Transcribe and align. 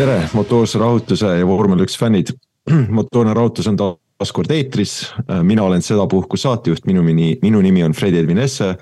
tere, 0.00 0.28
motoorse 0.32 0.78
rahutuse 0.80 1.26
ja 1.38 1.46
vormel 1.46 1.82
üks 1.84 1.98
fännid. 2.00 2.30
motoorne 2.98 3.34
rahutus 3.36 3.66
on 3.68 3.76
taas 3.76 4.32
kord 4.32 4.50
eetris. 4.54 4.94
mina 5.42 5.62
olen 5.62 5.82
sedapuhku 5.82 6.36
saatejuht, 6.40 6.86
minu 6.88 7.02
nimi, 7.04 7.34
minu 7.42 7.60
nimi 7.60 7.84
on 7.84 7.92
Fredi 7.92 8.22
Edvin 8.22 8.38
Esse 8.38 8.74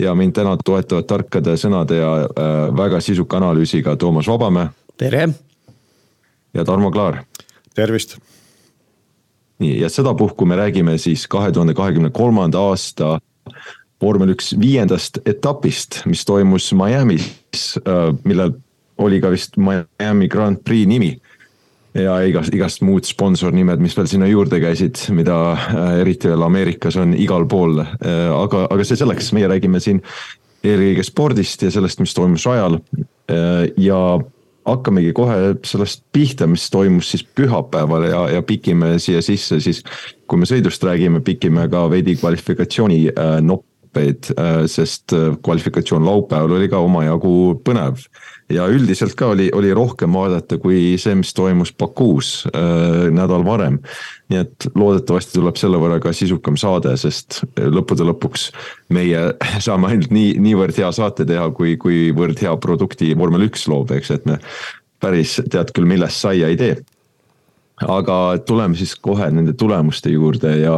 ja 0.00 0.14
mind 0.14 0.34
täna 0.36 0.56
toetavad 0.64 1.06
tarkade 1.08 1.56
sõnade 1.60 1.98
ja 2.00 2.10
äh, 2.24 2.58
väga 2.76 3.00
sisuka 3.04 3.36
analüüsiga 3.40 3.96
Toomas 3.96 4.28
Vabamäe. 4.28 4.68
tere. 4.96 5.28
ja 6.54 6.64
Tarmo 6.64 6.90
Klaar. 6.90 7.24
tervist. 7.74 8.18
nii, 9.58 9.80
ja 9.80 9.88
sedapuhku 9.88 10.46
me 10.46 10.56
räägime 10.56 10.98
siis 10.98 11.28
kahe 11.28 11.52
tuhande 11.52 11.74
kahekümne 11.74 12.10
kolmanda 12.10 12.58
aasta 12.58 13.18
vormel 14.00 14.32
üks 14.32 14.54
viiendast 14.60 15.18
etapist, 15.26 16.02
mis 16.06 16.24
toimus 16.24 16.72
Miami's, 16.72 17.76
äh, 17.84 18.14
millel 18.24 18.54
oli 18.98 19.20
ka 19.20 19.30
vist 19.30 19.56
Miami 19.56 20.28
Grand 20.28 20.58
Prix 20.64 20.88
nimi. 20.88 21.20
Ja 21.96 22.16
igast, 22.26 22.54
igast 22.54 22.84
muud 22.86 23.06
sponsornimed, 23.08 23.80
mis 23.82 23.96
veel 23.98 24.08
sinna 24.10 24.28
juurde 24.30 24.60
käisid, 24.62 25.00
mida 25.16 25.38
äh, 25.54 25.94
eriti 26.02 26.30
veel 26.30 26.44
Ameerikas 26.46 26.98
on 27.00 27.14
igal 27.18 27.46
pool. 27.50 27.80
Äh, 27.82 28.28
aga, 28.34 28.66
aga 28.70 28.86
see 28.86 29.00
selleks, 29.00 29.32
meie 29.36 29.50
räägime 29.50 29.82
siin 29.82 30.02
eelkõige 30.66 31.06
spordist 31.06 31.64
ja 31.64 31.72
sellest, 31.72 32.02
mis 32.02 32.14
toimus 32.16 32.46
rajal. 32.48 32.78
Äh, 33.30 33.70
ja 33.80 34.20
hakkamegi 34.68 35.14
kohe 35.16 35.54
sellest 35.66 36.04
pihta, 36.14 36.46
mis 36.46 36.68
toimus 36.70 37.10
siis 37.10 37.24
pühapäeval 37.24 38.06
ja, 38.06 38.20
ja 38.36 38.44
pikime 38.46 38.98
siia 39.02 39.22
sisse 39.24 39.58
siis. 39.64 39.82
kui 40.30 40.38
me 40.38 40.46
sõidust 40.46 40.84
räägime, 40.86 41.24
pikime 41.26 41.64
ka 41.72 41.88
veidi 41.90 42.14
kvalifikatsiooni 42.20 43.00
noppeid, 43.42 44.28
sest 44.70 45.10
kvalifikatsioon 45.42 46.04
laupäeval 46.06 46.54
oli 46.60 46.68
ka 46.70 46.78
omajagu 46.84 47.32
põnev 47.66 48.04
ja 48.50 48.66
üldiselt 48.70 49.14
ka 49.18 49.30
oli, 49.34 49.48
oli 49.54 49.70
rohkem 49.74 50.14
vaadata 50.14 50.58
kui 50.60 50.96
see, 51.00 51.14
mis 51.18 51.32
toimus 51.36 51.72
Bakuus 51.78 52.32
äh, 52.50 53.08
nädal 53.14 53.44
varem. 53.46 53.80
nii 54.30 54.38
et 54.44 54.66
loodetavasti 54.78 55.34
tuleb 55.38 55.58
selle 55.58 55.78
võrra 55.82 55.98
ka 56.02 56.12
sisukam 56.14 56.58
saade, 56.60 56.92
sest 57.00 57.40
lõppude 57.58 58.06
lõpuks 58.06 58.50
meie 58.94 59.24
saame 59.66 59.90
ainult 59.90 60.14
nii, 60.14 60.36
niivõrd 60.42 60.78
hea 60.78 60.90
saate 60.94 61.26
teha, 61.26 61.48
kui, 61.56 61.76
kuivõrd 61.80 62.38
hea 62.42 62.54
produkti 62.62 63.14
vormel 63.18 63.48
üks 63.48 63.66
loob, 63.70 63.90
eks, 63.96 64.14
et 64.14 64.28
me 64.30 64.38
päris 65.00 65.38
tead 65.50 65.72
küll, 65.74 65.88
millest 65.88 66.20
saia 66.20 66.50
ei 66.50 66.58
tee. 66.60 66.78
aga 67.80 68.36
tuleme 68.46 68.76
siis 68.76 68.92
kohe 69.00 69.30
nende 69.32 69.54
tulemuste 69.56 70.10
juurde 70.12 70.56
ja 70.60 70.76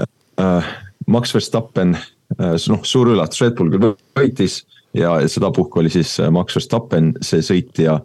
äh, 0.00 0.74
Max 1.06 1.34
Verstappen 1.34 1.96
äh,, 1.96 2.54
noh, 2.68 2.84
suur 2.86 3.10
üllatus, 3.10 3.42
Red 3.42 3.56
Bull 3.58 3.74
küll 3.74 3.96
võitis 4.16 4.62
ja 4.94 5.28
sedapuhku 5.28 5.80
oli 5.80 5.90
siis 5.90 6.20
äh, 6.20 6.30
Max 6.30 6.56
Verstappen 6.56 7.12
see 7.24 7.44
sõitja. 7.44 8.00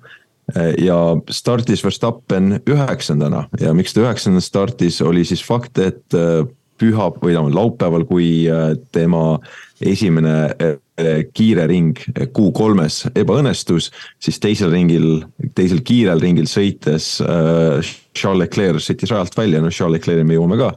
Äh, 0.55 0.73
ja 0.85 0.97
startis 1.33 1.83
Verstappen 1.83 2.59
üheksandana. 2.69 3.45
Ja 3.61 3.73
miks 3.77 3.95
ta 3.95 4.05
üheksandana 4.05 4.43
startis, 4.43 5.01
oli 5.01 5.25
siis 5.25 5.43
fakt, 5.45 5.79
et 5.81 6.17
äh, 6.17 6.43
püha 6.75 7.09
või 7.21 7.31
tähendab 7.31 7.55
laupäeval, 7.55 8.03
kui 8.03 8.49
tema 8.91 9.37
esimene 9.79 10.33
kiire 11.31 11.69
ring 11.71 12.01
Q3-s 12.35 13.13
ebaõnnestus, 13.15 13.87
siis 14.19 14.41
teisel 14.43 14.75
ringil, 14.75 15.23
teisel 15.55 15.79
kiirel 15.87 16.19
ringil 16.19 16.49
sõites 16.51 17.13
Charles 17.23 18.41
Leclerc 18.43 18.83
sõitis 18.83 19.15
rajalt 19.15 19.39
välja, 19.39 19.63
no 19.63 19.71
Charles 19.71 20.01
Leclerc'i 20.01 20.27
me 20.27 20.35
jõuame 20.35 20.59
ka 20.59 20.73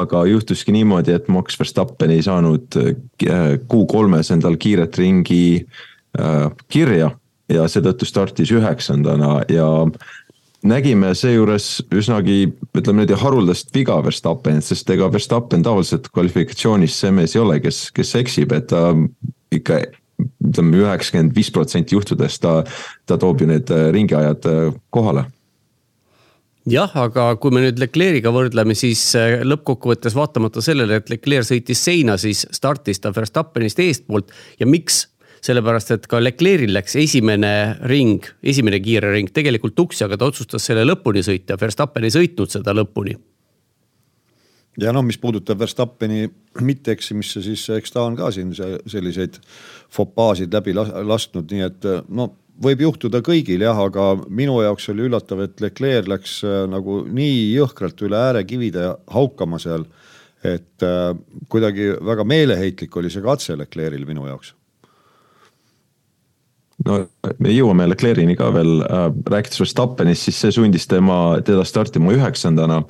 aga 0.00 0.24
juhtuski 0.26 0.74
niimoodi, 0.74 1.14
et 1.14 1.28
Max 1.32 1.58
Verstappen 1.58 2.12
ei 2.14 2.22
saanud 2.24 2.78
äh, 2.80 2.94
Q3-s 3.70 4.32
endal 4.34 4.58
kiiret 4.60 4.98
ringi 4.98 5.44
äh, 6.18 6.48
kirja 6.72 7.12
ja 7.52 7.66
seetõttu 7.70 8.08
startis 8.08 8.52
üheksandana 8.54 9.44
ja 9.52 9.68
nägime 10.64 11.12
seejuures 11.18 11.84
üsnagi, 11.92 12.54
ütleme 12.72 13.02
niimoodi 13.04 13.20
haruldast 13.20 13.74
viga 13.76 13.98
Verstappenit, 14.04 14.64
sest 14.66 14.90
ega 14.90 15.10
Verstappen 15.12 15.62
tavaliselt 15.66 16.08
kvalifikatsioonis 16.14 16.96
see 17.02 17.12
mees 17.14 17.36
ei 17.36 17.44
ole, 17.44 17.60
kes, 17.62 17.86
kes 17.94 18.14
eksib, 18.22 18.56
et 18.56 18.70
ta 18.72 18.88
ikka 19.54 19.82
ütleme 20.48 20.82
üheksakümmend 20.82 21.34
viis 21.36 21.52
protsenti 21.54 21.94
juhtudest 21.98 22.42
ta, 22.42 22.60
ta 23.06 23.18
toob 23.20 23.44
ju 23.44 23.50
need 23.50 23.70
äh, 23.74 23.90
ringiajad 23.94 24.50
kohale 24.94 25.28
jah, 26.70 26.92
aga 26.96 27.32
kui 27.40 27.54
me 27.54 27.64
nüüd 27.64 27.80
Leclerc'iga 27.80 28.32
võrdleme, 28.34 28.76
siis 28.78 29.02
äh, 29.18 29.40
lõppkokkuvõttes 29.46 30.16
vaatamata 30.16 30.62
sellele, 30.64 31.00
et 31.00 31.10
Leclerc 31.12 31.48
sõitis 31.48 31.82
seina, 31.84 32.16
siis 32.20 32.44
startis 32.54 33.02
ta 33.02 33.12
Verstappenist 33.14 33.82
eestpoolt 33.84 34.32
ja 34.60 34.68
miks? 34.70 35.08
sellepärast, 35.44 35.90
et 35.92 36.06
ka 36.08 36.16
Leclerc'il 36.22 36.70
läks 36.72 36.94
esimene 36.96 37.50
ring, 37.84 38.24
esimene 38.40 38.78
kiire 38.80 39.10
ring 39.12 39.28
tegelikult 39.28 39.74
tuksi, 39.76 40.06
aga 40.06 40.16
ta 40.16 40.30
otsustas 40.30 40.64
selle 40.64 40.86
lõpuni 40.88 41.20
sõita, 41.20 41.58
Verstappen 41.60 42.06
ei 42.08 42.14
sõitnud 42.14 42.48
seda 42.48 42.72
lõpuni 42.72 43.12
ja 44.80 44.92
noh, 44.94 45.04
mis 45.06 45.18
puudutab 45.20 45.60
Verstappeni 45.60 46.30
mitteeksimisse, 46.64 47.42
siis 47.44 47.66
eks 47.76 47.92
ta 47.94 48.06
on 48.08 48.16
ka 48.18 48.30
siin 48.34 48.54
selliseid 48.56 49.38
fopaasid 49.92 50.54
läbi 50.54 50.74
lasknud, 50.74 51.46
nii 51.50 51.66
et 51.68 51.88
no 52.08 52.30
võib 52.62 52.82
juhtuda 52.84 53.20
kõigil 53.24 53.64
jah, 53.64 53.78
aga 53.88 54.14
minu 54.28 54.60
jaoks 54.62 54.88
oli 54.92 55.06
üllatav, 55.08 55.44
et 55.46 55.62
Leclerc 55.62 56.10
läks 56.10 56.40
äh, 56.46 56.64
nagu 56.70 57.02
nii 57.06 57.54
jõhkralt 57.56 58.02
üle 58.06 58.20
äärekivide 58.30 58.90
haukama 59.14 59.58
seal. 59.62 59.86
et 60.44 60.82
äh, 60.82 61.14
kuidagi 61.48 61.94
väga 62.04 62.24
meeleheitlik 62.24 62.96
oli 62.96 63.10
see 63.10 63.22
katse 63.24 63.56
Leclerc'il 63.56 64.06
minu 64.06 64.26
jaoks. 64.28 64.54
no 66.84 67.06
me 67.38 67.50
jõuame 67.50 67.88
Leclerc'ini 67.88 68.36
ka 68.36 68.52
veel 68.54 68.82
äh,, 68.82 69.10
rääkides 69.30 69.60
Verstappenist, 69.60 70.22
siis 70.22 70.40
see 70.40 70.52
sundis 70.52 70.86
tema, 70.86 71.40
teda 71.44 71.64
startima 71.64 72.12
üheksandana 72.12 72.84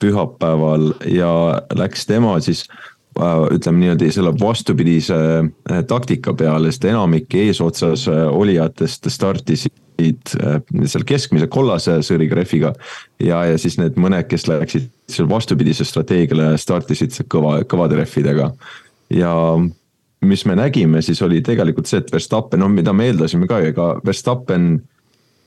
pühapäeval 0.00 0.94
ja 1.04 1.60
läks 1.76 2.06
tema 2.08 2.38
siis 2.40 2.66
Äh, 2.68 2.89
ütleme 3.18 3.78
niimoodi 3.82 4.10
selle 4.14 4.32
vastupidise 4.40 5.16
äh, 5.40 5.82
taktika 5.88 6.34
peale, 6.34 6.70
sest 6.70 6.86
enamik 6.88 7.34
eesotsas 7.34 8.06
äh, 8.08 8.26
olijatest 8.30 9.10
startisid 9.10 9.72
seal 10.00 11.02
keskmise 11.04 11.50
kollase 11.52 11.98
sõõrigrehviga. 12.06 12.72
ja, 13.20 13.42
ja 13.44 13.58
siis 13.60 13.76
need 13.76 13.98
mõned, 14.00 14.24
kes 14.30 14.46
läksid 14.48 14.86
seal 15.10 15.28
vastupidise 15.28 15.84
strateegiale, 15.84 16.54
startisid 16.58 17.18
kõva, 17.28 17.58
kõvade 17.68 17.98
rehvidega. 17.98 18.50
ja 19.12 19.34
mis 20.24 20.46
me 20.46 20.56
nägime, 20.56 21.02
siis 21.02 21.20
oli 21.22 21.42
tegelikult 21.42 21.86
see, 21.86 22.00
et 22.00 22.12
Verstappen, 22.12 22.60
noh 22.60 22.72
mida 22.72 22.92
me 22.96 23.10
eeldasime 23.10 23.48
ka, 23.50 23.60
ega 23.60 23.90
Verstappen 24.06 24.72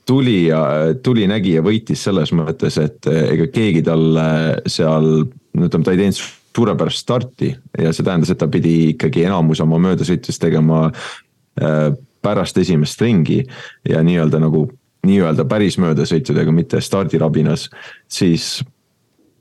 tuli 0.06 0.44
ja 0.46 0.62
tuli, 1.02 1.26
nägi 1.26 1.56
ja 1.56 1.62
võitis 1.64 2.04
selles 2.04 2.30
mõttes, 2.36 2.78
et 2.78 3.06
ega 3.08 3.48
keegi 3.50 3.82
talle 3.82 4.28
seal, 4.70 5.24
no 5.54 5.66
ütleme, 5.66 5.84
ta 5.84 5.94
ei 5.94 6.02
teinud 6.04 6.22
suurepärast 6.56 7.02
starti 7.02 7.50
ja 7.78 7.92
see 7.92 8.06
tähendas, 8.06 8.30
et 8.30 8.38
ta 8.38 8.48
pidi 8.48 8.90
ikkagi 8.92 9.24
enamus 9.26 9.62
oma 9.64 9.80
möödasõitust 9.82 10.42
tegema 10.42 10.86
äh, 10.90 11.90
pärast 12.24 12.58
esimest 12.58 13.00
ringi 13.02 13.42
ja 13.88 14.02
nii-öelda 14.02 14.40
nagu 14.42 14.68
nii-öelda 15.04 15.44
päris 15.44 15.76
möödasõitudega, 15.82 16.52
mitte 16.54 16.80
stardirabinas, 16.80 17.68
siis 18.08 18.62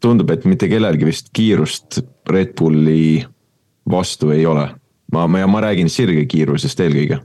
tundub, 0.03 0.33
et 0.33 0.43
mitte 0.49 0.67
kellelgi 0.67 1.07
vist 1.07 1.29
kiirust 1.35 2.01
Red 2.29 2.57
Bulli 2.59 3.23
vastu 3.89 4.33
ei 4.35 4.45
ole. 4.45 4.67
ma, 5.13 5.27
ma 5.27 5.39
ja 5.39 5.47
ma 5.47 5.61
räägin 5.61 5.89
sirgekiirusest 5.89 6.79
eelkõige 6.79 7.19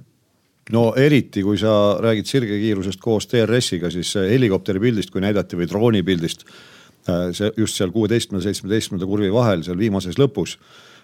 no 0.73 0.93
eriti, 0.97 1.43
kui 1.43 1.59
sa 1.59 1.97
räägid 2.03 2.29
sirgekiirusest 2.29 3.01
koos 3.01 3.29
DRS-iga, 3.31 3.91
siis 3.91 4.13
helikopteri 4.15 4.83
pildist, 4.83 5.11
kui 5.11 5.23
näidati 5.25 5.57
või 5.57 5.69
drooni 5.71 6.03
pildist 6.05 6.45
see 7.33 7.51
just 7.57 7.79
seal 7.79 7.93
kuueteistkümnenda, 7.95 8.45
seitsmeteistkümnenda 8.49 9.09
kurvi 9.09 9.33
vahel 9.33 9.65
seal 9.67 9.79
viimases 9.79 10.19
lõpus. 10.21 10.59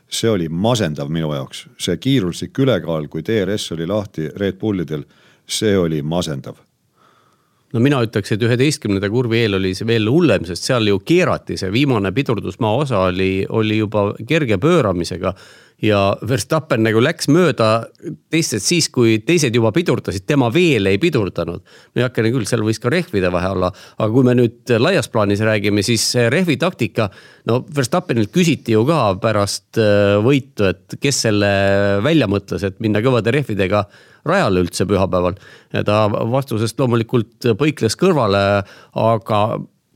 see 0.09 0.29
oli 0.31 0.49
masendav 0.49 1.09
minu 1.09 1.33
jaoks, 1.33 1.65
see 1.81 1.97
kiiruslik 1.97 2.59
ülekaal, 2.59 3.09
kui 3.09 3.23
DRS 3.25 3.73
oli 3.73 3.87
lahti 3.89 4.29
Red 4.37 4.59
Bullidel, 4.61 5.05
see 5.47 5.79
oli 5.79 6.03
masendav 6.03 6.61
no 7.75 7.83
mina 7.83 8.01
ütleks, 8.05 8.35
et 8.35 8.43
üheteistkümnenda 8.47 9.11
kurvi 9.11 9.43
eel 9.45 9.59
oli 9.59 9.73
see 9.75 9.89
veel 9.89 10.09
hullem, 10.11 10.47
sest 10.47 10.69
seal 10.69 10.87
ju 10.89 11.01
keerati 11.06 11.59
see 11.59 11.73
viimane 11.75 12.12
pidurdusmaa 12.15 12.75
osa 12.85 13.06
oli, 13.09 13.47
oli 13.49 13.81
juba 13.81 14.12
kerge 14.29 14.59
pööramisega. 14.62 15.35
Ja 15.82 16.00
Verstappen 16.29 16.85
nagu 16.85 17.00
läks 17.03 17.29
mööda 17.32 17.87
teistest 18.32 18.69
siis, 18.69 18.88
kui 18.93 19.19
teised 19.26 19.55
juba 19.55 19.73
pidurdasid, 19.75 20.25
tema 20.26 20.50
veel 20.55 20.87
ei 20.91 21.00
pidurdanud. 21.03 21.61
no 21.65 22.03
heakene 22.03 22.31
küll, 22.35 22.47
seal 22.49 22.65
võis 22.67 22.81
ka 22.82 22.93
rehvide 22.93 23.31
vahe 23.35 23.50
olla, 23.56 23.73
aga 23.99 24.11
kui 24.12 24.26
me 24.26 24.37
nüüd 24.38 24.75
laias 24.79 25.11
plaanis 25.12 25.43
räägime, 25.44 25.82
siis 25.82 26.06
rehvi 26.31 26.56
taktika. 26.61 27.11
no 27.50 27.65
Verstappenilt 27.75 28.32
küsiti 28.35 28.76
ju 28.76 28.85
ka 28.88 29.17
pärast 29.23 29.81
äh, 29.82 30.17
võitu, 30.25 30.71
et 30.71 30.99
kes 31.00 31.25
selle 31.26 31.53
välja 32.05 32.31
mõtles, 32.31 32.65
et 32.65 32.81
minna 32.81 33.03
kõvade 33.05 33.35
rehvidega 33.35 33.85
rajale 34.25 34.65
üldse 34.65 34.87
pühapäeval. 34.88 35.37
ta 35.85 36.06
vastusest 36.09 36.79
loomulikult 36.81 37.55
põikles 37.59 37.99
kõrvale, 38.00 38.65
aga 38.94 39.41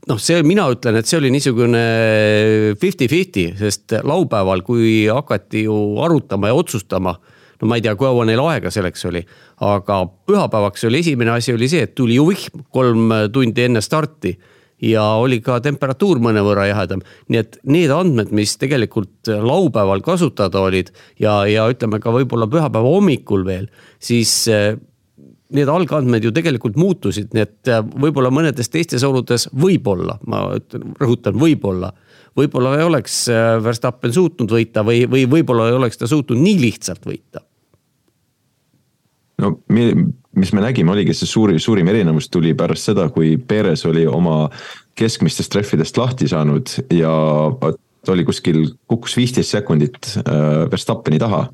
noh, 0.09 0.19
see 0.21 0.41
mina 0.45 0.67
ütlen, 0.73 0.99
et 0.99 1.09
see 1.09 1.19
oli 1.19 1.31
niisugune 1.33 1.81
fifty-fifty, 2.81 3.49
sest 3.59 3.99
laupäeval, 4.03 4.63
kui 4.65 5.05
hakati 5.07 5.65
ju 5.67 5.75
arutama 6.03 6.51
ja 6.51 6.57
otsustama. 6.57 7.17
no 7.59 7.67
ma 7.67 7.75
ei 7.75 7.83
tea, 7.83 7.95
kaua 7.99 8.23
neil 8.23 8.39
aega 8.39 8.71
selleks 8.71 9.01
oli, 9.09 9.19
aga 9.67 10.05
pühapäevaks 10.29 10.85
oli 10.87 11.01
esimene 11.03 11.33
asi 11.33 11.53
oli 11.53 11.67
see, 11.67 11.83
et 11.83 11.95
tuli 11.95 12.15
ju 12.15 12.29
vihm 12.29 12.63
kolm 12.71 13.11
tundi 13.33 13.65
enne 13.67 13.81
starti 13.83 14.37
ja 14.81 15.03
oli 15.19 15.41
ka 15.43 15.57
temperatuur 15.59 16.21
mõnevõrra 16.23 16.69
jahedam. 16.69 17.01
nii 17.27 17.39
et 17.39 17.57
need 17.67 17.91
andmed, 17.91 18.31
mis 18.31 18.55
tegelikult 18.57 19.27
laupäeval 19.27 19.99
kasutada 20.01 20.61
olid 20.63 20.93
ja, 21.19 21.43
ja 21.51 21.67
ütleme 21.67 21.99
ka 21.99 22.13
võib-olla 22.15 22.47
pühapäeva 22.47 22.95
hommikul 22.95 23.43
veel, 23.45 23.67
siis 23.99 24.47
need 25.55 25.69
algandmed 25.71 26.23
ju 26.23 26.31
tegelikult 26.35 26.77
muutusid, 26.79 27.31
nii 27.33 27.45
et 27.45 27.71
äh, 27.71 27.81
võib-olla 27.81 28.31
mõnedes 28.33 28.69
teistes 28.71 29.05
oludes 29.05 29.47
võib-olla, 29.53 30.19
ma 30.29 30.45
ütlen, 30.59 30.93
rõhutan, 31.01 31.37
võib-olla. 31.41 31.91
võib-olla 32.37 32.75
ei 32.77 32.85
oleks 32.85 33.21
äh, 33.33 33.57
Verstappen 33.63 34.13
suutnud 34.13 34.51
võita 34.53 34.85
või, 34.85 35.03
või 35.09 35.25
võib-olla 35.29 35.69
ei 35.69 35.79
oleks 35.79 35.97
ta 35.97 36.09
suutnud 36.09 36.39
nii 36.41 36.59
lihtsalt 36.61 37.05
võita. 37.09 37.41
no 39.39 39.55
mis 39.69 40.53
me 40.53 40.61
nägime, 40.61 40.91
oligi 40.93 41.15
see 41.17 41.27
suuri, 41.29 41.59
suurim 41.59 41.87
erinevus 41.89 42.29
tuli 42.29 42.53
pärast 42.53 42.91
seda, 42.91 43.09
kui 43.09 43.37
Perez 43.37 43.85
oli 43.89 44.05
oma 44.07 44.49
keskmistest 44.99 45.51
trehvidest 45.51 45.97
lahti 45.97 46.27
saanud 46.29 46.75
ja 46.93 47.11
ta 47.59 48.13
oli 48.13 48.25
kuskil, 48.27 48.61
kukkus 48.87 49.17
viisteist 49.17 49.57
sekundit 49.57 50.13
äh, 50.21 50.69
Verstappeni 50.71 51.19
taha 51.19 51.47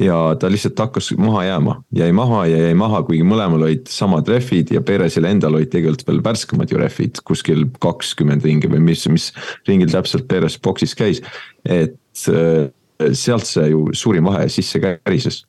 ja 0.00 0.18
ta 0.40 0.50
lihtsalt 0.50 0.78
hakkas 0.78 1.12
maha 1.18 1.44
jääma, 1.44 1.76
jäi 1.94 2.12
maha 2.12 2.44
ja 2.50 2.58
jäi 2.66 2.74
maha, 2.78 3.02
kuigi 3.06 3.24
mõlemal 3.26 3.66
olid 3.68 3.86
samad 3.90 4.28
rehvid 4.28 4.72
ja 4.74 4.82
Perezil 4.82 5.26
endal 5.28 5.54
olid 5.54 5.70
tegelikult 5.72 6.06
veel 6.08 6.22
värskemad 6.24 6.72
ju 6.72 6.80
rehvid, 6.80 7.20
kuskil 7.26 7.66
kakskümmend 7.82 8.44
ringi 8.46 8.70
või 8.70 8.82
mis, 8.90 9.06
mis 9.12 9.30
ringil 9.68 9.92
täpselt 9.92 10.26
Perez 10.30 10.58
boksis 10.58 10.96
käis. 10.98 11.22
et 11.64 12.26
äh, 12.28 12.70
sealt 13.12 13.46
see 13.46 13.70
ju 13.70 13.88
suurim 13.94 14.26
vahe 14.30 14.48
sisse 14.48 14.80
kärises. 14.82 15.44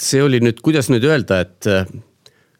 see 0.00 0.22
oli 0.22 0.40
nüüd, 0.40 0.60
kuidas 0.64 0.88
nüüd 0.88 1.04
öelda, 1.04 1.40
et 1.44 1.66
äh, 1.68 1.84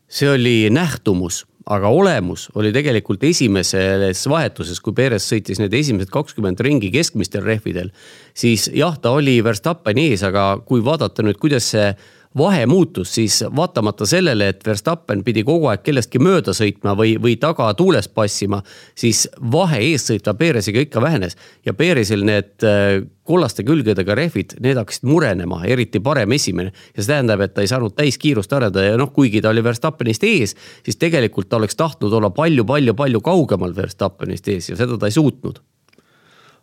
see 0.09 0.29
oli 0.29 0.69
nähtumus 0.71 1.47
aga 1.71 1.91
olemus 1.95 2.49
oli 2.59 2.73
tegelikult 2.75 3.23
esimeses 3.29 4.25
vahetuses, 4.31 4.81
kui 4.83 4.95
Perez 4.97 5.27
sõitis 5.31 5.61
need 5.63 5.75
esimesed 5.77 6.11
kakskümmend 6.13 6.61
ringi 6.67 6.91
keskmistel 6.95 7.45
rehvidel. 7.47 7.93
siis 8.35 8.69
jah, 8.75 8.97
ta 8.99 9.15
oli 9.15 9.39
Verstappeni 9.45 10.09
ees, 10.11 10.25
aga 10.27 10.57
kui 10.67 10.83
vaadata 10.85 11.23
nüüd, 11.23 11.39
kuidas 11.39 11.71
see 11.75 11.93
vahe 12.39 12.67
muutus, 12.67 13.15
siis 13.15 13.45
vaatamata 13.57 14.07
sellele, 14.07 14.49
et 14.49 14.67
Verstappen 14.67 15.25
pidi 15.25 15.43
kogu 15.45 15.67
aeg 15.71 15.83
kellestki 15.83 16.21
mööda 16.23 16.55
sõitma 16.55 16.95
või, 16.99 17.17
või 17.23 17.35
taga 17.41 17.73
tuules 17.75 18.09
passima. 18.09 18.63
siis 18.95 19.29
vahe 19.53 19.81
eessõitva 19.91 20.35
Peresiga 20.35 20.81
ikka 20.81 21.03
vähenes 21.03 21.37
ja 21.67 21.75
Peresil 21.75 22.23
need 22.25 22.63
äh, 22.63 23.03
kollaste 23.25 23.65
külgedega 23.67 24.15
rehvid, 24.15 24.55
need 24.61 24.79
hakkasid 24.79 25.09
murenema, 25.11 25.65
eriti 25.65 26.01
parem 26.01 26.33
esimene. 26.33 26.73
ja 26.97 27.03
see 27.03 27.13
tähendab, 27.13 27.41
et 27.41 27.55
ta 27.55 27.61
ei 27.61 27.73
saanud 27.73 27.97
täiskiirust 27.99 28.53
arendada 28.53 28.87
ja 28.87 28.97
noh, 28.97 29.11
kuigi 29.13 29.43
ta 29.43 29.51
oli 29.51 29.65
Verstappenist 29.65 30.25
ees, 30.25 30.55
siis 30.85 30.97
tegelikult 30.97 31.49
ta 31.49 31.57
oleks 31.57 31.77
tahtnud 31.77 32.13
olla 32.13 32.31
palju-palju-palju 32.31 33.21
kaugemal 33.21 33.75
Verstappenist 33.77 34.49
ees 34.49 34.71
ja 34.71 34.77
seda 34.77 34.99
ta 34.99 35.11
ei 35.11 35.19
suutnud 35.19 35.59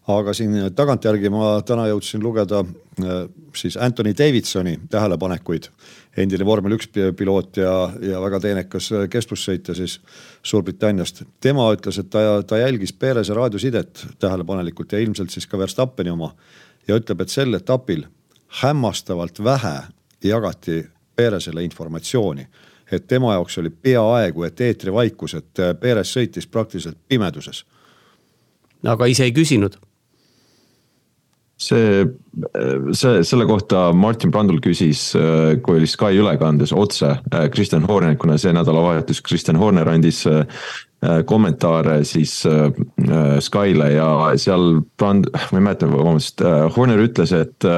aga 0.07 0.33
siin 0.33 0.55
tagantjärgi 0.75 1.29
ma 1.31 1.57
täna 1.67 1.87
jõudsin 1.89 2.23
lugeda 2.23 2.61
äh, 2.63 3.25
siis 3.55 3.77
Anthony 3.77 4.13
Davidsoni 4.17 4.79
tähelepanekuid. 4.89 5.69
endine 6.17 6.45
vormel 6.45 6.73
üks 6.73 6.87
piloot 7.17 7.57
ja, 7.57 7.73
ja 8.01 8.21
väga 8.21 8.39
teenekas 8.39 8.89
kestvussõitja 9.09 9.75
siis 9.75 9.99
Suurbritanniast. 10.43 11.23
tema 11.39 11.67
ütles, 11.73 11.99
et 11.99 12.09
ta, 12.09 12.43
ta 12.43 12.57
jälgis 12.57 12.93
Pereze 12.93 13.33
raadiosidet 13.33 14.05
tähelepanelikult 14.19 14.91
ja 14.91 14.99
ilmselt 14.99 15.29
siis 15.29 15.47
ka 15.47 15.57
Verstappeni 15.57 16.09
oma. 16.09 16.35
ja 16.87 16.95
ütleb, 16.95 17.21
et 17.21 17.29
sel 17.29 17.53
etapil 17.53 18.05
hämmastavalt 18.61 19.43
vähe 19.43 19.81
jagati 20.23 20.85
Perezele 21.15 21.63
informatsiooni 21.63 22.47
et 22.91 23.07
tema 23.07 23.33
jaoks 23.33 23.57
oli 23.57 23.69
peaaegu 23.69 24.43
et 24.43 24.61
eetrivaikus, 24.61 25.33
et 25.33 25.59
Perez 25.79 26.07
sõitis 26.07 26.47
praktiliselt 26.47 26.97
pimeduses. 27.07 27.65
aga 28.83 29.05
ise 29.05 29.23
ei 29.23 29.31
küsinud 29.31 29.75
see, 31.57 32.05
see, 32.93 33.21
selle 33.25 33.45
kohta 33.49 33.91
Martin 33.97 34.31
Brandl 34.33 34.59
küsis, 34.63 35.09
kui 35.65 35.79
oli 35.79 35.89
Sky 35.89 36.19
ülekandes 36.21 36.73
otse 36.75 37.15
Kristjan 37.53 37.87
Horner, 37.89 38.17
kuna 38.19 38.37
see 38.41 38.53
nädalavahetus 38.55 39.23
Kristjan 39.25 39.59
Horner 39.59 39.89
andis 39.89 40.23
äh, 40.29 41.23
kommentaare 41.25 42.03
siis 42.05 42.39
äh, 42.45 42.69
Skyle 43.43 43.89
ja 43.95 44.11
seal 44.37 44.83
Brand, 44.97 45.31
ma 45.33 45.59
ei 45.59 45.65
mäleta, 45.65 45.89
vabandust, 45.91 46.45
äh, 46.45 46.67
Horner 46.77 47.01
ütles, 47.07 47.33
et 47.35 47.71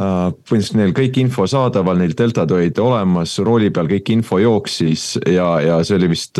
põhimõtteliselt 0.00 0.76
neil 0.78 0.92
kõik 0.96 1.16
info 1.20 1.44
saadaval, 1.50 1.98
neil 1.98 2.14
deltad 2.16 2.52
olid 2.54 2.78
olemas, 2.80 3.34
rooli 3.44 3.72
peal 3.74 3.90
kõik 3.90 4.12
info 4.14 4.38
jooksis 4.40 5.16
ja, 5.28 5.48
ja 5.60 5.80
see 5.84 5.98
oli 5.98 6.12
vist 6.14 6.38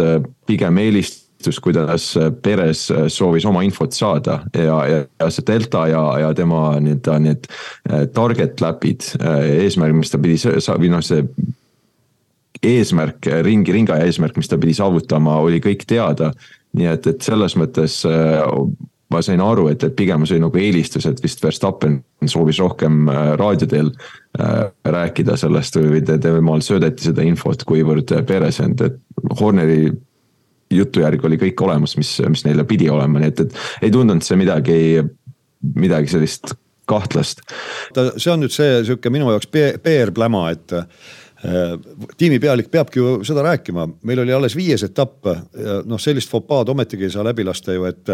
pigem 0.48 0.78
eelist 0.80 1.19
kuidas 1.62 2.12
Perez 2.42 2.86
soovis 3.08 3.46
oma 3.48 3.62
infot 3.66 3.94
saada 3.96 4.40
ja, 4.54 4.76
ja, 4.88 5.00
ja 5.20 5.30
see 5.32 5.46
delta 5.48 5.86
ja, 5.90 6.02
ja 6.24 6.34
tema 6.36 6.74
nii-öelda 6.82 7.16
need 7.22 7.48
äh, 7.48 8.04
target 8.14 8.60
läpid, 8.60 9.06
äh, 9.20 9.64
eesmärk, 9.64 9.96
mis 9.96 10.12
ta 10.12 10.20
pidi, 10.20 10.36
või 10.40 10.92
noh, 10.92 11.04
see 11.04 11.24
eesmärk, 12.60 13.30
ringi, 13.46 13.72
ringaja 13.72 14.04
eesmärk, 14.08 14.36
mis 14.36 14.50
ta 14.50 14.58
pidi 14.60 14.76
saavutama, 14.76 15.38
oli 15.40 15.62
kõik 15.64 15.86
teada. 15.88 16.34
nii 16.76 16.86
et, 16.86 17.06
et 17.06 17.22
selles 17.24 17.56
mõttes 17.58 18.02
äh, 18.06 18.44
ma 19.10 19.22
sain 19.26 19.40
aru, 19.42 19.68
et, 19.72 19.82
et 19.82 19.96
pigem 19.96 20.26
see 20.26 20.36
oli 20.36 20.44
nagu 20.44 20.60
eelistus, 20.60 21.06
et 21.08 21.22
vist 21.22 21.42
Verstappen 21.42 21.98
soovis 22.30 22.60
rohkem 22.62 23.08
raadio 23.40 23.66
teel 23.66 23.90
rääkida 24.86 25.34
sellest 25.40 25.80
või 25.80 26.04
temal 26.06 26.62
söödeti 26.62 27.08
seda 27.08 27.24
infot, 27.26 27.64
kuivõrd 27.66 28.12
Perez, 28.28 28.60
et 28.62 29.00
Horneri 29.40 29.90
jutu 30.70 31.02
järgi 31.04 31.26
oli 31.26 31.38
kõik 31.40 31.62
olemas, 31.66 31.96
mis, 31.98 32.12
mis 32.30 32.44
neile 32.46 32.64
pidi 32.68 32.90
olema, 32.92 33.20
nii 33.20 33.32
et, 33.32 33.44
et 33.46 33.86
ei 33.86 33.94
tundunud 33.94 34.24
see 34.24 34.38
midagi, 34.38 34.80
midagi 35.76 36.12
sellist 36.14 36.54
kahtlast. 36.90 37.42
see 37.94 38.30
on 38.32 38.42
nüüd 38.42 38.54
see 38.54 38.80
sihuke 38.86 39.12
minu 39.12 39.30
jaoks 39.30 39.50
PR-pläma, 39.50 40.44
et 40.54 40.76
äh, 40.76 40.86
tiimipealik 42.20 42.66
peabki 42.70 43.00
ju 43.00 43.12
seda 43.24 43.40
rääkima, 43.46 43.86
meil 44.04 44.20
oli 44.20 44.32
alles 44.36 44.52
viies 44.56 44.82
etapp, 44.84 45.24
noh 45.88 46.00
sellist 46.00 46.28
fopaad 46.28 46.68
ometigi 46.68 47.06
ei 47.06 47.14
saa 47.14 47.24
läbi 47.24 47.46
lasta 47.48 47.72
ju, 47.72 47.86
et 47.88 48.12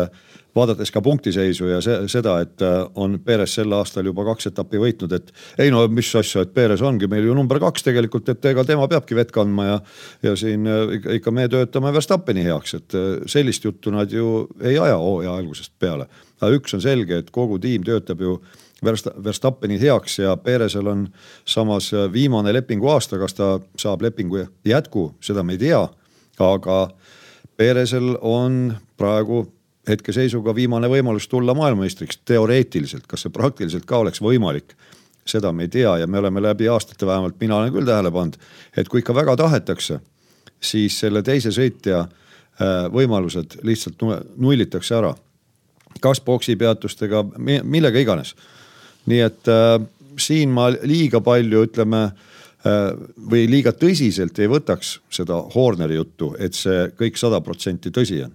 vaadates 0.57 0.93
ka 0.93 1.03
punktiseisu 1.05 1.71
ja 1.71 1.81
see, 1.85 1.97
seda, 2.11 2.39
et 2.45 2.63
äh, 2.65 2.79
on 2.99 3.19
Perez 3.25 3.57
sel 3.59 3.73
aastal 3.77 4.09
juba 4.09 4.25
kaks 4.31 4.51
etappi 4.51 4.81
võitnud, 4.81 5.13
et 5.17 5.33
ei 5.63 5.73
no 5.73 5.85
mis 5.93 6.11
asja, 6.19 6.47
et 6.47 6.55
Perez 6.57 6.83
ongi 6.87 7.09
meil 7.11 7.29
ju 7.29 7.37
number 7.37 7.61
kaks 7.63 7.87
tegelikult, 7.87 8.31
et 8.33 8.51
ega 8.53 8.65
tema 8.69 8.89
peabki 8.91 9.19
vett 9.19 9.33
kandma 9.35 9.69
ja, 9.69 9.79
ja 10.27 10.37
siin 10.39 10.69
äh, 10.71 10.97
ikka 11.19 11.35
me 11.35 11.49
töötame 11.53 11.93
Verstappeni 11.97 12.47
heaks, 12.47 12.77
et 12.81 12.97
äh, 12.97 13.09
sellist 13.31 13.67
juttu 13.69 13.93
nad 13.95 14.13
ju 14.13 14.47
ei 14.63 14.79
aja 14.79 14.97
hooaja 15.01 15.37
algusest 15.37 15.75
peale. 15.79 16.09
aga 16.41 16.53
üks 16.53 16.75
on 16.77 16.85
selge, 16.85 17.23
et 17.23 17.31
kogu 17.33 17.59
tiim 17.61 17.85
töötab 17.85 18.21
ju 18.21 18.41
Verstappeni 18.85 19.81
heaks 19.81 20.19
ja 20.19 20.37
Perezil 20.37 20.87
on 20.87 21.07
samas 21.45 21.91
viimane 22.13 22.53
lepingu 22.53 22.89
aasta, 22.93 23.19
kas 23.19 23.35
ta 23.35 23.59
saab 23.79 24.03
lepingu 24.03 24.43
jätku, 24.65 25.15
seda 25.21 25.43
me 25.43 25.57
ei 25.57 25.59
tea. 25.59 25.89
aga 26.39 26.91
Perezil 27.57 28.19
on 28.21 28.77
praegu 28.97 29.47
hetkeseisuga 29.89 30.55
viimane 30.55 30.89
võimalus 30.91 31.29
tulla 31.29 31.55
maailmameistriks 31.55 32.21
teoreetiliselt, 32.25 33.07
kas 33.07 33.25
see 33.25 33.33
praktiliselt 33.33 33.87
ka 33.87 34.03
oleks 34.05 34.21
võimalik? 34.23 34.77
seda 35.27 35.51
me 35.53 35.65
ei 35.67 35.69
tea 35.69 35.97
ja 35.99 36.07
me 36.07 36.19
oleme 36.19 36.43
läbi 36.43 36.69
aastate, 36.71 37.07
vähemalt 37.07 37.41
mina 37.41 37.57
olen 37.57 37.73
küll 37.75 37.87
tähele 37.87 38.13
pannud, 38.15 38.37
et 38.77 38.89
kui 38.89 39.01
ikka 39.03 39.15
väga 39.15 39.35
tahetakse, 39.37 39.99
siis 40.63 41.01
selle 41.01 41.23
teise 41.27 41.51
sõitja 41.51 42.05
äh, 42.05 42.87
võimalused 42.95 43.59
lihtsalt 43.67 44.05
nullitakse 44.37 44.95
ära. 44.95 45.15
kas 46.01 46.21
poksipeatustega, 46.21 47.25
millega 47.65 47.99
iganes. 47.99 48.35
Nii 49.11 49.21
et 49.27 49.53
äh, 49.53 49.77
siin 50.21 50.55
ma 50.55 50.71
liiga 50.71 51.21
palju 51.25 51.67
ütleme 51.69 52.03
äh, 52.07 52.91
või 53.31 53.47
liiga 53.51 53.75
tõsiselt 53.77 54.39
ei 54.41 54.51
võtaks 54.51 54.99
seda 55.13 55.39
Horneri 55.55 55.99
juttu, 55.99 56.35
et 56.39 56.57
see 56.57 56.91
kõik 56.99 57.21
sada 57.21 57.41
protsenti 57.45 57.95
tõsi 57.95 58.25
on 58.27 58.35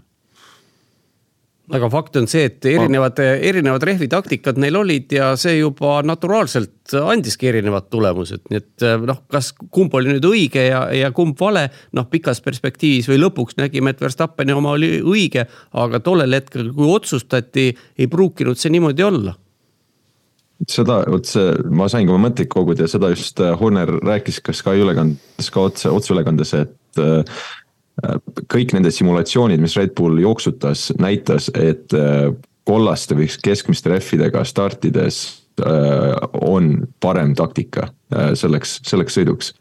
aga 1.72 1.88
fakt 1.92 2.18
on 2.20 2.28
see, 2.28 2.46
et 2.50 2.66
erinevad, 2.68 3.20
erinevad 3.22 3.84
rehvitaktikad 3.88 4.60
neil 4.62 4.76
olid 4.82 5.14
ja 5.16 5.32
see 5.40 5.58
juba 5.60 6.00
naturaalselt 6.04 6.96
andiski 7.00 7.48
erinevad 7.52 7.88
tulemused, 7.94 8.44
nii 8.52 8.60
et 8.60 8.86
noh, 9.08 9.22
kas 9.32 9.52
kumb 9.72 9.94
oli 9.96 10.16
nüüd 10.16 10.28
õige 10.28 10.66
ja, 10.68 10.84
ja 10.96 11.12
kumb 11.16 11.40
vale. 11.40 11.70
noh, 11.96 12.08
pikas 12.12 12.44
perspektiivis 12.44 13.08
või 13.12 13.22
lõpuks 13.22 13.60
nägime, 13.62 13.94
et 13.94 14.04
Verstappeni 14.04 14.56
oma 14.56 14.76
oli 14.76 14.98
õige, 15.00 15.46
aga 15.72 16.02
tollel 16.04 16.36
hetkel, 16.36 16.74
kui 16.76 16.92
otsustati, 16.92 17.70
ei 17.98 18.12
pruukinud 18.12 18.60
see 18.60 18.74
niimoodi 18.74 19.08
olla 19.08 19.36
seda, 20.70 21.02
vot 21.10 21.26
see, 21.28 21.56
ma 21.74 21.88
sain 21.92 22.08
ka 22.08 22.16
oma 22.16 22.28
mõtteid 22.30 22.52
koguda 22.52 22.86
ja 22.86 22.92
seda 22.92 23.12
just 23.14 23.42
äh, 23.42 23.54
Horner 23.58 23.94
rääkis 24.04 24.42
ka 24.44 24.54
Sky 24.56 24.84
ülekandes, 24.84 25.50
ka 25.54 25.68
otse, 25.70 25.92
otseülekandes, 25.94 26.54
et 26.60 27.02
äh, 27.02 27.42
kõik 28.52 28.76
nende 28.76 28.92
simulatsioonid, 28.94 29.62
mis 29.62 29.76
Red 29.78 29.96
Bull 29.98 30.22
jooksutas, 30.22 30.90
näitas, 31.02 31.50
et 31.56 31.94
äh, 31.98 32.32
kollaste 32.68 33.18
või 33.18 33.28
keskmiste 33.44 33.92
rehvidega 33.94 34.44
startides 34.48 35.41
on 35.60 36.88
parem 37.04 37.34
taktika 37.36 37.88
äh, 38.16 38.32
selleks, 38.40 38.78
selleks 38.88 39.18
sõiduks. 39.18 39.52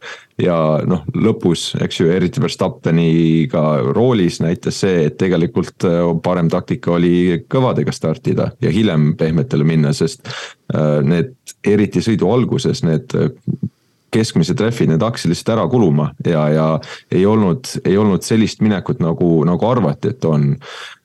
ja 0.41 0.57
noh, 0.89 1.03
lõpus, 1.15 1.75
eks 1.83 2.01
ju, 2.01 2.11
eriti 2.13 2.41
Verstappeniga 2.41 3.65
roolis 3.91 4.41
näitas 4.41 4.81
see, 4.85 5.07
et 5.09 5.19
tegelikult 5.21 5.85
parem 6.23 6.49
taktika 6.49 6.95
oli 6.97 7.43
kõvadega 7.51 7.93
startida 7.93 8.51
ja 8.63 8.73
hiljem 8.73 9.15
pehmetele 9.21 9.67
minna, 9.67 9.93
sest 9.93 10.25
need 11.05 11.35
eriti 11.67 12.01
sõidu 12.05 12.31
alguses, 12.31 12.85
need 12.87 13.13
keskmised 14.15 14.61
rehvid, 14.61 14.91
need 14.91 15.05
hakkasid 15.05 15.31
lihtsalt 15.33 15.55
ära 15.57 15.67
kuluma 15.71 16.11
ja, 16.27 16.47
ja 16.51 16.69
ei 17.13 17.25
olnud, 17.27 17.69
ei 17.85 17.97
olnud 17.99 18.27
sellist 18.27 18.63
minekut 18.65 19.03
nagu, 19.03 19.41
nagu 19.49 19.71
arvati, 19.71 20.15
et 20.15 20.27
on. 20.29 20.55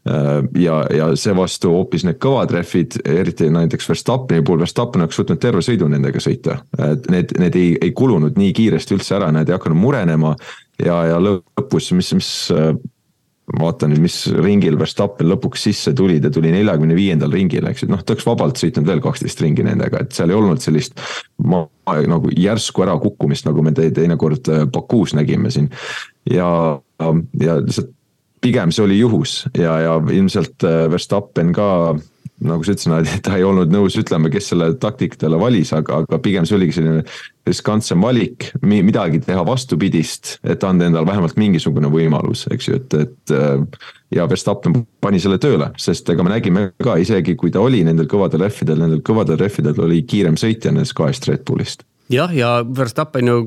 Äh, 0.09 0.43
ja, 0.61 0.85
ja 0.93 1.07
seevastu 1.17 1.71
hoopis 1.73 2.03
need 2.05 2.19
kõvad 2.21 2.51
rehvid, 2.53 2.99
eriti 3.09 3.47
näiteks 3.49 3.87
Verstappeni 3.89 4.43
puhul, 4.45 4.61
Verstappen 4.61 5.01
oleks 5.01 5.17
võtnud 5.17 5.39
terve 5.41 5.63
sõidu 5.65 5.87
nendega 5.89 6.21
sõita. 6.21 6.59
et 6.91 7.07
need, 7.09 7.33
need 7.41 7.55
ei, 7.57 7.71
ei 7.81 7.91
kulunud 7.91 8.37
nii 8.37 8.51
kiiresti 8.53 8.99
üldse 8.99 9.15
ära, 9.17 9.31
need 9.33 9.49
ei 9.49 9.57
hakanud 9.57 9.81
murenema 9.81 10.35
ja, 10.77 10.99
ja 11.09 11.17
lõpus, 11.17 11.89
mis, 11.97 12.13
mis 12.13 12.29
ma 12.45 13.65
vaatan 13.67 13.95
nüüd, 13.95 14.03
mis 14.05 14.19
ringil 14.45 14.77
Verstappen 14.77 15.29
lõpuks 15.31 15.65
sisse 15.71 15.93
tuli, 15.97 16.19
ta 16.21 16.29
tuli 16.33 16.53
neljakümne 16.53 16.97
viiendal 16.97 17.33
ringil, 17.33 17.65
eks 17.69 17.87
ju, 17.87 17.89
noh, 17.89 18.05
ta 18.05 18.13
oleks 18.13 18.29
vabalt 18.29 18.61
sõitnud 18.61 18.85
veel 18.89 19.01
kaksteist 19.01 19.41
ringi 19.41 19.65
nendega, 19.65 20.05
et 20.05 20.13
seal 20.13 20.29
ei 20.29 20.37
olnud 20.37 20.61
sellist 20.61 21.01
ma, 21.49 21.63
nagu 22.05 22.29
järsku 22.29 22.85
ärakukkumist, 22.85 23.49
nagu 23.49 23.65
me 23.65 23.73
teinekord 23.73 24.53
äh, 24.53 24.65
Bakuus 24.69 25.17
nägime 25.17 25.49
siin. 25.53 25.73
ja, 26.29 26.47
ja 27.41 27.59
lihtsalt 27.65 27.93
pigem 28.45 28.73
see 28.73 28.85
oli 28.85 28.99
juhus 28.99 29.43
ja, 29.57 29.79
ja 29.81 29.95
ilmselt 30.13 30.65
äh, 30.67 30.85
Verstappen 30.91 31.53
ka 31.55 31.69
nagu 32.45 32.65
sa 32.67 32.73
ütlesid, 32.75 33.21
ta 33.23 33.37
ei 33.37 33.45
olnud 33.47 33.71
nõus 33.71 33.95
ütlema, 33.99 34.29
kes 34.33 34.49
selle 34.51 34.73
taktika 34.81 35.17
talle 35.21 35.39
valis, 35.39 35.71
aga, 35.75 36.01
aga 36.03 36.19
pigem 36.23 36.47
see 36.47 36.57
oligi 36.57 36.75
selline 36.77 37.03
riskantsem 37.47 38.03
valik, 38.03 38.49
midagi 38.65 39.21
teha 39.23 39.45
vastupidist, 39.47 40.35
et 40.43 40.63
anda 40.67 40.89
endale 40.89 41.07
vähemalt 41.07 41.39
mingisugune 41.39 41.87
võimalus, 41.93 42.43
eks 42.51 42.67
ju, 42.67 42.81
et, 42.81 42.97
et. 43.05 43.79
ja 44.15 44.27
Verstappen 44.29 44.81
pani 45.01 45.21
selle 45.23 45.39
tööle, 45.41 45.71
sest 45.79 46.11
ega 46.11 46.27
me 46.27 46.35
nägime 46.35 46.67
ka 46.83 46.99
isegi, 47.01 47.37
kui 47.39 47.55
ta 47.55 47.63
oli 47.63 47.85
nendel 47.87 48.09
kõvadel 48.11 48.43
rehvidel, 48.43 48.83
nendel 48.83 49.03
kõvadel 49.05 49.39
rehvidel 49.39 49.85
oli 49.87 50.03
kiirem 50.03 50.35
sõitja 50.39 50.75
nendest 50.75 50.97
kahest 50.97 51.31
Red 51.31 51.47
Bullist 51.47 51.87
jah, 52.11 52.33
ja 52.35 52.49
Verstappen 52.77 53.27
ju, 53.27 53.37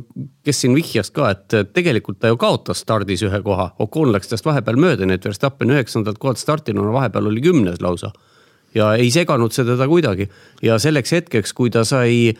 kes 0.47 0.63
siin 0.63 0.75
vihjas 0.77 1.13
ka, 1.15 1.31
et 1.35 1.75
tegelikult 1.75 2.21
ta 2.23 2.33
ju 2.33 2.39
kaotas 2.41 2.83
stardis 2.85 3.23
ühe 3.27 3.43
koha, 3.45 3.71
Ocon 3.83 4.13
läks 4.15 4.33
tast 4.33 4.47
vahepeal 4.47 4.81
mööda, 4.81 5.07
nii 5.07 5.19
et 5.19 5.29
Verstappen 5.29 5.75
üheksandalt 5.75 6.19
kohalt 6.23 6.41
startinuna 6.43 6.95
vahepeal 6.95 7.31
oli 7.31 7.45
kümnes 7.45 7.83
lausa. 7.85 8.13
Ja 8.77 8.93
ei 9.01 9.11
seganud 9.11 9.55
see 9.55 9.65
teda 9.65 9.87
kuidagi. 9.89 10.29
ja 10.63 10.79
selleks 10.79 11.13
hetkeks, 11.13 11.55
kui 11.57 11.71
ta 11.71 11.85
sai 11.89 12.35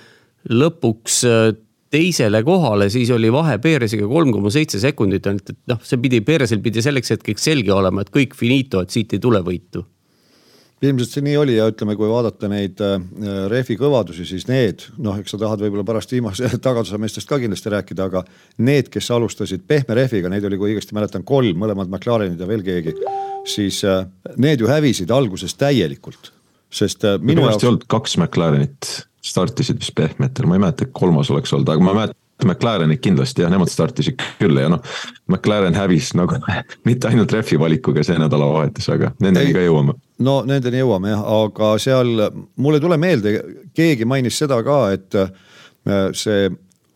lõpuks 0.51 1.23
äh, 1.25 1.53
teisele 1.91 2.43
kohale, 2.45 2.91
siis 2.93 3.11
oli 3.11 3.33
vahe 3.33 3.59
Peresiga 3.59 4.07
kolm 4.09 4.33
koma 4.33 4.51
seitse 4.53 4.81
sekundit 4.81 5.27
ainult, 5.27 5.51
et 5.51 5.61
noh, 5.73 5.81
see 5.83 6.01
pidi, 6.03 6.21
Peresel 6.21 6.61
pidi 6.61 6.83
selleks 6.85 7.15
hetkeks 7.17 7.49
selge 7.49 7.73
olema, 7.73 8.05
et 8.05 8.13
kõik 8.13 8.37
finito, 8.37 8.83
et 8.83 8.93
siit 8.93 9.15
ei 9.17 9.23
tule 9.23 9.41
võitu 9.45 9.87
ilmselt 10.83 11.11
see 11.11 11.25
nii 11.27 11.37
oli 11.41 11.57
ja 11.57 11.67
ütleme, 11.71 11.97
kui 11.99 12.11
vaadata 12.11 12.51
neid 12.51 12.83
äh, 12.85 12.99
rehvi 13.51 13.79
kõvadusi, 13.81 14.27
siis 14.29 14.47
need 14.51 14.85
noh, 15.03 15.17
eks 15.19 15.35
sa 15.35 15.41
tahad 15.41 15.65
võib-olla 15.65 15.87
pärast 15.89 16.13
viimase 16.15 16.51
tagatusemeestest 16.69 17.29
ka 17.29 17.41
kindlasti 17.43 17.75
rääkida, 17.75 18.11
aga 18.11 18.25
need, 18.63 18.93
kes 18.93 19.11
alustasid 19.17 19.67
pehme 19.67 19.99
rehviga, 19.99 20.31
neid 20.31 20.47
oli, 20.47 20.61
kui 20.61 20.75
õigesti 20.75 20.97
mäletan, 20.99 21.27
kolm, 21.27 21.59
mõlemad 21.59 21.91
McLarenid 21.91 22.41
ja 22.41 22.51
veel 22.51 22.67
keegi 22.67 22.95
siis 23.49 23.83
äh, 23.85 24.07
need 24.37 24.61
ju 24.61 24.69
hävisid 24.71 25.11
alguses 25.15 25.55
täielikult, 25.59 26.33
sest 26.71 27.05
äh, 27.05 27.19
minu 27.21 27.47
jaoks. 27.47 27.63
ei 27.65 27.71
olnud 27.73 27.87
kaks 27.91 28.19
McLarenit 28.21 28.91
startisid 29.25 29.81
vist 29.81 29.95
pehmetel, 29.99 30.49
ma 30.49 30.57
ei 30.57 30.63
mäleta, 30.63 30.87
et 30.87 30.95
kolmas 30.97 31.31
oleks 31.33 31.53
olnud, 31.57 31.69
aga 31.73 31.85
ma 31.85 31.95
mäletan. 32.03 32.21
McLarenid 32.45 33.01
kindlasti 33.03 33.43
jah, 33.43 33.51
nemad 33.51 33.71
startisid 33.73 34.21
küll 34.39 34.61
ja 34.61 34.69
noh, 34.71 34.83
McLaren 35.31 35.75
hävis 35.75 36.13
nagu 36.19 36.39
mitte 36.89 37.11
ainult 37.11 37.33
rehvi 37.35 37.59
valikuga 37.61 38.05
see 38.07 38.19
nädalavahetus, 38.21 38.89
aga 38.95 39.13
nendeni 39.23 39.55
ka 39.57 39.65
jõuame. 39.65 39.97
no 40.25 40.39
nendeni 40.47 40.83
jõuame 40.83 41.13
jah, 41.15 41.27
aga 41.41 41.75
seal 41.83 42.15
mul 42.57 42.79
ei 42.79 42.85
tule 42.85 43.01
meelde, 43.01 43.35
keegi 43.75 44.09
mainis 44.09 44.39
seda 44.39 44.61
ka, 44.67 44.81
et 44.95 45.19
äh, 45.19 45.31
see 46.17 46.49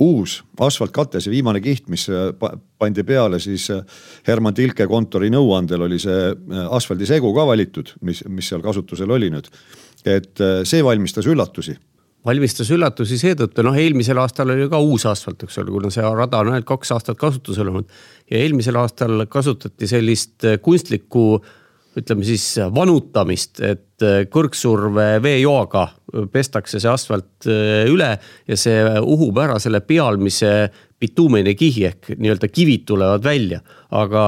uus 0.03 0.41
asfaltkate, 0.63 1.21
see 1.23 1.35
viimane 1.35 1.61
kiht, 1.63 1.89
mis 1.91 2.09
äh, 2.11 2.31
pandi 2.79 3.05
peale, 3.07 3.43
siis 3.43 3.69
äh, 3.75 3.83
Herman 4.27 4.55
Tilke 4.55 4.87
kontori 4.91 5.31
nõuandel 5.35 5.89
oli 5.89 5.99
see 6.03 6.33
asfaldisegu 6.71 7.35
ka 7.35 7.47
valitud, 7.51 7.97
mis, 8.07 8.23
mis 8.31 8.51
seal 8.51 8.63
kasutusel 8.63 9.11
oli 9.11 9.31
nüüd. 9.35 9.51
et 10.03 10.41
see 10.67 10.83
valmistas 10.83 11.29
üllatusi 11.31 11.77
valmistas 12.27 12.71
üllatusi 12.75 13.19
seetõttu, 13.19 13.65
noh 13.67 13.79
eelmisel 13.79 14.21
aastal 14.23 14.55
oli 14.55 14.69
ka 14.71 14.79
uus 14.83 15.07
asfalt, 15.11 15.43
eks 15.43 15.59
ole, 15.63 15.73
kuna 15.75 15.91
see 15.91 16.05
rada 16.07 16.43
on 16.43 16.53
ainult 16.53 16.69
kaks 16.69 16.95
aastat 16.95 17.19
kasutusel 17.19 17.73
olnud. 17.73 17.89
ja 18.31 18.39
eelmisel 18.39 18.79
aastal 18.79 19.27
kasutati 19.31 19.91
sellist 19.91 20.47
kunstlikku 20.63 21.27
ütleme 21.99 22.25
siis 22.25 22.45
vanutamist, 22.75 23.61
et 23.61 24.05
äh, 24.05 24.23
kõrgsurve 24.33 25.19
veejoaga 25.23 25.87
pestakse 26.33 26.81
see 26.81 26.91
asfalt 26.91 27.49
äh, 27.51 27.85
üle 27.91 28.15
ja 28.49 28.59
see 28.59 28.79
uhub 29.01 29.41
ära 29.43 29.59
selle 29.63 29.83
pealmise 29.85 30.71
bituumenikihi 31.03 31.85
ehk 31.91 32.15
nii-öelda 32.17 32.49
kivid 32.49 32.87
tulevad 32.89 33.25
välja, 33.27 33.61
aga 33.91 34.25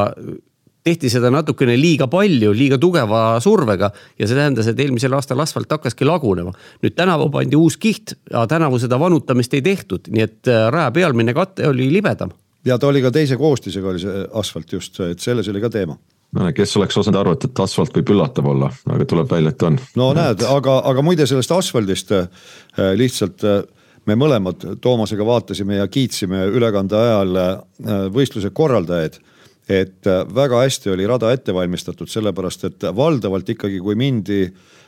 tehti 0.85 1.09
seda 1.13 1.31
natukene 1.33 1.77
liiga 1.81 2.09
palju, 2.13 2.53
liiga 2.57 2.79
tugeva 2.81 3.25
survega 3.41 3.89
ja 4.21 4.29
see 4.29 4.37
tähendas, 4.37 4.69
et 4.69 4.81
eelmisel 4.85 5.17
aastal 5.17 5.41
asfalt 5.41 5.71
hakkaski 5.73 6.05
lagunema. 6.05 6.53
nüüd 6.85 6.97
tänavu 6.97 7.31
pandi 7.33 7.57
uus 7.57 7.79
kiht, 7.81 8.17
aga 8.33 8.47
tänavu 8.57 8.79
seda 8.83 8.99
vanutamist 9.01 9.55
ei 9.57 9.63
tehtud, 9.65 10.11
nii 10.13 10.27
et 10.27 10.51
äh, 10.53 10.67
raja 10.73 10.91
pealmine 10.93 11.35
kate 11.35 11.69
oli 11.69 11.89
libedam. 11.93 12.35
ja 12.65 12.79
ta 12.79 12.93
oli 12.93 13.03
ka 13.03 13.11
teise 13.15 13.41
koostisega 13.41 13.89
oli 13.95 14.05
see 14.05 14.27
asfalt 14.33 14.77
just, 14.77 15.01
et 15.01 15.25
selles 15.25 15.49
oli 15.49 15.65
ka 15.65 15.73
teema 15.73 15.97
no 16.35 16.53
kes 16.53 16.77
oleks 16.77 17.01
osanud 17.01 17.21
arvata, 17.23 17.49
et 17.49 17.65
asfalt 17.65 17.97
võib 17.97 18.13
üllatav 18.13 18.53
olla, 18.53 18.69
aga 18.93 19.09
tuleb 19.09 19.31
välja, 19.31 19.57
et 19.57 19.63
on. 19.65 19.81
no 19.97 20.13
näed, 20.13 20.45
aga, 20.45 20.79
aga 20.93 21.07
muide 21.07 21.27
sellest 21.31 21.57
asfaldist 21.57 22.13
äh, 22.13 22.29
lihtsalt 23.01 23.45
äh, 23.49 23.63
me 24.05 24.21
mõlemad 24.21 24.75
Toomasega 24.85 25.25
vaatasime 25.25 25.79
ja 25.81 25.89
kiitsime 25.89 26.45
ülekande 26.53 26.99
ajal 26.99 27.39
võistluse 28.13 28.51
korraldajaid 28.53 29.17
et 29.69 30.07
väga 30.35 30.61
hästi 30.61 30.91
oli 30.93 31.07
rada 31.09 31.31
ette 31.33 31.55
valmistatud, 31.57 32.11
sellepärast 32.11 32.67
et 32.69 32.89
valdavalt 32.97 33.49
ikkagi, 33.55 33.79
kui 33.81 33.95
mindi 33.97 34.43
äh, 34.45 34.53
Äh, 34.53 34.84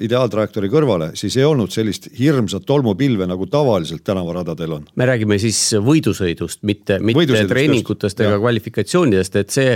ideaaltrajektoori 0.00 0.70
kõrvale, 0.72 1.10
siis 1.18 1.34
ei 1.36 1.44
olnud 1.44 1.72
sellist 1.72 2.08
hirmsat 2.18 2.64
tolmupilve, 2.68 3.26
nagu 3.28 3.46
tavaliselt 3.52 4.00
tänavaradadel 4.06 4.78
on. 4.78 4.86
me 4.96 5.06
räägime 5.06 5.36
siis 5.38 5.58
võidusõidust, 5.84 6.62
mitte, 6.62 6.96
mitte 7.04 7.44
treeningutest 7.50 8.20
ega 8.24 8.38
kvalifikatsioonidest, 8.40 9.36
et 9.36 9.52
see 9.52 9.74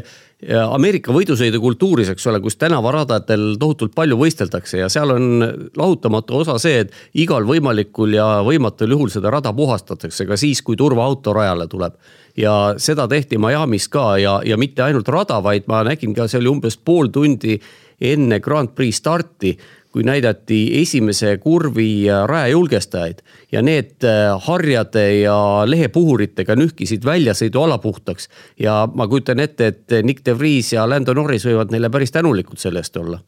Ameerika 0.48 1.12
võidusõidukultuuris, 1.14 2.08
eks 2.10 2.24
ole, 2.26 2.40
kus 2.42 2.56
tänavaradadel 2.58 3.52
tohutult 3.60 3.92
palju 3.94 4.16
võisteldakse 4.18 4.80
ja 4.80 4.88
seal 4.90 5.12
on 5.14 5.44
lahutamatu 5.78 6.40
osa 6.40 6.56
see, 6.62 6.80
et 6.82 6.96
igal 7.22 7.46
võimalikul 7.46 8.16
ja 8.16 8.26
võimatul 8.42 8.96
juhul 8.96 9.12
seda 9.12 9.30
rada 9.30 9.52
puhastatakse 9.54 10.26
ka 10.26 10.40
siis, 10.40 10.64
kui 10.66 10.80
turvaauto 10.80 11.36
rajale 11.36 11.68
tuleb. 11.70 11.94
Ja 12.36 12.74
seda 12.80 13.04
tehti 13.12 13.38
Miami's 13.38 13.86
ka 13.92 14.16
ja, 14.18 14.40
ja 14.42 14.56
mitte 14.58 14.82
ainult 14.82 15.12
rada, 15.12 15.38
vaid 15.44 15.68
ma 15.70 15.84
nägin 15.86 16.16
ka, 16.16 16.26
see 16.26 16.40
oli 16.40 16.50
umbes 16.56 16.80
pool 16.80 17.12
tundi 17.12 17.60
enne 18.02 18.40
Grand 18.42 18.74
Prix 18.74 18.98
starti 18.98 19.52
kui 19.92 20.04
näidati 20.06 20.58
esimese 20.80 21.36
kurvi 21.42 22.06
rajajulgestajaid 22.26 23.20
ja 23.52 23.62
need 23.62 24.06
äh, 24.08 24.32
harjade 24.46 25.04
ja 25.20 25.36
lehepuhuritega 25.68 26.56
nühkisid 26.56 27.04
väljasõiduala 27.04 27.78
puhtaks. 27.82 28.28
ja 28.58 28.88
ma 28.94 29.08
kujutan 29.08 29.40
ette, 29.40 29.66
et 29.66 29.98
Nick 30.02 30.24
de 30.24 30.38
Vries 30.38 30.72
ja 30.72 30.88
Lando 30.88 31.14
Norris 31.14 31.46
võivad 31.46 31.74
neile 31.74 31.90
päris 31.90 32.12
tänulikud 32.12 32.58
selle 32.58 32.80
eest 32.80 32.96
olla. 32.96 33.20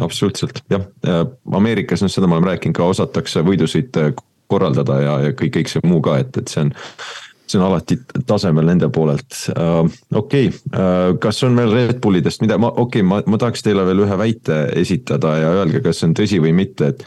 absoluutselt 0.00 0.62
jah, 0.70 0.86
Ameerikas, 1.52 2.02
noh 2.02 2.12
seda 2.12 2.26
me 2.26 2.38
oleme 2.38 2.54
rääkinud 2.54 2.76
ka, 2.76 2.90
osatakse 2.94 3.42
võidusõite 3.46 4.12
korraldada 4.46 5.00
ja, 5.02 5.20
ja 5.26 5.34
kõik, 5.34 5.56
kõik 5.58 5.70
see 5.70 5.82
muu 5.86 6.00
ka, 6.04 6.20
et, 6.22 6.36
et 6.38 6.52
see 6.52 6.66
on 6.66 6.72
see 7.46 7.60
on 7.60 7.66
alati 7.68 7.98
tasemel 8.26 8.66
nende 8.66 8.88
poolelt 8.92 9.38
uh,. 9.54 9.86
okei 10.14 10.48
okay. 10.48 10.62
uh,, 10.72 11.14
kas 11.22 11.42
on 11.46 11.56
veel 11.58 11.74
Red 11.74 12.00
Bullidest, 12.02 12.42
mida 12.44 12.58
ma, 12.58 12.72
okei 12.72 13.04
okay,, 13.04 13.08
ma, 13.08 13.20
ma 13.26 13.40
tahaks 13.40 13.64
teile 13.66 13.86
veel 13.86 14.04
ühe 14.06 14.18
väite 14.18 14.62
esitada 14.82 15.36
ja 15.40 15.52
öelge, 15.60 15.82
kas 15.84 16.02
see 16.02 16.10
on 16.10 16.18
tõsi 16.18 16.42
või 16.42 16.56
mitte, 16.56 16.92
et. 16.94 17.06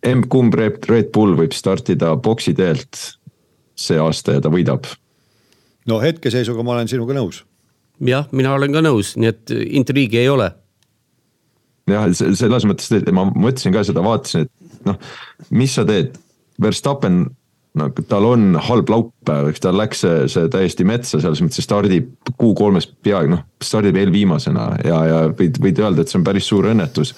M-kumb 0.00 0.54
Red, 0.56 0.86
Red 0.88 1.10
Bull 1.12 1.34
võib 1.36 1.52
startida 1.52 2.14
boksi 2.16 2.54
teelt 2.56 2.96
see 3.76 3.98
aasta 4.00 4.38
ja 4.38 4.40
ta 4.44 4.52
võidab? 4.52 4.88
no 5.88 6.00
hetkeseisuga 6.00 6.64
ma 6.64 6.76
olen 6.76 6.88
sinuga 6.88 7.16
nõus. 7.16 7.42
jah, 8.04 8.28
mina 8.32 8.54
olen 8.56 8.72
ka 8.72 8.84
nõus, 8.84 9.14
nii 9.20 9.30
et 9.32 9.52
intriigi 9.80 10.20
ei 10.22 10.30
ole. 10.32 10.50
jah, 11.90 12.08
selles 12.16 12.66
mõttes, 12.68 12.92
et 12.96 13.12
ma 13.12 13.26
mõtlesin 13.28 13.76
ka 13.76 13.84
seda, 13.86 14.04
vaatasin, 14.04 14.48
et 14.48 14.88
noh, 14.88 15.00
mis 15.50 15.76
sa 15.76 15.86
teed, 15.88 16.16
Verstappen 16.60 17.22
no 17.78 17.86
tal 18.08 18.26
on 18.26 18.56
halb 18.66 18.90
laupäev, 18.90 19.50
eks 19.52 19.62
tal 19.62 19.78
läks 19.78 20.02
see, 20.04 20.26
see 20.32 20.50
täiesti 20.52 20.86
metsa 20.88 21.20
selles 21.22 21.42
mõttes, 21.44 21.64
stardib 21.66 22.10
Q3-s 22.32 22.90
peaaegu 23.04 23.34
noh, 23.36 23.44
stardib 23.62 23.98
eelviimasena 24.00 24.66
ja, 24.86 25.00
ja 25.06 25.22
võid, 25.28 25.60
võid 25.62 25.82
öelda, 25.82 26.02
et 26.02 26.12
see 26.12 26.18
on 26.20 26.26
päris 26.26 26.50
suur 26.50 26.70
õnnetus. 26.72 27.14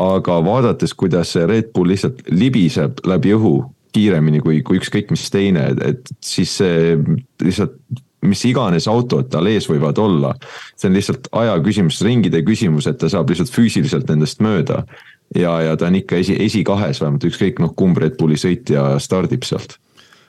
aga 0.00 0.40
vaadates, 0.44 0.94
kuidas 0.94 1.34
see 1.34 1.46
Red 1.46 1.70
Bull 1.74 1.92
lihtsalt 1.92 2.24
libiseb 2.32 3.04
läbi 3.06 3.34
õhu 3.36 3.58
kiiremini 3.94 4.40
kui, 4.42 4.62
kui 4.66 4.80
ükskõik 4.80 5.12
mis 5.14 5.28
teine, 5.30 5.68
et 5.84 6.08
siis 6.24 6.56
see 6.58 6.96
lihtsalt 7.44 7.78
mis 8.24 8.40
iganes 8.48 8.86
autod 8.88 9.28
tal 9.28 9.46
ees 9.50 9.66
võivad 9.68 9.98
olla. 10.00 10.32
see 10.76 10.88
on 10.88 10.96
lihtsalt 10.96 11.28
aja 11.36 11.58
küsimus, 11.64 12.00
ringide 12.02 12.40
küsimus, 12.46 12.88
et 12.88 12.98
ta 12.98 13.10
saab 13.12 13.30
lihtsalt 13.30 13.52
füüsiliselt 13.52 14.08
nendest 14.08 14.40
mööda 14.40 14.84
ja, 15.34 15.54
ja 15.62 15.76
ta 15.76 15.86
on 15.86 15.98
ikka 16.00 16.20
esi, 16.22 16.36
esikahes 16.44 17.00
vähemalt 17.02 17.24
ükskõik 17.30 17.62
noh, 17.62 17.74
kumb 17.76 17.98
Red 17.98 18.18
Bulli 18.20 18.38
sõitja 18.40 18.94
stardib 19.02 19.46
sealt 19.46 19.78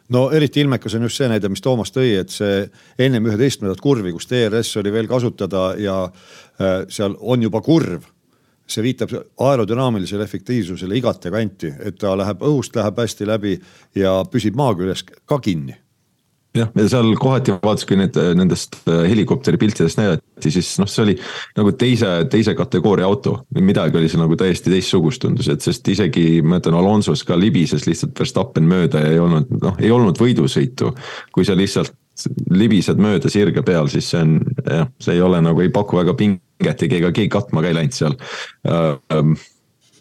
no 0.09 0.27
eriti 0.31 0.61
ilmekas 0.61 0.95
on 0.95 1.05
just 1.07 1.21
see 1.21 1.29
näide, 1.29 1.49
mis 1.49 1.63
Toomas 1.65 1.93
tõi, 1.93 2.11
et 2.19 2.33
see 2.33 2.65
ennem 3.01 3.25
üheteistkümnendat 3.29 3.81
kurvi, 3.81 4.13
kus 4.13 4.29
DRS 4.29 4.75
oli 4.81 4.93
veel 4.93 5.09
kasutada 5.09 5.71
ja 5.81 6.03
äh, 6.05 6.83
seal 6.89 7.17
on 7.19 7.45
juba 7.45 7.61
kurv. 7.65 8.11
see 8.65 8.81
viitab 8.81 9.11
aerodünaamilisele 9.37 10.23
efektiivsusele 10.23 10.95
igate 10.97 11.29
kanti, 11.29 11.69
et 11.85 11.99
ta 12.01 12.15
läheb 12.17 12.41
õhust 12.41 12.75
läheb 12.75 12.97
hästi 12.97 13.27
läbi 13.29 13.59
ja 13.95 14.23
püsib 14.25 14.55
maa 14.57 14.73
küljes 14.73 15.03
ka 15.05 15.37
kinni 15.39 15.75
jah, 16.55 16.69
ja 16.75 16.87
seal 16.91 17.11
kohati 17.19 17.55
vaatasin, 17.55 17.89
kui 17.89 17.99
need 17.99 18.19
nendest 18.39 18.77
äh, 18.89 19.03
helikopteri 19.09 19.59
piltidest 19.61 19.99
näidati, 19.99 20.51
siis 20.53 20.75
noh, 20.81 20.89
see 20.91 21.03
oli 21.05 21.17
nagu 21.57 21.73
teise, 21.79 22.13
teise 22.31 22.55
kategooria 22.57 23.07
auto. 23.07 23.37
midagi 23.59 23.99
oli 23.99 24.09
seal 24.11 24.23
nagu 24.23 24.37
täiesti 24.39 24.73
teistsugust 24.73 25.23
tundus, 25.23 25.49
et 25.51 25.65
sest 25.65 25.87
isegi 25.91 26.41
ma 26.45 26.61
ütlen, 26.61 26.77
Alonso's 26.79 27.25
ka 27.27 27.37
libises 27.39 27.87
lihtsalt 27.89 28.17
Verstappen 28.19 28.67
mööda 28.69 29.03
ja 29.03 29.13
ei 29.13 29.21
olnud 29.21 29.51
noh, 29.61 29.77
ei 29.79 29.91
olnud 29.91 30.19
võidusõitu. 30.21 30.93
kui 31.35 31.45
sa 31.47 31.55
lihtsalt 31.57 31.93
libised 32.55 32.99
mööda 33.01 33.29
sirge 33.31 33.63
peal, 33.65 33.89
siis 33.91 34.07
see 34.13 34.21
on 34.23 34.37
jah, 34.63 34.87
see 35.03 35.17
ei 35.17 35.23
ole 35.23 35.41
nagu 35.43 35.63
ei 35.63 35.71
paku 35.73 35.99
väga 35.99 36.15
pinget 36.19 36.85
ja 36.85 36.87
ega 36.87 37.11
keegi 37.11 37.31
katma 37.33 37.63
ka 37.63 37.71
ei 37.71 37.77
läinud 37.81 37.97
seal 37.97 38.15
uh,. 38.15 39.33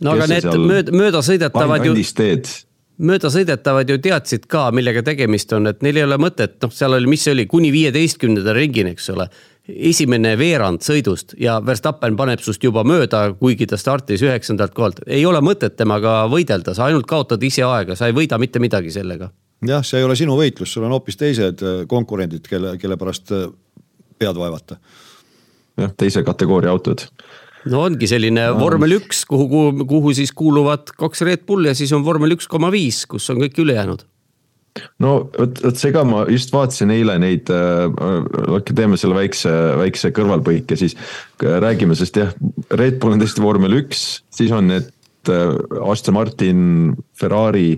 no 0.05 0.15
aga 0.15 0.29
need 0.31 0.47
mööda, 0.47 0.95
möödasõidetavad 0.95 1.89
ju. 1.89 1.97
teed 2.15 2.53
möödasõidetavad 2.99 3.91
ju 3.91 3.99
teadsid 4.03 4.47
ka, 4.51 4.69
millega 4.75 5.03
tegemist 5.07 5.53
on, 5.57 5.67
et 5.71 5.83
neil 5.83 5.99
ei 5.99 6.07
ole 6.07 6.19
mõtet, 6.21 6.57
noh, 6.63 6.73
seal 6.75 6.95
oli, 6.97 7.09
mis 7.11 7.25
see 7.27 7.35
oli, 7.35 7.47
kuni 7.51 7.73
viieteistkümnenda 7.75 8.55
ringini, 8.55 8.95
eks 8.95 9.11
ole. 9.15 9.29
esimene 9.65 10.35
veerand 10.39 10.83
sõidust 10.85 11.35
ja 11.41 11.57
Verstappen 11.67 12.17
paneb 12.17 12.41
sust 12.45 12.65
juba 12.65 12.83
mööda, 12.85 13.35
kuigi 13.39 13.67
ta 13.67 13.79
startis 13.81 14.23
üheksandalt 14.23 14.75
kohalt. 14.75 15.01
ei 15.07 15.25
ole 15.27 15.41
mõtet 15.41 15.77
temaga 15.77 16.27
võidelda, 16.29 16.75
sa 16.75 16.85
ainult 16.85 17.07
kaotad 17.07 17.43
ise 17.43 17.63
aega, 17.65 17.97
sa 17.97 18.07
ei 18.07 18.13
võida 18.13 18.39
mitte 18.39 18.59
midagi 18.59 18.91
sellega. 18.91 19.31
jah, 19.67 19.83
see 19.85 19.99
ei 19.99 20.05
ole 20.05 20.17
sinu 20.17 20.37
võitlus, 20.37 20.73
sul 20.73 20.85
on 20.85 20.93
hoopis 20.93 21.17
teised 21.17 21.63
äh, 21.63 21.87
konkurendid, 21.87 22.47
kelle, 22.49 22.77
kelle 22.79 22.97
pärast 22.97 23.33
äh, 23.33 23.49
pead 24.19 24.37
vaevata. 24.37 24.77
jah, 25.77 25.95
teise 25.97 26.23
kategooria 26.23 26.71
autod 26.71 27.09
no 27.73 27.85
ongi 27.85 28.09
selline 28.11 28.49
no. 28.51 28.57
vormel 28.61 28.99
üks, 28.99 29.25
kuhu, 29.29 29.47
kuhu, 29.51 29.87
kuhu 29.89 30.17
siis 30.17 30.33
kuuluvad 30.37 30.93
kaks 30.99 31.25
Red 31.27 31.47
Bulli 31.49 31.71
ja 31.73 31.79
siis 31.79 31.93
on 31.97 32.05
vormel 32.07 32.37
üks 32.37 32.49
koma 32.51 32.73
viis, 32.75 33.05
kus 33.11 33.31
on 33.33 33.41
kõik 33.45 33.61
ülejäänud. 33.65 34.05
No 35.03 35.13
vot, 35.31 35.61
vot 35.63 35.79
see 35.79 35.93
ka, 35.95 36.03
ma 36.09 36.25
just 36.27 36.51
vaatasin 36.51 36.91
eile 36.91 37.15
neid 37.23 37.51
äh,, 37.55 38.73
teeme 38.75 38.99
selle 38.99 39.15
väikse, 39.15 39.53
väikse 39.79 40.11
kõrvalpõike, 40.17 40.79
siis. 40.79 40.97
Räägime, 41.39 41.95
sest 41.99 42.19
jah, 42.19 42.33
Red 42.75 42.99
Bull 43.03 43.15
on 43.15 43.23
tõesti 43.23 43.43
vormel 43.45 43.79
üks, 43.85 44.25
siis 44.35 44.51
on 44.55 44.73
need 44.73 44.91
äh, 45.31 45.55
Aston 45.87 46.19
Martin, 46.19 46.65
Ferrari 47.19 47.77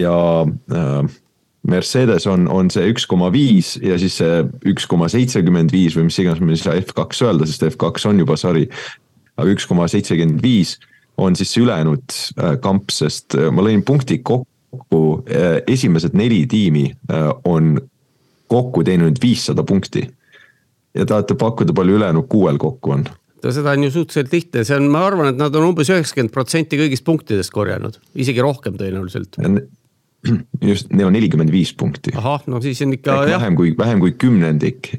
ja 0.00 0.14
äh, 0.46 1.18
Mercedes 1.68 2.24
on, 2.30 2.46
on 2.48 2.70
see 2.72 2.88
üks 2.88 3.04
koma 3.08 3.28
viis 3.34 3.74
ja 3.84 3.98
siis 4.00 4.16
see 4.22 4.40
üks 4.70 4.86
koma 4.88 5.10
seitsekümmend 5.12 5.74
viis 5.74 5.96
või 5.96 6.08
mis 6.08 6.18
iganes 6.22 6.40
me 6.40 6.56
ei 6.56 6.60
saa 6.62 6.78
F2 6.80 7.26
öelda, 7.26 7.48
sest 7.48 7.66
F2 7.68 8.08
on 8.08 8.22
juba 8.22 8.38
sari 8.40 8.64
aga 9.40 9.50
üks 9.54 9.66
koma 9.68 9.88
seitsekümmend 9.90 10.42
viis 10.44 10.76
on 11.20 11.36
siis 11.36 11.52
see 11.54 11.64
ülejäänud 11.64 12.16
äh, 12.40 12.56
kamp, 12.62 12.92
sest 12.94 13.36
äh, 13.38 13.48
ma 13.52 13.64
lõin 13.64 13.82
punkti 13.86 14.20
kokku, 14.24 15.02
äh, 15.28 15.60
esimesed 15.70 16.16
neli 16.16 16.44
tiimi 16.50 16.88
on 17.48 17.76
kokku 18.50 18.84
teeninud 18.86 19.20
viissada 19.22 19.62
punkti. 19.66 20.06
ja 20.94 21.06
tahate 21.06 21.36
pakkuda, 21.38 21.72
palju 21.72 21.96
ülejäänud 22.00 22.26
kuuel 22.28 22.58
kokku 22.58 22.96
on? 22.96 23.04
no 23.44 23.52
seda 23.54 23.74
on 23.76 23.84
ju 23.84 23.90
suhteliselt 23.90 24.32
lihtne, 24.32 24.64
see 24.64 24.76
on, 24.76 24.88
ma 24.92 25.04
arvan, 25.06 25.30
et 25.32 25.38
nad 25.38 25.54
on 25.54 25.68
umbes 25.70 25.90
üheksakümmend 25.92 26.32
protsenti 26.34 26.80
kõigist 26.80 27.04
punktidest 27.06 27.52
korjanud, 27.54 28.00
isegi 28.14 28.42
rohkem 28.44 28.76
tõenäoliselt. 28.80 29.38
just, 30.70 30.90
neil 30.92 31.08
on 31.08 31.14
nelikümmend 31.16 31.52
viis 31.52 31.72
punkti. 31.76 32.12
ahah, 32.16 32.42
no 32.50 32.60
siis 32.64 32.82
on 32.84 32.96
ikka 32.96 33.22
Ehk 33.22 33.32
jah. 33.32 33.40
vähem 33.40 33.56
kui, 33.56 33.72
vähem 33.78 34.02
kui 34.02 34.12
kümnendik 34.18 34.92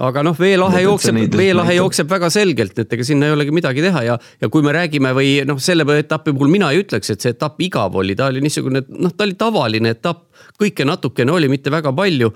aga 0.00 0.22
noh, 0.24 0.36
veelahe 0.38 0.82
jookseb, 0.86 1.18
veelahe 1.36 1.74
jookseb 1.76 2.08
väga 2.08 2.30
selgelt, 2.32 2.78
et 2.80 2.94
ega 2.96 3.04
sinna 3.04 3.28
ei 3.28 3.34
olegi 3.34 3.52
midagi 3.52 3.84
teha 3.84 4.04
ja, 4.06 4.16
ja 4.40 4.48
kui 4.52 4.64
me 4.64 4.72
räägime 4.72 5.12
või 5.16 5.34
noh, 5.48 5.60
selle 5.60 5.84
etapi 5.98 6.32
puhul 6.32 6.52
mina 6.52 6.70
ei 6.72 6.80
ütleks, 6.80 7.12
et 7.12 7.24
see 7.24 7.34
etapp 7.34 7.60
igav 7.60 7.98
oli, 8.00 8.16
ta 8.16 8.30
oli 8.32 8.40
niisugune 8.44 8.84
noh, 8.88 9.12
ta 9.12 9.26
oli 9.26 9.36
tavaline 9.38 9.92
etapp, 9.92 10.30
kõike 10.60 10.86
natukene 10.88 11.34
oli, 11.34 11.50
mitte 11.52 11.72
väga 11.72 11.92
palju. 11.92 12.32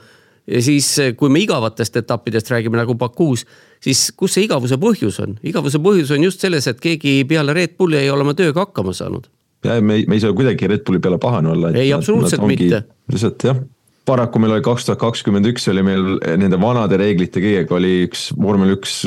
ja 0.47 0.61
siis, 0.63 0.91
kui 1.17 1.33
me 1.33 1.41
igavatest 1.41 1.97
etappidest 1.97 2.51
räägime 2.53 2.77
nagu 2.77 2.95
Bakuus, 2.95 3.47
siis 3.83 4.11
kus 4.17 4.37
see 4.37 4.45
igavuse 4.45 4.77
põhjus 4.77 5.23
on? 5.25 5.39
igavuse 5.43 5.81
põhjus 5.81 6.13
on 6.13 6.29
just 6.29 6.45
selles, 6.45 6.67
et 6.67 6.81
keegi 6.81 7.23
peale 7.25 7.55
Red 7.57 7.79
Bulli 7.79 8.03
ei 8.03 8.11
ole 8.11 8.27
oma 8.27 8.35
tööga 8.35 8.67
hakkama 8.67 8.93
saanud. 8.93 9.31
ja 9.65 9.81
me, 9.81 10.03
me 10.07 10.21
ei 10.21 10.21
saa 10.21 10.37
kuidagi 10.37 10.69
Red 10.69 10.85
Bulli 10.85 11.01
peale 11.01 11.19
pahane 11.19 11.55
olla. 11.57 11.73
ei, 11.73 11.89
absoluutselt 11.93 12.45
mitte. 12.47 12.85
lihtsalt 13.09 13.49
jah 13.49 13.65
paraku 14.07 14.41
meil 14.43 14.57
oli 14.57 14.65
kaks 14.65 14.87
tuhat 14.87 15.01
kakskümmend 15.03 15.49
üks 15.51 15.67
oli 15.73 15.83
meil 15.87 16.17
nende 16.39 16.61
vanade 16.63 16.99
reeglite 17.01 17.43
kõigega 17.43 17.77
oli 17.79 17.93
üks 18.07 18.29
vormel 18.39 18.77
üks 18.77 19.03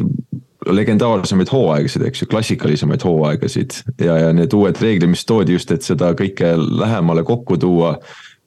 legendaarsemaid 0.68 1.50
hooaegasid, 1.54 2.04
eks 2.10 2.24
ju, 2.24 2.28
klassikalisemaid 2.30 3.04
hooaegasid. 3.08 3.78
Ja, 4.04 4.18
ja 4.26 4.34
need 4.36 4.54
uued 4.54 4.80
reeglid, 4.84 5.10
mis 5.12 5.24
toodi 5.28 5.56
just, 5.56 5.72
et 5.72 5.86
seda 5.88 6.12
kõike 6.20 6.52
lähemale 6.58 7.24
kokku 7.28 7.58
tuua 7.62 7.96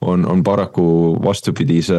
on, 0.03 0.27
on 0.29 0.43
paraku 0.45 0.85
vastupidise 1.25 1.95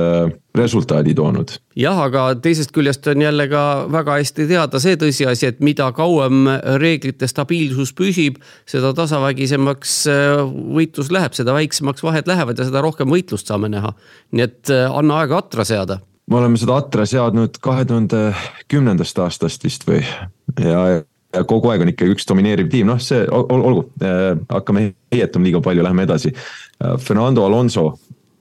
resultaadi 0.56 1.14
toonud. 1.14 1.56
jah, 1.76 2.00
aga 2.06 2.26
teisest 2.36 2.74
küljest 2.76 3.08
on 3.08 3.22
jälle 3.22 3.48
ka 3.52 3.64
väga 3.92 4.18
hästi 4.20 4.48
teada 4.50 4.80
see 4.84 4.98
tõsiasi, 5.00 5.50
et 5.50 5.62
mida 5.64 5.90
kauem 5.96 6.48
reeglite 6.82 7.28
stabiilsus 7.28 7.94
püsib, 7.98 8.40
seda 8.70 8.94
tasavägisemaks 8.98 10.00
äh, 10.12 10.42
võitlus 10.78 11.12
läheb, 11.14 11.36
seda 11.38 11.56
väiksemaks 11.56 12.04
vahed 12.04 12.30
lähevad 12.30 12.60
ja 12.60 12.68
seda 12.70 12.84
rohkem 12.86 13.10
võitlust 13.14 13.50
saame 13.50 13.72
näha. 13.74 13.94
nii 14.32 14.48
et 14.50 14.74
äh, 14.74 14.90
anna 14.92 15.24
aega 15.24 15.40
atra 15.44 15.66
seada 15.68 16.02
me 16.30 16.40
oleme 16.40 16.60
seda 16.60 16.78
atra 16.80 17.06
seadnud 17.08 17.58
kahe 17.64 17.86
tuhande 17.86 18.30
kümnendast 18.72 19.20
aastast 19.20 19.64
vist 19.66 19.88
või 19.88 20.04
ja, 20.04 20.86
ja 20.88 21.02
kogu 21.48 21.72
aeg 21.72 21.86
on 21.86 21.94
ikka 21.94 22.10
üks 22.14 22.28
domineeriv 22.30 22.70
tiim, 22.72 22.90
noh, 22.92 23.00
see 23.02 23.24
ol, 23.34 23.48
olgu 23.50 23.88
äh,, 24.06 24.34
hakkame 24.52 24.92
heietama 25.14 25.50
liiga 25.50 25.64
palju, 25.66 25.86
lähme 25.86 26.06
edasi 26.08 26.34
äh,. 26.34 26.98
Fernando 27.02 27.46
Alonso, 27.48 27.94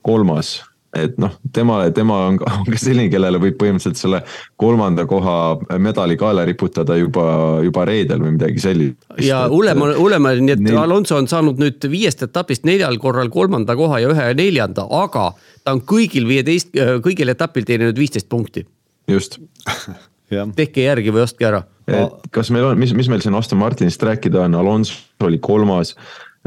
kolmas, 0.05 0.59
et 0.93 1.15
noh, 1.21 1.31
tema, 1.55 1.79
tema 1.95 2.19
on 2.27 2.37
ka, 2.41 2.51
on 2.59 2.67
ka 2.69 2.77
selline, 2.77 3.09
kellele 3.13 3.39
võib 3.41 3.57
põhimõtteliselt 3.61 3.97
selle 3.97 4.19
kolmanda 4.61 5.07
koha 5.09 5.37
medali 5.81 6.17
kaela 6.19 6.45
riputada 6.45 6.97
juba, 6.99 7.25
juba 7.65 7.87
reedel 7.89 8.21
või 8.21 8.35
midagi 8.35 8.61
sellist. 8.61 9.01
ja 9.23 9.43
hullem 9.49 9.81
on, 9.87 9.95
hullem 9.97 10.29
on, 10.29 10.43
nii 10.45 10.57
et 10.57 10.63
neil... 10.67 10.79
Alonso 10.83 11.17
on 11.17 11.29
saanud 11.31 11.61
nüüd 11.61 11.89
viiest 11.89 12.21
etapist 12.27 12.67
neljal 12.69 12.99
korral 13.01 13.33
kolmanda 13.33 13.77
koha 13.79 14.03
ja 14.03 14.13
ühe 14.13 14.29
neljanda, 14.37 14.85
aga 15.01 15.31
ta 15.63 15.73
on 15.73 15.81
kõigil 15.87 16.29
viieteist, 16.29 16.75
kõigil 17.05 17.33
etapil 17.33 17.65
teeninud 17.65 17.97
viisteist 17.97 18.29
punkti. 18.29 18.67
just 19.09 19.39
tehke 20.55 20.87
järgi 20.87 21.13
või 21.13 21.25
ostke 21.25 21.47
ära. 21.47 21.63
et 21.87 22.27
kas 22.31 22.51
meil 22.53 22.71
on, 22.71 22.79
mis, 22.79 22.93
mis 22.95 23.09
meil 23.11 23.21
siin 23.23 23.35
Aston 23.35 23.59
Martinist 23.59 24.03
rääkida 24.03 24.45
on, 24.45 24.55
Alonso 24.55 25.27
oli 25.27 25.39
kolmas. 25.43 25.95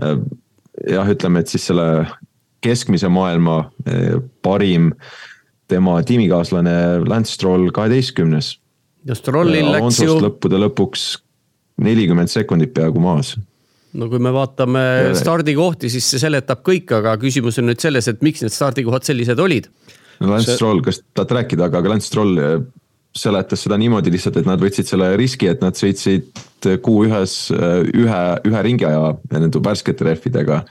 Äh, 0.03 0.17
jah, 0.93 1.09
ütleme, 1.09 1.41
et 1.41 1.53
siis 1.53 1.67
selle 1.71 2.07
keskmise 2.65 3.09
maailma 3.13 3.59
äh, 3.89 4.17
parim 4.43 4.93
tema 5.69 5.99
tiimikaaslane 6.07 7.05
Lance 7.07 7.33
Stroll 7.33 7.71
kaheteistkümnes. 7.75 8.57
ja 9.07 9.15
Strollil 9.15 9.73
läks 9.73 10.01
ju. 10.03 10.17
lõppude 10.23 10.61
lõpuks 10.63 11.05
nelikümmend 11.83 12.33
sekundit 12.33 12.73
peaaegu 12.75 13.01
maas 13.03 13.37
no 13.97 14.09
kui 14.13 14.21
me 14.23 14.33
vaatame 14.35 14.81
stardikohti, 15.17 15.91
siis 15.93 16.07
see 16.11 16.21
seletab 16.21 16.63
kõik, 16.67 16.91
aga 16.99 17.17
küsimus 17.21 17.61
on 17.61 17.71
nüüd 17.71 17.81
selles, 17.83 18.09
et 18.09 18.25
miks 18.25 18.43
need 18.45 18.55
stardikohad 18.55 19.07
sellised 19.09 19.41
olid 19.41 19.71
Lance 20.21 20.51
see... 20.51 20.57
Stroll, 20.57 20.83
kas 20.85 21.03
tahad 21.15 21.35
rääkida, 21.41 21.69
aga 21.69 21.83
Lance 21.93 22.09
Stroll 22.09 22.41
seletas 23.17 23.65
seda 23.65 23.79
niimoodi 23.81 24.13
lihtsalt, 24.13 24.41
et 24.41 24.49
nad 24.49 24.63
võtsid 24.63 24.89
selle 24.89 25.13
riski, 25.19 25.49
et 25.51 25.63
nad 25.65 25.77
sõitsid 25.79 26.29
Q1-s 26.67 27.53
ühe, 27.55 28.23
ühe 28.49 28.63
ringiaja 28.67 29.13
nende 29.33 29.63
värskete 29.63 30.07
rehvidega. 30.09 30.65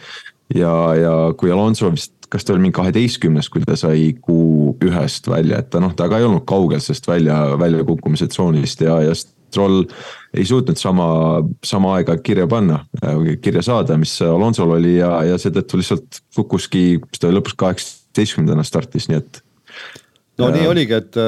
ja, 0.53 0.73
ja 0.99 1.13
kui 1.37 1.51
Alonso 1.51 1.89
vist, 1.93 2.13
kas 2.29 2.45
ta 2.45 2.53
oli 2.53 2.65
mingi 2.65 2.75
kaheteistkümnes, 2.77 3.49
kui 3.49 3.63
ta 3.65 3.77
sai 3.79 4.11
Q1-st 4.17 5.29
välja, 5.31 5.61
et 5.61 5.71
ta 5.73 5.81
noh, 5.83 5.93
ta 5.95 6.09
ka 6.11 6.19
ei 6.19 6.27
olnud 6.27 6.45
kaugel 6.49 6.81
sellest 6.83 7.07
välja, 7.07 7.39
väljakukkumise 7.59 8.27
tsoonist 8.31 8.83
ja, 8.85 8.99
ja 9.05 9.15
Stroll 9.15 9.85
ei 10.35 10.45
suutnud 10.45 10.79
sama, 10.79 11.07
sama 11.63 11.95
aega 11.95 12.17
kirja 12.19 12.47
panna, 12.51 12.81
kirja 13.41 13.63
saada, 13.63 13.97
mis 13.97 14.17
Alonsol 14.25 14.75
oli 14.77 14.97
ja, 14.97 15.11
ja 15.29 15.37
seetõttu 15.39 15.79
lihtsalt 15.79 16.19
kukkuski, 16.35 16.83
mis 17.05 17.21
ta 17.21 17.31
lõpuks 17.31 17.55
kaheksateistkümnendana 17.61 18.65
startis, 18.67 19.07
nii 19.11 19.21
et. 19.21 19.39
no 20.41 20.49
äh, 20.49 20.57
nii 20.57 20.67
oligi, 20.73 20.99
et 20.99 21.21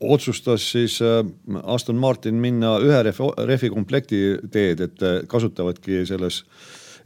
otsustas 0.00 0.70
siis 0.72 0.98
äh, 1.02 1.22
Aston 1.62 1.96
Martin 1.96 2.34
minna 2.34 2.76
ühe 2.82 3.02
rehvi, 3.06 3.30
rehvi 3.46 3.70
komplekti 3.72 4.20
teed, 4.52 4.82
et 4.84 5.02
äh, 5.04 5.20
kasutavadki 5.30 6.04
selles 6.08 6.42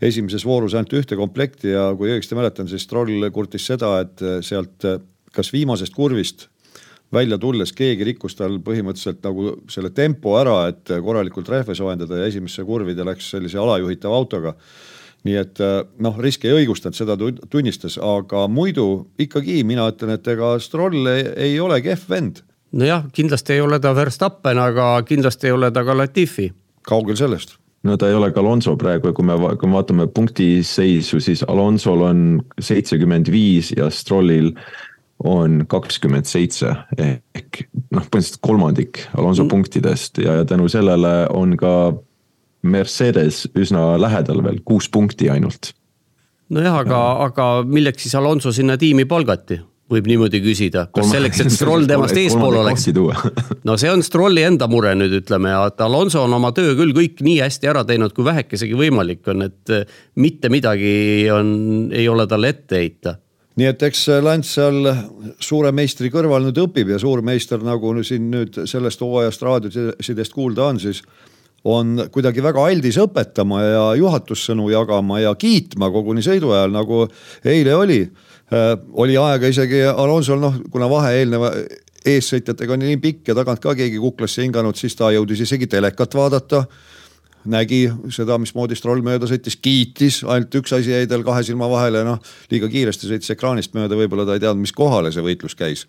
esimeses 0.03 0.45
voorus 0.47 0.77
ainult 0.79 0.95
ühte 0.95 1.19
komplekti 1.19 1.73
ja 1.75 1.89
kui 1.99 2.13
õigesti 2.13 2.39
mäletan, 2.39 2.69
siis 2.71 2.87
Stroll 2.87 3.29
kurtis 3.35 3.67
seda, 3.69 3.99
et 4.05 4.23
äh, 4.23 4.39
sealt 4.47 4.87
kas 5.35 5.53
viimasest 5.53 5.95
kurvist 5.95 6.49
välja 7.13 7.39
tulles 7.41 7.73
keegi 7.73 8.05
rikkus 8.05 8.37
tal 8.37 8.59
põhimõtteliselt 8.65 9.23
nagu 9.25 9.55
selle 9.73 9.91
tempo 9.97 10.35
ära, 10.41 10.67
et 10.69 10.91
korralikult 11.05 11.49
rehve 11.49 11.77
soojendada 11.77 12.21
ja 12.21 12.29
esimesse 12.29 12.65
kurvi 12.69 12.97
ta 12.97 13.07
läks 13.09 13.31
sellise 13.33 13.61
alajuhitava 13.61 14.17
autoga. 14.17 14.55
nii 15.25 15.35
et 15.35 15.61
noh, 15.99 16.19
risk 16.23 16.45
ei 16.47 16.53
õigustanud, 16.61 16.95
seda 16.95 17.17
tunnistas, 17.51 17.97
aga 17.99 18.45
muidu 18.49 19.09
ikkagi 19.19 19.65
mina 19.67 19.89
ütlen, 19.91 20.13
et 20.15 20.29
ega 20.31 20.53
Stroll 20.63 21.09
ei, 21.11 21.25
ei 21.49 21.57
ole 21.61 21.81
kehv 21.83 22.05
vend. 22.13 22.43
Nojah, 22.73 23.07
kindlasti 23.13 23.53
ei 23.53 23.61
ole 23.61 23.81
ta 23.81 23.95
Verstappen, 23.97 24.59
aga 24.59 24.91
kindlasti 25.07 25.49
ei 25.49 25.53
ole 25.53 25.71
ta 25.71 25.85
ka 25.85 25.97
Latifi. 25.97 26.53
kaugel 26.89 27.17
sellest 27.17 27.59
no 27.83 27.97
ta 27.97 28.09
ei 28.09 28.15
ole 28.15 28.31
ka 28.33 28.41
Alonso 28.41 28.77
praegu, 28.77 29.13
kui 29.15 29.25
me, 29.25 29.37
kui 29.61 29.71
me 29.71 29.79
vaatame 29.79 30.09
punktiseisu, 30.15 31.21
siis 31.21 31.45
Alonsol 31.49 32.05
on 32.09 32.21
seitsekümmend 32.61 33.31
viis 33.33 33.73
ja 33.77 33.91
Strollil 33.91 34.53
on 35.25 35.65
kakskümmend 35.71 36.29
seitse 36.31 36.71
ehk 36.99 37.65
noh, 37.91 38.05
põhimõtteliselt 38.07 38.43
kolmandik 38.45 39.01
Alonso 39.19 39.45
mm. 39.45 39.51
punktidest 39.51 40.21
ja, 40.23 40.41
ja 40.41 40.47
tänu 40.47 40.69
sellele 40.71 41.15
on 41.35 41.57
ka 41.59 41.73
Mercedes 42.63 43.45
üsna 43.59 43.93
lähedal 44.01 44.43
veel, 44.43 44.61
kuus 44.67 44.89
punkti 44.91 45.31
ainult. 45.31 45.73
nojah, 46.51 46.83
aga, 46.85 47.01
aga 47.27 47.49
milleks 47.67 48.07
siis 48.07 48.15
Alonso 48.19 48.53
sinna 48.55 48.79
tiimi 48.79 49.07
palgati? 49.11 49.61
Võib 49.93 50.09
niimoodi 50.11 50.41
küsida, 50.45 50.87
kas 50.95 51.13
selleks, 51.13 51.43
et 51.45 51.55
Stroll 51.57 51.87
temast 51.89 52.17
eespool 52.19 52.59
oleks? 52.63 52.89
no 53.69 53.77
see 53.81 53.93
on 53.93 54.05
Strolli 54.07 54.45
enda 54.47 54.69
mure 54.71 54.95
nüüd 54.99 55.21
ütleme 55.21 55.55
et 55.67 55.81
Alonso 55.85 56.25
on 56.27 56.37
oma 56.39 56.53
töö 56.57 56.75
küll 56.79 56.93
kõik 56.97 57.23
nii 57.25 57.39
hästi 57.45 57.71
ära 57.73 57.85
teinud, 57.89 58.13
kui 58.17 58.27
vähekesegi 58.29 58.77
võimalik 58.79 59.25
on, 59.33 59.49
et 59.49 59.73
mitte 60.21 60.53
midagi 60.53 60.93
on, 61.33 61.49
ei 61.95 62.09
ole 62.09 62.29
talle 62.31 62.53
ette 62.57 62.83
heita 62.83 63.19
nii 63.59 63.67
et 63.67 63.81
eks 63.89 64.05
Lants 64.23 64.53
seal 64.55 64.87
suure 65.43 65.73
meistri 65.75 66.13
kõrval 66.15 66.45
nüüd 66.47 66.61
õpib 66.63 66.93
ja 66.95 67.01
suur 67.03 67.25
meister, 67.27 67.63
nagu 67.65 67.91
siin 68.07 68.29
nüüd 68.31 68.61
sellest 68.71 69.03
hooajast 69.03 69.43
raadiosidest 69.43 70.37
kuulda 70.37 70.69
on, 70.71 70.79
siis 70.83 71.03
on 71.67 72.05
kuidagi 72.15 72.43
väga 72.45 72.63
aldis 72.71 72.99
õpetama 73.03 73.63
ja 73.65 73.85
juhatussõnu 73.99 74.69
jagama 74.71 75.19
ja 75.25 75.35
kiitma 75.39 75.91
koguni 75.91 76.23
sõidu 76.25 76.53
ajal, 76.55 76.73
nagu 76.75 77.07
eile 77.45 77.75
oli. 77.75 78.01
Oli 78.93 79.17
aega 79.21 79.51
isegi 79.51 79.83
Alonsol 79.89 80.41
noh, 80.41 80.55
kuna 80.73 80.89
vahe 80.91 81.19
eelneva 81.21 81.53
eessõitjatega 82.09 82.77
on 82.77 82.85
nii 82.85 83.01
pikk 83.03 83.29
ja 83.29 83.37
tagant 83.37 83.61
ka 83.61 83.75
keegi 83.77 83.99
kuklasse 84.01 84.45
hinganud, 84.45 84.79
siis 84.79 84.97
ta 84.97 85.11
jõudis 85.13 85.43
isegi 85.45 85.69
telekat 85.69 86.15
vaadata 86.17 86.65
nägi 87.49 87.87
seda, 88.13 88.39
mismoodi 88.41 88.77
Stroll 88.77 89.05
mööda 89.05 89.29
sõitis, 89.29 89.57
kiitis, 89.63 90.23
ainult 90.27 90.55
üks 90.61 90.75
asi 90.77 90.93
jäi 90.93 91.07
tal 91.11 91.25
kahe 91.27 91.45
silma 91.47 91.69
vahele, 91.71 92.03
noh 92.07 92.19
liiga 92.53 92.71
kiiresti 92.73 93.09
sõitis 93.11 93.33
ekraanist 93.35 93.77
mööda, 93.77 93.97
võib-olla 93.99 94.27
ta 94.29 94.37
ei 94.37 94.43
teadnud, 94.43 94.65
mis 94.65 94.75
kohale 94.77 95.13
see 95.15 95.25
võitlus 95.25 95.57
käis. 95.59 95.87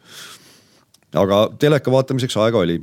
aga 1.13 1.47
teleka 1.59 1.91
vaatamiseks 1.91 2.37
aega 2.37 2.59
oli 2.59 2.79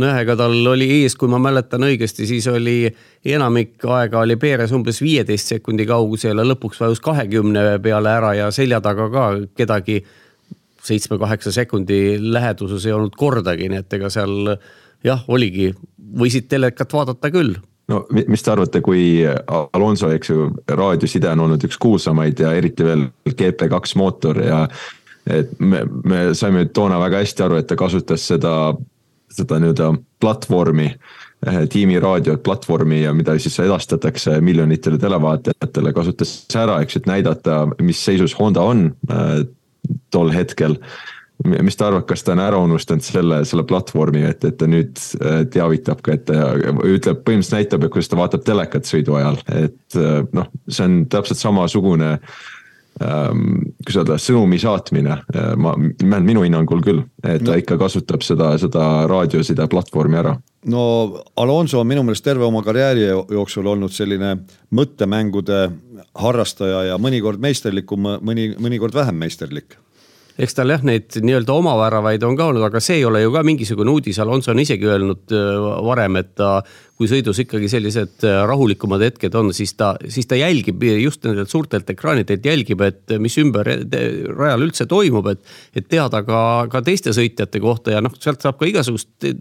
nojah, 0.00 0.20
ega 0.24 0.36
tal 0.38 0.54
oli 0.70 0.88
ees, 1.00 1.16
kui 1.18 1.30
ma 1.30 1.38
mäletan 1.42 1.86
õigesti, 1.86 2.26
siis 2.28 2.46
oli 2.50 2.88
enamik 3.24 3.84
aega 3.86 4.22
oli 4.24 4.36
Perez 4.40 4.72
umbes 4.74 5.00
viieteist 5.02 5.54
sekundi 5.54 5.86
kaugusel 5.88 6.38
ja 6.40 6.46
lõpuks 6.46 6.80
vajus 6.82 7.02
kahekümne 7.04 7.78
peale 7.82 8.14
ära 8.14 8.34
ja 8.38 8.50
selja 8.54 8.80
taga 8.84 9.08
ka 9.12 9.26
kedagi 9.56 10.00
seitsme-kaheksa 10.84 11.52
sekundi 11.54 12.16
läheduses 12.20 12.86
ei 12.86 12.92
olnud 12.92 13.14
kordagi, 13.16 13.70
nii 13.70 13.80
et 13.84 13.96
ega 13.98 14.10
seal 14.12 14.56
jah, 15.04 15.22
oligi, 15.28 15.70
võisid 16.18 16.48
telekat 16.50 16.92
vaadata 16.92 17.30
küll. 17.32 17.54
No 17.88 18.00
mis 18.08 18.40
te 18.40 18.52
arvate, 18.52 18.80
kui 18.80 19.20
Alonso, 19.76 20.08
eks 20.12 20.30
ju, 20.30 20.48
raadioside 20.68 21.28
on 21.34 21.44
olnud 21.46 21.64
üks 21.68 21.76
kuulsamaid 21.80 22.40
ja 22.40 22.54
eriti 22.56 22.84
veel 22.86 23.06
GP2 23.28 23.98
mootor 24.00 24.40
ja 24.40 24.62
et 25.28 25.52
me, 25.60 25.82
me 26.04 26.22
saime 26.36 26.64
toona 26.72 26.98
väga 27.00 27.20
hästi 27.22 27.44
aru, 27.44 27.60
et 27.60 27.68
ta 27.68 27.76
kasutas 27.80 28.24
seda, 28.28 28.54
seda 29.34 29.58
nii-öelda 29.62 29.90
platvormi, 30.22 30.90
eh, 31.46 31.58
tiimiraadiot, 31.70 32.42
platvormi 32.46 33.02
ja 33.02 33.14
mida 33.16 33.36
siis 33.38 33.58
edastatakse 33.64 34.40
miljonitele 34.44 34.98
televaatajatele, 35.02 35.92
kasutas 35.96 36.36
ära, 36.58 36.80
eks, 36.84 37.00
et 37.00 37.10
näidata, 37.10 37.64
mis 37.82 38.04
seisus 38.04 38.36
Honda 38.38 38.64
on 38.64 38.88
äh, 39.10 39.42
tol 40.14 40.32
hetkel 40.32 40.78
mis 41.44 41.76
ta 41.76 41.88
arvab, 41.88 42.06
kas 42.08 42.22
ta 42.24 42.32
on 42.32 42.40
ära 42.44 42.58
unustanud 42.62 43.04
selle, 43.04 43.40
selle 43.48 43.64
platvormi, 43.68 44.22
et, 44.28 44.44
et 44.46 44.56
ta 44.58 44.68
nüüd 44.70 45.00
äh, 45.18 45.42
teavitab 45.50 46.00
ka, 46.04 46.14
et 46.14 46.26
ta 46.28 46.52
ütleb, 46.54 47.24
põhimõtteliselt 47.26 47.56
näitab, 47.58 47.84
et 47.84 47.92
kuidas 47.92 48.10
ta 48.10 48.18
vaatab 48.20 48.44
telekat 48.46 48.88
sõidu 48.88 49.18
ajal, 49.18 49.40
et 49.50 49.98
äh, 49.98 50.20
noh, 50.36 50.50
see 50.68 50.86
on 50.86 51.00
täpselt 51.12 51.42
samasugune 51.42 52.14
ähm,. 52.14 52.53
Kuidas 52.98 53.96
öelda, 54.00 54.18
sõnumi 54.22 54.58
saatmine, 54.62 55.18
äh, 55.34 55.52
ma, 55.58 55.74
minu 56.20 56.44
hinnangul 56.44 56.82
küll, 56.84 57.04
et 57.24 57.42
ta 57.42 57.52
no. 57.52 57.60
ikka 57.60 57.78
kasutab 57.80 58.22
seda, 58.26 58.52
seda 58.60 58.84
raadioside 59.10 59.66
platvormi 59.70 60.20
ära 60.20 60.36
no 60.70 60.82
Alonso 61.36 61.80
on 61.80 61.88
minu 61.88 62.04
meelest 62.06 62.24
terve 62.24 62.46
oma 62.46 62.62
karjääri 62.64 63.06
jooksul 63.08 63.66
olnud 63.74 63.92
selline 63.92 64.36
mõttemängude 64.74 65.66
harrastaja 66.14 66.84
ja 66.90 66.98
mõnikord 67.00 67.42
meisterlikum, 67.42 68.06
mõni, 68.24 68.52
mõnikord 68.60 68.96
vähem 68.96 69.18
meisterlik 69.20 69.76
eks 70.38 70.56
tal 70.56 70.72
jah, 70.72 70.82
neid 70.86 71.14
nii-öelda 71.22 71.54
omaväravaid 71.54 72.24
on 72.26 72.36
ka 72.38 72.48
olnud, 72.50 72.64
aga 72.66 72.80
see 72.82 72.98
ei 72.98 73.04
ole 73.06 73.22
ju 73.22 73.32
ka 73.34 73.44
mingisugune 73.46 73.92
uudis, 73.92 74.18
Alonso 74.22 74.50
on 74.50 74.62
isegi 74.62 74.88
öelnud 74.88 75.34
äh, 75.34 75.68
varem, 75.86 76.18
et 76.22 76.34
ta. 76.38 76.56
kui 76.94 77.08
sõidus 77.10 77.40
ikkagi 77.42 77.68
sellised 77.70 78.22
äh, 78.26 78.40
rahulikumad 78.46 79.02
hetked 79.02 79.34
on, 79.38 79.52
siis 79.54 79.74
ta, 79.78 79.94
siis 80.08 80.28
ta 80.30 80.38
jälgib 80.38 80.82
just 81.00 81.24
nendelt 81.26 81.50
suurtelt 81.50 81.90
ekraanidelt 81.90 82.44
jälgib, 82.46 82.82
et 82.86 83.16
mis 83.18 83.38
ümber 83.42 83.66
rajal 83.66 84.66
üldse 84.66 84.86
toimub, 84.90 85.26
et. 85.32 85.42
et 85.74 85.88
teada 85.88 86.22
ka, 86.26 86.66
ka 86.70 86.82
teiste 86.82 87.14
sõitjate 87.14 87.60
kohta 87.62 87.96
ja 87.96 88.02
noh, 88.02 88.14
sealt 88.18 88.42
saab 88.42 88.58
ka 88.58 88.70
igasugust 88.70 89.34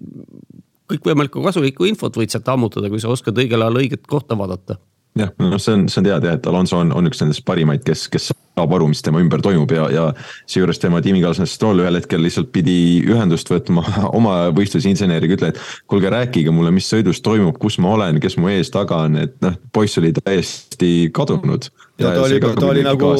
kõikvõimalikku 0.90 1.42
kasulikku 1.46 1.88
infot 1.90 2.18
võid 2.18 2.34
sealt 2.34 2.50
ammutada, 2.54 2.90
kui 2.90 3.02
sa 3.02 3.14
oskad 3.14 3.38
õigel 3.38 3.62
ajal 3.62 3.82
õiget 3.82 4.06
kohta 4.10 4.38
vaadata 4.38 4.78
jah, 5.18 5.34
noh, 5.40 5.60
see 5.62 5.78
on, 5.78 5.88
see 5.90 6.02
on 6.02 6.08
teada 6.10 6.30
jah, 6.30 6.38
et 6.40 6.48
Alonso 6.50 6.80
on, 6.82 6.94
on 6.96 7.10
üks 7.10 7.22
nendest 7.24 7.46
parimaid, 7.48 7.84
kes, 7.86 8.08
kes 8.14 8.32
saab 8.54 8.74
aru, 8.78 8.88
mis 8.92 9.02
tema 9.06 9.22
ümber 9.24 9.42
toimub 9.44 9.72
ja, 9.74 9.88
ja 9.94 10.04
seejuures 10.46 10.80
tema 10.82 11.02
tiimikaaslane 11.04 11.50
Stroll 11.50 11.82
ühel 11.82 11.98
hetkel 11.98 12.22
lihtsalt 12.22 12.52
pidi 12.54 12.76
ühendust 13.10 13.50
võtma 13.50 13.86
oma 14.18 14.36
võistlusinseneriga, 14.56 15.38
ütle, 15.40 15.54
et 15.54 15.62
kuulge, 15.90 16.12
rääkige 16.14 16.54
mulle, 16.54 16.74
mis 16.76 16.90
sõidus 16.90 17.24
toimub, 17.26 17.58
kus 17.62 17.80
ma 17.84 17.96
olen, 17.98 18.22
kes 18.24 18.38
mu 18.38 18.52
ees 18.54 18.72
taga 18.74 19.04
on, 19.08 19.18
et 19.26 19.36
noh, 19.44 19.58
poiss 19.74 19.98
oli 20.02 20.14
täiesti 20.20 21.10
kadunud. 21.14 21.72
ja, 21.98 22.14
ja 22.14 22.16
ta 22.16 22.28
oli, 22.28 22.40
ta 22.44 22.70
oli 22.70 22.86
nagu, 22.86 23.14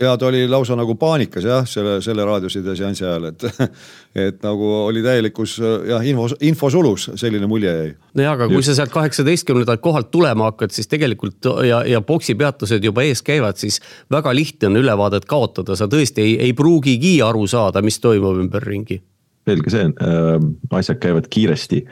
ja 0.00 0.16
ta 0.16 0.26
oli 0.26 0.48
lausa 0.48 0.76
nagu 0.76 0.94
paanikas 0.98 1.44
jah, 1.44 1.66
selle, 1.68 1.98
selle 2.02 2.24
raadioside 2.26 2.74
seansi 2.76 3.04
ajal, 3.04 3.28
et, 3.30 3.44
et 4.26 4.40
nagu 4.44 4.70
oli 4.84 5.02
täielikus 5.04 5.56
jah, 5.88 6.02
info, 6.06 6.28
infosulus, 6.44 7.10
selline 7.20 7.46
mulje 7.50 7.74
jäi. 7.74 7.92
nojah, 8.18 8.36
aga 8.36 8.48
kui 8.50 8.58
Just. 8.58 8.72
sa 8.72 8.76
sealt 8.80 8.94
kaheksateistkümnendalt 8.94 9.82
kohalt 9.84 10.10
tulema 10.10 10.50
hakkad, 10.50 10.74
siis 10.74 10.90
tegelikult 10.90 11.50
ja, 11.68 11.82
ja 11.88 12.02
boksi 12.02 12.34
peatused 12.38 12.84
juba 12.84 13.06
ees 13.06 13.22
käivad, 13.22 13.60
siis 13.60 13.80
väga 14.12 14.33
lihtne 14.34 14.72
on 14.72 14.82
ülevaadet 14.82 15.28
kaotada, 15.30 15.76
sa 15.78 15.88
tõesti 15.90 16.24
ei, 16.24 16.36
ei 16.48 16.52
pruugigi 16.56 17.16
aru 17.22 17.46
saada, 17.50 17.82
mis 17.82 18.00
toimub 18.02 18.42
ümberringi. 18.42 19.00
selge 19.44 19.70
see 19.70 19.88
äh,, 19.88 20.44
asjad 20.72 21.00
käivad 21.02 21.26
kiiresti 21.28 21.84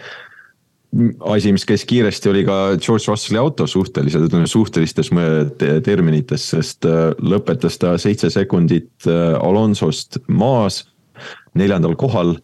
asi, 1.25 1.53
mis 1.53 1.65
käis 1.69 1.85
kiiresti, 1.89 2.31
oli 2.31 2.45
ka 2.45 2.57
George 2.77 3.09
Russelli 3.09 3.41
auto 3.41 3.67
suhteliselt, 3.67 4.29
ütleme 4.29 4.49
suhtelistes 4.51 5.11
terminites, 5.85 6.49
sest 6.53 6.89
äh, 6.89 7.13
lõpetas 7.19 7.79
ta 7.81 7.95
seitse 8.01 8.31
sekundit 8.33 9.09
äh, 9.09 9.33
Alonsost 9.41 10.21
maas, 10.29 10.85
neljandal 11.55 11.97
kohal. 11.97 12.37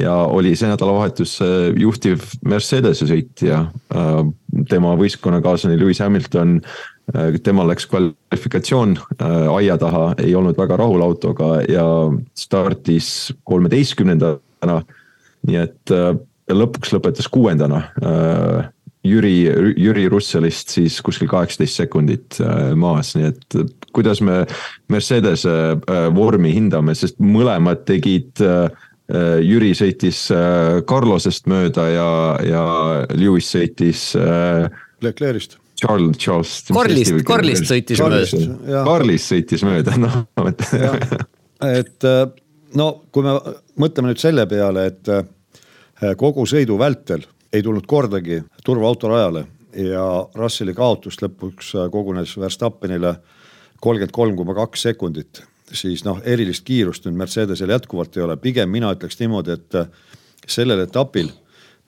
ja 0.00 0.14
oli 0.24 0.54
see 0.56 0.70
nädalavahetus 0.70 1.34
juhtiv 1.76 2.22
Mercedese 2.48 3.04
sõitja. 3.06 3.66
Äh, 3.92 4.22
tema 4.70 4.94
võistkonnakaaslane 4.96 5.76
Lewis 5.76 6.00
Hamilton 6.00 6.60
temal 7.42 7.66
läks 7.68 7.88
kvalifikatsioon 7.90 8.96
aia 9.52 9.74
taha, 9.78 10.12
ei 10.22 10.34
olnud 10.38 10.56
väga 10.58 10.76
rahul 10.78 11.02
autoga 11.02 11.56
ja 11.68 11.84
startis 12.38 13.32
kolmeteistkümnendana. 13.44 14.76
nii 15.42 15.58
et 15.58 15.90
lõpuks 16.52 16.94
lõpetas 16.94 17.26
kuuendana 17.26 17.82
Jüri, 19.02 19.50
Jüri 19.82 20.06
Russelist 20.06 20.70
siis 20.76 21.00
kuskil 21.02 21.26
kaheksateist 21.30 21.80
sekundit 21.80 22.38
äh, 22.42 22.70
maas, 22.78 23.16
nii 23.18 23.32
et 23.32 23.56
kuidas 23.94 24.22
me 24.22 24.44
Mercedese 24.92 25.54
äh, 25.74 26.06
vormi 26.14 26.52
hindame, 26.54 26.94
sest 26.98 27.18
mõlemad 27.22 27.84
tegid. 27.88 28.38
Äh, 28.42 28.70
Jüri 29.44 29.74
sõitis 29.76 30.22
Carlosest 30.88 31.48
mööda 31.50 31.82
ja, 31.90 32.04
ja 32.48 32.62
Lewis 33.18 33.50
sõitis. 33.52 34.06
Leclerc'ist. 35.04 35.58
Charles, 35.82 36.18
Charles. 36.22 36.52
Carlist, 36.70 37.16
Carlist 37.26 37.66
sõitis 37.66 38.02
mööda. 38.02 38.84
Carlist 38.86 39.32
sõitis 39.32 39.64
mööda, 39.66 39.96
noh. 39.98 40.20
et 41.66 42.06
no 42.78 42.86
kui 43.10 43.26
me 43.26 43.34
mõtleme 43.82 44.12
nüüd 44.12 44.22
selle 44.22 44.46
peale, 44.50 44.86
et 44.92 45.10
kogu 46.18 46.46
sõidu 46.46 46.78
vältel 46.78 47.26
ei 47.52 47.62
tulnud 47.62 47.86
kordagi 47.90 48.40
turvaauto 48.64 49.10
rajale 49.10 49.44
ja 49.76 50.04
Russelli 50.34 50.74
kaotust 50.76 51.22
lõpuks 51.24 51.72
äh, 51.76 51.88
kogunes 51.92 52.34
Verstappenile 52.38 53.16
kolmkümmend 53.82 54.14
kolm 54.14 54.36
koma 54.36 54.54
kaks 54.54 54.88
sekundit. 54.88 55.42
siis 55.72 56.04
noh, 56.04 56.18
erilist 56.24 56.64
kiirust 56.68 57.06
nüüd 57.06 57.16
Mercedesel 57.16 57.70
jätkuvalt 57.72 58.16
ei 58.16 58.22
ole, 58.22 58.36
pigem 58.36 58.68
mina 58.68 58.90
ütleks 58.92 59.16
niimoodi, 59.20 59.52
et 59.52 59.74
äh, 59.74 59.86
sellel 60.46 60.84
etapil 60.84 61.30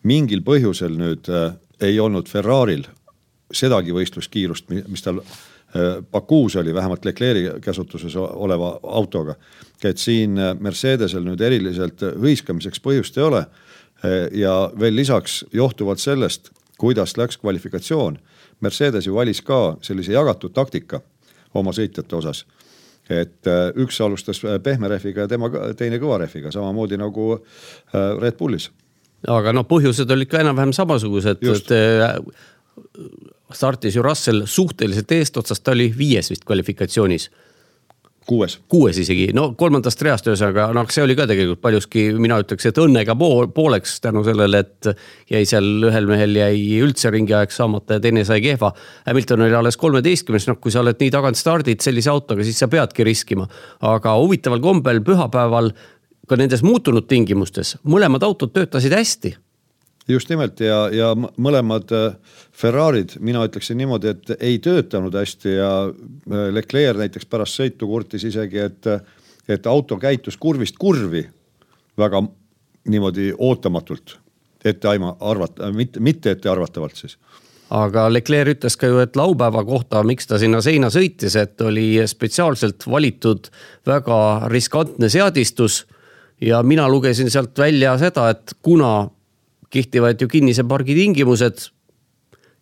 mingil 0.02 0.40
põhjusel 0.40 0.96
nüüd 0.96 1.28
äh, 1.28 1.52
ei 1.80 2.00
olnud 2.00 2.28
Ferrari'l 2.28 2.87
sedagi 3.52 3.92
võistluskiirust, 3.92 4.70
mis 4.88 5.02
tal 5.02 5.20
Bakuus 6.12 6.54
oli, 6.57 6.70
vähemalt 6.74 7.04
Leclerc'i 7.04 7.61
käsutuses 7.61 8.14
oleva 8.16 8.78
autoga. 8.83 9.35
et 9.85 9.98
siin 9.98 10.38
Mercedesel 10.61 11.24
nüüd 11.26 11.40
eriliselt 11.40 12.00
hõiskamiseks 12.00 12.80
põhjust 12.80 13.18
ei 13.18 13.24
ole 13.24 13.40
ja 14.33 14.70
veel 14.80 14.94
lisaks 14.96 15.44
johtuvalt 15.52 15.98
sellest, 15.98 16.50
kuidas 16.78 17.16
läks 17.16 17.37
kvalifikatsioon. 17.37 18.18
Mercedes 18.61 19.07
ju 19.07 19.14
valis 19.14 19.42
ka 19.42 19.76
sellise 19.83 20.12
jagatud 20.12 20.52
taktika 20.54 21.00
oma 21.54 21.72
sõitjate 21.72 22.16
osas. 22.16 22.44
et 23.11 23.44
üks 23.76 23.98
alustas 24.00 24.38
eh, 24.44 24.54
pehme 24.64 24.88
rehviga 24.88 25.26
ja 25.26 25.28
tema 25.28 25.50
teine 25.76 25.98
kõva 26.00 26.22
rehviga, 26.22 26.48
samamoodi 26.50 26.96
nagu 26.96 27.44
Red 27.92 28.38
Bullis. 28.38 28.70
aga 29.28 29.52
noh, 29.52 29.66
põhjused 29.68 30.11
olid 30.11 30.28
ka 30.28 30.40
enam-vähem 30.40 30.72
samasugused, 30.72 31.42
et 31.42 31.44
startis 33.54 33.96
ju 33.96 34.02
Russell 34.04 34.46
suhteliselt 34.46 35.12
eestotsas, 35.12 35.60
ta 35.60 35.72
oli 35.74 35.90
viies 35.98 36.30
vist 36.32 36.44
kvalifikatsioonis 36.44 37.30
kuues. 38.26 38.58
kuues 38.68 38.98
isegi, 38.98 39.28
no 39.36 39.50
kolmandast 39.58 40.02
reast 40.02 40.26
ühesõnaga, 40.28 40.68
noh, 40.76 40.88
see 40.92 41.02
oli 41.04 41.16
ka 41.18 41.26
tegelikult 41.28 41.60
paljuski, 41.64 42.06
mina 42.20 42.38
ütleks, 42.40 42.66
et 42.70 42.80
õnnega 42.80 43.16
pool, 43.20 43.48
pooleks 43.54 43.98
tänu 44.04 44.24
sellele, 44.24 44.62
et 44.64 44.90
jäi 45.30 45.44
seal 45.48 45.88
ühel 45.90 46.08
mehel 46.08 46.38
jäi 46.40 46.80
üldse 46.84 47.12
ringiaeg 47.14 47.52
saamata 47.54 47.98
ja 47.98 48.04
teine 48.04 48.24
sai 48.24 48.40
kehva. 48.44 48.72
Hamilton 49.06 49.46
oli 49.46 49.58
alles 49.58 49.78
kolmeteistkümnes, 49.80 50.48
noh, 50.50 50.60
kui 50.60 50.72
sa 50.72 50.80
oled 50.80 51.00
nii 51.00 51.12
tagant 51.14 51.40
stardid 51.40 51.84
sellise 51.84 52.12
autoga, 52.12 52.46
siis 52.46 52.60
sa 52.60 52.70
peadki 52.72 53.04
riskima. 53.04 53.48
aga 53.84 54.16
huvitaval 54.16 54.62
kombel 54.64 55.02
pühapäeval 55.04 55.72
ka 56.28 56.36
nendes 56.40 56.62
muutunud 56.64 57.04
tingimustes 57.08 57.76
mõlemad 57.84 58.24
autod 58.24 58.54
töötasid 58.54 58.94
hästi 58.96 59.34
just 60.08 60.28
nimelt 60.28 60.60
ja, 60.60 60.88
ja 60.92 61.12
mõlemad 61.16 61.92
äh, 61.94 62.16
Ferrari'd, 62.54 63.16
mina 63.24 63.44
ütleksin 63.48 63.78
niimoodi, 63.80 64.12
et 64.12 64.34
ei 64.38 64.58
töötanud 64.62 65.14
hästi 65.16 65.56
ja 65.56 65.70
äh, 65.88 66.48
Leclerc 66.54 67.00
näiteks 67.00 67.28
pärast 67.30 67.60
sõitu 67.60 67.88
kurtis 67.90 68.26
isegi, 68.28 68.60
et, 68.68 68.90
et 69.48 69.66
auto 69.70 69.98
käitus 70.00 70.36
kurvist 70.40 70.78
kurvi 70.80 71.24
väga 71.98 72.22
niimoodi 72.90 73.32
ootamatult, 73.38 74.18
ette 74.64 74.88
aima-, 74.90 75.16
arvata, 75.20 75.72
mitte, 75.72 76.02
mitte 76.04 76.34
ettearvatavalt 76.36 77.04
siis 77.04 77.18
aga 77.74 78.06
Leclerc 78.12 78.58
ütles 78.58 78.76
ka 78.78 78.88
ju, 78.90 79.00
et 79.02 79.16
laupäeva 79.16 79.64
kohta, 79.66 80.02
miks 80.06 80.28
ta 80.28 80.38
sinna 80.38 80.60
seina 80.64 80.90
sõitis, 80.92 81.36
et 81.40 81.60
oli 81.64 81.96
spetsiaalselt 82.06 82.86
valitud 82.90 83.48
väga 83.86 84.18
riskantne 84.52 85.08
seadistus. 85.08 85.86
ja 86.40 86.62
mina 86.62 86.88
lugesin 86.88 87.30
sealt 87.30 87.58
välja 87.58 87.96
seda, 87.98 88.28
et 88.30 88.54
kuna 88.62 89.08
kehtivad 89.74 90.20
ju 90.20 90.30
kinnise 90.30 90.64
pargi 90.68 90.96
tingimused. 90.98 91.70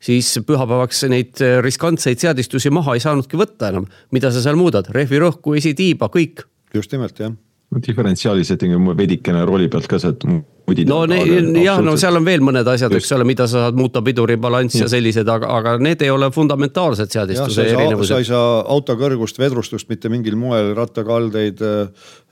siis 0.03 0.35
pühapäevaks 0.47 1.05
neid 1.13 1.39
riskantseid 1.63 2.19
seadistusi 2.19 2.73
maha 2.75 2.97
ei 2.97 3.05
saanudki 3.05 3.39
võtta 3.39 3.71
enam. 3.71 3.87
mida 4.11 4.33
sa 4.33 4.43
seal 4.43 4.57
muudad, 4.57 4.91
rehvi 4.91 5.23
rõhku, 5.23 5.57
esitiiba, 5.57 6.09
kõik. 6.09 6.47
just 6.75 6.93
nimelt 6.93 7.19
jah 7.21 7.33
diferentsiaali 7.81 8.45
setting 8.45 8.75
on 8.77 8.97
veidikene 8.97 9.45
rooli 9.49 9.69
pealt 9.73 9.87
ka 9.89 9.99
sealt 10.01 10.25
mudid. 10.27 10.89
no 10.89 11.05
ne, 11.09 11.23
jah, 11.63 11.81
no 11.85 11.95
seal 12.01 12.19
on 12.19 12.27
veel 12.27 12.45
mõned 12.45 12.69
asjad, 12.69 12.93
eks 12.99 13.13
ole, 13.17 13.27
mida 13.29 13.47
sa 13.49 13.67
saad 13.67 13.79
muuta, 13.79 14.03
piduribalanss 14.05 14.77
ja. 14.77 14.85
ja 14.85 14.93
sellised, 14.93 15.29
aga, 15.29 15.49
aga 15.57 15.77
need 15.83 16.05
ei 16.05 16.13
ole 16.13 16.29
fundamentaalsed 16.35 17.15
seadistuse 17.15 17.67
erinevused. 17.73 18.13
sa 18.13 18.21
ei 18.21 18.29
saa 18.29 18.61
auto 18.75 18.97
kõrgust, 19.01 19.41
vedrustust 19.41 19.89
mitte 19.93 20.13
mingil 20.13 20.37
moel, 20.41 20.75
rattakaldeid, 20.77 21.65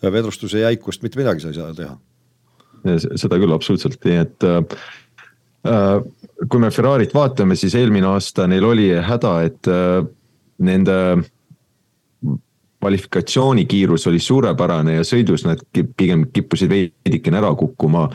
vedrustuse 0.04 0.64
jäikust, 0.66 1.04
mitte 1.06 1.20
midagi 1.22 1.46
sa 1.46 1.54
ei 1.54 1.60
saa 1.60 1.74
teha 1.76 1.96
seda 3.20 3.38
küll 3.40 3.54
absoluutselt, 3.54 4.00
nii 4.04 4.22
et 4.22 4.48
äh, 4.48 4.62
äh,. 5.68 6.00
kui 6.48 6.62
me 6.62 6.70
Ferrari't 6.72 7.12
vaatame, 7.14 7.56
siis 7.56 7.74
eelmine 7.76 8.08
aasta 8.14 8.46
neil 8.48 8.64
oli 8.64 8.88
häda, 9.04 9.34
et 9.44 9.68
äh, 9.68 10.00
nende 10.64 10.96
kvalifikatsioonikiirus 12.80 14.06
oli 14.08 14.20
suurepärane 14.24 14.94
ja 14.94 15.04
sõidus 15.04 15.44
nad 15.44 15.60
pigem 15.72 16.24
kippusid 16.32 16.70
veidikene 16.72 17.42
ära 17.42 17.52
kukkuma. 17.54 18.08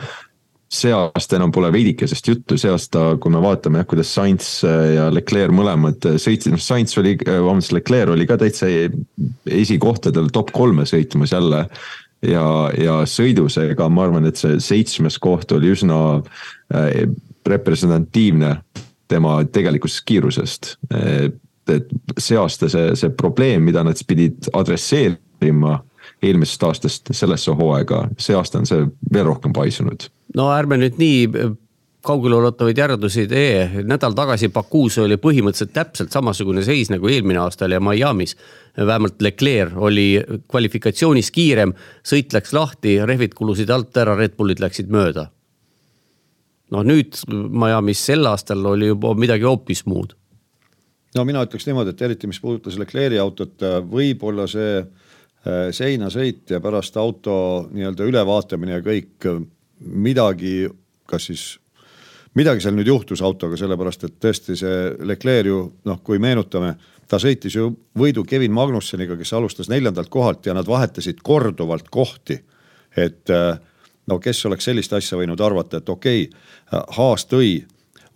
see 0.66 0.90
aasta 0.90 1.36
enam 1.36 1.52
pole 1.54 1.68
veidikesest 1.70 2.26
juttu, 2.26 2.56
see 2.58 2.70
aasta, 2.74 3.12
kui 3.22 3.30
me 3.30 3.38
vaatame 3.38 3.78
jah, 3.78 3.86
kuidas 3.86 4.10
Sainz 4.10 4.48
ja 4.66 5.04
Leclerc 5.14 5.54
mõlemad 5.54 6.02
sõitsid, 6.18 6.50
noh 6.50 6.60
Sainz 6.60 6.98
oli, 6.98 7.14
vabandust, 7.22 7.70
Leclerc 7.72 8.10
oli 8.10 8.26
ka 8.26 8.34
täitsa 8.40 8.66
esikohtadel 9.46 10.26
top 10.34 10.50
kolme 10.50 10.82
sõitmas 10.90 11.32
jälle 11.32 11.62
ja, 12.26 12.46
ja 12.78 13.00
sõidusega 13.08 13.88
ma 13.92 14.06
arvan, 14.06 14.28
et 14.28 14.40
see 14.40 14.58
seitsmes 14.62 15.18
koht 15.22 15.52
oli 15.56 15.72
üsna 15.74 16.00
äh, 16.74 17.06
representatiivne 17.46 18.56
tema 19.08 19.38
tegelikust 19.44 20.02
kiirusest. 20.06 20.76
et 21.70 21.92
see 22.18 22.38
aasta 22.38 22.68
see, 22.70 22.94
see 22.98 23.10
probleem, 23.14 23.62
mida 23.66 23.84
nad 23.86 23.98
pidid 24.06 24.48
adresseerima 24.54 25.80
eelmisest 26.22 26.62
aastast 26.62 27.10
sellesse 27.14 27.54
hooaega, 27.54 28.06
see 28.18 28.34
aasta 28.38 28.58
on 28.62 28.66
see 28.66 28.86
veel 29.12 29.26
rohkem 29.30 29.54
paisunud. 29.54 30.08
no 30.34 30.50
ärme 30.54 30.78
nüüd 30.82 30.98
nii 30.98 31.54
kaugeleulatavaid 32.06 32.78
järeldusi 32.78 33.20
ei 33.20 33.28
tee. 33.28 33.70
nädal 33.84 34.14
tagasi 34.14 34.48
Bakuus 34.54 34.98
oli 35.02 35.16
põhimõtteliselt 35.18 35.72
täpselt 35.74 36.14
samasugune 36.14 36.62
seis 36.64 36.90
nagu 36.92 37.08
eelmine 37.10 37.40
aasta 37.42 37.66
oli 37.66 37.80
Miami's. 37.82 38.36
vähemalt 38.76 39.22
Leclerc 39.22 39.72
oli 39.76 40.22
kvalifikatsioonis 40.48 41.30
kiirem, 41.30 41.72
sõit 42.06 42.32
läks 42.36 42.52
lahti, 42.52 42.98
rehvid 43.06 43.34
kulusid 43.34 43.70
alt 43.70 43.96
ära, 43.96 44.14
Red 44.16 44.36
Bullid 44.36 44.62
läksid 44.62 44.92
mööda. 44.92 45.30
noh, 46.70 46.84
nüüd 46.84 47.18
Miami's 47.30 48.06
sel 48.06 48.26
aastal 48.26 48.64
oli 48.66 48.86
juba 48.86 49.14
midagi 49.14 49.42
hoopis 49.42 49.86
muud. 49.86 50.14
no 51.14 51.24
mina 51.24 51.42
ütleks 51.42 51.66
niimoodi, 51.66 51.90
et 51.90 52.02
eriti, 52.02 52.26
mis 52.26 52.40
puudutas 52.40 52.78
Leclerc'i 52.78 53.18
autot, 53.18 53.58
võib-olla 53.90 54.46
see 54.46 54.78
äh, 54.78 55.68
seinasõit 55.70 56.50
ja 56.50 56.60
pärast 56.60 56.96
auto 56.96 57.68
nii-öelda 57.72 58.04
ülevaatamine 58.04 58.78
ja 58.78 58.80
kõik 58.80 59.30
midagi, 59.80 60.68
kas 61.06 61.32
siis 61.32 61.46
midagi 62.36 62.64
seal 62.64 62.76
nüüd 62.76 62.90
juhtus 62.90 63.22
autoga, 63.24 63.58
sellepärast 63.58 64.04
et 64.08 64.18
tõesti 64.22 64.56
see 64.60 64.82
Leclerc 65.08 65.50
ju 65.50 65.60
noh, 65.88 66.02
kui 66.04 66.20
meenutame, 66.22 66.74
ta 67.08 67.20
sõitis 67.22 67.56
ju 67.56 67.70
võidu 67.98 68.26
Kevin 68.28 68.54
Magnusseniga, 68.54 69.16
kes 69.16 69.32
alustas 69.38 69.70
neljandalt 69.72 70.10
kohalt 70.12 70.46
ja 70.46 70.54
nad 70.56 70.68
vahetasid 70.68 71.22
korduvalt 71.24 71.88
kohti. 71.90 72.40
et 72.96 73.28
no 74.06 74.18
kes 74.22 74.46
oleks 74.46 74.64
sellist 74.64 74.92
asja 74.96 75.18
võinud 75.18 75.40
arvata, 75.40 75.80
et 75.80 75.88
okei 75.88 76.28
okay,, 76.28 76.84
Haas 76.96 77.26
tõi 77.28 77.66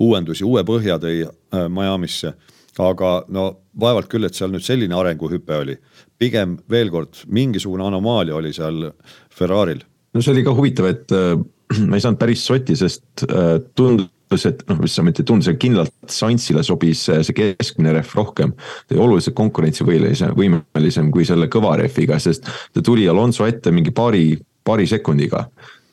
uuendusi, 0.01 0.45
uue 0.45 0.65
põhja 0.65 0.99
tõi 0.99 1.27
äh, 1.27 1.67
Miami'sse 1.69 2.33
aga 2.81 3.11
no 3.29 3.47
vaevalt 3.81 4.09
küll, 4.11 4.25
et 4.25 4.37
seal 4.37 4.53
nüüd 4.53 4.65
selline 4.65 4.95
arenguhüpe 4.97 5.57
oli. 5.57 5.77
pigem 6.21 6.59
veel 6.71 6.91
kord, 6.93 7.23
mingisugune 7.27 7.85
anomaalia 7.85 8.37
oli 8.37 8.53
seal 8.53 8.91
Ferrari'l. 9.37 9.83
no 10.15 10.23
see 10.23 10.33
oli 10.33 10.45
ka 10.45 10.55
huvitav, 10.55 10.87
et 10.87 11.13
äh, 11.13 11.35
ma 11.89 11.99
ei 11.99 12.05
saanud 12.05 12.21
päris 12.21 12.45
sotti, 12.47 12.77
sest 12.79 13.25
äh, 13.27 13.57
tundus, 13.79 14.47
et 14.47 14.63
noh, 14.71 14.79
mis 14.83 14.95
sa 14.95 15.05
mõtled, 15.07 15.27
tundus, 15.27 15.51
et 15.51 15.59
kindlalt 15.63 15.95
Saintsile 16.11 16.63
sobis 16.67 17.03
see 17.09 17.37
keskmine 17.37 17.95
rehv 17.97 18.15
rohkem. 18.19 18.55
ta 18.55 18.97
oli 18.97 19.05
oluliselt 19.07 19.37
konkurentsivõimelisem, 19.39 20.37
võimelisem 20.39 21.11
kui 21.15 21.27
selle 21.29 21.51
kõva 21.53 21.77
rehviga, 21.81 22.19
sest 22.23 22.47
ta 22.47 22.83
tuli 22.85 23.09
Alonso 23.11 23.47
ette 23.47 23.73
mingi 23.75 23.95
paari, 23.95 24.35
paari 24.67 24.87
sekundiga 24.91 25.47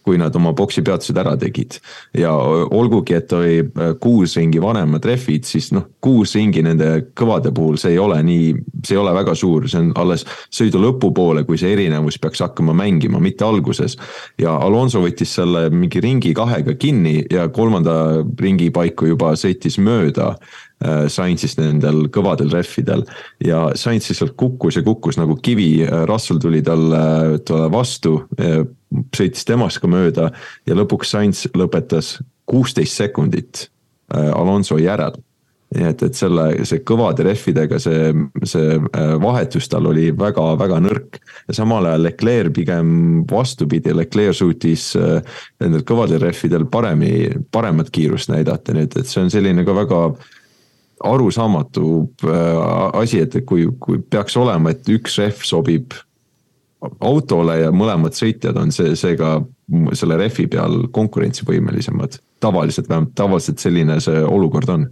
kui 0.08 0.20
nad 0.20 0.36
oma 0.40 0.54
boksi 0.56 0.84
peatused 0.88 1.18
ära 1.20 1.36
tegid. 1.40 1.80
ja 2.16 2.32
olgugi, 2.32 3.18
et 3.18 3.34
oli 3.36 3.60
äh, 3.66 3.94
kuus 4.02 4.38
ringi 4.40 4.62
vanemad 4.64 5.06
rehvid, 5.06 5.46
siis 5.48 5.72
noh, 5.76 5.90
kuus 6.04 6.36
ringi 6.38 6.64
nende 6.64 6.90
kõvade 7.18 7.52
puhul, 7.56 7.76
see 7.82 7.96
ei 7.96 8.00
ole 8.02 8.22
nii, 8.24 8.54
see 8.86 8.96
ei 8.96 9.02
ole 9.02 9.14
väga 9.18 9.36
suur, 9.36 9.68
see 9.68 9.82
on 9.84 9.92
alles 10.00 10.26
sõidu 10.54 10.82
lõpupoole, 10.84 11.44
kui 11.48 11.60
see 11.60 11.74
erinevus 11.76 12.20
peaks 12.24 12.44
hakkama 12.46 12.76
mängima, 12.78 13.20
mitte 13.24 13.46
alguses. 13.48 13.98
ja 14.40 14.56
Alonso 14.64 15.02
võttis 15.04 15.36
selle 15.40 15.68
mingi 15.74 16.02
ringi 16.04 16.34
kahega 16.38 16.78
kinni 16.80 17.20
ja 17.32 17.50
kolmanda 17.50 18.24
ringi 18.40 18.72
paiku 18.72 19.12
juba 19.12 19.36
sõitis 19.40 19.78
mööda 19.82 20.36
Äh, 20.78 21.08
Sainzist 21.10 21.58
nendel 21.58 22.04
kõvadel 22.14 22.52
rehvidel 22.54 23.02
ja 23.42 23.64
Sainz 23.74 24.12
lihtsalt 24.12 24.36
kukkus 24.38 24.76
ja 24.78 24.84
kukkus 24.86 25.18
nagu 25.18 25.34
kivi, 25.42 25.82
äh, 25.82 26.04
Russell 26.06 26.38
tuli 26.38 26.62
talle, 26.62 27.40
talle 27.50 27.72
vastu, 27.74 28.20
sõitis 29.16 29.46
temast 29.48 29.82
ka 29.84 29.90
mööda 29.92 30.32
ja 30.68 30.78
lõpuks 30.78 31.14
Sainz 31.16 31.46
lõpetas 31.58 32.18
kuusteist 32.48 32.96
sekundit 32.96 33.68
Alonso 34.14 34.78
järel 34.80 35.18
nii 35.76 35.84
et, 35.90 36.04
et 36.06 36.16
selle, 36.16 36.46
see 36.68 36.80
kõvade 36.88 37.26
rehvidega 37.28 37.80
see, 37.82 38.12
see 38.48 38.78
vahetus 39.20 39.68
tal 39.68 39.90
oli 39.90 40.10
väga-väga 40.16 40.80
nõrk. 40.86 41.20
ja 41.48 41.58
samal 41.58 41.90
ajal 41.90 42.06
Leclerc 42.08 42.54
pigem 42.56 42.90
vastupidi, 43.28 43.92
Leclerc 43.96 44.38
suutis 44.40 44.94
nendel 44.96 45.84
kõvadel 45.88 46.24
rehvidel 46.24 46.66
paremini, 46.72 47.44
paremat 47.52 47.92
kiirust 47.92 48.32
näidata, 48.32 48.74
nii 48.74 48.88
et, 48.88 48.98
et 49.02 49.12
see 49.12 49.26
on 49.26 49.34
selline 49.34 49.68
ka 49.68 49.76
väga 49.76 50.02
arusaamatu 51.08 51.88
äh, 52.26 53.02
asi, 53.02 53.22
et 53.22 53.36
kui, 53.46 53.68
kui 53.80 54.00
peaks 54.00 54.38
olema, 54.40 54.72
et 54.72 54.88
üks 54.90 55.20
rehv 55.22 55.44
sobib 55.46 55.94
autole 56.82 57.60
ja 57.64 57.72
mõlemad 57.74 58.16
sõitjad 58.18 58.58
on 58.60 58.72
see, 58.72 58.94
seega 59.00 59.40
selle 59.98 60.18
rehvi 60.20 60.48
peal 60.52 60.88
konkurentsivõimelisemad. 60.94 62.20
tavaliselt, 62.40 62.90
vähemalt 62.90 63.16
tavaliselt 63.16 63.60
selline 63.60 64.00
see 64.00 64.22
olukord 64.24 64.70
on 64.70 64.88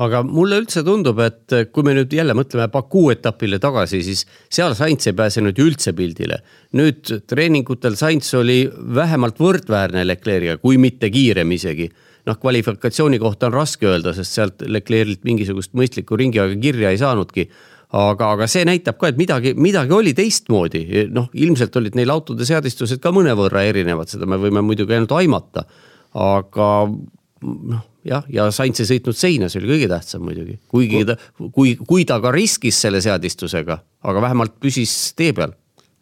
aga 0.00 0.22
mulle 0.24 0.58
üldse 0.62 0.82
tundub, 0.84 1.18
et 1.20 1.52
kui 1.72 1.84
me 1.84 1.94
nüüd 1.96 2.12
jälle 2.12 2.34
mõtleme 2.36 2.68
Baku 2.72 3.10
etapile 3.12 3.58
tagasi, 3.60 4.02
siis 4.02 4.24
seal 4.48 4.74
Sainz 4.74 5.06
ei 5.06 5.16
pääsenud 5.16 5.58
ju 5.58 5.66
üldse 5.68 5.92
pildile. 5.92 6.40
nüüd 6.72 7.26
treeningutel 7.28 7.96
Sainz 7.96 8.32
oli 8.34 8.64
vähemalt 8.72 9.38
võrdväärne 9.38 10.06
Leclerc'iga, 10.06 10.56
kui 10.58 10.78
mitte 10.80 11.10
kiirem 11.10 11.52
isegi 11.52 11.90
noh, 12.26 12.38
kvalifikatsiooni 12.38 13.18
kohta 13.22 13.48
on 13.48 13.56
raske 13.56 13.88
öelda, 13.88 14.14
sest 14.16 14.38
sealt 14.38 14.64
Leclerc'ilt 14.66 15.24
mingisugust 15.26 15.74
mõistlikku 15.78 16.18
ringiaega 16.18 16.58
kirja 16.62 16.92
ei 16.92 17.00
saanudki. 17.00 17.48
Aga, 17.92 18.32
aga 18.36 18.48
see 18.50 18.64
näitab 18.68 18.98
ka, 19.00 19.12
et 19.12 19.20
midagi, 19.20 19.54
midagi 19.58 19.94
oli 19.96 20.14
teistmoodi, 20.16 20.84
noh, 21.12 21.30
ilmselt 21.34 21.76
olid 21.80 21.96
neil 21.98 22.12
autode 22.14 22.46
seadistused 22.48 23.02
ka 23.02 23.12
mõnevõrra 23.14 23.64
erinevad, 23.68 24.10
seda 24.12 24.28
me 24.28 24.40
võime 24.40 24.64
muidugi 24.64 24.96
ainult 24.96 25.14
aimata. 25.18 25.66
aga 26.12 26.68
noh, 26.88 27.84
jah, 28.08 28.26
ja 28.28 28.50
Sainz 28.52 28.80
ei 28.80 28.90
sõitnud 28.90 29.16
seina, 29.16 29.48
see 29.48 29.62
oli 29.62 29.74
kõige 29.74 29.88
tähtsam 29.92 30.24
muidugi, 30.26 30.58
kuigi 30.68 31.04
ta, 31.08 31.16
kui, 31.52 31.76
kui 31.76 32.04
ta 32.08 32.20
ka 32.20 32.32
riskis 32.34 32.80
selle 32.80 33.00
seadistusega, 33.00 33.78
aga 34.02 34.24
vähemalt 34.28 34.58
püsis 34.60 35.14
tee 35.16 35.32
peal. 35.36 35.56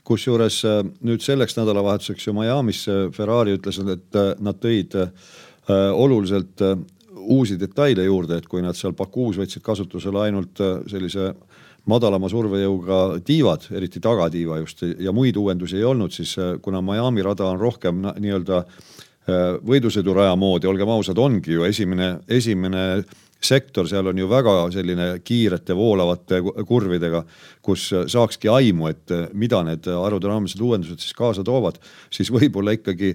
Kusjuures 0.04 0.56
äh, 0.66 0.80
nüüd 1.06 1.22
selleks 1.22 1.54
nädalavahetuseks 1.58 2.26
ju 2.26 2.34
Miami's 2.34 2.86
Ferrari 3.14 3.54
ütles, 3.58 3.78
et 3.84 4.18
äh, 4.18 4.32
nad 4.42 4.58
tõid 4.58 4.96
äh, 4.98 5.12
Äh, 5.70 5.92
oluliselt 5.92 6.60
äh, 6.60 6.78
uusi 7.16 7.60
detaile 7.60 8.04
juurde, 8.04 8.38
et 8.40 8.46
kui 8.48 8.62
nad 8.64 8.74
seal 8.78 8.94
Bakuus 8.96 9.36
võtsid 9.38 9.62
kasutusele 9.62 10.22
ainult 10.24 10.60
äh, 10.64 10.78
sellise 10.88 11.34
madalama 11.88 12.28
survejõuga 12.28 13.20
tiivad, 13.24 13.68
eriti 13.76 14.02
tagatiiva 14.02 14.58
just 14.60 14.84
ja 14.98 15.12
muid 15.16 15.36
uuendusi 15.40 15.78
ei 15.78 15.86
olnud, 15.88 16.12
siis 16.12 16.36
kuna 16.62 16.82
Miami 16.84 17.24
rada 17.24 17.48
on 17.48 17.60
rohkem 17.60 18.04
nii-öelda 18.18 18.64
võidusõiduraja 19.66 20.36
moodi, 20.36 20.68
olgem 20.68 20.90
ausad, 20.90 21.18
ongi 21.20 21.54
ju 21.54 21.64
esimene, 21.68 22.16
esimene 22.28 22.84
sektor 23.40 23.88
seal 23.88 24.10
on 24.10 24.18
ju 24.18 24.28
väga 24.28 24.54
selline 24.74 25.06
kiirete 25.24 25.74
voolavate 25.76 26.40
kurvidega, 26.68 27.22
kus 27.64 27.86
saakski 28.12 28.50
aimu, 28.52 28.90
et 28.90 29.14
mida 29.32 29.62
need 29.64 29.88
aerodünaamilised 29.88 30.60
uuendused 30.60 31.00
siis 31.00 31.16
kaasa 31.16 31.44
toovad, 31.46 31.80
siis 32.12 32.32
võib-olla 32.32 32.76
ikkagi 32.76 33.14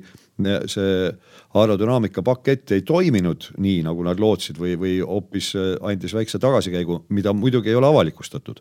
see 0.68 1.12
aerodünaamika 1.56 2.24
pakett 2.26 2.74
ei 2.76 2.82
toiminud 2.82 3.52
nii, 3.58 3.80
nagu 3.86 4.04
nad 4.04 4.20
lootsid 4.20 4.60
või, 4.60 4.76
või 4.80 4.98
hoopis 5.00 5.54
andis 5.80 6.16
väikse 6.18 6.42
tagasikäigu, 6.44 7.06
mida 7.16 7.34
muidugi 7.34 7.72
ei 7.72 7.80
ole 7.80 7.88
avalikustatud 7.88 8.60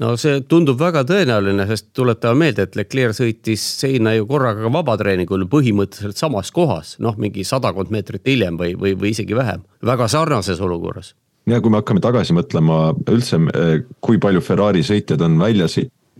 no 0.00 0.14
see 0.20 0.40
tundub 0.48 0.78
väga 0.80 1.02
tõenäoline, 1.08 1.66
sest 1.70 1.90
tuletame 1.96 2.44
meelde, 2.44 2.66
et 2.66 2.76
Leclerc 2.78 3.16
sõitis 3.18 3.64
seina 3.80 4.14
ju 4.16 4.26
korraga 4.30 4.64
ka 4.66 4.72
vabatreeningul 4.78 5.46
põhimõtteliselt 5.50 6.20
samas 6.20 6.52
kohas, 6.54 6.96
noh, 7.02 7.16
mingi 7.20 7.46
sadakond 7.46 7.92
meetrit 7.94 8.26
hiljem 8.28 8.58
või, 8.60 8.74
või, 8.78 8.94
või 8.98 9.14
isegi 9.14 9.36
vähem, 9.38 9.64
väga 9.84 10.08
sarnases 10.10 10.60
olukorras. 10.64 11.14
ja 11.48 11.60
kui 11.64 11.72
me 11.72 11.80
hakkame 11.80 12.00
tagasi 12.04 12.36
mõtlema 12.36 12.92
üldse, 13.08 13.40
eh, 13.54 13.86
kui 14.00 14.20
palju 14.22 14.42
Ferrari 14.44 14.84
sõitjad 14.86 15.22
on 15.24 15.38
välja 15.40 15.68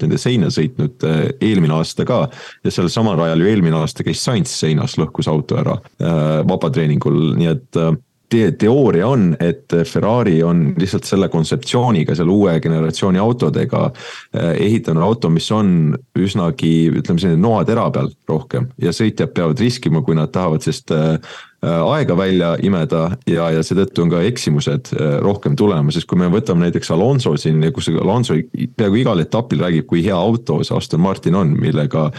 nende 0.04 0.18
seina 0.20 0.50
sõitnud 0.52 1.06
eh, 1.08 1.22
eelmine 1.50 1.76
aasta 1.78 2.06
ka. 2.08 2.24
Ja 2.64 2.72
sellel 2.74 2.92
samal 2.92 3.18
rajal 3.20 3.44
ju 3.44 3.52
eelmine 3.52 3.80
aasta 3.80 4.06
käis 4.06 4.22
Sainz 4.24 4.52
seinas, 4.54 4.98
lõhkus 5.00 5.30
auto 5.30 5.58
ära 5.61 5.78
äh, 5.78 6.40
vabatreeningul, 6.48 7.18
nii 7.38 7.50
et 7.52 7.80
äh, 7.80 7.94
te 8.29 8.51
teooria 8.61 9.09
on, 9.09 9.31
et 9.41 9.73
Ferrari 9.88 10.38
on 10.45 10.73
lihtsalt 10.79 11.09
selle 11.09 11.29
kontseptsiooniga, 11.33 12.14
selle 12.17 12.33
uue 12.33 12.59
generatsiooni 12.61 13.21
autodega 13.23 13.87
eh, 13.88 14.53
ehitanud 14.67 15.05
auto, 15.05 15.31
mis 15.33 15.49
on 15.55 15.71
üsnagi, 16.19 16.73
ütleme 16.93 17.23
selline 17.23 17.41
noatera 17.41 17.88
peal 17.95 18.11
rohkem. 18.29 18.69
Ja 18.83 18.93
sõitjad 18.97 19.33
peavad 19.37 19.61
riskima, 19.62 20.03
kui 20.05 20.19
nad 20.19 20.33
tahavad 20.35 20.64
sellist 20.64 20.93
eh, 20.95 21.17
aega 21.64 22.14
välja 22.19 22.53
imeda 22.62 23.05
ja, 23.27 23.49
ja 23.57 23.64
seetõttu 23.67 24.05
on 24.05 24.12
ka 24.12 24.23
eksimused 24.29 24.93
eh, 24.95 25.17
rohkem 25.25 25.57
tulema, 25.59 25.95
sest 25.95 26.09
kui 26.11 26.21
me 26.21 26.29
võtame 26.33 26.67
näiteks 26.67 26.93
Alonso 26.95 27.35
siin, 27.41 27.64
kus 27.75 27.88
Alonso 27.95 28.37
peaaegu 28.53 29.03
igal 29.05 29.25
etapil 29.25 29.64
räägib, 29.64 29.88
kui 29.88 30.05
hea 30.05 30.17
auto 30.17 30.61
see 30.62 30.77
Aston 30.77 31.03
Martin 31.03 31.38
on, 31.38 31.57
millega, 31.57 32.11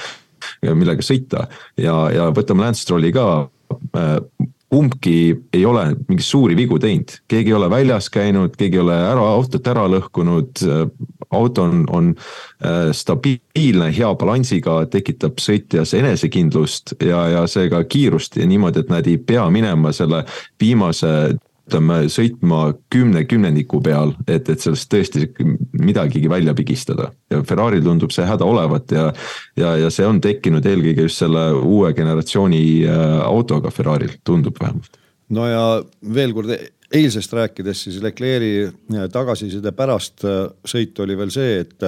millega 0.73 1.05
sõita. 1.05 1.45
Ja, 1.77 2.07
ja 2.13 2.31
võtame 2.33 2.65
Lance 2.65 2.81
Strolli 2.81 3.13
ka 3.13 3.29
kumbki 4.69 5.15
ei 5.53 5.65
ole 5.65 5.85
mingeid 6.07 6.25
suuri 6.25 6.55
vigu 6.57 6.77
teinud, 6.79 7.15
keegi 7.27 7.49
ei 7.49 7.57
ole 7.57 7.69
väljas 7.69 8.09
käinud, 8.13 8.53
keegi 8.57 8.77
ei 8.77 8.83
ole 8.83 8.95
ära, 8.95 9.25
autot 9.33 9.67
ära 9.67 9.87
lõhkunud. 9.89 10.65
auto 11.29 11.61
on, 11.61 11.83
on 11.93 12.07
äh, 12.65 12.89
stabiilne, 12.91 13.91
hea 13.93 14.07
balansiga, 14.17 14.79
tekitab 14.89 15.37
sõitjas 15.37 15.93
enesekindlust 15.93 16.95
ja, 17.05 17.19
ja 17.29 17.43
seega 17.47 17.83
kiirust 17.85 18.39
ja 18.39 18.47
niimoodi, 18.49 18.81
et 18.81 18.89
nad 18.89 19.07
ei 19.07 19.17
pea 19.17 19.43
minema 19.53 19.91
selle 19.93 20.23
viimase 20.61 21.37
ütleme, 21.69 21.99
sõitma 22.09 22.73
kümne 22.89 23.23
kümnendiku 23.29 23.79
peal, 23.85 24.15
et, 24.27 24.49
et 24.49 24.61
sellest 24.61 24.89
tõesti 24.89 25.27
midagigi 25.77 26.29
välja 26.29 26.55
pigistada. 26.57 27.11
ja 27.29 27.43
Ferrari'l 27.45 27.83
tundub 27.85 28.11
see 28.11 28.25
häda 28.25 28.45
olevat 28.45 28.91
ja, 28.91 29.11
ja, 29.55 29.75
ja 29.77 29.89
see 29.93 30.07
on 30.07 30.21
tekkinud 30.21 30.65
eelkõige 30.65 31.05
just 31.05 31.21
selle 31.21 31.51
uue 31.53 31.93
generatsiooni 31.93 32.63
äh, 32.85 33.21
autoga 33.21 33.71
Ferrari'l, 33.71 34.17
tundub 34.23 34.57
vähemalt. 34.61 34.97
no 35.29 35.47
ja 35.47 35.63
veel 36.13 36.33
kord 36.33 36.55
eilsest 36.89 37.33
rääkides, 37.33 37.83
siis 37.85 38.01
Leclerc'i 38.01 38.65
äh, 38.65 39.09
tagasiside 39.13 39.71
pärast 39.71 40.25
äh, 40.25 40.47
sõitu 40.65 41.05
oli 41.05 41.17
veel 41.17 41.31
see, 41.31 41.59
et, 41.61 41.85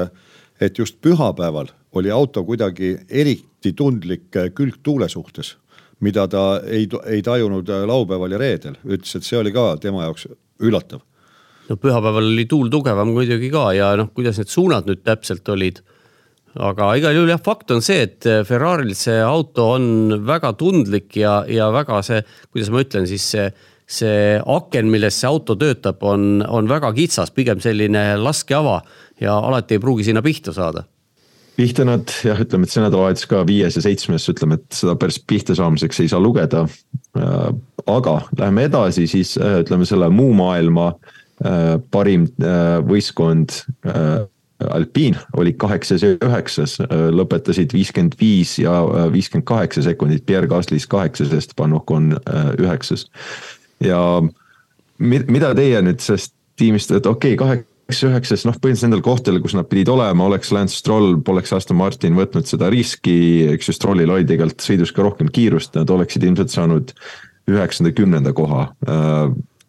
et 0.62 0.78
just 0.78 1.02
pühapäeval 1.02 1.74
oli 1.98 2.12
auto 2.12 2.46
kuidagi 2.46 2.96
eriti 3.10 3.74
tundlik 3.74 4.30
külgtuule 4.56 5.10
suhtes 5.10 5.58
mida 6.06 6.28
ta 6.30 6.44
ei, 6.66 6.88
ei 7.10 7.22
tajunud 7.26 7.70
äh, 7.70 7.86
laupäeval 7.90 8.36
ja 8.36 8.42
reedel, 8.42 8.78
ütles, 8.86 9.16
et 9.18 9.28
see 9.28 9.40
oli 9.40 9.54
ka 9.56 9.76
tema 9.82 10.06
jaoks 10.08 10.28
üllatav. 10.62 11.04
no 11.70 11.78
pühapäeval 11.80 12.28
oli 12.34 12.46
tuul 12.50 12.70
tugevam 12.74 13.14
muidugi 13.14 13.52
ka 13.54 13.72
ja 13.78 13.94
noh, 14.00 14.12
kuidas 14.16 14.42
need 14.42 14.52
suunad 14.52 14.90
nüüd 14.90 15.04
täpselt 15.06 15.48
olid. 15.50 15.82
aga 16.60 16.94
igal 17.00 17.16
juhul 17.16 17.32
jah, 17.32 17.42
fakt 17.44 17.72
on 17.72 17.84
see, 17.86 18.06
et 18.08 18.30
äh, 18.30 18.44
Ferrari'l 18.48 18.96
see 18.98 19.20
auto 19.24 19.72
on 19.78 20.26
väga 20.28 20.54
tundlik 20.60 21.16
ja, 21.16 21.42
ja 21.48 21.72
väga 21.74 22.02
see, 22.06 22.24
kuidas 22.52 22.74
ma 22.74 22.86
ütlen 22.86 23.10
siis 23.10 23.28
see 23.36 23.52
see 23.92 24.38
aken, 24.40 24.88
milles 24.88 25.18
see 25.20 25.28
auto 25.28 25.58
töötab, 25.60 26.00
on, 26.08 26.40
on 26.48 26.70
väga 26.70 26.94
kitsas, 26.96 27.34
pigem 27.36 27.60
selline 27.60 28.14
laskeava 28.16 28.78
ja 29.20 29.34
alati 29.36 29.76
ei 29.76 29.82
pruugi 29.84 30.06
sinna 30.08 30.24
pihta 30.24 30.54
saada 30.56 30.86
pihta 31.62 31.86
nad 31.86 32.10
jah, 32.26 32.40
ütleme, 32.42 32.66
et 32.66 32.74
see 32.74 32.82
nädalavahetus 32.82 33.28
ka 33.30 33.44
viies 33.46 33.78
ja 33.78 33.84
seitsmes, 33.86 34.26
ütleme, 34.32 34.58
et 34.58 34.78
seda 34.78 34.96
päris 35.00 35.20
pihta 35.28 35.56
saamiseks 35.58 36.02
ei 36.02 36.10
saa 36.12 36.22
lugeda. 36.22 36.66
Äh, 37.18 37.52
aga 37.92 38.16
läheme 38.40 38.66
edasi, 38.70 39.06
siis 39.10 39.36
äh, 39.38 39.60
ütleme 39.62 39.86
selle 39.90 40.10
muu 40.14 40.34
maailma 40.38 40.92
äh, 40.92 41.78
parim 41.94 42.30
võistkond. 42.88 43.64
Alpine 44.62 45.18
oli 45.42 45.56
kaheksas 45.58 46.04
ja 46.06 46.12
üheksas, 46.22 46.76
lõpetasid 47.18 47.72
viiskümmend 47.74 48.14
viis 48.20 48.52
ja 48.62 48.76
viiskümmend 49.10 49.48
kaheksa 49.50 49.82
sekundit, 49.88 50.22
Pierre 50.30 50.46
Gasly's 50.46 50.86
kaheksas, 50.86 51.34
Esteban 51.34 51.74
Ocon 51.74 52.12
üheksas. 52.62 53.08
ja 53.82 54.22
mida 55.02 55.50
teie 55.58 55.82
nüüd 55.82 56.06
sellest 56.06 56.36
tiimist, 56.62 56.94
et 56.94 57.10
okei 57.10 57.34
okay,, 57.34 57.64
kaheksa-üheksas, 57.92 58.46
noh 58.48 58.56
põhimõtteliselt 58.56 58.88
nendel 58.88 59.04
kohtadel, 59.04 59.40
kus 59.44 59.56
nad 59.58 59.68
pidid 59.70 59.90
olema, 59.92 60.26
oleks 60.30 60.52
Lance 60.56 60.78
Stroll, 60.80 61.18
poleks 61.26 61.52
Aston 61.54 61.78
Martin 61.78 62.16
võtnud 62.16 62.48
seda 62.48 62.70
riski, 62.72 63.52
eks 63.52 63.68
ju, 63.68 63.76
Strollil 63.76 64.12
oli 64.12 64.28
tegelikult 64.28 64.64
sõidus 64.64 64.94
ka 64.96 65.04
rohkem 65.04 65.32
kiirust, 65.34 65.76
nad 65.76 65.90
oleksid 65.92 66.24
ilmselt 66.24 66.54
saanud 66.54 66.94
üheksanda, 67.52 67.92
kümnenda 67.96 68.32
koha. 68.38 68.70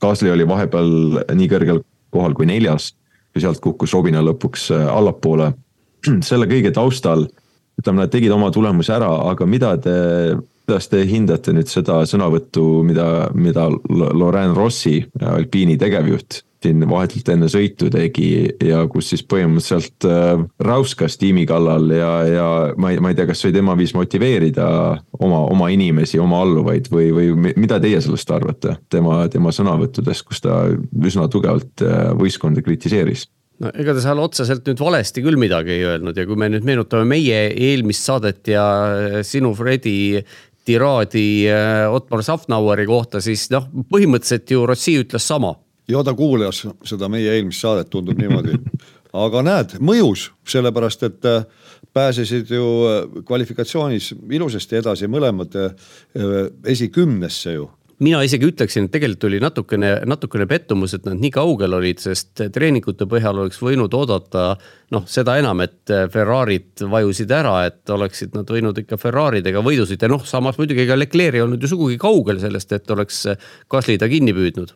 Gasly 0.03 0.31
oli 0.31 0.47
vahepeal 0.47 1.23
nii 1.35 1.51
kõrgel 1.51 1.83
kohal 2.15 2.37
kui 2.39 2.47
neljas 2.47 2.93
ja 3.35 3.47
sealt 3.47 3.63
kukkus 3.65 3.95
Robina 3.97 4.23
lõpuks 4.23 4.71
allapoole. 4.71 5.53
selle 6.29 6.47
kõige 6.51 6.73
taustal, 6.75 7.27
ütleme, 7.81 8.05
nad 8.05 8.13
tegid 8.13 8.33
oma 8.35 8.53
tulemuse 8.55 8.95
ära, 8.95 9.11
aga 9.33 9.49
mida 9.49 9.75
te 9.83 9.97
kuidas 10.63 10.89
te 10.89 11.03
hindate 11.09 11.53
nüüd 11.53 11.69
seda 11.71 12.03
sõnavõttu, 12.09 12.65
mida, 12.87 13.29
mida 13.35 13.69
Loren 13.91 14.57
Rossi, 14.57 15.01
Alpiini 15.21 15.79
tegevjuht 15.81 16.43
siin 16.63 16.85
vahetult 16.89 17.31
enne 17.33 17.49
sõitu 17.51 17.91
tegi 17.93 18.29
ja 18.63 18.85
kus 18.91 19.11
siis 19.13 19.25
põhimõtteliselt 19.29 20.07
äh, 20.09 20.45
räuskas 20.63 21.19
tiimi 21.21 21.45
kallal 21.49 21.91
ja, 21.95 22.13
ja 22.29 22.47
ma 22.79 22.93
ei, 22.93 23.01
ma 23.03 23.13
ei 23.13 23.19
tea, 23.19 23.27
kas 23.31 23.43
see 23.43 23.55
tema 23.55 23.77
viis 23.79 23.95
motiveerida 23.97 24.69
oma, 25.19 25.43
oma 25.51 25.71
inimesi, 25.75 26.21
oma 26.23 26.43
alluvaid 26.45 26.91
või, 26.93 27.11
või 27.17 27.55
mida 27.57 27.81
teie 27.83 28.01
sellest 28.05 28.31
arvate 28.35 28.79
tema, 28.93 29.25
tema 29.33 29.55
sõnavõttudest, 29.55 30.27
kus 30.29 30.43
ta 30.45 30.65
üsna 31.03 31.29
tugevalt 31.33 31.85
äh, 31.87 32.11
võistkonda 32.19 32.65
kritiseeris? 32.65 33.29
no 33.63 33.71
ega 33.79 33.95
ta 33.95 34.03
seal 34.03 34.19
otseselt 34.23 34.67
nüüd 34.67 34.81
valesti 34.83 35.23
küll 35.23 35.39
midagi 35.39 35.77
ei 35.77 35.85
öelnud 35.87 36.17
ja 36.19 36.25
kui 36.27 36.39
me 36.41 36.49
nüüd 36.51 36.65
meenutame 36.67 37.07
meie 37.07 37.45
eelmist 37.53 38.09
saadet 38.09 38.49
ja 38.51 38.65
sinu, 39.27 39.53
Fredi, 39.55 40.23
tiraadi 40.65 41.27
äh, 41.51 41.93
Otmar 41.93 42.23
Safnaueri 42.23 42.87
kohta, 42.87 43.21
siis 43.25 43.49
noh, 43.53 43.69
põhimõtteliselt 43.91 44.55
ju 44.55 44.67
Rossi 44.69 44.97
ütles 45.03 45.27
sama. 45.29 45.55
ja 45.89 46.03
ta 46.05 46.15
kuulas 46.15 46.63
seda 46.87 47.09
meie 47.09 47.35
eelmist 47.37 47.65
saadet, 47.65 47.91
tundub 47.91 48.19
niimoodi. 48.19 48.57
aga 49.13 49.43
näed, 49.45 49.77
mõjus, 49.81 50.31
sellepärast 50.49 51.03
et 51.09 51.29
äh, 51.29 51.45
pääsesid 51.93 52.51
ju 52.51 52.67
äh, 52.89 53.23
kvalifikatsioonis 53.27 54.15
ilusasti 54.31 54.81
edasi 54.81 55.11
mõlemad 55.11 55.59
esikümnesse 56.65 57.59
ju 57.59 57.69
mina 58.03 58.21
isegi 58.27 58.49
ütleksin, 58.49 58.87
et 58.87 58.93
tegelikult 58.95 59.27
oli 59.29 59.39
natukene, 59.43 59.93
natukene 60.09 60.47
pettumus, 60.51 60.95
et 60.97 61.07
nad 61.07 61.21
nii 61.21 61.31
kaugel 61.35 61.77
olid, 61.79 62.01
sest 62.03 62.45
treeningute 62.55 63.07
põhjal 63.11 63.43
oleks 63.45 63.61
võinud 63.63 63.95
oodata 63.97 64.53
noh, 64.95 65.07
seda 65.11 65.37
enam, 65.41 65.63
et 65.65 65.93
Ferrari'd 66.13 66.85
vajusid 66.93 67.33
ära, 67.35 67.57
et 67.69 67.93
oleksid 67.95 68.37
nad 68.37 68.49
võinud 68.49 68.79
ikka 68.83 68.99
Ferraridega 69.01 69.63
võidusõita, 69.65 70.11
noh, 70.11 70.25
samas 70.29 70.59
muidugi 70.61 70.85
ega 70.87 70.99
Leclerc 70.99 71.39
ei 71.39 71.45
olnud 71.45 71.63
ju 71.63 71.73
sugugi 71.73 71.99
kaugel 72.03 72.43
sellest, 72.43 72.75
et 72.77 72.95
oleks 72.95 73.25
Gasly 73.73 73.99
ta 74.01 74.11
kinni 74.13 74.35
püüdnud. 74.37 74.75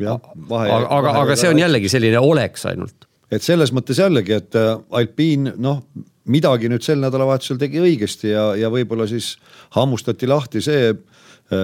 aga, 0.00 0.86
aga, 0.88 1.16
aga 1.24 1.36
see 1.36 1.50
on 1.52 1.60
jällegi 1.60 1.90
selline 1.92 2.22
oleks 2.24 2.66
ainult. 2.70 3.08
et 3.30 3.42
selles 3.42 3.72
mõttes 3.74 3.98
jällegi, 4.00 4.32
et 4.32 4.56
äh, 4.58 4.72
Alpine 4.90 5.54
noh, 5.58 5.84
midagi 6.30 6.68
nüüd 6.70 6.84
sel 6.84 7.00
nädalavahetusel 7.02 7.58
tegi 7.60 7.80
õigesti 7.82 8.32
ja, 8.32 8.50
ja 8.58 8.70
võib-olla 8.72 9.06
siis 9.10 9.36
hammustati 9.76 10.28
lahti 10.30 10.62
see 10.64 10.92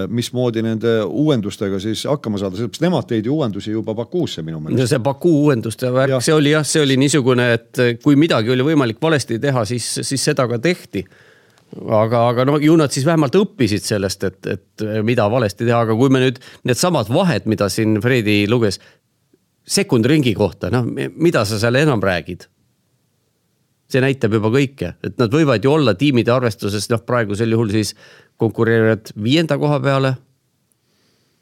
mismoodi 0.09 0.63
nende 0.65 0.97
uuendustega 1.05 1.79
siis 1.79 2.03
hakkama 2.09 2.39
saada, 2.41 2.57
sellepärast 2.59 2.83
nemad 2.83 3.07
tõid 3.07 3.29
ju 3.29 3.37
uuendusi 3.37 3.71
juba 3.71 3.95
Bakuusse 3.95 4.43
minu 4.43 4.59
meelest. 4.59 4.81
no 4.81 4.87
see 4.89 4.99
Baku 5.03 5.31
uuenduste 5.45 5.91
värk, 5.93 6.17
see 6.25 6.35
oli 6.35 6.51
jah, 6.51 6.65
see 6.67 6.83
oli 6.83 6.97
niisugune, 6.99 7.45
et 7.55 7.81
kui 8.03 8.19
midagi 8.19 8.51
oli 8.51 8.65
võimalik 8.67 8.99
valesti 9.01 9.39
teha, 9.39 9.63
siis, 9.69 9.87
siis 10.01 10.27
seda 10.29 10.47
ka 10.51 10.59
tehti. 10.59 11.05
aga, 11.87 12.27
aga 12.33 12.45
no 12.47 12.57
ju 12.63 12.75
nad 12.79 12.91
siis 12.91 13.07
vähemalt 13.07 13.35
õppisid 13.39 13.87
sellest, 13.87 14.27
et, 14.27 14.51
et 14.57 14.85
mida 15.07 15.29
valesti 15.31 15.65
teha, 15.65 15.81
aga 15.87 15.95
kui 15.95 16.11
me 16.11 16.25
nüüd 16.25 16.43
needsamad 16.67 17.07
vahed, 17.11 17.47
mida 17.47 17.69
siin 17.71 18.01
Fredi 18.03 18.45
luges. 18.49 18.79
sekundringi 19.67 20.33
kohta, 20.33 20.69
noh, 20.71 20.85
mida 21.15 21.45
sa 21.45 21.59
seal 21.59 21.75
enam 21.75 22.03
räägid? 22.03 22.47
See 23.91 24.03
näitab 24.03 24.35
juba 24.37 24.51
kõike, 24.53 24.93
et 25.03 25.19
nad 25.19 25.33
võivad 25.33 25.63
ju 25.63 25.73
olla 25.73 25.95
tiimide 25.97 26.31
arvestuses, 26.33 26.89
noh 26.91 27.03
praegusel 27.07 27.53
juhul 27.55 27.71
siis 27.73 27.93
konkureerivad 28.39 29.13
viienda 29.23 29.57
koha 29.59 29.79
peale. 29.83 30.15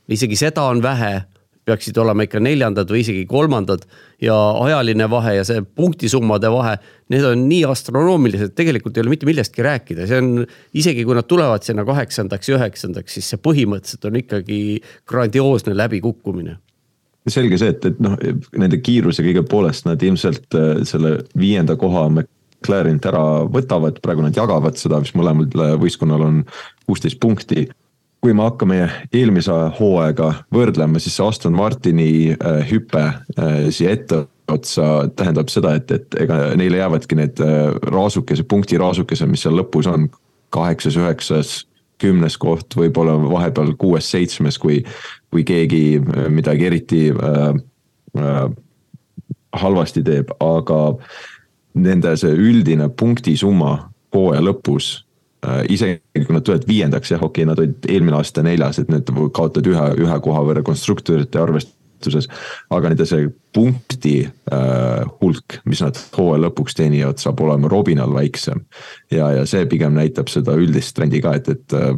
isegi 0.07 0.37
seda 0.37 0.67
on 0.69 0.83
vähe, 0.83 1.25
peaksid 1.65 1.97
olema 1.97 2.27
ikka 2.27 2.39
neljandad 2.39 2.91
või 2.93 3.01
isegi 3.01 3.23
kolmandad 3.25 3.87
ja 4.21 4.35
ajaline 4.61 5.07
vahe 5.09 5.33
ja 5.39 5.45
see 5.47 5.63
punktisummade 5.65 6.51
vahe, 6.53 6.75
need 7.09 7.25
on 7.25 7.47
nii 7.49 7.63
astronoomilised, 7.65 8.53
tegelikult 8.53 8.97
ei 8.97 9.01
ole 9.01 9.15
mitte 9.15 9.25
millestki 9.25 9.65
rääkida, 9.65 10.05
see 10.05 10.21
on 10.21 10.45
isegi 10.77 11.07
kui 11.07 11.17
nad 11.17 11.25
tulevad 11.25 11.65
sinna 11.65 11.85
kaheksandaks 11.87 12.51
ja 12.51 12.59
üheksandaks, 12.59 13.17
siis 13.17 13.33
see 13.33 13.41
põhimõtteliselt 13.41 14.05
on 14.05 14.21
ikkagi 14.21 14.59
grandioosne 15.09 15.73
läbikukkumine 15.73 16.59
selge 17.31 17.57
see, 17.59 17.73
et, 17.73 17.85
et 17.89 18.01
noh, 18.03 18.15
nende 18.57 18.79
kiiruse 18.83 19.23
kõige 19.25 19.45
poolest 19.49 19.87
nad 19.87 20.01
ilmselt 20.03 20.57
äh, 20.57 20.83
selle 20.87 21.17
viienda 21.37 21.77
koha 21.79 22.07
McLarenit 22.11 23.05
ära 23.09 23.23
võtavad, 23.51 24.01
praegu 24.03 24.25
nad 24.25 24.37
jagavad 24.37 24.77
seda, 24.79 25.01
mis 25.01 25.15
mõlemal 25.17 25.79
võistkonnal 25.81 26.25
on 26.25 26.43
kuusteist 26.85 27.19
punkti. 27.19 27.67
kui 28.25 28.33
me 28.33 28.41
hakkame 28.41 28.87
eelmise 29.13 29.53
hooaega 29.77 30.31
võrdlema, 30.53 30.97
siis 30.97 31.13
see 31.17 31.25
Aston 31.27 31.53
Martini 31.53 32.33
äh, 32.33 32.63
hüpe 32.65 33.03
äh, 33.05 33.67
siia 33.69 33.91
etteotsa 33.93 35.11
tähendab 35.15 35.49
seda, 35.53 35.75
et, 35.75 35.91
et 35.91 36.17
ega 36.19 36.55
neile 36.57 36.81
jäävadki 36.81 37.15
need 37.19 37.41
äh, 37.41 37.69
raasukese, 37.93 38.43
punkti 38.43 38.81
raasukesed, 38.81 39.29
mis 39.29 39.45
seal 39.45 39.57
lõpus 39.59 39.89
on, 39.91 40.09
kaheksas, 40.49 40.97
üheksas 40.97 41.55
kümnes 42.01 42.37
koht, 42.37 42.75
võib-olla 42.75 43.15
vahepeal 43.29 43.73
kuues-seitsmes, 43.79 44.57
kui, 44.59 44.81
kui 45.35 45.43
keegi 45.43 45.99
midagi 46.31 46.69
eriti 46.69 47.01
äh, 47.11 47.49
äh, 48.15 48.45
halvasti 49.59 50.03
teeb, 50.05 50.31
aga 50.43 50.79
nende 51.75 52.15
see 52.19 52.31
üldine 52.31 52.87
punktisumma 52.87 53.73
hooaja 54.15 54.43
lõpus 54.45 54.91
äh,. 55.43 55.65
isegi 55.75 56.23
kui 56.23 56.35
nad 56.35 56.45
tulevad 56.47 56.67
viiendaks, 56.69 57.11
jah, 57.11 57.23
okei 57.23 57.43
okay,, 57.43 57.49
nad 57.51 57.59
olid 57.59 57.89
eelmine 57.91 58.19
aasta 58.19 58.43
neljas, 58.45 58.79
et 58.79 58.91
need 58.91 59.11
kaotavad 59.11 59.67
ühe, 59.71 59.87
ühe 60.05 60.19
koha 60.23 60.43
võrra 60.47 60.63
konstruktorite 60.63 61.41
arvestuses. 61.41 62.29
aga 62.71 62.93
nende 62.93 63.07
see 63.09 63.27
punkti 63.55 64.15
äh, 64.23 65.03
hulk, 65.19 65.59
mis 65.67 65.83
nad 65.83 65.99
hooaja 66.15 66.45
lõpuks 66.47 66.79
teenivad, 66.79 67.19
saab 67.19 67.43
olema 67.43 67.71
Robinal 67.71 68.15
väiksem. 68.15 68.63
ja, 69.11 69.33
ja 69.41 69.43
see 69.49 69.67
pigem 69.67 69.99
näitab 69.99 70.31
seda 70.31 70.55
üldist 70.55 70.95
trendi 70.95 71.19
ka, 71.23 71.35
et, 71.41 71.51
et 71.51 71.75
äh, 71.75 71.91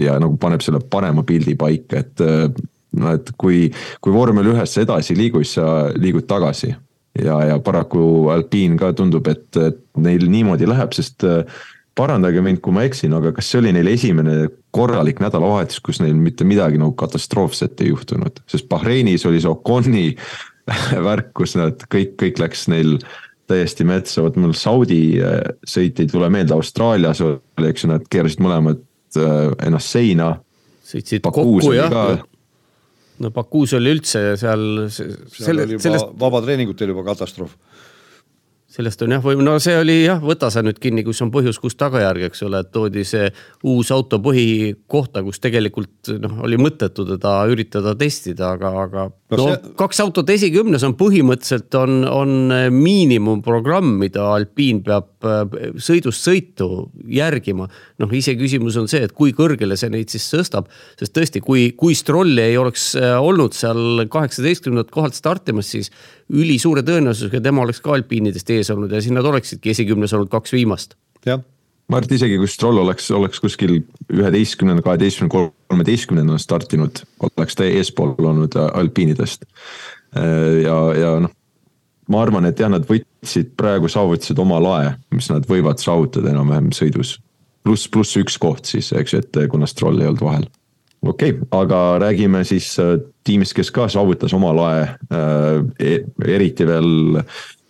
ja 0.00 0.16
nagu 0.22 0.38
paneb 0.40 0.62
selle 0.64 0.80
parema 0.90 1.24
pildi 1.26 1.56
paika, 1.58 2.04
et 2.04 2.22
äh, 2.24 2.46
no 3.00 3.14
et 3.16 3.30
kui, 3.40 3.66
kui 4.00 4.14
vormel 4.14 4.52
ühes 4.54 4.74
sa 4.74 4.84
edasi 4.84 5.14
ei 5.14 5.22
liigu, 5.24 5.44
siis 5.44 5.58
sa 5.60 5.70
liigud 5.94 6.28
tagasi. 6.28 6.74
Ja, 7.16 7.38
ja 7.48 7.56
paraku 7.64 8.28
Alpine 8.28 8.76
ka 8.76 8.90
tundub, 8.96 9.28
et, 9.32 9.48
et 9.56 9.80
neil 9.96 10.26
niimoodi 10.28 10.68
läheb, 10.68 10.92
sest 10.92 11.24
äh, 11.24 11.46
parandage 11.96 12.42
mind, 12.44 12.60
kui 12.64 12.74
ma 12.76 12.84
eksin, 12.86 13.14
aga 13.16 13.32
kas 13.36 13.48
see 13.50 13.62
oli 13.62 13.72
neil 13.72 13.88
esimene 13.88 14.50
korralik 14.76 15.22
nädalavahetus, 15.24 15.80
kus 15.84 16.02
neil 16.02 16.16
mitte 16.20 16.44
midagi 16.44 16.80
nagu 16.80 16.92
katastroofset 16.98 17.80
ei 17.80 17.92
juhtunud, 17.94 18.42
sest 18.50 18.68
Bahreinis 18.68 19.24
oli 19.28 19.40
see 19.40 19.52
Oconi 19.52 20.10
värk, 21.08 21.32
kus 21.40 21.56
nad 21.56 21.86
kõik, 21.92 22.18
kõik 22.20 22.42
läks 22.42 22.66
neil 22.72 22.98
täiesti 23.48 23.86
metsa, 23.86 24.24
vot 24.26 24.36
mul 24.42 24.52
Saudi 24.58 25.16
äh, 25.22 25.40
sõit 25.64 26.02
ei 26.02 26.10
tule 26.10 26.28
meelde, 26.32 26.56
Austraalias 26.56 27.22
oli, 27.24 27.70
eks 27.70 27.86
ju, 27.86 27.92
nad 27.94 28.06
keerasid 28.12 28.42
mõlemad 28.44 28.82
äh, 29.16 29.52
ennast 29.64 29.96
seina. 29.96 30.34
sõitsid 30.84 31.24
kokku 31.24 31.72
jah 31.72 32.26
no 33.22 33.30
Bakuus 33.34 33.74
oli 33.78 33.94
üldse 33.96 34.22
seal. 34.40 34.66
seal 34.90 35.62
oli 35.64 35.76
juba 35.76 35.86
sellest... 35.88 36.12
vabatreeningutel 36.20 36.92
juba 36.94 37.06
katastroof 37.10 37.56
sellest 38.76 39.02
on 39.04 39.14
jah, 39.14 39.22
või 39.24 39.38
no 39.40 39.56
see 39.62 39.76
oli 39.78 39.96
jah, 40.04 40.20
võta 40.22 40.50
sa 40.52 40.62
nüüd 40.64 40.78
kinni, 40.82 41.04
kus 41.06 41.22
on 41.24 41.30
põhjus, 41.32 41.58
kus 41.62 41.78
tagajärg, 41.80 42.26
eks 42.28 42.42
ole, 42.44 42.60
et 42.64 42.72
toodi 42.74 43.04
see 43.08 43.30
uus 43.66 43.90
auto 43.94 44.18
põhikohta, 44.22 45.22
kus 45.24 45.40
tegelikult 45.42 46.10
noh, 46.20 46.42
oli 46.46 46.58
mõttetu 46.60 47.06
teda 47.08 47.38
üritada 47.52 47.94
testida, 47.98 48.52
aga, 48.56 48.72
aga. 48.84 49.06
no, 49.08 49.38
no 49.40 49.46
see... 49.48 49.72
kaks 49.80 50.02
autot 50.04 50.32
esikümnes 50.34 50.84
on 50.86 50.96
põhimõtteliselt 51.00 51.78
on, 51.80 52.02
on 52.10 52.56
miinimumprogramm, 52.74 53.96
mida 54.02 54.28
Alpine 54.34 54.84
peab 54.84 55.28
äh, 55.28 55.72
sõidust 55.80 56.26
sõitu 56.26 56.90
järgima. 57.08 57.70
noh, 58.02 58.12
iseküsimus 58.12 58.76
on 58.80 58.90
see, 58.92 59.06
et 59.08 59.16
kui 59.16 59.32
kõrgele 59.36 59.78
see 59.80 59.92
neid 59.94 60.12
siis 60.12 60.28
tõstab, 60.34 60.68
sest 61.00 61.16
tõesti, 61.16 61.40
kui, 61.44 61.70
kui 61.78 61.96
Strolli 61.96 62.44
ei 62.44 62.60
oleks 62.60 62.90
äh, 63.00 63.16
olnud 63.16 63.56
seal 63.56 64.04
kaheksateistkümnendat 64.12 64.92
kohalt 64.92 65.16
startimas, 65.16 65.72
siis 65.72 65.92
ülisuure 66.32 66.82
tõenäosusega 66.86 67.40
tema 67.42 67.62
oleks 67.62 67.80
ka 67.82 67.94
alpiinidest 67.94 68.50
ees 68.50 68.70
olnud 68.74 68.92
ja 68.92 69.02
siis 69.02 69.14
nad 69.14 69.26
oleksidki 69.26 69.70
esikümnes 69.74 70.14
olnud 70.16 70.32
kaks 70.32 70.52
viimast. 70.56 70.96
jah 71.26 71.42
ma 71.86 72.00
arvan, 72.00 72.08
et 72.08 72.16
isegi 72.18 72.38
kui 72.40 72.50
Stroll 72.50 72.82
oleks, 72.82 73.10
oleks 73.14 73.40
kuskil 73.42 73.76
üheteistkümnenda, 74.10 74.82
kaheteistkümnenda, 74.82 75.52
kolmeteistkümnendana 75.70 76.42
startinud, 76.42 77.02
oleks 77.30 77.58
ta 77.58 77.66
eespool 77.66 78.16
olnud 78.18 78.56
alpiinidest. 78.66 79.46
ja, 80.64 80.78
ja 80.98 81.12
noh, 81.22 81.30
ma 82.10 82.22
arvan, 82.22 82.48
et 82.50 82.58
jah, 82.58 82.72
nad 82.72 82.86
võtsid, 82.88 83.54
praegu 83.58 83.90
saavutasid 83.92 84.42
oma 84.42 84.58
lae, 84.62 84.92
mis 85.14 85.30
nad 85.30 85.46
võivad 85.46 85.82
saavutada 85.82 86.32
enam-vähem 86.34 86.72
sõidus. 86.74 87.20
pluss, 87.62 87.88
pluss 87.88 88.18
üks 88.18 88.38
koht 88.38 88.66
siis, 88.66 88.92
eks 88.92 89.14
ju, 89.14 89.22
et 89.22 89.42
kuna 89.50 89.66
Stroll 89.70 90.02
ei 90.02 90.10
olnud 90.10 90.26
vahel 90.26 90.50
okei 91.02 91.30
okay,, 91.30 91.48
aga 91.50 91.98
räägime 92.02 92.44
siis 92.44 92.76
tiimist, 93.24 93.54
kes 93.56 93.70
ka 93.70 93.88
saavutas 93.88 94.34
oma 94.36 94.52
lae 94.56 94.82
äh,, 95.12 96.00
eriti 96.26 96.66
veel 96.66 97.22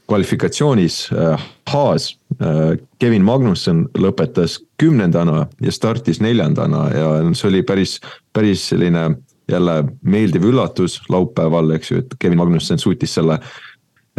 kvalifikatsioonis 0.06 1.08
äh, 1.12 1.46
Haas 1.72 2.18
äh,. 2.40 2.78
Kevin 2.98 3.24
Magnusson 3.24 3.86
lõpetas 3.98 4.60
kümnendana 4.80 5.46
ja 5.60 5.72
startis 5.72 6.20
neljandana 6.20 6.88
ja 6.94 7.08
see 7.34 7.50
oli 7.50 7.62
päris, 7.62 7.98
päris 8.32 8.68
selline 8.70 9.10
jälle 9.50 9.84
meeldiv 10.02 10.44
üllatus 10.48 11.00
laupäeval, 11.08 11.70
eks 11.76 11.90
ju, 11.90 11.98
et 12.02 12.14
Kevin 12.18 12.38
Magnusson 12.38 12.78
suutis 12.78 13.14
selle 13.14 13.38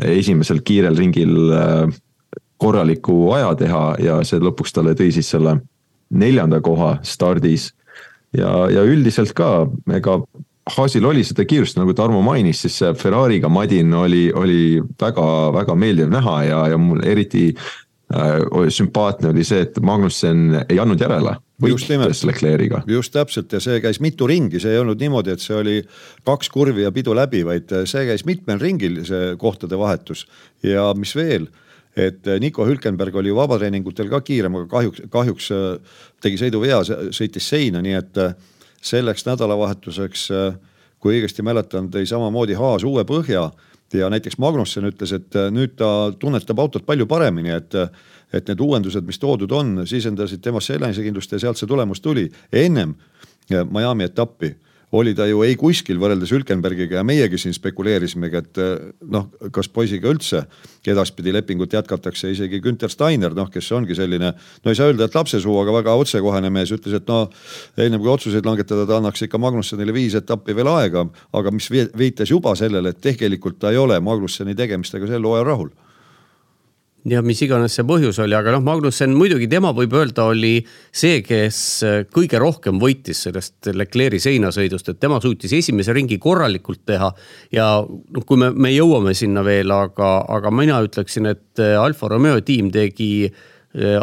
esimesel 0.03 0.61
kiirel 0.63 0.97
ringil 0.97 1.51
äh, 1.51 1.95
korraliku 2.57 3.31
aja 3.35 3.55
teha 3.55 3.83
ja 4.01 4.19
see 4.25 4.41
lõpuks 4.41 4.75
talle 4.75 4.95
tõi 4.97 5.11
siis 5.13 5.29
selle 5.29 5.57
neljanda 6.09 6.61
koha 6.61 6.97
stardis. 7.03 7.71
Ja, 8.33 8.51
ja 8.73 8.83
üldiselt 8.83 9.33
ka, 9.37 9.67
ega 9.93 10.21
Haasil 10.67 11.05
oli 11.07 11.23
seda 11.23 11.45
kiirust, 11.47 11.77
nagu 11.79 11.93
Tarmo 11.95 12.19
mainis, 12.25 12.59
siis 12.65 12.77
see 12.81 12.93
Ferrari'ga 12.99 13.47
madin 13.47 13.93
oli, 13.95 14.27
oli 14.35 14.81
väga-väga 14.99 15.75
meeldiv 15.79 16.09
näha 16.11 16.37
ja, 16.43 16.61
ja 16.73 16.79
mul 16.81 16.99
eriti 17.07 17.53
äh, 17.53 18.67
sümpaatne 18.67 19.31
oli 19.31 19.45
see, 19.47 19.63
et 19.63 19.79
Magnussen 19.79 20.65
ei 20.67 20.79
andnud 20.83 20.99
järele 20.99 21.37
võitles 21.61 22.21
Leclerc'iga. 22.27 22.83
just 22.87 23.13
täpselt 23.15 23.53
ja 23.53 23.61
see 23.63 23.79
käis 23.81 23.99
mitu 24.03 24.27
ringi, 24.29 24.59
see 24.61 24.75
ei 24.75 24.81
olnud 24.81 24.99
niimoodi, 25.01 25.33
et 25.33 25.43
see 25.43 25.55
oli 25.57 25.77
kaks 26.27 26.51
kurvi 26.53 26.85
ja 26.85 26.91
pidu 26.93 27.15
läbi, 27.17 27.43
vaid 27.47 27.71
see 27.89 28.05
käis 28.11 28.25
mitmel 28.27 28.59
ringil, 28.61 29.01
see 29.07 29.33
kohtade 29.41 29.79
vahetus. 29.79 30.27
ja 30.63 30.91
mis 30.97 31.15
veel, 31.17 31.47
et 31.97 32.27
Nico 32.39 32.65
Hülkenberg 32.67 33.15
oli 33.17 33.33
vabatreeningutel 33.35 34.09
ka 34.11 34.21
kiirem, 34.21 34.59
aga 34.59 34.67
kahjuks, 34.71 35.05
kahjuks 35.13 35.51
äh, 35.55 35.95
tegi 36.23 36.39
sõiduvea, 36.41 36.81
sõitis 37.15 37.47
seina, 37.49 37.81
nii 37.81 37.95
et 37.97 38.19
äh, 38.21 38.35
selleks 38.87 39.25
nädalavahetuseks, 39.25 40.27
kui 41.01 41.15
õigesti 41.17 41.43
mäletan, 41.43 41.89
tõi 41.91 42.05
samamoodi 42.07 42.55
Haas 42.55 42.85
uue 42.87 43.03
põhja 43.09 43.47
ja 43.93 44.09
näiteks 44.13 44.37
Magnussen 44.37 44.85
ütles, 44.87 45.11
et 45.17 45.35
nüüd 45.51 45.73
ta 45.79 46.13
tunnetab 46.19 46.61
autot 46.61 46.85
palju 46.85 47.07
paremini, 47.09 47.55
et 47.57 47.75
et 48.33 48.49
need 48.49 48.59
uuendused, 48.59 49.05
mis 49.07 49.19
toodud 49.19 49.51
on, 49.55 49.69
sisendasid 49.87 50.41
temasse 50.43 50.75
enesekindlust 50.75 51.31
ja 51.31 51.39
sealt 51.39 51.59
see 51.59 51.67
tulemus 51.67 52.01
tuli. 52.03 52.27
ennem 52.51 52.93
Miami 53.49 54.03
etappi 54.03 54.51
oli 54.91 55.11
ta 55.15 55.25
ju 55.27 55.41
ei 55.43 55.55
kuskil 55.59 55.99
võrreldes 55.99 56.31
Hülkenbergiga 56.31 56.99
ja 56.99 57.03
meiegi 57.03 57.39
siin 57.41 57.55
spekuleerisimegi, 57.55 58.39
et 58.39 58.59
noh, 59.11 59.25
kas 59.51 59.67
poisiga 59.71 60.07
üldse 60.11 60.45
edaspidi 60.87 61.33
lepingut 61.35 61.73
jätkatakse, 61.75 62.31
isegi 62.31 62.61
Günter 62.63 62.91
Steiner, 62.91 63.35
noh, 63.35 63.49
kes 63.51 63.67
ongi 63.75 63.97
selline, 63.97 64.31
no 64.31 64.71
ei 64.71 64.79
saa 64.79 64.87
öelda, 64.87 65.09
et 65.09 65.17
lapsesuu, 65.17 65.57
aga 65.59 65.75
väga 65.81 65.97
otsekohene 65.99 66.51
mees, 66.53 66.71
ütles, 66.75 66.95
et 67.01 67.11
no 67.11 67.25
ennem 67.75 67.99
kui 68.03 68.13
otsuseid 68.13 68.47
langetada, 68.47 68.85
ta 68.87 69.01
annaks 69.01 69.25
ikka 69.27 69.41
Magnussonile 69.43 69.95
viis 69.95 70.15
etappi 70.15 70.55
veel 70.55 70.71
aega, 70.71 71.03
aga 71.35 71.51
mis 71.51 71.67
viitas 71.71 72.31
juba 72.31 72.55
sellele, 72.55 72.95
et 72.95 73.03
tegelikult 73.03 73.59
ta 73.59 73.75
ei 73.75 73.81
ole 73.81 73.99
Magnussoni 73.99 74.55
tegemistega 74.55 75.09
sel 75.11 75.27
hooajal 75.27 75.51
rahul 75.51 75.75
ja 77.07 77.21
mis 77.25 77.41
iganes 77.45 77.75
see 77.77 77.85
põhjus 77.87 78.19
oli, 78.23 78.35
aga 78.37 78.53
noh, 78.55 78.63
Magnussen 78.65 79.15
muidugi 79.17 79.47
tema 79.51 79.71
võib 79.75 79.95
öelda, 79.97 80.27
oli 80.31 80.55
see, 80.91 81.21
kes 81.25 81.59
äh, 81.87 81.97
kõige 82.13 82.41
rohkem 82.41 82.81
võitis 82.81 83.23
sellest 83.27 83.71
Leclerc'i 83.73 84.21
seinasõidust, 84.27 84.93
et 84.93 85.01
tema 85.01 85.19
suutis 85.23 85.53
esimese 85.57 85.95
ringi 85.95 86.19
korralikult 86.21 86.83
teha. 86.87 87.11
ja 87.55 87.67
noh, 87.83 88.25
kui 88.27 88.39
me, 88.41 88.51
me 88.51 88.73
jõuame 88.75 89.15
sinna 89.17 89.43
veel, 89.47 89.71
aga, 89.71 90.17
aga 90.37 90.53
mina 90.53 90.81
ütleksin, 90.85 91.31
et 91.33 91.63
äh, 91.63 91.75
Alfa 91.79 92.11
Romeo 92.11 92.41
tiim 92.45 92.71
tegi 92.73 93.11
Äh, 93.27 93.56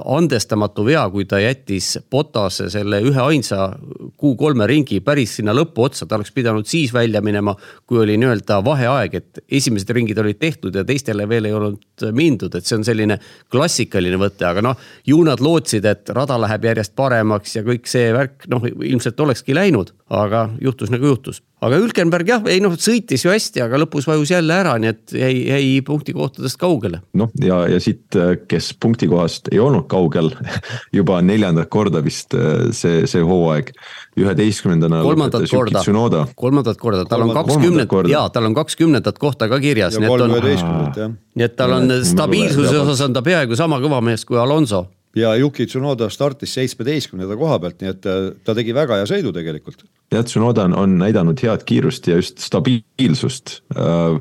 andestamatu 0.04 0.84
vea, 0.86 1.02
kui 1.10 1.24
ta 1.26 1.40
jättis 1.42 1.96
Botase 2.10 2.68
selle 2.70 3.00
üheainsa 3.02 3.72
Q3 4.20 4.68
ringi 4.70 5.00
päris 5.04 5.36
sinna 5.38 5.54
lõpuotsa, 5.56 6.06
ta 6.06 6.18
oleks 6.18 6.30
pidanud 6.34 6.68
siis 6.70 6.92
välja 6.94 7.22
minema, 7.24 7.56
kui 7.86 7.98
oli 8.02 8.16
nii-öelda 8.20 8.60
vaheaeg, 8.64 9.16
et 9.18 9.42
esimesed 9.50 9.90
ringid 9.96 10.18
olid 10.22 10.38
tehtud 10.38 10.74
ja 10.78 10.84
teistele 10.86 11.26
veel 11.28 11.48
ei 11.50 11.56
olnud 11.56 12.06
mindud, 12.14 12.54
et 12.54 12.66
see 12.66 12.78
on 12.78 12.86
selline 12.86 13.18
klassikaline 13.50 14.20
võte, 14.20 14.46
aga 14.46 14.62
noh. 14.62 14.78
ju 15.06 15.18
nad 15.26 15.42
lootsid, 15.42 15.84
et 15.90 16.14
rada 16.14 16.38
läheb 16.40 16.70
järjest 16.70 16.94
paremaks 16.94 17.56
ja 17.58 17.64
kõik 17.66 17.90
see 17.90 18.12
värk, 18.14 18.46
noh 18.52 18.68
ilmselt 18.70 19.20
olekski 19.26 19.56
läinud, 19.58 19.94
aga 20.10 20.48
juhtus 20.62 20.94
nagu 20.94 21.14
juhtus 21.14 21.42
aga 21.64 21.78
Hülkenberg 21.80 22.28
jah, 22.28 22.42
ei 22.50 22.60
noh, 22.62 22.74
sõitis 22.80 23.24
ju 23.24 23.32
hästi, 23.32 23.62
aga 23.64 23.78
lõpus 23.80 24.06
vajus 24.08 24.32
jälle 24.34 24.54
ära, 24.56 24.74
nii 24.80 24.90
et 24.92 25.14
jäi, 25.16 25.32
jäi 25.48 25.68
punktikohtadest 25.86 26.58
kaugele. 26.60 27.00
noh, 27.16 27.30
ja, 27.40 27.62
ja 27.70 27.80
siit, 27.82 28.16
kes 28.50 28.72
punktikohast 28.80 29.50
ei 29.52 29.60
olnud 29.62 29.86
kaugel 29.90 30.30
juba 30.98 31.20
neljandat 31.24 31.70
korda 31.72 32.02
vist 32.04 32.36
see, 32.76 33.04
see 33.10 33.22
hooaeg. 33.24 33.72
üheteistkümnendana 34.20 35.00
kolmandat 35.02 35.46
korda, 35.50 36.26
kolmandat 36.38 36.78
korda, 36.78 37.04
tal 37.10 37.24
on 37.26 37.32
kakskümnendat, 37.34 38.10
jaa, 38.12 38.28
tal 38.34 38.50
on 38.50 38.54
kakskümnendat 38.54 39.18
kohta 39.18 39.48
ka 39.50 39.60
kirjas. 39.62 39.98
nii 39.98 41.48
et 41.48 41.56
tal 41.56 41.78
on 41.80 41.96
stabiilsuse 42.04 42.76
osas 42.84 43.06
on 43.08 43.16
ta 43.16 43.24
peaaegu 43.26 43.58
sama 43.58 43.80
kõva 43.82 44.02
mees 44.04 44.26
kui 44.28 44.38
Alonso 44.38 44.86
ja 45.14 45.34
Yuki 45.36 45.66
Tsunoda 45.66 46.08
startis 46.10 46.54
seitsmeteistkümnenda 46.54 47.36
koha 47.38 47.58
pealt, 47.62 47.80
nii 47.82 47.92
et 47.92 48.08
äh, 48.10 48.30
ta 48.44 48.56
tegi 48.56 48.74
väga 48.76 49.00
hea 49.00 49.10
sõidu 49.10 49.34
tegelikult. 49.34 49.86
jah, 50.12 50.24
Tsunoda 50.24 50.68
on, 50.68 50.78
on 50.78 50.98
näidanud 51.02 51.40
head 51.42 51.66
kiirust 51.68 52.08
ja 52.10 52.18
just 52.20 52.42
stabiilsust, 52.44 53.60
äh, 53.76 54.18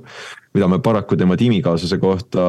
mida 0.54 0.70
me 0.70 0.80
paraku 0.84 1.18
tema 1.20 1.38
tiimikaaslase 1.40 1.98
kohta 2.02 2.46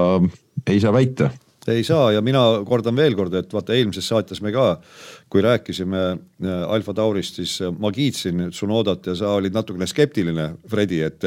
ei 0.66 0.80
saa 0.80 0.92
väita 0.92 1.30
ei 1.68 1.80
saa 1.84 2.10
ja 2.12 2.20
mina 2.20 2.40
kordan 2.68 2.96
veel 2.96 3.14
kord, 3.16 3.32
et 3.38 3.52
vaata 3.52 3.72
eelmises 3.72 4.04
saates 4.08 4.42
me 4.44 4.50
ka, 4.52 4.66
kui 5.32 5.40
rääkisime 5.40 6.02
äh, 6.12 6.64
Alfa 6.68 6.92
Taurist, 6.94 7.38
siis 7.40 7.54
ma 7.78 7.88
kiitsin 7.92 8.50
Tsunodat 8.50 9.06
ja 9.08 9.14
sa 9.16 9.30
olid 9.38 9.56
natukene 9.56 9.88
skeptiline, 9.88 10.50
Fredi, 10.68 11.00
et. 11.02 11.24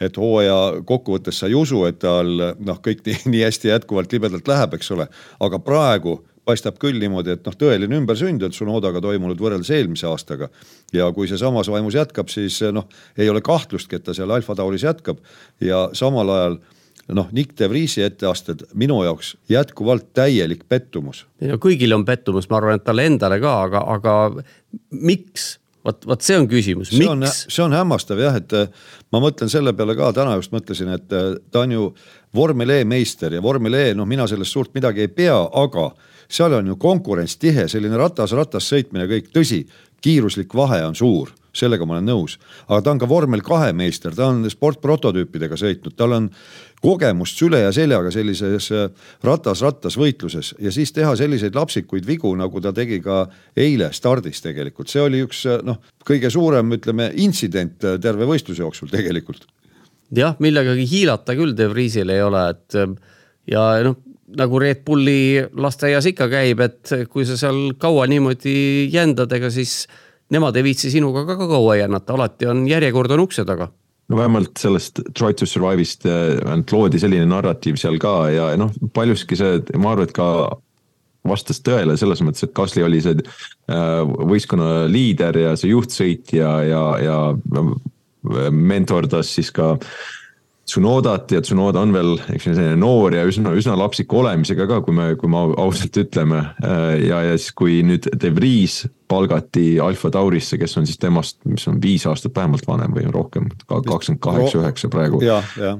et 0.00 0.16
hooaja 0.16 0.82
kokkuvõttes 0.84 1.38
sa 1.40 1.48
ei 1.48 1.54
usu, 1.56 1.82
et 1.88 1.98
tal 2.00 2.32
noh, 2.36 2.80
kõik 2.84 3.04
nii, 3.04 3.20
nii 3.32 3.44
hästi 3.44 3.68
jätkuvalt 3.68 4.12
libedalt 4.12 4.48
läheb, 4.48 4.74
eks 4.76 4.90
ole, 4.96 5.06
aga 5.40 5.60
praegu 5.60 6.18
paistab 6.46 6.78
küll 6.82 7.00
niimoodi, 7.02 7.34
et 7.34 7.46
noh, 7.46 7.56
tõeline 7.58 7.98
ümbersünd 8.00 8.44
on 8.46 8.54
Tsunodaga 8.54 9.02
toimunud 9.02 9.40
võrreldes 9.42 9.72
eelmise 9.74 10.06
aastaga. 10.10 10.48
ja 10.94 11.10
kui 11.12 11.28
see 11.28 11.38
samas 11.40 11.70
vaimus 11.72 11.98
jätkab, 11.98 12.30
siis 12.30 12.60
noh, 12.72 12.86
ei 13.18 13.28
ole 13.30 13.42
kahtlustki, 13.42 13.98
et 13.98 14.06
ta 14.06 14.14
seal 14.14 14.30
Alfa 14.30 14.54
Tauris 14.54 14.86
jätkab 14.86 15.18
ja 15.60 15.88
samal 15.92 16.30
ajal 16.30 16.58
noh, 17.14 17.28
Nick 17.32 17.58
de 17.58 17.68
Vriesi 17.70 18.02
etteasted 18.02 18.66
minu 18.74 19.02
jaoks 19.04 19.36
jätkuvalt 19.50 20.12
täielik 20.14 20.64
pettumus. 20.68 21.26
no 21.40 21.58
kõigil 21.62 21.94
on 21.94 22.04
pettumus, 22.04 22.50
ma 22.50 22.60
arvan, 22.60 22.80
et 22.80 22.86
talle 22.86 23.06
endale 23.06 23.40
ka, 23.42 23.54
aga, 23.68 23.84
aga 23.96 24.16
miks? 24.90 25.56
Vot, 25.86 26.06
vot 26.10 26.26
see 26.26 26.38
on 26.40 26.48
küsimus, 26.50 26.92
miks? 26.98 27.44
see 27.52 27.64
on 27.64 27.74
hämmastav 27.76 28.20
jah, 28.20 28.36
et 28.40 28.52
äh, 28.56 28.68
ma 29.14 29.22
mõtlen 29.22 29.50
selle 29.52 29.74
peale 29.76 29.96
ka 29.98 30.12
täna 30.16 30.36
just 30.40 30.54
mõtlesin, 30.54 30.92
et 30.96 31.16
äh, 31.16 31.32
ta 31.52 31.64
on 31.64 31.76
ju 31.76 31.88
vormel 32.36 32.74
E 32.76 32.82
meister 32.88 33.38
ja 33.38 33.42
vormel 33.44 33.78
E, 33.78 33.86
noh, 33.96 34.08
mina 34.08 34.28
sellest 34.30 34.52
suurt 34.52 34.74
midagi 34.76 35.06
ei 35.06 35.12
pea, 35.12 35.38
aga 35.62 35.90
seal 36.26 36.58
on 36.58 36.72
ju 36.72 36.78
konkurents 36.82 37.38
tihe, 37.40 37.68
selline 37.70 37.98
ratas-ratas 38.00 38.68
sõitmine, 38.72 39.06
kõik, 39.10 39.30
tõsi, 39.34 39.62
kiiruslik 40.02 40.54
vahe 40.54 40.82
on 40.86 40.98
suur 40.98 41.32
sellega 41.56 41.86
ma 41.88 41.96
olen 41.96 42.08
nõus, 42.10 42.36
aga 42.68 42.82
ta 42.84 42.92
on 42.92 43.00
ka 43.00 43.08
vormel 43.10 43.42
kahe 43.44 43.72
meister, 43.76 44.14
ta 44.16 44.28
on 44.30 44.44
sportprototüüpidega 44.50 45.58
sõitnud, 45.60 45.96
tal 45.96 46.14
on 46.16 46.30
kogemust 46.84 47.40
süle 47.40 47.62
ja 47.64 47.72
seljaga 47.74 48.12
sellises 48.14 48.68
äh, 48.74 48.86
ratas-rattas 49.26 49.96
võitluses. 49.98 50.52
Ja 50.62 50.72
siis 50.74 50.92
teha 50.96 51.14
selliseid 51.18 51.56
lapsikuid 51.56 52.06
vigu, 52.06 52.32
nagu 52.38 52.62
ta 52.62 52.72
tegi 52.76 53.00
ka 53.04 53.24
eile 53.56 53.90
stardis 53.96 54.42
tegelikult, 54.44 54.92
see 54.92 55.04
oli 55.04 55.22
üks 55.26 55.44
äh, 55.50 55.62
noh, 55.66 55.80
kõige 56.06 56.30
suurem, 56.32 56.76
ütleme 56.76 57.10
intsident 57.22 57.84
äh, 57.84 58.00
terve 58.02 58.28
võistluse 58.28 58.64
jooksul 58.64 58.92
tegelikult. 58.92 59.46
jah, 60.14 60.36
millegagi 60.38 60.86
hiilata 60.86 61.34
küll 61.34 61.56
De 61.56 61.66
Vriesil 61.70 62.12
ei 62.14 62.22
ole, 62.22 62.44
et 62.52 62.76
ja 63.50 63.64
noh, 63.82 63.96
nagu 64.36 64.58
Red 64.58 64.82
Bulli 64.86 65.42
lasteaias 65.54 66.06
ikka 66.10 66.28
käib, 66.30 66.60
et 66.62 66.92
kui 67.10 67.26
sa 67.26 67.36
seal 67.38 67.72
kaua 67.78 68.06
niimoodi 68.10 68.86
jändad, 68.92 69.32
ega 69.32 69.50
siis 69.54 69.84
nemad 70.34 70.56
ei 70.56 70.66
viitsi 70.66 70.90
sinuga 70.90 71.24
ka, 71.26 71.36
ka 71.38 71.48
kaua 71.50 71.76
jännata, 71.80 72.14
alati 72.16 72.48
on 72.50 72.64
järjekord 72.68 73.14
on 73.16 73.24
ukse 73.26 73.44
taga. 73.48 73.70
No 74.08 74.20
vähemalt 74.20 74.54
sellest 74.60 75.00
Try 75.18 75.34
to 75.34 75.48
Survive'ist 75.50 76.06
ainult 76.06 76.70
äh, 76.70 76.76
loodi 76.78 77.00
selline 77.02 77.26
narratiiv 77.26 77.78
seal 77.80 77.98
ka 78.02 78.14
ja 78.30 78.52
noh, 78.58 78.70
paljuski 78.94 79.38
see, 79.38 79.58
ma 79.82 79.94
arvan, 79.94 80.06
et 80.06 80.14
ka 80.14 80.28
vastas 81.26 81.58
tõele 81.66 81.96
selles 81.98 82.22
mõttes, 82.22 82.46
et 82.46 82.54
Gasly 82.54 82.84
oli 82.86 83.02
see 83.02 83.18
äh, 83.18 84.02
võistkonna 84.30 84.86
liider 84.90 85.40
ja 85.42 85.56
see 85.58 85.72
juhtsõitja 85.72 86.52
ja, 86.68 86.84
ja, 87.02 87.16
ja 87.50 88.50
mentordas 88.50 89.32
siis 89.34 89.50
ka 89.54 89.72
äh, 89.74 89.90
Tsunodat 90.66 91.30
ja 91.30 91.40
Tsunoda 91.44 91.80
on 91.86 91.94
veel, 91.94 92.16
eks 92.34 92.48
ju, 92.48 92.54
selline 92.56 92.78
noor 92.80 93.14
ja 93.14 93.22
üsna, 93.28 93.52
üsna 93.54 93.76
lapsiku 93.78 94.20
olemisega 94.24 94.66
ka, 94.66 94.80
kui 94.82 94.96
me, 94.96 95.12
kui 95.20 95.30
me 95.30 95.44
ausalt 95.62 95.96
ütleme. 96.02 96.42
ja, 97.06 97.22
ja 97.28 97.36
siis, 97.38 97.54
kui 97.54 97.80
nüüd 97.86 98.08
De 98.18 98.32
Vries 98.34 98.80
palgati 99.06 99.76
Alfa 99.82 100.10
Taurisse, 100.10 100.58
kes 100.58 100.74
on 100.80 100.88
siis 100.88 100.98
temast, 100.98 101.38
mis 101.46 101.68
on 101.70 101.78
viis 101.82 102.06
aastat 102.10 102.34
vähemalt 102.34 102.66
vanem 102.66 102.96
või 102.96 103.06
rohkem, 103.14 103.46
kakskümmend 103.68 104.22
kaheksa, 104.26 104.64
üheksa 104.64 104.90
praegu. 104.90 105.22
jah, 105.22 105.54
jah 105.60 105.78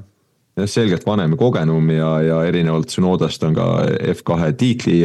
selgelt 0.65 1.05
vanem 1.05 1.35
ja 1.35 1.37
kogenum 1.37 1.89
ja, 1.93 2.09
ja 2.25 2.37
erinevalt 2.47 2.89
Tsunodast 2.89 3.43
on 3.45 3.55
ka 3.57 3.67
F2 4.13 4.51
tiitli 4.57 4.97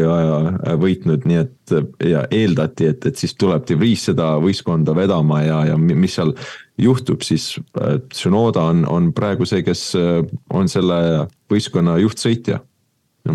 võitnud, 0.81 1.27
nii 1.29 1.41
et 1.43 1.75
ja 2.09 2.25
eeldati, 2.33 2.89
et, 2.93 3.07
et 3.11 3.21
siis 3.21 3.35
tuleb 3.37 3.67
De 3.69 3.77
Vries 3.77 4.07
seda 4.09 4.33
võistkonda 4.43 4.95
vedama 4.97 5.43
ja, 5.45 5.63
ja 5.73 5.79
mis 5.79 6.17
seal 6.17 6.33
juhtub, 6.81 7.23
siis 7.27 7.55
äh, 7.81 7.99
Tsunoda 8.09 8.65
on, 8.73 8.85
on 8.89 9.13
praegu 9.17 9.47
see, 9.49 9.65
kes 9.67 9.93
äh, 9.99 10.21
on 10.51 10.71
selle 10.73 11.29
võistkonna 11.53 11.99
juhtsõitja 12.03 12.63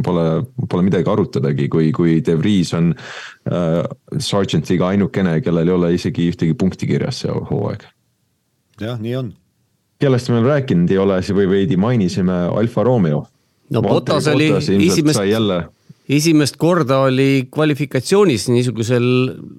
Pole, 0.03 0.41
pole 0.68 0.84
midagi 0.84 1.07
arutadagi, 1.07 1.70
kui, 1.72 1.93
kui 1.95 2.18
De 2.20 2.34
Vries 2.36 2.74
on 2.76 2.89
äh, 2.91 3.86
Sargentiga 4.20 4.89
ainukene, 4.91 5.38
kellel 5.39 5.70
ei 5.70 5.76
ole 5.78 5.93
isegi 5.95 6.26
ühtegi 6.28 6.57
punkti 6.59 6.89
kirjas 6.89 7.22
see 7.24 7.32
hooaeg. 7.32 7.86
jah, 8.84 8.99
nii 8.99 9.15
on 9.15 9.32
kellest 10.02 10.30
me 10.30 10.39
veel 10.39 10.52
rääkinud 10.52 10.91
ei 10.93 11.00
ole, 11.02 11.22
või 11.39 11.50
veidi 11.52 11.78
mainisime 11.80 12.45
Alfa 12.54 12.84
Romeo. 12.88 13.26
no 13.74 13.82
Botas 13.82 14.28
oli 14.32 14.52
esimest, 14.58 15.20
esimest 16.10 16.58
korda 16.58 17.02
oli 17.08 17.48
kvalifikatsioonis 17.52 18.48
niisugusel, 18.54 19.08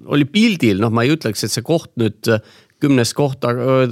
oli 0.05 0.25
pildil, 0.25 0.79
noh, 0.81 0.93
ma 0.93 1.05
ei 1.05 1.13
ütleks, 1.15 1.43
et 1.45 1.53
see 1.53 1.65
koht 1.65 1.91
nüüd 2.01 2.31
kümnes 2.79 3.13
koht, 3.13 3.43
aga 3.45 3.83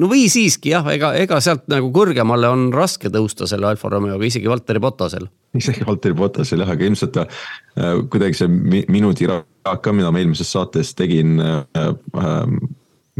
no 0.00 0.08
või 0.10 0.26
siiski 0.32 0.72
jah, 0.72 0.86
ega, 0.92 1.12
ega 1.18 1.38
sealt 1.44 1.66
nagu 1.72 1.90
kõrgemale 1.94 2.48
on 2.52 2.68
raske 2.74 3.10
tõusta 3.12 3.48
selle 3.48 3.68
Alfa 3.70 3.90
Romeoga, 3.92 4.24
isegi 4.28 4.50
Valteri 4.50 4.82
Botasel. 4.82 5.28
isegi 5.56 5.86
Valteri 5.86 6.16
Botasel 6.16 6.62
jah, 6.62 6.72
aga 6.72 6.88
ilmselt 6.88 7.14
ta 7.16 7.26
äh, 7.26 8.02
kuidagi 8.12 8.40
see 8.40 8.82
minuti 8.92 9.28
raak 9.30 9.82
ka, 9.84 9.94
mida 9.96 10.12
ma 10.12 10.22
eelmises 10.22 10.52
saates 10.52 10.94
tegin 10.98 11.40
äh, 11.40 11.62
äh, 11.80 12.42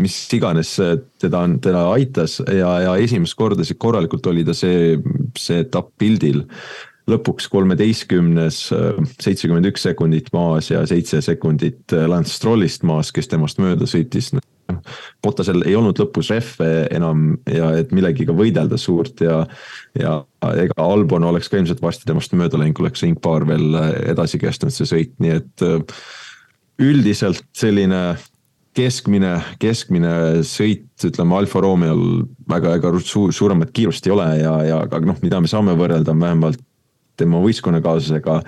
mis 0.01 0.17
iganes 0.37 0.75
teda 1.21 1.45
on, 1.47 1.59
teda 1.65 1.87
aitas 1.95 2.41
ja, 2.41 2.73
ja 2.85 2.97
esimest 3.01 3.37
korda 3.39 3.65
korralikult 3.79 4.27
oli 4.29 4.45
ta 4.45 4.55
see, 4.57 4.97
see 5.39 5.63
etapp 5.65 5.93
pildil. 5.99 6.45
lõpuks 7.07 7.47
kolmeteistkümnes, 7.47 8.57
seitsekümmend 9.23 9.69
üks 9.69 9.85
sekundit 9.87 10.33
maas 10.35 10.73
ja 10.73 10.81
seitse 10.91 11.21
sekundit 11.23 11.95
Lance 11.95 12.35
Strollist 12.35 12.83
maas, 12.83 13.13
kes 13.15 13.31
temast 13.31 13.61
mööda 13.63 13.87
sõitis. 13.87 14.33
Botasel 15.23 15.63
ei 15.71 15.77
olnud 15.79 16.01
lõpus 16.03 16.33
rehve 16.35 16.89
enam 16.91 17.37
ja 17.47 17.71
et 17.79 17.95
millegiga 17.95 18.35
võidelda 18.35 18.75
suurt 18.75 19.23
ja, 19.23 19.45
ja 19.95 20.17
ega 20.59 20.83
Albon 20.83 21.29
oleks 21.31 21.47
ka 21.47 21.61
ilmselt 21.61 21.83
varsti 21.83 22.11
temast 22.11 22.35
mööda 22.35 22.59
läinud, 22.59 22.75
kui 22.75 22.89
oleks 22.89 23.07
ringpaar 23.07 23.47
veel 23.47 23.79
edasi 24.11 24.43
kestnud 24.43 24.75
see 24.75 24.91
sõit, 24.91 25.15
nii 25.23 25.37
et 25.39 25.67
üldiselt 26.83 27.47
selline 27.55 28.17
keskmine, 28.77 29.33
keskmine 29.62 30.12
sõit, 30.47 30.89
ütleme 31.09 31.37
Alfa 31.39 31.62
Romeo'l 31.64 32.27
väga, 32.49 32.77
väga 32.77 32.93
suur, 33.01 33.33
suuremat 33.35 33.72
kiirust 33.77 34.07
ei 34.07 34.14
ole 34.14 34.29
ja, 34.43 34.55
ja 34.66 34.81
aga 34.85 35.01
noh, 35.07 35.18
mida 35.24 35.41
me 35.43 35.51
saame 35.51 35.77
võrrelda, 35.79 36.12
on 36.12 36.24
vähemalt 36.24 36.62
tema 37.16 37.41
võistkonnakaaslasega. 37.41 38.41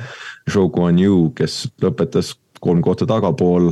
Zhou 0.51 0.69
Guan 0.73 0.99
Yu, 1.01 1.31
kes 1.37 1.63
lõpetas 1.83 2.35
kolm 2.61 2.83
kohta 2.85 3.07
tagapool 3.09 3.71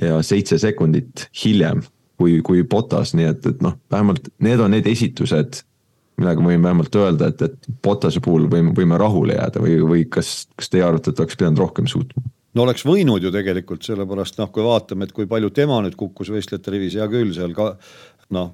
ja 0.00 0.20
seitse 0.26 0.60
sekundit 0.62 1.26
hiljem 1.42 1.82
kui, 2.18 2.38
kui 2.46 2.62
Botas, 2.66 3.14
nii 3.18 3.30
et, 3.32 3.46
et 3.46 3.64
noh, 3.64 3.78
vähemalt 3.90 4.30
need 4.44 4.62
on 4.62 4.74
need 4.74 4.86
esitused 4.90 5.62
millega 6.18 6.42
võime 6.42 6.66
vähemalt 6.66 6.96
öelda, 6.98 7.30
et, 7.30 7.42
et 7.46 7.68
Botase 7.84 8.20
puhul 8.22 8.48
võime, 8.50 8.72
võime 8.74 8.98
rahule 8.98 9.36
jääda 9.38 9.62
või, 9.62 9.76
või 9.86 10.02
kas, 10.10 10.48
kas 10.58 10.70
teie 10.72 10.82
arvate, 10.86 11.12
et 11.12 11.22
oleks 11.22 11.38
pidanud 11.38 11.62
rohkem 11.62 11.86
suutma? 11.90 12.24
No 12.58 12.66
oleks 12.66 12.82
võinud 12.86 13.22
ju 13.22 13.30
tegelikult, 13.34 13.86
sellepärast 13.86 14.40
noh, 14.40 14.50
kui 14.54 14.64
vaatame, 14.66 15.06
et 15.06 15.14
kui 15.14 15.28
palju 15.30 15.52
tema 15.54 15.78
nüüd 15.84 15.94
kukkus 15.98 16.32
võistlejate 16.34 16.74
rivis, 16.74 16.98
hea 16.98 17.06
küll, 17.10 17.30
seal 17.36 17.54
ka 17.56 17.76
noh, 18.34 18.52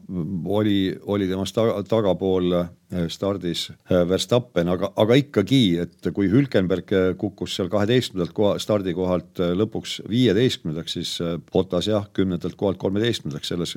oli, 0.54 0.94
oli 1.10 1.26
temast 1.28 1.54
taga, 1.56 1.80
tagapool 1.88 2.54
eh, 2.54 3.06
stardis 3.10 3.66
eh, 3.72 4.02
Verstappen, 4.08 4.70
aga, 4.70 4.92
aga 5.02 5.16
ikkagi, 5.18 5.62
et 5.82 6.10
kui 6.14 6.28
Hülkenberg 6.30 6.92
eh, 6.94 7.06
kukkus 7.18 7.56
seal 7.58 7.70
kaheteistkümnendalt 7.72 8.34
koha, 8.36 8.52
stardikohalt 8.62 9.42
lõpuks 9.58 9.96
viieteistkümnendaks, 10.10 10.96
siis 10.98 11.16
Botas 11.50 11.88
jah, 11.90 12.06
kümnendalt 12.14 12.54
kohalt 12.60 12.78
kolmeteistkümnendaks, 12.82 13.50
selles 13.50 13.74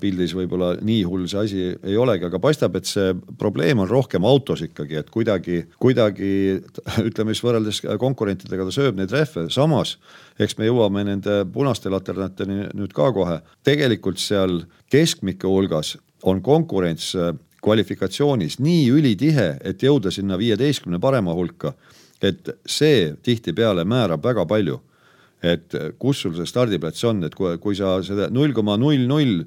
pildis 0.00 0.34
võib-olla 0.34 0.74
nii 0.82 1.02
hull 1.06 1.28
see 1.30 1.40
asi 1.44 1.64
ei 1.76 1.96
olegi, 2.00 2.26
aga 2.26 2.40
paistab, 2.42 2.78
et 2.78 2.88
see 2.88 3.14
probleem 3.38 3.82
on 3.84 3.90
rohkem 3.90 4.26
autos 4.26 4.64
ikkagi, 4.66 4.98
et 5.02 5.10
kuidagi, 5.14 5.64
kuidagi 5.82 6.34
ütleme 7.08 7.34
siis 7.34 7.46
võrreldes 7.46 7.82
konkurentidega 8.02 8.66
ta 8.66 8.74
sööb 8.74 8.98
neid 8.98 9.14
rehve, 9.14 9.46
samas 9.54 9.98
eks 10.38 10.56
me 10.58 10.66
jõuame 10.68 11.04
nende 11.06 11.42
punaste 11.52 11.90
laternateni 11.92 12.70
nüüd 12.74 12.94
ka 12.94 13.10
kohe. 13.14 13.40
tegelikult 13.62 14.18
seal 14.18 14.64
keskmike 14.90 15.46
hulgas 15.46 15.96
on 16.22 16.42
konkurents 16.42 17.12
äh, 17.14 17.34
kvalifikatsioonis 17.64 18.58
nii 18.60 18.88
ülitihe, 18.92 19.58
et 19.64 19.82
jõuda 19.82 20.10
sinna 20.12 20.38
viieteistkümne 20.38 21.00
parema 21.00 21.34
hulka. 21.34 21.74
et 22.22 22.48
see 22.66 23.14
tihtipeale 23.22 23.84
määrab 23.84 24.24
väga 24.24 24.46
palju. 24.46 24.80
et 25.42 25.74
äh, 25.74 25.92
kus 25.98 26.20
sul 26.20 26.34
see 26.34 26.46
stardiplats 26.46 27.04
on, 27.04 27.24
et 27.24 27.34
kui, 27.34 27.58
kui 27.58 27.76
sa 27.76 28.02
seda 28.02 28.30
null 28.30 28.52
koma 28.52 28.76
null 28.76 29.06
null 29.06 29.44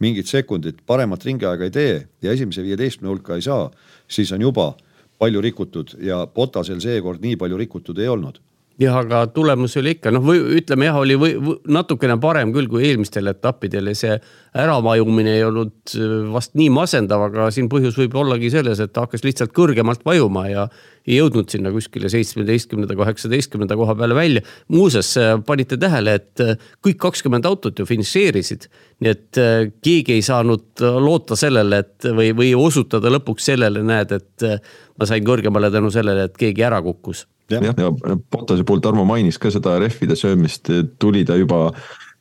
mingit 0.00 0.26
sekundit 0.26 0.82
paremat 0.86 1.24
ringiaega 1.24 1.64
ei 1.64 1.70
tee 1.70 2.08
ja 2.22 2.32
esimese 2.32 2.62
viieteistkümne 2.62 3.10
hulka 3.12 3.36
ei 3.36 3.42
saa, 3.42 3.70
siis 4.08 4.32
on 4.32 4.40
juba 4.40 4.74
palju 5.18 5.40
rikutud 5.40 5.94
ja 6.02 6.26
Botasel 6.26 6.80
seekord 6.80 7.22
nii 7.22 7.36
palju 7.36 7.56
rikutud 7.56 7.98
ei 7.98 8.08
olnud 8.08 8.40
jah, 8.80 8.96
aga 8.98 9.24
tulemus 9.30 9.76
oli 9.78 9.94
ikka 9.94 10.10
noh, 10.14 10.22
või 10.24 10.40
ütleme 10.58 10.88
jah, 10.88 10.96
oli 10.98 11.16
või, 11.18 11.34
või 11.38 11.74
natukene 11.76 12.16
parem 12.22 12.52
küll 12.54 12.66
kui 12.70 12.82
eelmistel 12.88 13.30
etappidel 13.30 13.90
ja 13.92 13.94
see 13.98 14.14
äravajumine 14.58 15.36
ei 15.36 15.44
olnud 15.46 15.94
äh, 15.94 16.14
vast 16.34 16.54
nii 16.58 16.70
masendav, 16.74 17.22
aga 17.28 17.50
siin 17.54 17.68
põhjus 17.70 17.98
võib 18.00 18.16
ollagi 18.18 18.50
selles, 18.54 18.82
et 18.82 18.92
ta 18.94 19.04
hakkas 19.06 19.22
lihtsalt 19.26 19.54
kõrgemalt 19.54 20.02
vajuma 20.06 20.46
ja 20.50 20.66
ei 21.04 21.18
jõudnud 21.20 21.52
sinna 21.52 21.70
kuskile 21.74 22.08
seitsmeteistkümnenda, 22.10 22.96
kaheksateistkümnenda 22.98 23.76
koha 23.78 23.94
peale 23.98 24.16
välja. 24.18 24.42
muuseas, 24.68 25.12
äh, 25.22 25.36
panite 25.46 25.78
tähele, 25.78 26.16
et 26.18 26.42
äh, 26.42 26.56
kõik 26.84 26.98
kakskümmend 27.06 27.46
autot 27.46 27.78
ju 27.78 27.86
finišeerisid, 27.86 28.66
nii 29.04 29.10
et 29.10 29.38
keegi 29.84 30.16
ei 30.16 30.22
saanud 30.22 30.82
loota 31.02 31.36
sellele, 31.38 31.82
et 31.84 32.08
või, 32.10 32.32
või 32.34 32.50
osutada 32.58 33.10
lõpuks 33.12 33.50
sellele, 33.52 33.82
näed, 33.86 34.14
et 34.14 34.48
ma 34.98 35.06
sain 35.06 35.26
kõrgemale 35.26 35.70
tänu 35.74 35.90
sellele, 35.94 36.28
et 36.30 36.38
keegi 36.38 36.64
ära 36.64 36.80
kukkus 36.82 37.26
jah. 37.50 37.62
Ja, 37.64 37.74
ja 37.78 38.16
Bottase 38.30 38.64
puhul 38.64 38.82
Tarmo 38.84 39.04
mainis 39.08 39.38
ka 39.40 39.52
seda 39.52 39.78
rehvide 39.82 40.16
söömist, 40.18 40.70
tuli 40.98 41.24
ta 41.24 41.36
juba 41.40 41.70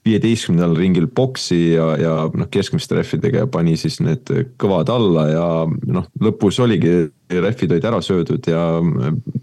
viieteistkümnendal 0.04 0.76
ringil 0.76 1.06
boksi 1.16 1.60
ja, 1.78 1.86
ja 2.00 2.14
noh, 2.28 2.48
keskmiste 2.52 2.98
rehvidega 2.98 3.46
ja 3.46 3.50
pani 3.52 3.78
siis 3.80 4.02
need 4.04 4.28
kõvad 4.60 4.92
alla 4.92 5.24
ja 5.30 5.46
noh, 5.68 6.10
lõpus 6.20 6.60
oligi, 6.64 7.08
rehvid 7.32 7.72
olid 7.72 7.88
ära 7.88 8.02
söödud 8.04 8.50
ja 8.52 8.66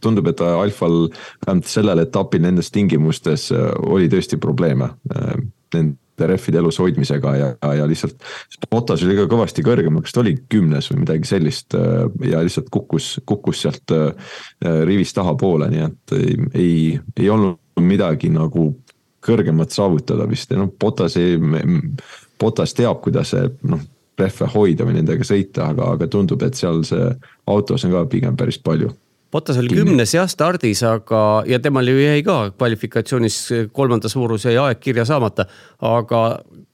tundub, 0.04 0.28
et 0.28 0.42
Alfal 0.44 1.06
vähemalt 1.46 1.70
sellel 1.70 2.04
etapil 2.04 2.44
nendes 2.44 2.68
tingimustes 2.74 3.48
oli 3.88 4.10
tõesti 4.12 4.36
probleeme 4.40 4.92
nende 5.74 5.96
rehvide 6.28 6.60
elus 6.60 6.78
hoidmisega 6.82 7.34
ja, 7.36 7.48
ja 7.76 7.86
lihtsalt. 7.88 8.20
Botas 8.70 9.04
oli 9.06 9.16
ka 9.18 9.26
kõvasti 9.30 9.64
kõrgem, 9.66 10.00
kas 10.04 10.14
ta 10.16 10.22
oli 10.22 10.36
kümnes 10.52 10.90
või 10.92 11.04
midagi 11.04 11.28
sellist 11.30 11.76
ja 12.26 12.42
lihtsalt 12.44 12.68
kukkus, 12.72 13.12
kukkus 13.26 13.64
sealt 13.64 13.94
rivist 14.88 15.16
tahapoole, 15.16 15.70
nii 15.72 15.84
et 15.86 16.16
ei, 16.18 16.36
ei, 16.54 16.76
ei 17.16 17.30
olnud 17.30 17.58
midagi 17.80 18.30
nagu 18.32 18.70
kõrgemat 19.24 19.72
saavutada 19.74 20.26
vist 20.28 20.52
ja 20.52 20.60
noh, 20.60 20.72
Botas 20.80 21.16
ei, 21.20 21.38
Botas 22.40 22.74
teab, 22.76 23.02
kuidas 23.04 23.34
noh, 23.68 23.82
rehve 24.20 24.48
hoida 24.54 24.86
või 24.88 24.98
nendega 24.98 25.24
sõita, 25.24 25.70
aga, 25.72 25.94
aga 25.96 26.08
tundub, 26.10 26.42
et 26.44 26.56
seal 26.58 26.82
see 26.88 27.12
autos 27.48 27.86
on 27.86 27.94
ka 27.94 28.04
pigem 28.12 28.36
päris 28.36 28.60
palju 28.60 28.92
Botas 29.30 29.60
oli 29.60 29.70
kümnes 29.70 30.10
jah 30.14 30.26
stardis, 30.30 30.82
aga, 30.82 31.42
ja 31.46 31.60
temal 31.62 31.86
ju 31.86 32.00
jäi 32.00 32.22
ka 32.26 32.38
kvalifikatsioonis 32.50 33.36
kolmanda 33.72 34.10
suuruse 34.10 34.56
aeg 34.58 34.80
kirja 34.82 35.04
saamata. 35.06 35.46
aga 35.86 36.22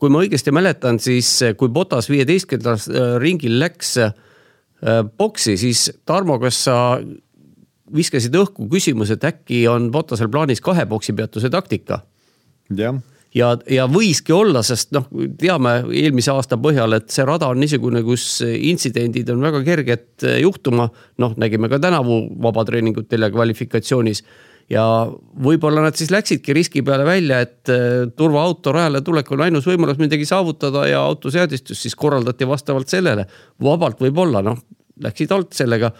kui 0.00 0.12
ma 0.12 0.22
õigesti 0.24 0.54
mäletan, 0.56 1.00
siis 1.00 1.28
kui 1.60 1.68
Botas 1.68 2.08
viieteistkümnendal 2.12 2.80
äh, 2.80 3.16
ringil 3.20 3.58
läks 3.60 3.96
äh, 4.00 4.14
boksi, 5.18 5.58
siis 5.60 5.90
Tarmo, 6.04 6.38
kas 6.40 6.62
sa 6.64 6.78
viskasid 7.94 8.34
õhku 8.34 8.70
küsimuse, 8.72 9.18
et 9.18 9.28
äkki 9.28 9.66
on 9.68 9.90
Botasel 9.92 10.32
plaanis 10.32 10.64
kahe 10.64 10.88
boksi 10.88 11.12
peatuse 11.12 11.52
taktika? 11.52 12.02
jah 12.74 12.96
ja, 13.34 13.52
ja 13.70 13.86
võiski 13.90 14.34
olla, 14.34 14.62
sest 14.66 14.92
noh, 14.96 15.06
teame 15.40 15.78
eelmise 15.90 16.32
aasta 16.34 16.58
põhjal, 16.60 16.96
et 16.98 17.12
see 17.12 17.26
rada 17.26 17.50
on 17.52 17.60
niisugune, 17.62 18.02
kus 18.06 18.40
intsidendid 18.44 19.30
on 19.34 19.44
väga 19.44 19.62
kerged 19.66 20.26
juhtuma. 20.42 20.88
noh, 21.22 21.32
nägime 21.40 21.70
ka 21.72 21.80
tänavu 21.82 22.26
vabatreeningutel 22.42 23.26
ja 23.26 23.30
kvalifikatsioonis. 23.30 24.24
ja 24.70 24.84
võib-olla 25.42 25.84
nad 25.84 25.94
siis 25.94 26.10
läksidki 26.10 26.52
riski 26.56 26.82
peale 26.82 27.04
välja, 27.06 27.40
et 27.40 27.68
eh, 27.70 28.08
turvaauto 28.16 28.72
rajale 28.72 29.00
tulek 29.00 29.30
on 29.32 29.44
ainus 29.46 29.66
võimalus 29.66 29.98
midagi 29.98 30.26
saavutada 30.26 30.86
ja 30.88 31.00
autoseadistus 31.06 31.82
siis 31.82 31.94
korraldati 31.94 32.48
vastavalt 32.48 32.88
sellele. 32.88 33.26
vabalt 33.62 34.00
võib-olla, 34.00 34.42
noh, 34.42 34.58
läksid 35.02 35.32
alt 35.32 35.52
sellega 35.52 35.92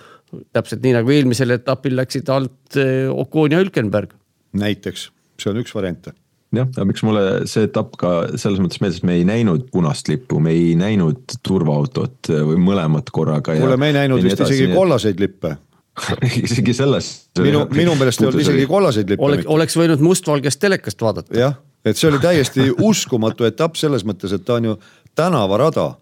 täpselt 0.52 0.82
nii 0.82 0.96
nagu 0.96 1.10
eelmisel 1.14 1.54
etapil 1.54 1.94
läksid 1.96 2.28
alt 2.28 2.76
eh, 2.76 3.08
Ocon 3.10 3.52
ja 3.52 3.62
Hülkenberg. 3.62 4.14
näiteks, 4.52 5.10
see 5.38 5.50
on 5.52 5.62
üks 5.62 5.74
variante 5.74 6.16
jah, 6.60 6.70
aga 6.72 6.86
miks 6.88 7.04
mulle 7.06 7.22
see 7.50 7.66
etapp 7.68 7.94
ka 8.00 8.12
selles 8.34 8.60
mõttes 8.62 8.80
meeldis, 8.82 9.02
et 9.02 9.08
me 9.08 9.18
ei 9.18 9.26
näinud 9.28 9.68
punast 9.72 10.08
lippu, 10.10 10.40
me 10.42 10.54
ei 10.56 10.74
näinud 10.78 11.38
turvaautot 11.46 12.32
või 12.32 12.58
mõlemat 12.62 13.12
korraga. 13.14 13.56
kuule, 13.58 13.78
me 13.80 13.92
ei 13.92 13.98
näinud 14.00 14.24
vist 14.24 14.42
isegi 14.46 14.72
kollaseid 14.74 15.22
lippe 15.22 15.56
isegi 16.46 16.74
selles. 16.76 17.12
minu, 17.40 17.64
minu 17.80 17.94
meelest 17.98 18.20
ei 18.20 18.28
olnud 18.30 18.44
isegi 18.44 18.66
kollaseid 18.70 19.12
lippe. 19.12 19.24
oleks, 19.24 19.48
oleks 19.52 19.78
võinud 19.78 20.04
mustvalgest 20.04 20.60
telekast 20.60 21.02
vaadata. 21.02 21.36
jah, 21.38 21.56
et 21.84 21.98
see 21.98 22.10
oli 22.10 22.20
täiesti 22.22 22.68
uskumatu 22.90 23.48
etapp 23.48 23.78
selles 23.80 24.04
mõttes, 24.08 24.34
et 24.36 24.44
ta 24.44 24.60
on 24.60 24.72
ju 24.72 24.76
tänavarada 25.16 25.94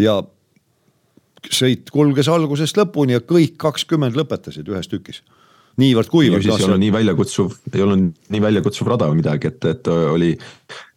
ja 0.00 0.20
sõit 1.48 1.88
kulges 1.92 2.28
algusest 2.28 2.76
lõpuni 2.76 3.16
ja 3.16 3.24
kõik 3.24 3.56
kakskümmend 3.60 4.18
lõpetasid 4.18 4.68
ühes 4.68 4.90
tükis 4.90 5.22
niivõrd-kuivõrd. 5.80 6.44
siis 6.44 6.60
ei 6.60 6.68
olnud 6.68 6.84
nii 6.84 6.92
väljakutsuv, 6.98 7.56
ei 7.72 7.82
olnud 7.86 8.14
nii 8.36 8.44
väljakutsuv 8.46 8.92
rada 8.92 9.10
või 9.10 9.22
midagi, 9.22 9.52
et, 9.52 9.68
et 9.72 9.90
oli 9.90 10.34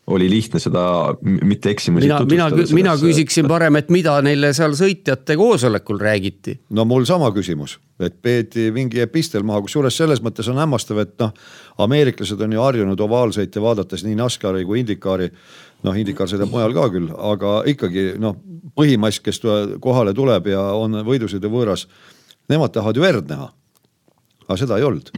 oli 0.07 0.29
lihtne 0.29 0.59
seda 0.59 0.84
mitte 1.23 1.71
eksimusi 1.71 2.07
mina, 2.07 2.19
mina, 2.27 2.47
mina 2.75 2.95
küsiksin 2.99 3.47
parem, 3.47 3.77
et 3.79 3.91
mida 3.93 4.17
neile 4.25 4.49
seal 4.55 4.75
sõitjate 4.75 5.38
koosolekul 5.39 6.01
räägiti? 6.01 6.57
no 6.75 6.84
mul 6.88 7.07
sama 7.07 7.29
küsimus, 7.36 7.77
et 8.03 8.17
peeti 8.21 8.67
mingi 8.75 8.99
epistel 9.03 9.45
maha, 9.47 9.61
kusjuures 9.63 9.95
selles 9.95 10.19
mõttes 10.23 10.49
on 10.51 10.59
hämmastav, 10.59 10.99
et 11.05 11.15
noh, 11.23 11.31
ameeriklased 11.86 12.41
on 12.43 12.57
ju 12.57 12.65
harjunud 12.65 13.05
ovaalsõite 13.07 13.63
vaadates 13.63 14.03
nii 14.03 14.19
NASCARi 14.19 14.67
kui 14.67 14.84
IndyCari. 14.84 15.31
noh, 15.88 15.95
IndyCar 15.99 16.27
sõidab 16.31 16.51
mujal 16.51 16.75
ka 16.75 16.89
küll, 16.91 17.09
aga 17.31 17.55
ikkagi 17.71 18.07
noh, 18.19 18.36
põhimass, 18.75 19.23
kes 19.23 19.39
kohale 19.79 20.13
tuleb 20.13 20.51
ja 20.51 20.67
on 20.75 20.99
võidusõidu 21.07 21.51
võõras, 21.51 21.88
nemad 22.51 22.75
tahavad 22.75 22.99
ju 22.99 23.07
verd 23.07 23.31
näha. 23.31 23.53
Aga 24.53 24.61
seda 24.61 24.79
ei 24.79 24.87
olnud. 24.87 25.11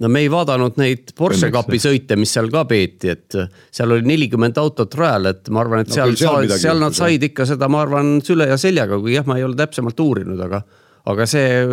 No 0.00 0.08
me 0.08 0.22
ei 0.24 0.30
vaadanud 0.32 0.78
neid 0.80 1.10
Porsche 1.16 1.50
Cupi 1.52 1.76
sõite, 1.82 2.16
mis 2.16 2.30
seal 2.32 2.48
ka 2.52 2.62
peeti, 2.64 3.10
et 3.12 3.36
seal 3.68 3.92
oli 3.92 4.06
nelikümmend 4.08 4.56
autot 4.62 4.94
rajal, 4.96 5.28
et 5.34 5.50
ma 5.52 5.60
arvan, 5.60 5.82
et 5.84 5.90
no, 5.90 5.96
seal, 5.98 6.14
seal, 6.16 6.46
seal, 6.48 6.60
seal 6.62 6.80
nad 6.80 6.96
said 6.96 7.26
ikka 7.28 7.44
seda, 7.50 7.68
ma 7.68 7.82
arvan, 7.84 8.14
süle 8.24 8.46
ja 8.48 8.56
seljaga, 8.60 8.96
kui 9.02 9.12
jah, 9.18 9.26
ma 9.28 9.36
ei 9.36 9.44
ole 9.44 9.58
täpsemalt 9.60 10.00
uurinud, 10.00 10.40
aga 10.46 10.62
aga 11.10 11.24
see 11.28 11.64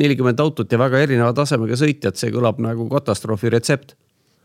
nelikümmend 0.00 0.40
autot 0.42 0.72
ja 0.72 0.78
väga 0.80 1.00
erineva 1.04 1.32
tasemega 1.36 1.78
sõitjad, 1.80 2.18
see 2.20 2.32
kõlab 2.32 2.60
nagu 2.62 2.86
katastroofi 2.92 3.52
retsept. 3.56 3.94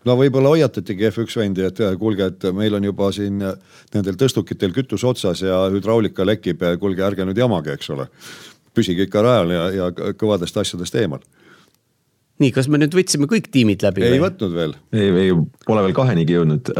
No 0.05 0.13
võib-olla 0.19 0.51
hoiatatigi 0.53 1.07
F1 1.09 1.39
vendi, 1.39 1.63
et 1.65 1.79
kuulge, 1.99 2.27
et 2.29 2.43
meil 2.53 2.77
on 2.77 2.83
juba 2.85 3.09
siin 3.15 3.39
nendel 3.41 4.19
tõstukitel 4.21 4.75
kütus 4.75 5.03
otsas 5.07 5.41
ja 5.41 5.63
hüdraulika 5.73 6.27
lekib, 6.27 6.61
kuulge, 6.81 7.01
ärge 7.07 7.25
nüüd 7.25 7.41
jamage, 7.41 7.73
eks 7.73 7.89
ole. 7.95 8.05
Püsige 8.75 9.07
ikka 9.07 9.23
rajal 9.25 9.55
ja, 9.55 9.65
ja 9.79 10.13
kõvadest 10.19 10.59
asjadest 10.61 10.95
eemal 11.01 11.23
nii, 12.41 12.51
kas 12.55 12.67
me 12.71 12.79
nüüd 12.81 12.95
võtsime 12.95 13.29
kõik 13.31 13.49
tiimid 13.53 13.85
läbi? 13.85 14.03
ei 14.03 14.17
või? 14.17 14.25
võtnud 14.27 14.55
veel. 14.55 14.75
ei, 14.95 15.07
ei 15.25 15.31
pole 15.67 15.85
veel 15.85 15.95
kahenigi 15.95 16.35
jõudnud. 16.35 16.73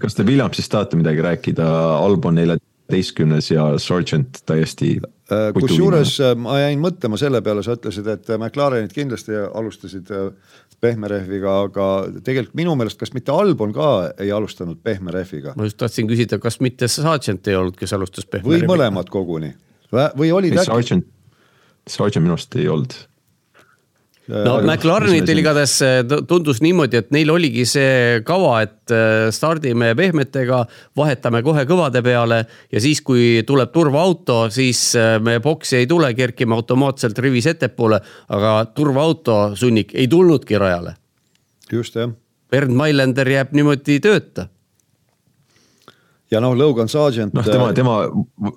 Kas 0.00 0.18
te 0.18 0.26
Williamsist 0.28 0.72
tahate 0.72 1.00
midagi 1.00 1.24
rääkida, 1.24 1.68
Albon 1.96 2.36
neljateistkümnes 2.40 3.50
ja 3.54 3.70
Sargent 3.80 4.42
täiesti 4.48 4.98
kusjuures 5.56 6.18
ma 6.36 6.58
jäin 6.60 6.82
mõtlema 6.82 7.16
selle 7.20 7.40
peale, 7.44 7.64
sa 7.64 7.78
ütlesid, 7.78 8.10
et 8.12 8.28
McLarenid 8.36 8.92
kindlasti 8.92 9.38
alustasid 9.46 10.12
pehme 10.84 11.08
rehviga, 11.08 11.62
aga 11.64 11.86
tegelikult 12.26 12.58
minu 12.60 12.74
meelest, 12.76 12.98
kas 13.00 13.14
mitte 13.16 13.32
Albon 13.32 13.72
ka 13.72 13.90
ei 14.20 14.28
alustanud 14.36 14.82
pehme 14.84 15.14
rehviga? 15.16 15.56
ma 15.56 15.64
just 15.70 15.80
tahtsin 15.80 16.10
küsida, 16.10 16.36
kas 16.42 16.60
mitte 16.60 16.90
Sargent 16.92 17.48
ei 17.48 17.56
olnud, 17.56 17.78
kes 17.80 17.96
alustas 17.96 18.28
pehme 18.28 18.50
rehviga? 18.50 18.68
või 18.68 18.74
mõlemad 18.76 19.08
koguni 19.08 19.54
või 20.18 20.30
olid 20.34 20.58
äkki? 20.58 20.70
Sargent, 20.70 21.10
Sargent 21.88 22.24
minu 22.24 22.38
arust 22.38 22.56
ei 22.60 22.68
olnud 22.70 22.96
no 24.28 24.54
McLarenitel 24.62 25.40
igatahes 25.40 25.74
tundus 26.28 26.60
niimoodi, 26.64 27.00
et 27.02 27.10
neil 27.14 27.30
oligi 27.34 27.66
see 27.68 28.22
kava, 28.26 28.56
et 28.64 28.94
äh, 28.94 29.28
stardime 29.34 29.92
pehmetega, 29.98 30.62
vahetame 30.96 31.42
kohe 31.44 31.66
kõvade 31.68 32.00
peale 32.04 32.40
ja 32.72 32.82
siis, 32.82 33.02
kui 33.04 33.42
tuleb 33.46 33.72
turvaauto, 33.74 34.44
siis 34.54 34.80
äh, 34.98 35.16
me 35.24 35.38
boksi 35.44 35.82
ei 35.82 35.90
tule, 35.90 36.12
kerkime 36.16 36.56
automaatselt 36.56 37.18
rivis 37.24 37.48
ettepoole, 37.52 38.00
aga 38.32 38.56
turvaauto 38.74 39.38
sunnik 39.58 39.94
ei 39.94 40.08
tulnudki 40.08 40.60
rajale. 40.60 40.96
just 41.72 41.96
jah. 41.96 42.12
Bernd 42.50 42.76
Mailänder 42.76 43.28
jääb 43.28 43.54
niimoodi 43.56 43.98
tööta 44.00 44.48
ja 46.34 46.42
noh, 46.42 46.56
Logan 46.58 46.90
Sargent. 46.90 47.34
noh, 47.36 47.46
tema, 47.46 47.70
äh, 47.70 47.76
tema 47.78 47.96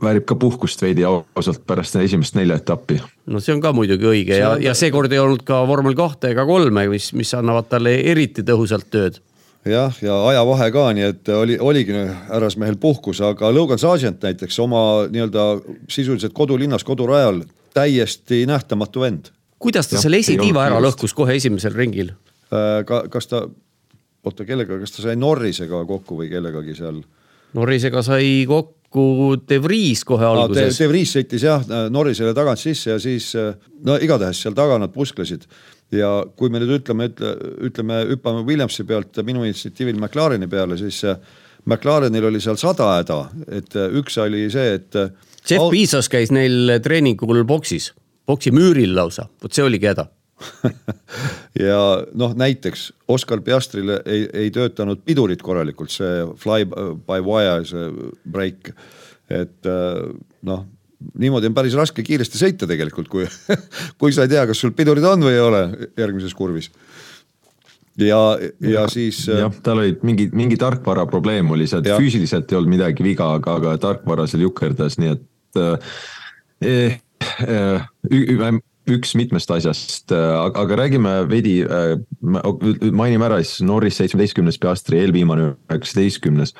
väärib 0.01 0.25
ka 0.29 0.37
puhkust 0.39 0.81
veidi 0.81 1.05
ausalt 1.07 1.63
pärast 1.67 1.95
esimest 2.01 2.35
nelja 2.37 2.57
etappi. 2.61 2.99
no 3.25 3.41
see 3.43 3.55
on 3.55 3.63
ka 3.63 3.73
muidugi 3.77 4.09
õige 4.09 4.33
see 4.33 4.41
ja 4.41 4.55
on..., 4.55 4.65
ja 4.65 4.75
seekord 4.77 5.13
ei 5.13 5.21
olnud 5.23 5.45
ka 5.47 5.61
vormel 5.69 5.95
kahte 5.97 6.33
ega 6.33 6.45
kolme, 6.49 6.87
mis, 6.91 7.11
mis 7.17 7.33
annavad 7.37 7.69
talle 7.71 7.97
eriti 8.11 8.45
tõhusalt 8.47 8.89
tööd 8.93 9.21
jah, 9.67 9.93
ja 10.01 10.15
ajavahe 10.31 10.69
ka, 10.71 10.85
nii 10.95 11.05
et 11.11 11.29
oli, 11.33 11.57
oligi 11.59 11.95
härrasmehel 12.29 12.77
puhkus, 12.81 13.21
aga 13.25 13.51
Logan 13.53 13.79
Sargent 13.79 14.23
näiteks 14.23 14.59
oma 14.63 14.81
nii-öelda 15.11 15.47
sisuliselt 15.91 16.33
kodulinnas, 16.33 16.85
kodurajal 16.87 17.43
täiesti 17.75 18.45
nähtamatu 18.49 19.03
vend. 19.05 19.31
kuidas 19.59 19.87
ta 19.87 20.01
selle 20.01 20.21
esitiiva 20.23 20.65
ära 20.65 20.81
lõhkus 20.83 21.13
kohe 21.17 21.35
esimesel 21.37 21.75
ringil? 21.75 22.13
Äh, 22.53 22.83
ka, 22.87 23.03
kas 23.11 23.27
ta, 23.27 23.43
oota, 24.23 24.45
kellega, 24.45 24.79
kas 24.79 24.95
ta 24.95 25.03
sai 25.03 25.15
Norrisega 25.19 25.83
kokku 25.85 26.21
või 26.21 26.31
kellegagi 26.31 26.75
seal? 26.77 27.01
Norrisega 27.55 28.03
sai 28.03 28.43
kokku 28.49 29.37
De 29.47 29.61
Vries 29.63 30.03
kohe 30.07 30.25
alguses 30.25 30.75
ah,. 30.75 30.83
De, 30.83 30.91
Vries 30.91 31.15
sõitis 31.15 31.47
jah 31.47 31.63
Norrisele 31.93 32.33
tagant 32.35 32.59
sisse 32.59 32.91
ja 32.91 32.99
siis 32.99 33.31
no 33.85 33.97
igatahes 34.01 34.41
seal 34.43 34.55
taga 34.57 34.79
nad 34.81 34.93
pusklesid. 34.93 35.47
ja 35.91 36.09
kui 36.35 36.49
me 36.51 36.59
nüüd 36.59 36.81
ütleme, 36.81 37.07
ütle, 37.11 37.33
ütleme, 37.69 38.01
hüppame 38.11 38.43
Williamsi 38.47 38.83
pealt 38.87 39.19
minu 39.23 39.45
initsiatiivil 39.47 39.99
McLareni 39.99 40.49
peale, 40.51 40.77
siis 40.79 40.99
äh, 41.07 41.15
McLarenil 41.67 42.27
oli 42.29 42.41
seal 42.43 42.59
sada 42.59 42.89
häda, 42.97 43.21
et 43.59 43.75
äh, 43.75 43.95
üks 43.99 44.19
oli 44.23 44.47
see, 44.51 44.75
et. 44.79 44.95
Äh, 44.95 45.11
Jeff. 45.47 45.69
Bezos 45.71 46.09
käis 46.11 46.33
neil 46.35 46.75
treeningul 46.83 47.45
boksis, 47.47 47.93
boksi 48.27 48.51
müüril 48.51 48.95
lausa, 48.95 49.29
vot 49.43 49.55
see 49.55 49.63
oligi 49.63 49.87
häda 49.87 50.09
ja 51.67 51.81
noh, 52.13 52.33
näiteks 52.37 52.91
Oscar 53.09 53.41
Piastrile 53.41 54.01
ei, 54.05 54.27
ei 54.45 54.53
töötanud 54.53 55.01
pidurid 55.05 55.41
korralikult, 55.43 55.93
see 55.93 56.23
fly 56.41 56.67
by 56.69 57.21
wire, 57.25 57.65
see 57.67 57.89
break. 58.29 58.71
et 59.29 59.69
äh, 59.69 60.03
noh, 60.47 60.65
niimoodi 61.17 61.49
on 61.49 61.57
päris 61.57 61.75
raske 61.77 62.05
kiiresti 62.05 62.39
sõita 62.41 62.69
tegelikult, 62.69 63.09
kui, 63.11 63.27
kui 63.99 64.13
sa 64.13 64.27
ei 64.27 64.33
tea, 64.35 64.45
kas 64.49 64.61
sul 64.61 64.75
pidurid 64.77 65.05
on 65.05 65.25
või 65.27 65.35
ei 65.35 65.43
ole 65.43 65.63
järgmises 65.97 66.37
kurvis 66.37 66.71
ja, 67.97 68.21
ja 68.61 68.87
siis. 68.91 69.23
Äh, 69.29 69.41
jah, 69.41 69.53
tal 69.63 69.81
oli 69.81 69.97
mingi, 70.05 70.29
mingi 70.33 70.57
tarkvara 70.59 71.05
probleem 71.09 71.51
oli 71.51 71.67
seal, 71.69 71.85
füüsiliselt 71.97 72.51
ei 72.51 72.59
olnud 72.59 72.75
midagi 72.77 73.05
viga, 73.05 73.31
aga, 73.39 73.57
aga 73.61 73.75
tarkvara 73.81 74.27
seal 74.29 74.45
jukerdas, 74.45 74.99
nii 75.01 75.13
et 75.15 75.61
äh, 75.61 75.97
eh, 76.61 76.99
eh, 77.47 77.81
üks 78.91 79.13
mitmest 79.19 79.51
asjast, 79.51 80.11
äh, 80.11 80.33
aga 80.47 80.77
räägime 80.79 81.13
veidi, 81.29 81.61
äh, 81.63 81.97
mainime 82.91 83.27
ära 83.27 83.41
siis 83.43 83.61
Norris 83.67 83.99
seitsmeteistkümnes, 83.99 84.59
Piastri 84.61 85.01
eelviimane 85.03 85.53
üheksateistkümnes. 85.69 86.53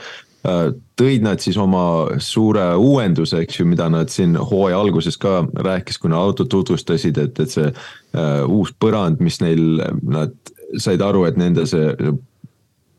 Äh, 0.48 0.70
tõid 1.00 1.26
nad 1.26 1.44
siis 1.44 1.58
oma 1.58 2.20
suure 2.24 2.70
uuenduse, 2.76 3.42
eks 3.44 3.62
ju, 3.62 3.68
mida 3.70 3.90
nad 3.90 4.12
siin 4.14 4.36
hooaja 4.38 4.80
alguses 4.80 5.18
ka 5.20 5.42
rääkis, 5.56 6.00
kui 6.02 6.12
nad 6.12 6.20
autot 6.20 6.50
tutvustasid, 6.52 7.18
et, 7.18 7.40
et 7.40 7.52
see 7.52 7.72
uus 8.48 8.72
põrand, 8.80 9.22
mis 9.24 9.42
neil, 9.44 9.82
nad 10.04 10.34
said 10.82 11.04
aru, 11.06 11.26
et 11.28 11.38
nende 11.38 11.68
see 11.70 11.92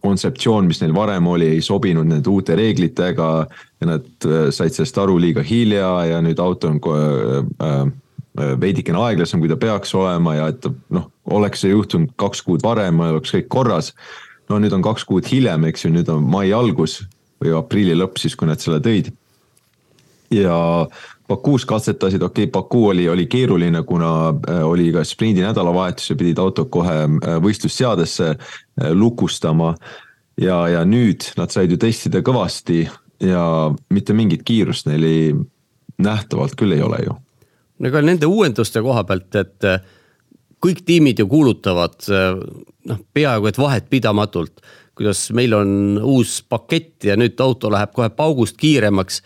kontseptsioon, 0.04 0.68
mis 0.70 0.78
neil 0.80 0.92
varem 0.94 1.26
oli, 1.26 1.48
ei 1.56 1.62
sobinud 1.64 2.06
nende 2.06 2.30
uute 2.30 2.54
reeglitega 2.56 3.30
ja 3.48 3.88
nad 3.88 4.28
said 4.54 4.76
sellest 4.76 5.00
aru 5.02 5.16
liiga 5.18 5.42
hilja 5.42 5.88
ja 6.06 6.20
nüüd 6.22 6.38
auto 6.38 6.70
on 6.70 6.78
uh, 6.78 7.48
Äh, 7.58 7.90
veidikene 8.61 9.01
aeglasem, 9.03 9.41
kui 9.41 9.51
ta 9.51 9.59
peaks 9.61 9.95
olema 9.99 10.34
ja 10.36 10.49
et 10.53 10.66
noh, 10.95 11.11
oleks 11.34 11.64
see 11.64 11.72
juhtunud 11.72 12.14
kaks 12.20 12.43
kuud 12.47 12.64
varem, 12.64 13.01
oleks 13.01 13.34
kõik 13.34 13.49
korras. 13.53 13.93
no 14.49 14.59
nüüd 14.59 14.72
on 14.72 14.82
kaks 14.82 15.05
kuud 15.05 15.26
hiljem, 15.28 15.66
eks 15.68 15.84
ju, 15.84 15.93
nüüd 15.93 16.09
on 16.12 16.24
mai 16.24 16.53
algus 16.53 17.03
või 17.43 17.53
aprilli 17.59 17.97
lõpp 17.99 18.18
siis, 18.18 18.36
kui 18.36 18.49
nad 18.49 18.61
selle 18.61 18.80
tõid. 18.84 19.12
ja 20.30 20.89
Bakuus 21.28 21.66
katsetasid, 21.68 22.22
okei 22.22 22.47
okay,, 22.47 22.53
Baku 22.53 22.86
oli, 22.89 23.09
oli 23.09 23.26
keeruline, 23.28 23.82
kuna 23.84 24.32
äh, 24.32 24.62
oli 24.64 24.89
ka 24.93 25.05
sprindi 25.05 25.45
nädalavahetus 25.45 26.11
ja 26.11 26.16
pidid 26.16 26.39
autot 26.41 26.70
kohe 26.70 27.05
äh, 27.05 27.36
võistlusseadesse 27.45 28.34
lukustama. 28.95 29.74
ja, 30.41 30.68
ja 30.68 30.84
nüüd 30.84 31.32
nad 31.36 31.51
said 31.51 31.70
ju 31.70 31.76
testida 31.76 32.22
kõvasti 32.22 32.89
ja 33.20 33.74
mitte 33.91 34.14
mingit 34.14 34.43
kiirust 34.47 34.86
neil 34.86 35.05
ei, 35.05 35.32
nähtavalt 35.99 36.55
küll 36.57 36.72
ei 36.72 36.82
ole 36.82 37.03
ju 37.05 37.16
ega 37.84 38.02
nende 38.02 38.26
uuenduste 38.26 38.82
koha 38.82 39.04
pealt, 39.06 39.34
et 39.38 39.66
äh, 39.68 39.80
kõik 40.64 40.82
tiimid 40.86 41.22
ju 41.22 41.28
kuulutavad 41.30 42.08
äh, 42.10 42.38
noh, 42.90 43.00
peaaegu 43.14 43.50
et 43.50 43.58
vahetpidamatult, 43.60 44.62
kuidas 44.98 45.28
meil 45.36 45.54
on 45.54 46.00
uus 46.02 46.40
pakett 46.42 47.06
ja 47.06 47.16
nüüd 47.18 47.38
auto 47.40 47.70
läheb 47.70 47.92
kohe 47.94 48.10
paugust 48.10 48.58
kiiremaks. 48.58 49.22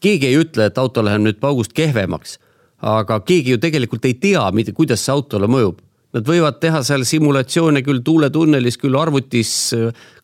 keegi 0.00 0.26
ei 0.26 0.38
ütle, 0.40 0.66
et 0.66 0.78
auto 0.78 1.04
läheb 1.04 1.22
nüüd 1.22 1.38
paugust 1.40 1.72
kehvemaks, 1.72 2.38
aga 2.80 3.20
keegi 3.20 3.54
ju 3.54 3.58
tegelikult 3.62 4.04
ei 4.04 4.14
tea, 4.14 4.42
kuidas 4.74 5.04
see 5.04 5.12
autole 5.12 5.46
mõjub. 5.46 5.78
Nad 6.12 6.26
võivad 6.28 6.58
teha 6.60 6.82
seal 6.84 7.04
simulatsioone 7.08 7.80
küll 7.82 8.02
tuuletunnelis, 8.04 8.76
küll 8.76 8.98
arvutis, 8.98 9.72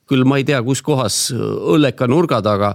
küll 0.09 0.25
ma 0.29 0.41
ei 0.41 0.45
tea, 0.45 0.61
kus 0.65 0.83
kohas 0.85 1.29
õlleka 1.33 2.09
nurga 2.09 2.43
taga. 2.45 2.75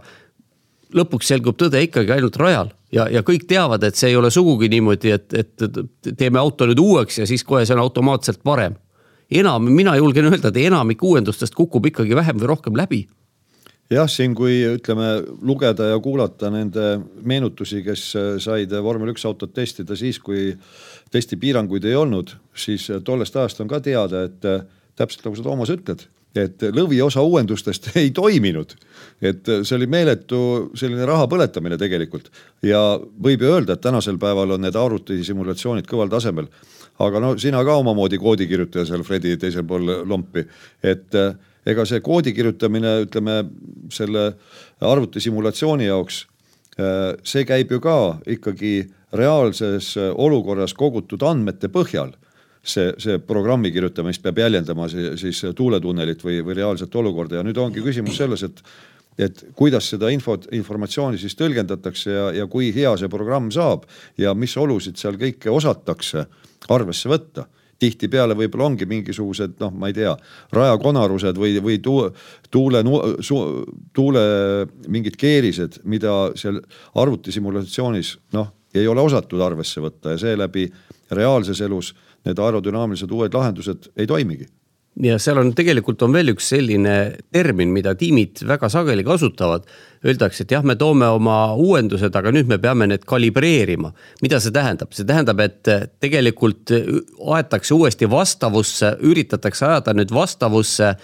Lõpuks 0.97 1.29
selgub 1.33 1.57
tõde 1.59 1.81
ikkagi 1.83 2.13
ainult 2.15 2.37
rajal 2.39 2.71
ja, 2.93 3.07
ja 3.11 3.23
kõik 3.25 3.47
teavad, 3.49 3.83
et 3.83 3.97
see 3.99 4.11
ei 4.11 4.19
ole 4.19 4.31
sugugi 4.33 4.69
niimoodi, 4.71 5.13
et, 5.15 5.33
et 5.33 6.13
teeme 6.17 6.41
auto 6.41 6.67
nüüd 6.69 6.81
uueks 6.81 7.21
ja 7.23 7.27
siis 7.29 7.43
kohe 7.47 7.65
see 7.65 7.75
on 7.77 7.83
automaatselt 7.83 8.43
parem. 8.43 8.77
enam, 9.31 9.65
mina 9.69 9.95
julgen 9.97 10.29
öelda, 10.29 10.51
et 10.53 10.61
enamik 10.65 11.03
uuendustest 11.03 11.55
kukub 11.55 11.85
ikkagi 11.89 12.15
vähem 12.15 12.39
või 12.39 12.51
rohkem 12.53 12.77
läbi 12.77 13.03
jah, 13.93 14.09
siin 14.09 14.35
kui 14.37 14.61
ütleme 14.67 15.09
lugeda 15.41 15.89
ja 15.91 15.99
kuulata 16.01 16.49
nende 16.53 16.99
meenutusi, 17.21 17.83
kes 17.85 18.05
said 18.43 18.73
vormel 18.83 19.13
üks 19.13 19.25
autot 19.27 19.53
testida 19.53 19.97
siis, 19.99 20.19
kui 20.19 20.51
testipiiranguid 21.13 21.85
ei 21.89 21.97
olnud, 21.99 22.35
siis 22.55 22.89
tollest 23.05 23.35
ajast 23.37 23.61
on 23.61 23.69
ka 23.71 23.81
teada, 23.83 24.25
et 24.29 24.47
täpselt 24.97 25.27
nagu 25.27 25.37
sa 25.37 25.45
Toomas 25.45 25.73
ütled, 25.73 26.07
et 26.35 26.65
lõviosa 26.73 27.21
uuendustest 27.21 27.91
ei 28.01 28.11
toiminud. 28.11 28.75
et 29.21 29.45
see 29.63 29.75
oli 29.77 29.87
meeletu 29.87 30.71
selline 30.75 31.05
raha 31.05 31.27
põletamine 31.29 31.77
tegelikult 31.79 32.29
ja 32.65 32.99
võib 32.99 33.43
ju 33.43 33.53
öelda, 33.53 33.73
et 33.73 33.81
tänasel 33.81 34.17
päeval 34.21 34.55
on 34.55 34.65
need 34.65 34.75
arvutisimulatsioonid 34.75 35.87
kõval 35.89 36.09
tasemel. 36.09 36.47
aga 36.99 37.19
no 37.19 37.37
sina 37.37 37.63
ka 37.63 37.77
omamoodi 37.81 38.17
koodikirjutaja 38.17 38.85
seal 38.85 39.03
Fredi 39.03 39.37
teisel 39.37 39.65
pool 39.67 39.89
lompi, 40.05 40.45
et 40.83 41.15
ega 41.65 41.85
see 41.85 42.01
koodi 42.01 42.33
kirjutamine, 42.33 43.03
ütleme 43.05 43.43
selle 43.91 44.33
arvutisimulatsiooni 44.81 45.87
jaoks, 45.87 46.25
äh, 46.79 47.13
see 47.23 47.45
käib 47.45 47.71
ju 47.71 47.79
ka 47.79 48.19
ikkagi 48.27 48.89
reaalses 49.13 49.93
olukorras 49.97 50.73
kogutud 50.73 51.21
andmete 51.21 51.69
põhjal 51.69 52.15
see, 52.63 52.93
see 53.01 53.19
programmi 53.27 53.71
kirjutamine, 53.75 54.13
mis 54.13 54.23
peab 54.23 54.39
jäljendama 54.39 54.87
siis, 54.91 55.13
siis 55.21 55.43
tuuletunnelit 55.55 56.23
või, 56.23 56.39
või 56.45 56.57
reaalset 56.61 56.95
olukorda. 56.95 57.39
Ja 57.39 57.45
nüüd 57.45 57.59
ongi 57.59 57.83
küsimus 57.83 58.17
selles, 58.19 58.45
et 58.47 58.63
et 59.17 59.43
kuidas 59.53 59.85
seda 59.91 60.09
infot, 60.09 60.47
informatsiooni 60.57 61.19
siis 61.21 61.35
tõlgendatakse 61.37 62.09
ja, 62.09 62.29
ja 62.33 62.47
kui 62.49 62.71
hea 62.73 62.95
see 62.97 63.11
programm 63.13 63.51
saab 63.53 63.83
ja 64.17 64.33
mis 64.33 64.55
olusid 64.57 64.97
seal 64.97 65.19
kõike 65.21 65.51
osatakse 65.53 66.25
arvesse 66.73 67.11
võtta. 67.11 67.45
Tihtipeale 67.83 68.33
võib-olla 68.37 68.69
ongi 68.69 68.87
mingisugused 68.87 69.57
noh, 69.59 69.73
ma 69.75 69.89
ei 69.91 69.97
tea, 69.97 70.13
rajakonarused 70.55 71.37
või, 71.37 71.57
või 71.61 71.79
tuule, 71.83 72.13
tuule, 72.53 72.81
tuule 73.93 74.23
mingid 74.87 75.17
keerised, 75.19 75.81
mida 75.83 76.31
seal 76.39 76.61
arvutisimulatsioonis 77.01 78.15
noh, 78.37 78.53
ei 78.73 78.87
ole 78.89 79.03
osatud 79.03 79.41
arvesse 79.45 79.83
võtta 79.83 80.15
ja 80.15 80.21
seeläbi 80.21 80.65
reaalses 81.13 81.61
elus 81.61 81.91
need 82.25 82.39
aerodünaamilised 82.39 83.11
uued 83.11 83.33
lahendused 83.33 83.89
ei 83.97 84.07
toimigi 84.07 84.49
ja 85.01 85.17
seal 85.21 85.39
on 85.41 85.51
tegelikult 85.57 86.01
on 86.05 86.13
veel 86.13 86.33
üks 86.33 86.51
selline 86.53 86.97
termin, 87.33 87.71
mida 87.73 87.95
tiimid 87.97 88.43
väga 88.47 88.69
sageli 88.69 89.05
kasutavad. 89.05 89.65
Öeldakse, 90.05 90.43
et 90.45 90.53
jah, 90.53 90.65
me 90.65 90.75
toome 90.79 91.07
oma 91.15 91.37
uuendused, 91.57 92.13
aga 92.15 92.33
nüüd 92.35 92.49
me 92.51 92.59
peame 92.61 92.87
need 92.91 93.07
kalibreerima. 93.09 93.93
mida 94.21 94.39
see 94.39 94.51
tähendab, 94.51 94.93
see 94.93 95.07
tähendab, 95.07 95.39
et 95.39 95.71
tegelikult 96.03 96.73
aetakse 97.33 97.73
uuesti 97.73 98.09
vastavusse, 98.09 98.97
üritatakse 99.01 99.65
ajada 99.65 99.93
nüüd 99.93 100.13
vastavusse 100.13 100.95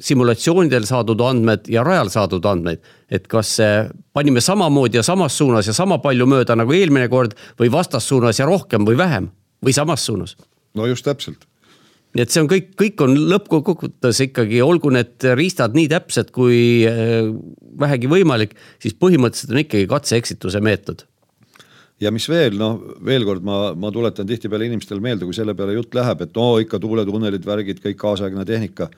simulatsioonidel 0.00 0.86
saadud 0.88 1.20
andmed 1.20 1.66
ja 1.68 1.82
rajal 1.84 2.08
saadud 2.08 2.44
andmeid. 2.44 2.80
et 3.10 3.26
kas 3.28 3.58
panime 4.12 4.40
samamoodi 4.40 4.96
ja 4.96 5.02
samas 5.02 5.36
suunas 5.36 5.66
ja 5.66 5.72
sama 5.72 5.98
palju 5.98 6.26
mööda 6.26 6.56
nagu 6.56 6.72
eelmine 6.72 7.08
kord 7.08 7.34
või 7.58 7.68
vastassuunas 7.72 8.38
ja 8.38 8.46
rohkem 8.46 8.86
või 8.86 8.96
vähem 8.96 9.28
või 9.64 9.76
samas 9.76 10.06
suunas. 10.06 10.36
no 10.74 10.86
just 10.86 11.04
täpselt 11.04 11.50
nii 12.14 12.24
et 12.24 12.32
see 12.32 12.42
on 12.42 12.48
kõik, 12.50 12.72
kõik 12.78 13.04
on 13.04 13.14
lõppkokkuvõttes 13.30 14.22
ikkagi, 14.26 14.58
olgu 14.64 14.90
need 14.94 15.26
riistad 15.38 15.76
nii 15.78 15.86
täpsed 15.92 16.32
kui 16.34 16.82
äh, 16.88 17.28
vähegi 17.80 18.10
võimalik, 18.10 18.56
siis 18.82 18.96
põhimõtteliselt 18.98 19.54
on 19.54 19.62
ikkagi 19.62 19.86
katse-eksituse 19.90 20.62
meetod. 20.64 21.06
ja 22.00 22.10
mis 22.10 22.26
veel, 22.28 22.56
noh 22.58 22.80
veel 23.06 23.26
kord 23.28 23.46
ma, 23.46 23.74
ma 23.78 23.92
tuletan 23.94 24.26
tihtipeale 24.26 24.66
inimestele 24.66 25.00
meelde, 25.00 25.28
kui 25.28 25.36
selle 25.36 25.54
peale 25.54 25.76
jutt 25.76 25.94
läheb, 25.94 26.26
et 26.26 26.34
no 26.34 26.50
ikka 26.58 26.80
tuuletunnelid, 26.82 27.46
värgid, 27.46 27.82
kõik 27.84 27.98
kaasaegne 28.00 28.44
tehnika. 28.44 28.90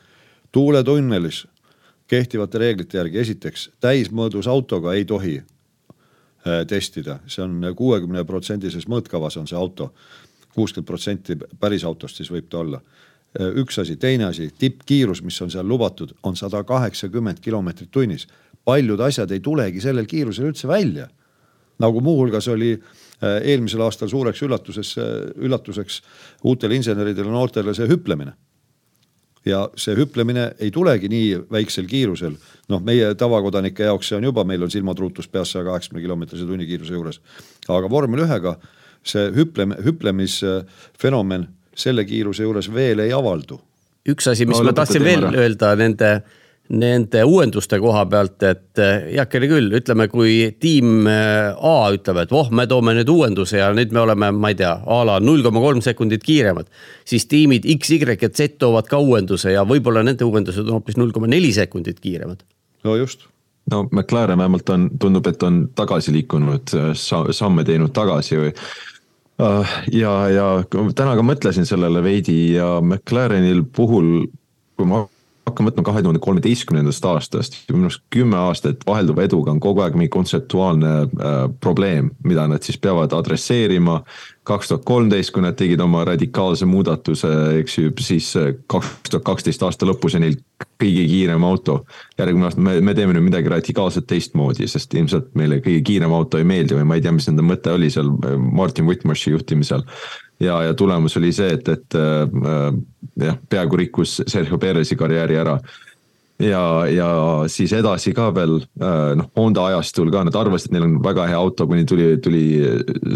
tuuletunnelis 0.52 1.46
kehtivate 2.08 2.58
reeglite 2.58 2.98
järgi, 2.98 3.18
esiteks 3.18 3.70
täismõõdus 3.80 4.48
autoga 4.48 4.94
ei 4.94 5.04
tohi 5.04 5.36
äh, 5.42 6.64
testida, 6.68 7.20
see 7.26 7.44
on 7.44 7.60
kuuekümne 7.76 8.24
protsendises 8.24 8.88
mõõtkavas 8.88 9.36
on 9.36 9.46
see 9.46 9.58
auto 9.58 9.92
kuuskümmend 10.54 10.86
protsenti 10.86 11.36
päris 11.60 11.84
autost 11.84 12.20
siis 12.20 12.30
võib 12.30 12.48
ta 12.50 12.58
olla. 12.58 12.80
üks 13.56 13.78
asi, 13.80 13.96
teine 13.96 14.24
asi, 14.24 14.50
tippkiirus, 14.58 15.22
mis 15.24 15.40
on 15.40 15.50
seal 15.50 15.64
lubatud, 15.68 16.10
on 16.22 16.36
sada 16.36 16.64
kaheksakümmend 16.64 17.40
kilomeetrit 17.40 17.90
tunnis. 17.90 18.26
paljud 18.64 19.00
asjad 19.00 19.30
ei 19.30 19.40
tulegi 19.40 19.80
sellel 19.80 20.06
kiirusel 20.06 20.50
üldse 20.50 20.68
välja. 20.68 21.08
nagu 21.78 22.00
muuhulgas 22.00 22.48
oli 22.48 22.72
äh, 22.72 23.42
eelmisel 23.42 23.80
aastal 23.80 24.08
suureks 24.08 24.42
üllatuses, 24.42 24.96
üllatuseks 25.36 26.02
uutele 26.44 26.74
inseneridele, 26.74 27.30
noortele 27.30 27.74
see 27.74 27.88
hüplemine 27.88 28.32
ja 29.46 29.62
see 29.76 29.96
hüplemine 29.98 30.52
ei 30.60 30.70
tulegi 30.70 31.08
nii 31.08 31.40
väiksel 31.50 31.86
kiirusel. 31.90 32.36
noh, 32.68 32.82
meie 32.82 33.14
tavakodanike 33.14 33.82
jaoks 33.82 34.08
see 34.08 34.16
on 34.16 34.24
juba, 34.24 34.44
meil 34.44 34.62
on 34.62 34.70
silmatruutus 34.70 35.28
peas 35.28 35.52
saja 35.52 35.64
kaheksakümne 35.64 36.02
kilomeetrise 36.02 36.46
tunnikiiruse 36.46 36.94
juures. 36.94 37.20
aga 37.68 37.90
vormel 37.90 38.24
ühega 38.26 38.56
see 39.06 39.30
hüplem-, 39.36 39.76
hüplemisfenomen 39.84 41.48
selle 41.74 42.04
kiiruse 42.08 42.46
juures 42.46 42.68
veel 42.72 43.02
ei 43.06 43.12
avaldu. 43.16 43.60
üks 44.08 44.26
asi, 44.28 44.46
mis 44.46 44.58
no, 44.58 44.66
ma 44.66 44.72
tahtsin 44.76 45.04
veel 45.04 45.28
ära. 45.28 45.44
öelda 45.44 45.72
nende, 45.78 46.10
nende 46.74 47.22
uuenduste 47.24 47.78
koha 47.80 48.02
pealt, 48.10 48.42
et 48.42 48.80
eh, 48.82 49.08
heakene 49.12 49.48
küll, 49.50 49.68
ütleme, 49.78 50.08
kui 50.10 50.34
tiim 50.60 51.06
eh, 51.06 51.54
A 51.54 51.74
ütleb, 51.94 52.22
et 52.24 52.34
voh, 52.34 52.50
me 52.50 52.66
toome 52.70 52.96
nüüd 52.98 53.10
uuenduse 53.12 53.60
ja 53.60 53.70
nüüd 53.76 53.94
me 53.94 54.02
oleme, 54.02 54.32
ma 54.34 54.52
ei 54.52 54.58
tea, 54.58 54.74
a 54.82 55.00
la 55.06 55.18
null 55.22 55.44
koma 55.46 55.62
kolm 55.62 55.82
sekundit 55.84 56.26
kiiremad. 56.26 56.70
siis 57.04 57.26
tiimid 57.30 57.68
X, 57.78 57.94
Y 57.94 58.02
ja 58.02 58.28
Z 58.28 58.58
toovad 58.58 58.90
ka 58.90 58.98
uuenduse 58.98 59.54
ja 59.54 59.64
võib-olla 59.64 60.02
nende 60.02 60.26
uuendused 60.26 60.66
on 60.66 60.80
hoopis 60.80 60.98
null 60.98 61.14
koma 61.14 61.30
neli 61.30 61.52
sekundit 61.52 62.00
kiiremad. 62.00 62.42
no 62.84 62.96
just 62.96 63.28
no 63.70 63.88
McLaren 63.92 64.38
vähemalt 64.38 64.68
on, 64.68 64.90
tundub, 64.98 65.26
et 65.26 65.42
on 65.42 65.68
tagasi 65.74 66.12
liikunud, 66.12 66.72
samme 67.30 67.64
teinud 67.64 67.92
tagasi 67.94 68.40
või 68.40 68.54
ja, 69.38 70.12
ja 70.28 70.46
täna 70.70 71.16
ka 71.18 71.24
mõtlesin 71.24 71.66
sellele 71.68 72.02
veidi 72.04 72.54
ja 72.56 72.76
McLarenil 72.82 73.64
puhul, 73.74 74.26
kui 74.76 74.88
ma 74.88 75.04
hakkan 75.46 75.66
võtma 75.66 75.84
kahe 75.86 76.02
tuhande 76.02 76.20
kolmeteistkümnendast 76.22 77.06
aastast, 77.10 77.56
minu 77.72 77.88
arust 77.88 78.04
kümme 78.14 78.38
aastat 78.38 78.84
vahelduva 78.86 79.24
eduga 79.26 79.50
on 79.54 79.60
kogu 79.62 79.82
aeg 79.82 79.96
mingi 79.98 80.12
kontseptuaalne 80.14 80.92
äh, 81.02 81.40
probleem, 81.60 82.12
mida 82.26 82.46
nad 82.50 82.62
siis 82.62 82.78
peavad 82.82 83.14
adresseerima 83.16 84.00
kaks 84.46 84.70
tuhat 84.70 84.86
kolmteist, 84.86 85.30
kui 85.34 85.44
nad 85.44 85.54
tegid 85.58 85.80
oma 85.82 86.02
radikaalse 86.06 86.66
muudatuse, 86.66 87.30
eks 87.60 87.78
ju, 87.78 87.92
siis 88.02 88.32
äh, 88.38 88.52
kaks 88.70 89.10
tuhat 89.10 89.26
kaksteist 89.26 89.62
aasta 89.66 89.86
lõpus 89.88 90.16
ja 90.16 90.22
neil 90.22 90.38
kõige 90.82 91.04
kiirem 91.10 91.44
auto. 91.46 91.82
järgmine 92.18 92.48
aasta 92.48 92.60
me, 92.62 92.78
me 92.80 92.94
teeme 92.94 93.14
nüüd 93.16 93.28
midagi 93.28 93.50
radikaalselt 93.50 94.06
teistmoodi, 94.10 94.66
sest 94.70 94.94
ilmselt 94.94 95.30
meile 95.38 95.60
kõige 95.62 95.82
kiirem 95.86 96.12
auto 96.14 96.38
ei 96.38 96.46
meeldi 96.48 96.78
või 96.78 96.86
ma 96.86 96.98
ei 96.98 97.04
tea, 97.04 97.14
mis 97.14 97.28
nende 97.30 97.46
mõte 97.46 97.74
oli 97.74 97.90
seal 97.90 98.10
äh, 98.14 98.36
Martin 98.38 98.86
Whitmarshi 98.86 99.34
juhtimisel. 99.34 99.86
Ja, 100.42 100.62
ja 100.62 100.74
tulemus 100.74 101.16
oli 101.20 101.32
see, 101.34 101.54
et, 101.56 101.68
et 101.68 101.96
äh, 101.98 102.74
jah, 103.26 103.38
peaaegu 103.48 103.80
rikkus 103.84 104.20
Sergio 104.26 104.58
Perez'i 104.58 104.98
karjääri 104.98 105.40
ära. 105.42 105.58
Ja, 106.42 106.88
ja 106.90 107.08
siis 107.52 107.70
edasi 107.76 108.10
ka 108.16 108.32
veel 108.34 108.56
äh, 108.58 109.12
noh, 109.18 109.28
Honda 109.38 109.68
ajastul 109.70 110.10
ka 110.10 110.24
nad 110.26 110.36
arvasid, 110.38 110.72
et 110.72 110.74
neil 110.74 110.88
on 110.88 110.96
väga 111.04 111.28
hea 111.30 111.38
auto, 111.38 111.68
kuni 111.70 111.86
tuli, 111.86 112.16
tuli 112.24 112.44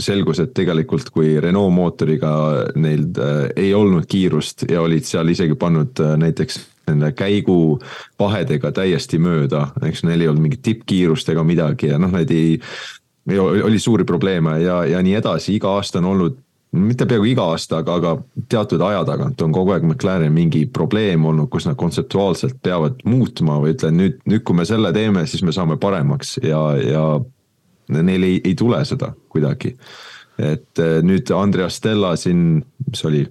selgus, 0.02 0.40
et 0.44 0.54
tegelikult 0.54 1.10
kui 1.14 1.34
Renault 1.42 1.74
mootoriga 1.74 2.32
neil 2.78 3.08
äh, 3.18 3.42
ei 3.56 3.74
olnud 3.74 4.06
kiirust 4.10 4.68
ja 4.70 4.84
olid 4.84 5.08
seal 5.08 5.32
isegi 5.34 5.58
pannud 5.58 6.04
näiteks 6.22 6.60
nende 6.86 7.10
käiguvahedega 7.18 8.70
täiesti 8.76 9.18
mööda, 9.18 9.72
eks 9.88 10.04
neil 10.06 10.22
ei 10.22 10.30
olnud 10.30 10.44
mingit 10.44 10.62
tippkiirust 10.62 11.32
ega 11.32 11.42
midagi 11.42 11.90
ja 11.90 11.98
noh, 11.98 12.14
need 12.14 12.30
ei 12.30 12.60
oli 13.26 13.78
suuri 13.82 14.04
probleeme 14.06 14.60
ja, 14.62 14.84
ja 14.86 15.00
nii 15.02 15.16
edasi, 15.18 15.56
iga 15.56 15.72
aasta 15.74 15.98
on 15.98 16.12
olnud 16.12 16.36
mitte 16.76 17.06
peaaegu 17.08 17.28
iga 17.30 17.46
aasta, 17.52 17.80
aga, 17.82 17.94
aga 18.00 18.44
teatud 18.52 18.82
aja 18.84 19.04
tagant 19.08 19.40
on 19.42 19.54
kogu 19.54 19.74
aeg 19.74 19.86
McLaren 19.86 20.34
mingi 20.34 20.66
probleem 20.66 21.24
olnud, 21.24 21.48
kus 21.52 21.68
nad 21.68 21.78
kontseptuaalselt 21.80 22.58
peavad 22.62 23.00
muutma 23.04 23.60
või 23.62 23.74
ütlen 23.76 23.96
nüüd, 24.00 24.20
nüüd 24.28 24.44
kui 24.46 24.56
me 24.58 24.66
selle 24.68 24.92
teeme, 24.96 25.26
siis 25.26 25.44
me 25.46 25.54
saame 25.54 25.78
paremaks. 25.80 26.36
Ja, 26.44 26.60
ja 26.80 27.06
neil 27.88 28.22
ei, 28.26 28.40
ei 28.44 28.54
tule 28.54 28.82
seda 28.84 29.12
kuidagi. 29.32 29.76
et 30.36 30.78
eh, 30.84 30.98
nüüd 31.00 31.30
Andreas 31.32 31.78
Stella 31.80 32.10
siin, 32.20 32.58
mis 32.90 33.04
oli 33.08 33.22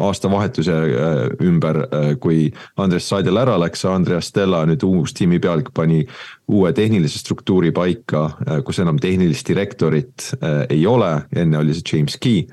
aastavahetuse 0.00 0.76
eh, 0.88 1.18
ümber, 1.44 1.82
eh, 1.84 2.14
kui 2.20 2.46
Andres 2.80 3.08
Seidel 3.10 3.36
ära 3.36 3.58
läks, 3.60 3.84
Andreas 3.84 4.30
Stella 4.32 4.62
nüüd 4.68 4.84
uus 4.88 5.12
tiimi 5.16 5.40
pealik 5.42 5.68
pani 5.76 6.00
uue 6.48 6.72
tehnilise 6.72 7.20
struktuuri 7.20 7.74
paika, 7.76 8.30
kus 8.64 8.80
enam 8.80 8.96
tehnilist 9.02 9.48
direktorit 9.48 10.30
ei 10.70 10.86
ole, 10.86 11.12
enne 11.36 11.60
oli 11.60 11.76
see 11.76 11.92
James 11.92 12.16
Key 12.16 12.46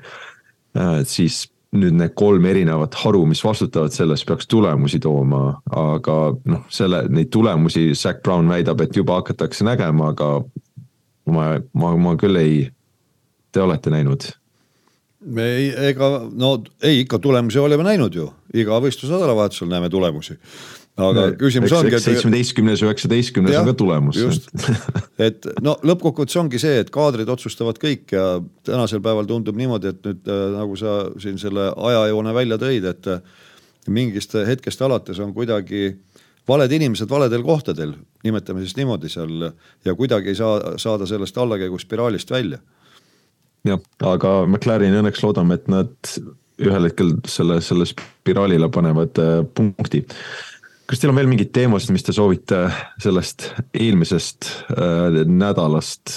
siis 1.08 1.44
nüüd 1.74 1.96
need 1.98 2.14
kolm 2.18 2.44
erinevat 2.46 2.94
haru, 3.02 3.24
mis 3.26 3.42
vastutavad 3.44 3.94
selles, 3.94 4.22
peaks 4.26 4.46
tulemusi 4.50 5.00
tooma, 5.02 5.58
aga 5.74 6.18
noh, 6.50 6.62
selle, 6.72 7.04
neid 7.10 7.32
tulemusi 7.34 7.88
Zac 7.98 8.22
Brown 8.22 8.50
väidab, 8.50 8.84
et 8.84 8.96
juba 8.96 9.18
hakatakse 9.20 9.66
nägema, 9.66 10.12
aga 10.14 10.30
ma, 11.34 11.48
ma, 11.74 11.92
ma 11.98 12.14
küll 12.20 12.38
ei, 12.40 12.64
te 13.52 13.64
olete 13.64 13.92
näinud? 13.94 14.30
ei, 15.40 15.70
ega 15.88 16.08
no 16.36 16.58
ei, 16.84 17.00
ikka 17.00 17.18
tulemusi 17.24 17.58
oleme 17.58 17.86
näinud 17.86 18.14
ju, 18.14 18.28
iga 18.54 18.78
võistluse 18.84 19.16
nädalavahetusel 19.16 19.70
näeme 19.72 19.88
tulemusi 19.90 20.36
aga 20.94 21.24
küsimus 21.38 21.72
eks, 21.72 21.78
ongi. 21.80 21.98
seitsmeteistkümnes, 22.04 22.82
üheksateistkümnes 22.86 23.56
on 23.58 23.70
ka 23.70 23.74
tulemus. 23.78 24.20
et 25.28 25.48
no 25.64 25.74
lõppkokkuvõttes 25.82 26.38
ongi 26.38 26.60
see, 26.62 26.78
et 26.84 26.92
kaadrid 26.94 27.30
otsustavad 27.34 27.80
kõik 27.82 28.14
ja 28.14 28.26
tänasel 28.66 29.02
päeval 29.02 29.26
tundub 29.30 29.58
niimoodi, 29.58 29.90
et 29.90 30.06
nüüd 30.06 30.30
äh, 30.30 30.44
nagu 30.54 30.78
sa 30.78 31.00
siin 31.22 31.40
selle 31.42 31.72
ajajoone 31.74 32.34
välja 32.36 32.60
tõid, 32.62 32.86
et 32.92 33.10
äh, 33.10 33.24
mingist 33.90 34.36
hetkest 34.38 34.84
alates 34.86 35.18
on 35.20 35.34
kuidagi 35.34 35.96
valed 36.48 36.72
inimesed 36.76 37.10
valedel 37.10 37.42
kohtadel, 37.42 37.96
nimetame 38.24 38.62
siis 38.62 38.76
niimoodi 38.78 39.10
seal 39.12 39.50
ja 39.84 39.96
kuidagi 39.98 40.30
ei 40.30 40.38
saa 40.38 40.76
saada 40.80 41.08
sellest 41.10 41.38
allakäiguspiraalist 41.38 42.30
välja. 42.30 42.62
jah, 43.64 43.82
aga 44.04 44.44
McLareni 44.46 45.02
õnneks 45.02 45.26
loodame, 45.26 45.58
et 45.58 45.68
nad 45.72 46.14
ühel 46.62 46.86
hetkel 46.86 47.16
selle, 47.26 47.58
selle 47.64 47.86
spiraalile 47.88 48.68
panevad 48.70 49.18
äh, 49.18 49.38
punkti 49.56 50.04
kas 50.88 51.00
teil 51.00 51.12
on 51.12 51.18
veel 51.18 51.30
mingeid 51.30 51.52
teemasid, 51.54 51.94
mis 51.94 52.04
te 52.06 52.14
soovite 52.16 52.66
sellest 53.02 53.50
eelmisest 53.72 54.50
äh, 54.74 55.22
nädalast 55.28 56.12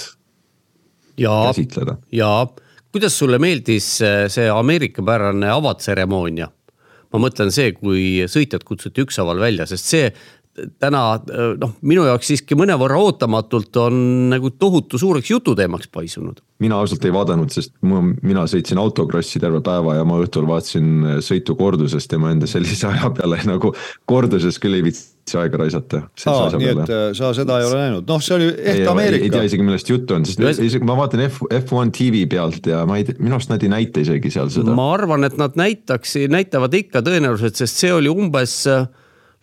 ja, 1.20 1.32
käsitleda? 1.48 1.98
jaa, 2.14 2.44
kuidas 2.92 3.18
sulle 3.18 3.40
meeldis 3.42 3.96
äh, 4.04 4.26
see 4.32 4.48
ameerikapärane 4.52 5.50
avatseremoonia? 5.54 6.50
ma 7.08 7.22
mõtlen 7.22 7.52
see, 7.54 7.72
kui 7.72 8.26
sõitjad 8.28 8.66
kutsuti 8.68 9.06
ükshaaval 9.06 9.40
välja, 9.40 9.64
sest 9.68 9.88
see 9.88 10.10
täna 10.80 11.02
noh, 11.60 11.74
minu 11.86 12.04
jaoks 12.08 12.32
siiski 12.32 12.56
mõnevõrra 12.58 12.98
ootamatult 13.02 13.76
on 13.82 13.98
nagu 14.32 14.50
tohutu 14.50 14.98
suureks 15.00 15.30
jututeemaks 15.30 15.90
paisunud. 15.92 16.40
mina 16.58 16.78
ausalt 16.82 17.04
ei 17.06 17.12
vaadanud, 17.14 17.52
sest 17.54 17.74
mu, 17.86 18.00
mina 18.22 18.46
sõitsin 18.50 18.80
autokrossi 18.82 19.40
terve 19.42 19.60
päeva 19.64 19.94
ja 19.98 20.06
ma 20.08 20.18
õhtul 20.22 20.48
vaatasin 20.48 21.20
sõitu 21.24 21.54
kordusest 21.58 22.12
ja 22.12 22.18
ma 22.18 22.32
enda 22.34 22.48
sellise 22.50 22.88
aja 22.92 23.12
peale 23.14 23.40
nagu 23.46 23.72
korduses 24.08 24.58
küll 24.62 24.78
ei 24.78 24.86
viitsi 24.88 25.38
aega 25.38 25.60
raisata. 25.62 26.02
aa, 26.26 26.50
nii 26.56 26.70
et 26.72 26.94
äh, 26.94 27.08
sa 27.16 27.32
seda 27.36 27.58
ei 27.60 27.68
ole 27.68 27.82
näinud, 27.82 28.06
noh, 28.08 28.22
see 28.24 28.36
oli 28.38 28.52
eht 28.56 28.86
Ameerika. 28.90 29.24
ei 29.28 29.34
tea 29.34 29.48
isegi 29.50 29.66
millest 29.66 29.92
juttu 29.92 30.16
on, 30.16 30.26
sest 30.28 30.62
isegi 30.64 30.88
ma 30.88 30.96
vaatan 30.98 31.26
F, 31.28 31.42
F1 31.62 31.92
TV 31.94 32.24
pealt 32.30 32.66
ja 32.70 32.84
ma 32.88 32.98
ei 33.00 33.06
tea, 33.08 33.18
minu 33.20 33.38
arust 33.38 33.52
nad 33.52 33.62
ei 33.62 33.72
näita 33.72 34.02
isegi 34.04 34.32
seal 34.34 34.50
seda. 34.54 34.74
ma 34.78 34.88
arvan, 34.94 35.28
et 35.28 35.36
nad 35.40 35.58
näitaks, 35.58 36.16
näitavad 36.32 36.74
ikka 36.80 37.04
tõenäoliselt, 37.06 37.60
sest 37.60 37.84
see 37.84 37.92
oli 37.94 38.10
umbes 38.12 38.62
äh, 38.70 38.88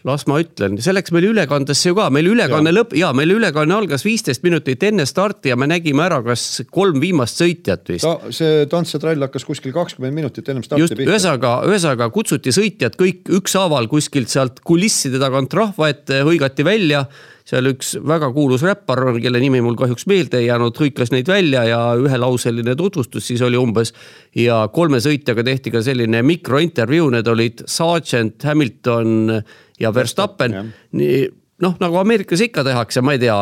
las 0.06 0.26
ma 0.30 0.38
ütlen, 0.41 0.78
see 0.84 0.93
läks 0.93 1.14
meil 1.16 1.26
ülekandesse 1.32 1.89
ju 1.89 1.97
ka, 1.97 2.08
meil 2.14 2.30
ülekanne 2.30 2.74
lõpp, 2.76 2.93
ja 2.97 3.12
meil 3.18 3.34
ülekanne 3.36 3.74
algas 3.74 4.06
viisteist 4.06 4.43
minutit 4.45 4.84
enne 4.86 5.08
starti 5.10 5.49
ja 5.51 5.58
me 5.58 5.68
nägime 5.70 6.06
ära, 6.06 6.22
kas 6.26 6.62
kolm 6.74 7.01
viimast 7.01 7.41
sõitjat 7.41 7.89
vist. 7.89 8.06
ta, 8.06 8.34
see 8.36 8.66
tants 8.72 8.93
ja 8.93 9.01
trall 9.01 9.26
hakkas 9.26 9.47
kuskil 9.47 9.74
kakskümmend 9.76 10.16
minutit 10.16 10.49
ennem 10.53 10.66
starti 10.66 10.91
pihta. 10.93 11.10
ühesõnaga, 11.10 11.56
ühesõnaga 11.70 12.10
kutsuti 12.14 12.53
sõitjad 12.56 12.99
kõik 12.99 13.32
ükshaaval 13.39 13.89
kuskilt 13.91 14.34
sealt 14.34 14.62
kulisside 14.66 15.22
tagant 15.22 15.53
rahva 15.58 15.89
ette, 15.93 16.22
hõigati 16.28 16.68
välja 16.68 17.08
seal 17.45 17.70
üks 17.70 17.93
väga 18.01 18.32
kuulus 18.34 18.64
räppar 18.66 19.03
kelle 19.22 19.39
nimi 19.41 19.60
mul 19.62 19.78
kahjuks 19.78 20.08
meelde 20.10 20.39
ei 20.41 20.47
jäänud, 20.47 20.74
hõikas 20.82 21.12
neid 21.14 21.30
välja 21.30 21.62
ja 21.70 21.82
ühelauseline 22.01 22.74
tutvustus 22.78 23.28
siis 23.30 23.43
oli 23.45 23.58
umbes. 23.58 23.93
ja 24.36 24.64
kolme 24.74 24.97
sõitjaga 24.97 25.45
tehti 25.45 25.72
ka 25.72 25.84
selline 25.86 26.24
mikrointervjuu, 26.26 27.12
need 27.14 27.30
olid 27.30 27.62
Sergeant, 27.70 28.41
Hamilton 28.43 29.43
ja 29.80 29.93
Verstappen. 29.93 30.73
nii 30.91 31.26
noh, 31.63 31.76
nagu 31.80 31.99
Ameerikas 32.01 32.41
ikka 32.43 32.65
tehakse, 32.67 33.01
ma 33.05 33.15
ei 33.15 33.21
tea, 33.21 33.36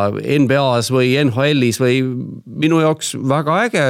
NBA-s 0.43 0.91
või 0.93 1.15
NHL-is 1.23 1.79
või 1.81 2.01
minu 2.45 2.81
jaoks 2.83 3.15
väga 3.17 3.57
äge, 3.67 3.85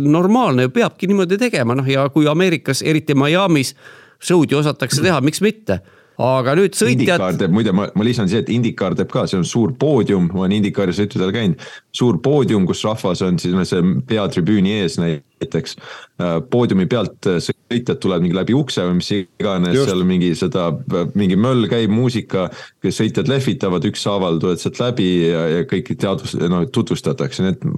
normaalne, 0.00 0.70
peabki 0.72 1.10
niimoodi 1.10 1.38
tegema, 1.40 1.76
noh 1.76 1.88
ja 1.90 2.06
kui 2.12 2.28
Ameerikas, 2.30 2.80
eriti 2.86 3.16
Miami's 3.18 3.74
show'd 4.22 4.52
ju 4.52 4.62
osatakse 4.62 5.04
teha, 5.04 5.20
miks 5.24 5.42
mitte 5.44 5.82
aga 6.22 6.54
nüüd 6.56 6.76
sõitjad. 6.76 6.96
Indikaar 6.96 7.38
teeb, 7.40 7.52
muide, 7.52 7.72
ma, 7.76 7.88
ma 7.92 8.06
lisan 8.06 8.28
siia, 8.30 8.42
et 8.44 8.52
Indikaar 8.52 8.96
teeb 8.96 9.10
ka, 9.12 9.26
see 9.28 9.38
on 9.40 9.46
suur 9.48 9.74
poodium, 9.78 10.30
ma 10.32 10.44
olen 10.44 10.56
Indikaari 10.58 10.94
sõitudel 10.96 11.32
käinud. 11.34 11.66
suur 11.96 12.18
poodium, 12.24 12.66
kus 12.68 12.82
rahvas 12.84 13.22
on 13.24 13.38
siis 13.40 13.56
see 13.70 13.82
peatribüüni 14.08 14.74
ees 14.82 14.98
näiteks. 15.00 15.76
Äh, 16.20 16.38
poodiumi 16.52 16.86
pealt 16.88 17.28
äh, 17.28 17.40
sõitjad 17.44 18.00
tulevad 18.00 18.24
mingi 18.24 18.36
läbi 18.36 18.56
ukse 18.56 18.84
või 18.88 19.00
mis 19.00 19.12
iganes, 19.16 19.76
seal 19.76 20.04
mingi 20.08 20.32
seda, 20.38 20.70
mingi 21.14 21.36
möll 21.40 21.68
käib, 21.72 21.92
muusika. 21.92 22.48
sõitjad 22.84 23.28
lehvitavad 23.28 23.84
ükshaaval, 23.84 24.40
tulevad 24.40 24.62
sealt 24.62 24.80
läbi 24.80 25.10
ja, 25.26 25.46
ja 25.58 25.68
kõiki 25.68 25.98
teadvus-, 26.00 26.36
no 26.48 26.64
tutvustatakse, 26.72 27.44
nii 27.44 27.56
et 27.56 27.68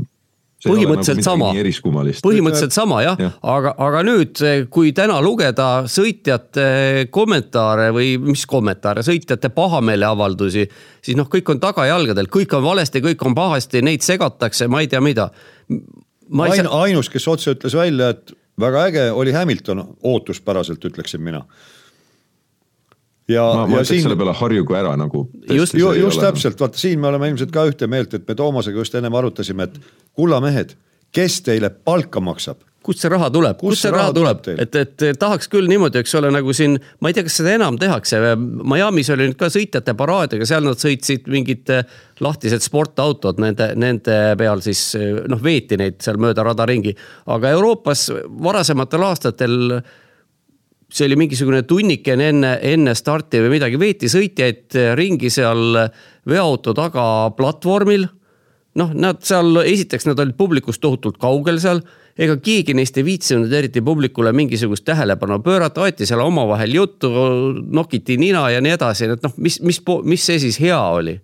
põhimõtteliselt 0.65 1.21
nagu 1.21 1.27
sama, 1.29 1.51
põhimõtteliselt 2.25 2.75
sama 2.75 3.03
jah. 3.05 3.21
Ja., 3.23 3.31
aga, 3.55 3.75
aga 3.85 4.03
nüüd, 4.07 4.43
kui 4.75 4.91
täna 4.97 5.21
lugeda 5.23 5.69
sõitjate 5.91 7.07
kommentaare 7.15 7.93
või 7.95 8.17
mis 8.23 8.43
kommentaare, 8.51 9.05
sõitjate 9.07 9.53
pahameeleavaldusi, 9.55 10.67
siis 11.05 11.19
noh, 11.19 11.31
kõik 11.31 11.55
on 11.55 11.63
tagajalgadel, 11.63 12.31
kõik 12.33 12.59
on 12.59 12.67
valesti, 12.67 13.05
kõik 13.05 13.23
on 13.29 13.39
pahasti, 13.39 13.85
neid 13.87 14.07
segatakse, 14.07 14.67
ma 14.71 14.83
ei 14.83 14.91
tea, 14.91 15.03
mida. 15.05 15.31
Ain, 15.69 16.65
saa... 16.65 16.83
ainus, 16.83 17.11
kes 17.13 17.31
otse 17.31 17.55
ütles 17.55 17.79
välja, 17.79 18.13
et 18.17 18.35
väga 18.59 18.87
äge 18.91 19.09
oli 19.15 19.33
Hamilton, 19.37 19.85
ootuspäraselt 20.11 20.83
ütleksin 20.91 21.23
mina 21.23 21.45
ja, 23.29 23.47
ütleks 23.67 23.93
siin... 23.93 24.05
selle 24.07 24.19
peale 24.19 24.35
harjugu 24.37 24.77
ära 24.79 24.95
nagu. 25.01 25.27
just, 25.53 25.77
ju, 25.79 25.93
just 26.01 26.23
täpselt, 26.23 26.61
vaata 26.61 26.81
siin 26.81 27.01
me 27.01 27.11
oleme 27.13 27.33
ilmselt 27.33 27.53
ka 27.55 27.67
ühte 27.71 27.91
meelt, 27.91 28.15
et 28.15 28.29
me 28.29 28.39
Toomasega 28.39 28.85
just 28.85 28.95
ennem 28.99 29.15
arutasime, 29.21 29.69
et 29.69 29.79
kulla 30.17 30.41
mehed, 30.45 30.77
kes 31.15 31.43
teile 31.47 31.71
palka 31.71 32.23
maksab? 32.25 32.65
kust 32.89 33.03
see 33.03 33.11
raha 33.13 33.27
tuleb, 33.29 33.59
kust 33.61 33.85
see 33.85 33.93
raha 33.93 34.13
tuleb, 34.17 34.47
et, 34.63 34.77
et 34.81 35.03
tahaks 35.21 35.51
küll 35.53 35.69
niimoodi, 35.69 36.01
eks 36.01 36.15
ole, 36.17 36.31
nagu 36.33 36.55
siin, 36.57 36.79
ma 37.03 37.11
ei 37.11 37.17
tea, 37.17 37.27
kas 37.27 37.37
seda 37.43 37.53
enam 37.59 37.77
tehakse. 37.81 38.21
Miami's 38.39 39.11
oli 39.13 39.27
nüüd 39.29 39.37
ka 39.37 39.51
sõitjate 39.53 39.93
paraad, 39.99 40.39
aga 40.39 40.49
seal 40.49 40.65
nad 40.65 40.81
sõitsid 40.81 41.29
mingid 41.29 41.69
lahtised 42.25 42.65
sportautod, 42.65 43.43
nende, 43.45 43.75
nende 43.77 44.17
peal 44.41 44.65
siis 44.65 44.87
noh, 45.29 45.43
veeti 45.43 45.77
neid 45.77 45.99
seal 46.05 46.17
mööda 46.23 46.47
rada 46.49 46.65
ringi. 46.71 46.95
aga 47.35 47.53
Euroopas 47.59 48.09
varasematel 48.47 49.05
aastatel 49.11 49.59
see 50.89 51.07
oli 51.07 51.19
mingisugune 51.21 51.63
tunnikene 51.69 52.31
enne, 52.33 52.53
enne 52.65 52.95
starti 52.97 53.43
või 53.45 53.59
midagi, 53.59 53.81
veeti 53.81 54.09
sõitjaid 54.09 54.77
ringi 54.97 55.31
seal 55.33 55.77
veoauto 56.29 56.75
taga 56.77 57.05
platvormil. 57.37 58.09
noh, 58.79 58.93
nad 58.95 59.25
seal, 59.27 59.57
esiteks 59.67 60.07
nad 60.07 60.21
olid 60.23 60.37
publikust 60.39 60.81
tohutult 60.81 61.17
kaugel 61.19 61.59
seal, 61.59 61.81
ega 62.19 62.37
keegi 62.39 62.75
neist 62.79 62.97
ei 62.99 63.05
viitsinud 63.05 63.53
eriti 63.53 63.83
publikule 63.83 64.33
mingisugust 64.33 64.85
tähelepanu 64.87 65.41
pöörata, 65.43 65.83
aeti 65.83 66.07
seal 66.07 66.23
omavahel 66.23 66.75
juttu, 66.75 67.11
nokiti 67.67 68.17
nina 68.17 68.45
ja 68.51 68.61
nii 68.63 68.77
edasi, 68.79 69.11
et 69.11 69.25
noh, 69.25 69.35
mis, 69.37 69.61
mis, 69.61 69.83
mis 70.05 70.29
see 70.31 70.39
siis 70.47 70.61
hea 70.63 70.79
oli 70.79 71.19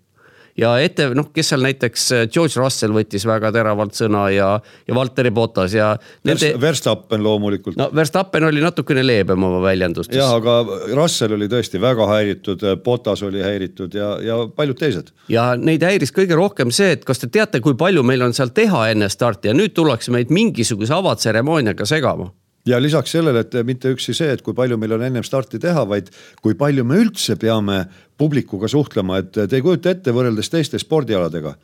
ja 0.60 0.74
ette, 0.82 1.08
noh, 1.16 1.28
kes 1.34 1.52
seal 1.52 1.64
näiteks 1.64 2.04
äh, 2.14 2.24
George 2.30 2.60
Russell 2.60 2.94
võttis 2.94 3.26
väga 3.26 3.50
teravalt 3.54 3.96
sõna 3.98 4.26
ja, 4.34 4.50
ja 4.86 4.96
Valteri 4.96 5.32
Bottas 5.34 5.74
ja 5.74 5.92
nende.... 6.26 6.52
Verstappen 6.60 7.24
loomulikult. 7.24 7.78
no 7.80 7.88
Verstappen 7.94 8.46
oli 8.48 8.62
natukene 8.62 9.04
leebem 9.06 9.48
oma 9.48 9.62
väljendustes. 9.64 10.16
jah, 10.18 10.36
aga 10.38 10.60
Russell 10.94 11.36
oli 11.38 11.48
tõesti 11.50 11.80
väga 11.82 12.08
häiritud, 12.12 12.64
Bottas 12.84 13.24
oli 13.26 13.42
häiritud 13.44 13.98
ja, 13.98 14.14
ja 14.22 14.38
paljud 14.56 14.78
teised. 14.78 15.10
ja 15.32 15.52
neid 15.58 15.82
häiris 15.86 16.14
kõige 16.14 16.38
rohkem 16.38 16.72
see, 16.74 16.94
et 16.98 17.04
kas 17.06 17.22
te 17.22 17.30
teate, 17.32 17.62
kui 17.64 17.76
palju 17.78 18.06
meil 18.06 18.22
on 18.26 18.36
seal 18.36 18.54
teha 18.54 18.88
enne 18.94 19.10
starti 19.10 19.50
ja 19.50 19.56
nüüd 19.56 19.74
tullakse 19.74 20.14
meid 20.14 20.30
mingisuguse 20.34 20.94
avatseremooniaga 20.94 21.88
segama 21.88 22.30
ja 22.66 22.80
lisaks 22.82 23.12
sellele, 23.16 23.44
et 23.44 23.56
mitte 23.66 23.92
üksi 23.94 24.14
see, 24.16 24.30
et 24.32 24.42
kui 24.42 24.56
palju 24.56 24.78
meil 24.80 24.96
on 24.96 25.04
ennem 25.06 25.24
starti 25.26 25.60
teha, 25.62 25.84
vaid 25.88 26.10
kui 26.42 26.56
palju 26.58 26.84
me 26.84 27.00
üldse 27.02 27.36
peame 27.40 27.84
publikuga 28.18 28.70
suhtlema, 28.70 29.20
et 29.20 29.32
te 29.34 29.50
ei 29.50 29.64
kujuta 29.64 29.92
ette 29.92 30.14
võrreldes 30.14 30.50
teiste 30.50 30.80
spordialadega. 30.80 31.54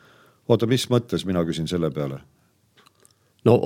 oota, 0.47 0.67
mis 0.67 0.87
mõttes, 0.89 1.25
mina 1.25 1.45
küsin 1.47 1.67
selle 1.67 1.91
peale 1.91 2.21
no 3.45 3.57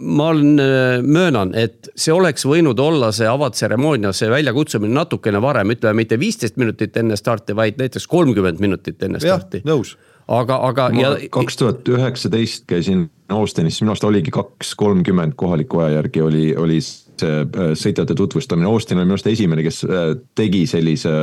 ma 0.00 0.28
olen, 0.28 0.58
äh, 0.60 1.02
möönan, 1.02 1.54
et 1.58 1.88
see 1.96 2.12
oleks 2.14 2.44
võinud 2.46 2.78
olla 2.80 3.10
see 3.12 3.26
avatseremoonia, 3.26 4.12
see 4.14 4.30
väljakutsumine 4.30 4.94
natukene 4.94 5.40
varem, 5.42 5.72
ütleme 5.74 6.04
mitte 6.04 6.18
viisteist 6.20 6.56
minutit 6.60 6.96
enne 6.96 7.16
starti, 7.18 7.56
vaid 7.56 7.80
näiteks 7.82 8.06
kolmkümmend 8.06 8.60
minutit 8.62 9.02
enne 9.02 9.20
starti. 9.20 9.62
nõus 9.66 9.96
aga, 10.28 10.58
aga. 10.68 10.90
kaks 11.30 11.58
tuhat 11.60 11.88
üheksateist 11.88 12.66
käisin 12.70 13.08
Austinis, 13.32 13.80
minu 13.80 13.94
arust 13.94 14.04
oligi 14.04 14.32
kaks 14.34 14.74
kolmkümmend 14.76 15.36
kohaliku 15.40 15.80
aja 15.80 15.98
järgi 16.00 16.22
oli, 16.22 16.46
oli 16.56 16.80
see 16.82 17.42
äh, 17.42 17.72
sõitjate 17.78 18.16
tutvustamine. 18.18 18.68
Austin 18.68 19.00
oli 19.00 19.08
minu 19.08 19.16
arust 19.16 19.30
esimene, 19.30 19.64
kes 19.64 19.84
äh, 19.88 20.16
tegi 20.38 20.66
sellise 20.70 21.14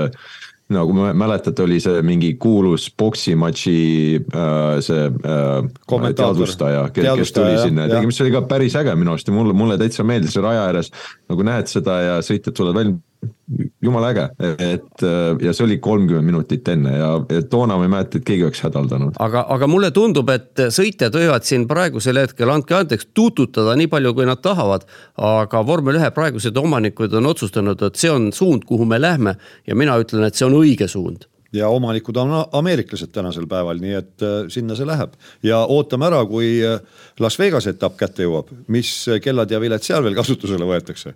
nagu 0.70 0.93
no, 0.93 1.08
mäletate, 1.18 1.64
oli 1.66 1.80
see 1.82 2.02
mingi 2.06 2.34
kuulus 2.41 2.89
poksimatši 2.97 3.80
äh, 4.22 4.82
see 4.86 5.08
äh, 5.10 6.12
teadvustaja, 6.14 6.84
kes 6.93 7.34
tuli 7.34 7.56
sinna 7.58 7.88
ja 7.88 7.95
tegi, 7.95 8.10
mis 8.12 8.22
oli 8.22 8.34
ka 8.36 8.43
päris 8.50 8.78
äge 8.78 8.93
minu 9.00 9.16
arust 9.16 9.32
ja 9.32 9.36
mulle, 9.36 9.56
mulle 9.58 9.80
täitsa 9.82 10.06
meeldis 10.06 10.38
raja 10.38 10.68
ääres. 10.68 10.91
nagu 11.30 11.45
näed 11.45 11.72
seda 11.72 12.00
ja 12.06 12.20
sõitjad 12.26 12.58
tulevad 12.58 12.84
välja, 12.84 13.34
jumala 13.82 14.12
äge, 14.14 14.26
et 14.62 15.04
ja 15.41 15.54
see 15.54 15.66
oli 15.66 15.78
kolmkümmend 15.82 16.26
minutit 16.26 16.68
enne 16.70 16.91
ja 16.97 17.10
toona 17.50 17.78
ma 17.80 17.88
ei 17.88 17.91
mäleta, 17.91 18.20
et 18.20 18.28
keegi 18.28 18.45
oleks 18.45 18.62
hädaldanud. 18.66 19.18
aga, 19.20 19.45
aga 19.56 19.70
mulle 19.72 19.89
tundub, 19.95 20.30
et 20.34 20.62
sõitjad 20.76 21.16
võivad 21.16 21.47
siin 21.47 21.66
praegusel 21.70 22.22
hetkel, 22.22 22.52
andke 22.54 22.78
andeks, 22.78 23.10
tuututada 23.18 23.76
nii 23.80 23.89
palju, 23.91 24.14
kui 24.18 24.30
nad 24.30 24.43
tahavad. 24.45 24.86
aga 25.18 25.64
vormel 25.66 25.97
ühe 26.00 26.12
praegused 26.14 26.58
omanikud 26.58 27.14
on 27.18 27.32
otsustanud, 27.32 27.82
et 27.89 28.00
see 28.00 28.12
on 28.14 28.30
suund, 28.36 28.66
kuhu 28.70 28.86
me 28.86 29.02
lähme 29.02 29.36
ja 29.68 29.76
mina 29.76 29.97
ütlen, 30.02 30.28
et 30.28 30.38
see 30.38 30.47
on 30.47 30.58
õige 30.62 30.88
suund 30.88 31.26
ja 31.54 31.68
omanikud 31.74 32.18
on 32.22 32.36
ameeriklased 32.54 33.10
tänasel 33.14 33.47
päeval, 33.50 33.80
nii 33.82 33.93
et 33.97 34.26
äh, 34.26 34.39
sinna 34.54 34.78
see 34.78 34.86
läheb 34.86 35.16
ja 35.43 35.64
ootame 35.66 36.06
ära, 36.06 36.22
kui 36.30 36.60
äh, 36.62 36.78
Las 37.20 37.39
Vegase 37.41 37.74
etapp 37.74 37.97
kätte 37.97 38.28
jõuab, 38.28 38.52
mis 38.70 38.91
kellad 39.24 39.50
ja 39.50 39.62
viled 39.62 39.86
seal 39.86 40.06
veel 40.06 40.18
kasutusele 40.20 40.68
võetakse 40.70 41.16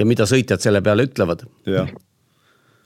ja 0.00 0.06
mida 0.08 0.26
sõitjad 0.28 0.62
selle 0.62 0.82
peale 0.84 1.06
ütlevad. 1.08 1.44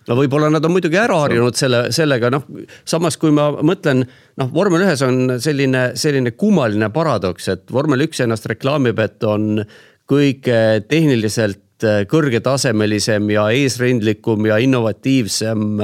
no 0.09 0.17
võib-olla 0.19 0.51
nad 0.53 0.65
on 0.67 0.75
muidugi 0.75 0.99
ära 1.01 1.17
harjunud 1.25 1.57
selle, 1.57 1.87
sellega, 1.95 2.31
noh, 2.35 2.47
samas 2.89 3.17
kui 3.21 3.33
ma 3.35 3.49
mõtlen, 3.65 4.05
noh, 4.41 4.51
vormel 4.53 4.85
ühes 4.87 5.03
on 5.07 5.39
selline, 5.43 5.93
selline 6.01 6.35
kummaline 6.37 6.91
paradoks, 6.95 7.49
et 7.53 7.71
vormel 7.73 8.05
üks 8.09 8.21
ennast 8.25 8.49
reklaamib, 8.51 9.01
et 9.01 9.25
on 9.29 9.62
kõige 10.11 10.59
tehniliselt 10.91 11.62
kõrgetasemelisem 12.09 13.31
ja 13.35 13.49
eesrindlikum 13.53 14.47
ja 14.47 14.61
innovatiivsem 14.62 15.81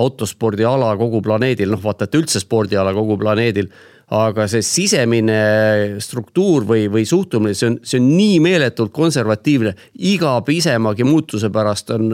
autospordiala 0.00 0.94
kogu 1.00 1.20
planeedil, 1.24 1.70
noh 1.72 1.82
vaata, 1.82 2.06
et 2.06 2.16
üldse 2.18 2.40
spordiala 2.42 2.92
kogu 2.96 3.18
planeedil 3.20 3.70
aga 4.14 4.46
see 4.50 4.62
sisemine 4.62 5.38
struktuur 6.02 6.66
või, 6.66 6.86
või 6.92 7.06
suhtumine, 7.08 7.54
see 7.58 7.72
on, 7.72 7.78
see 7.82 7.98
on 7.98 8.10
nii 8.14 8.36
meeletult 8.44 8.92
konservatiivne. 8.94 9.74
iga 9.98 10.36
pisemagi 10.46 11.04
muutuse 11.04 11.50
pärast 11.50 11.90
on 11.90 12.12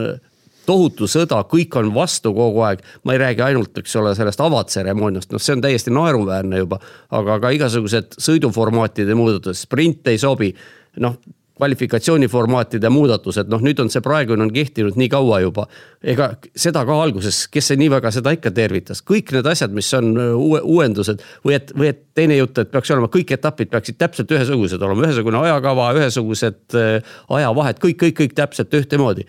tohutu 0.66 1.08
sõda, 1.10 1.42
kõik 1.50 1.76
on 1.80 1.90
vastu 1.94 2.32
kogu 2.34 2.62
aeg. 2.64 2.80
ma 3.04 3.12
ei 3.12 3.18
räägi 3.18 3.44
ainult, 3.44 3.78
eks 3.78 3.96
ole, 4.00 4.14
sellest 4.16 4.40
avatseremooniast, 4.40 5.32
noh, 5.32 5.42
see 5.42 5.56
on 5.56 5.64
täiesti 5.64 5.92
naeruväärne 5.92 6.62
juba. 6.64 6.80
aga 7.10 7.38
ka 7.40 7.50
igasugused 7.50 8.16
sõiduformaatide 8.18 9.14
muudatused, 9.18 9.66
sprint 9.66 10.08
ei 10.08 10.18
sobi. 10.18 10.54
noh, 10.96 11.18
kvalifikatsiooniformaatide 11.62 12.90
muudatused, 12.90 13.50
noh 13.50 13.62
nüüd 13.62 13.78
on 13.82 13.90
see 13.92 14.02
praegune 14.02 14.42
on 14.42 14.50
kehtinud 14.52 14.98
nii 14.98 15.08
kaua 15.12 15.38
juba. 15.44 15.68
ega 16.02 16.32
seda 16.58 16.82
ka 16.88 16.96
alguses, 17.04 17.44
kes 17.52 17.70
see 17.70 17.78
nii 17.78 17.90
väga 17.92 18.10
seda 18.14 18.32
ikka 18.34 18.50
tervitas, 18.54 19.02
kõik 19.06 19.30
need 19.36 19.46
asjad, 19.46 19.70
mis 19.76 19.92
on 19.94 20.10
äh, 20.16 20.32
uue, 20.34 20.58
uuendused 20.74 21.22
või 21.46 21.56
et, 21.60 21.70
või 21.78 21.92
et 21.92 22.02
teine 22.18 22.40
jutt, 22.40 22.58
et 22.58 22.72
peaks 22.72 22.90
olema, 22.90 23.10
kõik 23.12 23.30
etapid 23.38 23.70
peaksid 23.70 24.00
täpselt 24.02 24.34
ühesugused 24.34 24.82
olema, 24.82 25.06
ühesugune 25.06 25.38
ajakava, 25.44 25.92
ühesugused 26.00 26.78
äh, 26.78 27.16
ajavahed, 27.38 27.78
kõik, 27.84 28.00
kõik, 28.02 28.18
kõik 28.24 28.36
täpselt 28.42 28.74
ühtemoodi. 28.82 29.28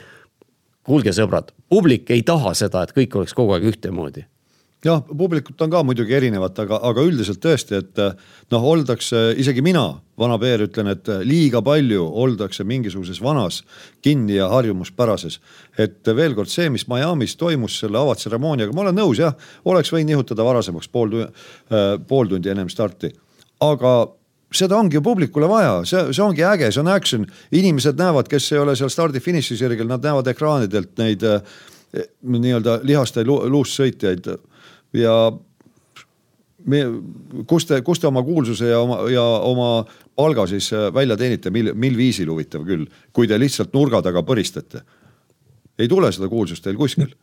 kuulge, 0.84 1.13
sõbrad, 1.13 1.53
publik 1.69 2.09
ei 2.11 2.25
taha 2.25 2.57
seda, 2.57 2.84
et 2.84 2.97
kõik 2.97 3.15
oleks 3.15 3.38
kogu 3.38 3.53
aeg 3.53 3.69
ühtemoodi 3.69 4.25
jah, 4.86 5.01
publikut 5.17 5.61
on 5.61 5.71
ka 5.71 5.81
muidugi 5.86 6.15
erinevat, 6.17 6.57
aga, 6.63 6.79
aga 6.89 7.03
üldiselt 7.07 7.39
tõesti, 7.43 7.79
et 7.79 8.01
noh, 8.51 8.65
oldakse, 8.73 9.31
isegi 9.39 9.63
mina, 9.65 9.86
vana 10.19 10.38
Peer, 10.41 10.65
ütlen, 10.67 10.91
et 10.93 11.09
liiga 11.25 11.63
palju 11.65 12.03
oldakse 12.23 12.65
mingisuguses 12.67 13.21
vanas 13.23 13.61
kinni 14.03 14.38
ja 14.38 14.49
harjumuspärases. 14.51 15.39
et 15.77 16.07
veel 16.15 16.36
kord 16.36 16.51
see, 16.51 16.69
mis 16.69 16.88
Miami's 16.88 17.36
toimus 17.36 17.79
selle 17.79 17.97
avatseremooniaga, 17.97 18.73
ma 18.73 18.86
olen 18.86 18.99
nõus, 18.99 19.19
jah, 19.19 19.34
oleks 19.65 19.93
võinud 19.93 20.13
nihutada 20.13 20.43
varasemaks 20.43 20.88
pool 20.88 21.09
tundi 21.09 21.29
äh,, 21.29 21.95
pool 22.07 22.27
tundi 22.27 22.51
ennem 22.51 22.69
starti, 22.69 23.13
aga 23.61 23.93
seda 24.53 24.77
ongi 24.77 24.99
ju 24.99 25.01
publikule 25.01 25.47
vaja, 25.49 25.81
see, 25.88 26.11
see 26.13 26.23
ongi 26.23 26.43
äge, 26.45 26.71
see 26.71 26.84
on 26.84 26.91
action, 26.91 27.27
inimesed 27.51 27.97
näevad, 27.97 28.29
kes 28.29 28.51
ei 28.51 28.61
ole 28.61 28.75
seal 28.77 28.91
stardi-finiši 28.91 29.57
sirgel, 29.57 29.88
nad 29.89 30.03
näevad 30.03 30.29
ekraanidelt 30.29 30.93
neid 31.01 31.23
äh, 31.25 31.41
nii-öelda 32.21 32.81
lihaste 32.86 33.23
luussõitjaid 33.25 34.29
ja 34.93 35.15
me, 36.69 36.81
kus 37.49 37.67
te, 37.67 37.79
kus 37.85 38.01
te 38.01 38.07
oma 38.09 38.23
kuulsuse 38.25 38.71
ja 38.71 38.79
oma, 38.83 39.01
ja 39.11 39.23
oma 39.49 39.69
palga 40.15 40.45
siis 40.49 40.69
äh, 40.75 40.87
välja 40.93 41.17
teenite, 41.19 41.51
mil, 41.53 41.73
mil 41.75 41.97
viisil 41.97 42.31
huvitav 42.31 42.65
küll, 42.67 42.87
kui 43.15 43.29
te 43.29 43.39
lihtsalt 43.39 43.73
nurga 43.75 44.03
taga 44.05 44.25
põristate? 44.25 44.83
ei 45.81 45.89
tule 45.89 46.11
seda 46.13 46.29
kuulsust 46.29 46.63
teil 46.63 46.77
kuskil. 46.77 47.15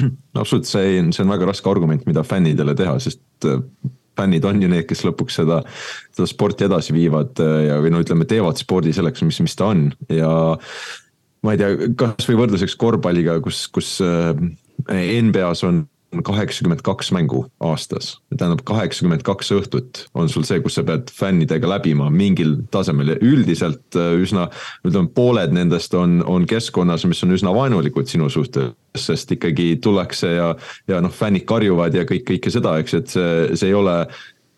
absoluutselt, 0.00 0.70
see 0.70 1.00
on, 1.02 1.10
see 1.12 1.24
on 1.24 1.34
väga 1.34 1.50
raske 1.50 1.68
argument, 1.68 2.06
mida 2.08 2.24
fännidele 2.24 2.74
teha, 2.78 2.96
sest 3.02 3.48
äh, 3.48 3.60
fännid 4.18 4.44
on 4.48 4.60
ju 4.62 4.70
need, 4.72 4.86
kes 4.88 5.04
lõpuks 5.06 5.38
seda, 5.40 5.60
seda 6.12 6.28
sporti 6.28 6.66
edasi 6.68 6.96
viivad 6.96 7.40
äh, 7.44 7.68
ja, 7.68 7.78
või 7.84 7.92
no 7.94 8.02
ütleme, 8.04 8.28
teevad 8.28 8.60
spordi 8.60 8.94
selleks, 8.96 9.24
mis, 9.28 9.40
mis 9.44 9.56
ta 9.58 9.70
on 9.74 9.90
ja 10.12 10.32
ma 11.42 11.54
ei 11.54 11.60
tea, 11.60 11.92
kasvõi 11.98 12.40
võrdluseks 12.44 12.76
korvpalliga, 12.78 13.40
kus, 13.44 13.66
kus 13.74 13.96
NBA-s 14.00 15.64
on 15.66 15.84
kaheksakümmend 16.20 16.82
kaks 16.84 17.12
mängu 17.12 17.46
aastas. 17.60 18.20
tähendab, 18.36 18.60
kaheksakümmend 18.68 19.22
kaks 19.24 19.52
õhtut 19.56 20.04
on 20.14 20.28
sul 20.28 20.44
see, 20.44 20.60
kus 20.60 20.76
sa 20.76 20.84
pead 20.84 21.08
fännidega 21.14 21.68
läbima 21.68 22.10
mingil 22.12 22.58
tasemel 22.70 23.14
ja 23.14 23.16
üldiselt 23.24 23.96
äh, 23.96 24.12
üsna, 24.20 24.48
ütleme 24.84 25.08
pooled 25.14 25.54
nendest 25.56 25.94
on, 25.96 26.20
on 26.28 26.46
keskkonnas, 26.48 27.06
mis 27.08 27.22
on 27.24 27.32
üsna 27.38 27.54
vaenulikud 27.56 28.10
sinu 28.10 28.28
suhtes. 28.30 28.74
sest 28.92 29.30
ikkagi 29.32 29.78
tullakse 29.80 30.28
ja, 30.34 30.50
ja 30.88 30.98
noh, 31.00 31.12
fännid 31.16 31.46
karjuvad 31.48 31.94
ja 31.96 32.02
kõik, 32.04 32.26
kõike 32.28 32.50
seda, 32.52 32.74
eks, 32.82 32.94
et 32.98 33.08
see, 33.08 33.30
see 33.56 33.70
ei 33.70 33.74
ole 33.74 33.94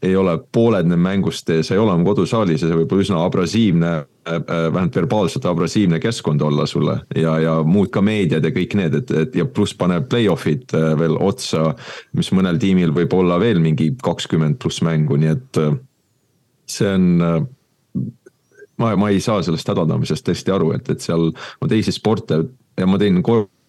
ei 0.05 0.17
ole 0.17 0.37
pooled 0.53 0.89
mängust, 0.97 1.51
sa 1.63 1.75
ei 1.75 1.81
ole 1.81 1.95
oma 1.95 2.07
kodusaalis 2.07 2.63
ja 2.63 2.69
see 2.69 2.79
võib 2.79 2.93
olla 2.93 3.07
üsna 3.07 3.23
abrasiivne, 3.25 3.93
äh, 4.29 4.37
äh, 4.37 4.67
vähemalt 4.75 4.99
verbaalselt 5.01 5.49
abrasiivne 5.49 6.01
keskkond 6.03 6.43
olla 6.45 6.67
sulle 6.71 6.99
ja, 7.17 7.39
ja 7.43 7.57
muud 7.67 7.93
ka 7.95 8.03
meediad 8.05 8.45
ja 8.45 8.53
kõik 8.55 8.77
need, 8.81 8.99
et, 9.01 9.15
et 9.25 9.39
ja 9.41 9.47
pluss 9.49 9.77
pane 9.79 10.01
play-off'id 10.11 10.77
äh, 10.77 10.93
veel 11.01 11.19
otsa. 11.21 11.73
mis 12.13 12.31
mõnel 12.37 12.61
tiimil 12.61 12.95
võib 12.97 13.17
olla 13.17 13.41
veel 13.41 13.61
mingi 13.63 13.93
kakskümmend 14.03 14.61
pluss 14.63 14.83
mängu, 14.85 15.19
nii 15.21 15.33
et 15.33 15.63
see 16.71 16.91
on 16.95 17.09
ma, 18.79 18.95
ma 18.97 19.11
ei 19.11 19.21
saa 19.23 19.43
sellest 19.45 19.69
hädaldamisest 19.71 20.27
tõesti 20.27 20.55
aru, 20.55 20.73
et, 20.77 20.89
et 20.91 21.03
seal 21.05 21.31
on 21.33 21.71
teisi 21.71 21.93
sporte 21.95 22.41
ja 22.79 22.89
ma 22.89 22.99
tõin 23.01 23.23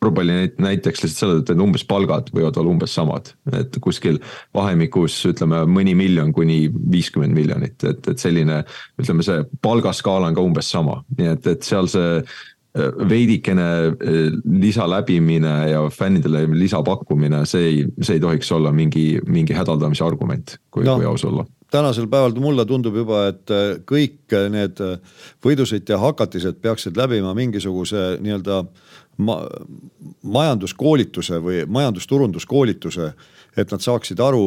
korvpalli 0.06 0.56
näiteks 0.62 1.04
lihtsalt 1.04 1.20
selle, 1.20 1.44
et 1.44 1.62
umbes 1.62 1.86
palgad 1.88 2.30
võivad 2.36 2.58
olla 2.62 2.74
umbes 2.74 2.96
samad. 2.96 3.34
et 3.54 3.78
kuskil 3.82 4.20
vahemikus 4.54 5.18
ütleme 5.32 5.64
mõni 5.70 5.96
miljon 5.98 6.34
kuni 6.34 6.66
viiskümmend 6.70 7.36
miljonit, 7.36 7.84
et, 7.84 8.08
et 8.08 8.22
selline 8.22 8.64
ütleme, 9.02 9.26
see 9.26 9.44
palgaskaala 9.62 10.32
on 10.32 10.38
ka 10.38 10.46
umbes 10.46 10.70
sama, 10.72 11.02
nii 11.18 11.32
et, 11.34 11.50
et 11.56 11.66
seal 11.66 11.90
see 11.92 12.22
äh, 12.22 13.10
veidikene 13.10 13.68
äh, 13.90 14.22
lisaläbimine 14.62 15.56
ja 15.72 15.84
fännidele 15.94 16.46
lisapakkumine, 16.54 17.44
see 17.50 17.68
ei, 17.70 17.84
see 18.02 18.20
ei 18.20 18.24
tohiks 18.24 18.52
olla 18.56 18.74
mingi, 18.76 19.22
mingi 19.28 19.58
hädaldamise 19.58 20.06
argument, 20.06 20.58
kui 20.70 20.88
no., 20.88 21.00
kui 21.00 21.10
aus 21.10 21.26
olla 21.28 21.48
tänasel 21.76 22.06
päeval 22.08 22.38
mulle 22.40 22.64
tundub 22.70 22.96
juba, 22.96 23.26
et 23.34 23.52
äh, 23.52 23.78
kõik 23.90 24.36
need 24.54 24.80
võidusõitja 25.44 25.98
hakatised 26.00 26.62
peaksid 26.64 26.98
läbima 26.98 27.34
mingisuguse 27.36 28.14
nii-öelda 28.24 28.62
ma, 29.18 29.38
majanduskoolituse 30.24 31.40
või 31.44 31.64
majandusturunduskoolituse, 31.68 33.12
et 33.58 33.72
nad 33.72 33.84
saaksid 33.84 34.20
aru 34.20 34.46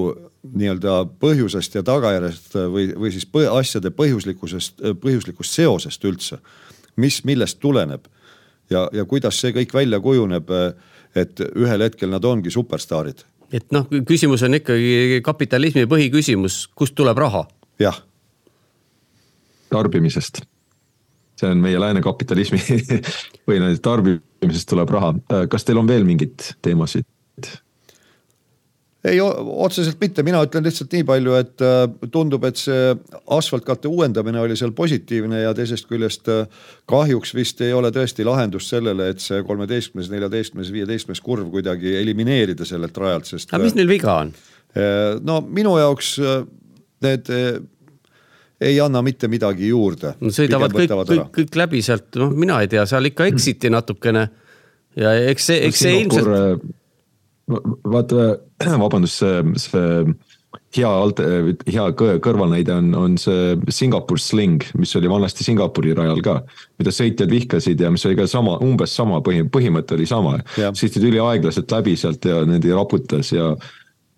nii-öelda 0.52 1.00
põhjusest 1.20 1.78
ja 1.78 1.82
tagajärjest 1.86 2.58
või, 2.72 2.90
või 2.96 3.12
siis 3.14 3.26
põh, 3.26 3.48
asjade 3.58 3.92
põhjuslikkusest, 3.96 4.84
põhjuslikust 5.00 5.56
seosest 5.56 6.04
üldse. 6.04 6.38
mis, 6.96 7.22
millest 7.24 7.60
tuleneb 7.60 8.08
ja, 8.70 8.88
ja 8.92 9.04
kuidas 9.04 9.40
see 9.40 9.52
kõik 9.52 9.74
välja 9.74 10.00
kujuneb, 10.00 10.50
et 11.14 11.40
ühel 11.54 11.82
hetkel 11.82 12.10
nad 12.10 12.24
ongi 12.24 12.50
superstaarid. 12.50 13.24
et 13.52 13.72
noh, 13.72 13.88
küsimus 14.06 14.42
on 14.42 14.54
ikkagi 14.54 15.20
kapitalismi 15.24 15.86
põhiküsimus, 15.86 16.68
kust 16.74 16.94
tuleb 16.94 17.18
raha? 17.18 17.46
jah. 17.80 18.02
tarbimisest 19.70 20.42
see 21.38 21.50
on 21.50 21.60
meie 21.62 21.80
lääne 21.80 22.02
kapitalismi 22.02 22.58
või 23.48 23.60
tarbimisest 24.38 24.68
tuleb 24.70 24.90
raha. 24.90 25.14
kas 25.50 25.64
teil 25.66 25.78
on 25.78 25.88
veel 25.88 26.06
mingeid 26.06 26.54
teemasid? 26.62 27.06
ei, 29.04 29.20
otseselt 29.20 30.00
mitte, 30.00 30.22
mina 30.26 30.40
ütlen 30.44 30.64
lihtsalt 30.66 30.92
nii 30.92 31.04
palju, 31.06 31.34
et 31.38 31.62
äh, 31.64 31.84
tundub, 32.12 32.44
et 32.48 32.58
see 32.58 32.90
asfaltkatte 33.30 33.88
uuendamine 33.88 34.40
oli 34.42 34.56
seal 34.58 34.74
positiivne 34.76 35.44
ja 35.44 35.54
teisest 35.56 35.86
küljest 35.88 36.28
äh, 36.32 36.66
kahjuks 36.90 37.32
vist 37.34 37.62
ei 37.64 37.72
ole 37.72 37.92
tõesti 37.94 38.26
lahendust 38.26 38.74
sellele, 38.74 39.12
et 39.12 39.22
see 39.22 39.40
kolmeteistkümnes, 39.46 40.10
neljateistkümnes, 40.12 40.72
viieteistkümnes 40.74 41.22
kurv 41.24 41.48
kuidagi 41.54 41.94
elimineerida 42.00 42.66
sellelt 42.68 42.98
rajalt, 42.98 43.30
sest. 43.30 43.54
aga 43.54 43.62
mis 43.64 43.76
äh, 43.76 43.80
neil 43.80 43.90
viga 43.90 44.20
on? 44.26 44.34
no 45.24 45.38
minu 45.42 45.72
jaoks 45.78 46.10
need 47.02 47.30
ei 48.60 48.80
anna 48.80 49.02
mitte 49.02 49.28
midagi 49.30 49.70
juurde. 49.70 50.14
no 50.20 50.32
sõidavad 50.34 50.74
kõik, 50.74 50.94
kõik, 51.10 51.30
kõik 51.36 51.60
läbi 51.60 51.82
sealt, 51.84 52.10
noh, 52.18 52.32
mina 52.34 52.60
ei 52.64 52.70
tea, 52.70 52.84
seal 52.90 53.10
ikka 53.10 53.28
eksiti 53.30 53.70
natukene. 53.70 54.28
ja 54.98 55.14
eks 55.30 55.50
see, 55.50 55.60
eks 55.68 55.84
see 55.84 56.00
ilmselt. 56.02 56.32
Äh, 56.34 57.60
vaata, 57.84 58.32
vabandust, 58.84 59.22
see, 59.22 59.44
see 59.62 60.16
hea 60.76 60.88
alt-, 60.88 61.22
hea 61.68 61.86
kõrvalnäide 61.96 62.74
on, 62.74 62.92
on 62.96 63.16
see 63.20 63.56
Singapur 63.72 64.20
Sling, 64.20 64.64
mis 64.80 64.94
oli 64.98 65.10
vanasti 65.10 65.46
Singapuri 65.46 65.94
rajal 65.96 66.22
ka. 66.24 66.38
mida 66.80 66.92
sõitjad 66.94 67.30
vihkasid 67.32 67.80
ja 67.80 67.90
mis 67.92 68.04
oli 68.08 68.18
ka 68.18 68.26
sama, 68.30 68.58
umbes 68.64 68.94
sama 68.96 69.22
põhi, 69.24 69.44
põhimõte 69.48 69.96
oli 69.96 70.08
sama. 70.08 70.38
sõitsid 70.56 71.04
üliaeglaselt 71.08 71.72
läbi 71.72 71.96
sealt 72.00 72.24
ja 72.24 72.42
niimoodi 72.44 72.74
raputas 72.74 73.32
ja 73.32 73.52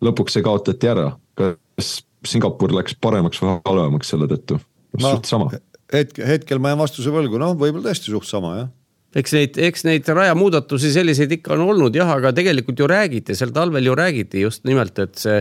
lõpuks 0.00 0.38
see 0.38 0.46
kaotati 0.46 0.90
ära. 0.90 1.10
kas 1.38 2.00
Singapur 2.26 2.74
läks 2.76 2.96
paremaks 3.00 3.40
või 3.42 3.56
halvemaks 3.66 4.12
selle 4.12 4.28
tõttu? 4.30 4.60
no 4.98 5.14
suht 5.16 5.30
sama. 5.30 5.48
hetk, 5.92 6.20
hetkel 6.26 6.60
ma 6.62 6.74
jään 6.74 6.82
vastuse 6.82 7.14
võlgu, 7.14 7.40
noh, 7.40 7.56
võib-olla 7.58 7.90
tõesti 7.90 8.12
suht 8.12 8.28
sama 8.28 8.56
jah 8.58 8.70
eks 9.16 9.34
neid, 9.34 9.58
eks 9.58 9.84
neid 9.86 10.08
rajamuudatusi 10.14 10.92
selliseid 10.94 11.32
ikka 11.38 11.56
on 11.56 11.64
olnud 11.72 11.96
jah, 11.96 12.10
aga 12.14 12.32
tegelikult 12.36 12.78
ju 12.78 12.86
räägiti, 12.90 13.34
sel 13.38 13.50
talvel 13.54 13.88
ju 13.88 13.96
räägiti 13.98 14.44
just 14.44 14.62
nimelt, 14.68 14.98
et 15.02 15.18
see 15.18 15.40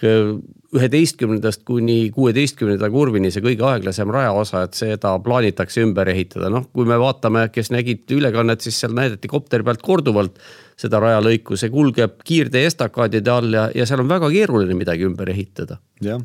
üheteistkümnendast 0.00 1.64
kuni 1.66 2.10
kuueteistkümnenda 2.14 2.90
kurvini 2.92 3.30
see 3.34 3.42
kõige 3.42 3.64
aeglasem 3.66 4.10
rajaosa, 4.14 4.64
et 4.66 4.76
seda 4.78 5.12
plaanitakse 5.24 5.82
ümber 5.82 6.08
ehitada, 6.12 6.50
noh, 6.52 6.68
kui 6.74 6.86
me 6.88 6.98
vaatame, 7.00 7.48
kes 7.54 7.72
nägid 7.74 8.10
ülekannet, 8.14 8.62
siis 8.64 8.78
seal 8.80 8.94
näidati 8.96 9.30
kopteri 9.30 9.66
pealt 9.66 9.82
korduvalt 9.82 10.38
seda 10.80 11.00
rajalõiku, 11.02 11.58
see 11.58 11.72
kulgeb 11.74 12.20
kiirtee 12.26 12.62
estakaadide 12.68 13.32
all 13.32 13.56
ja, 13.56 13.66
ja 13.74 13.86
seal 13.88 14.04
on 14.04 14.12
väga 14.12 14.30
keeruline 14.32 14.76
midagi 14.78 15.08
ümber 15.08 15.32
ehitada. 15.32 15.80
jah, 16.04 16.22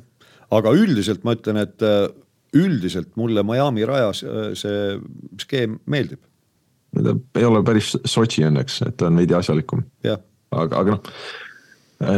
aga 0.53 0.75
üldiselt 0.77 1.25
ma 1.25 1.33
ütlen, 1.35 1.59
et 1.65 1.85
äh, 1.85 2.05
üldiselt 2.55 3.15
mulle 3.19 3.43
Miami 3.43 3.87
rajas 3.89 4.21
äh, 4.23 4.51
see 4.59 4.99
skeem 5.41 5.79
meeldib. 5.89 6.21
ta 6.95 7.17
ei 7.41 7.49
ole 7.49 7.65
päris 7.65 7.95
Sotši 8.05 8.45
õnneks, 8.51 8.79
et 8.85 8.95
ta 9.01 9.09
on 9.09 9.17
veidi 9.17 9.35
asjalikum. 9.35 9.81
aga, 10.05 10.69
aga 10.69 10.89
noh 10.93 11.11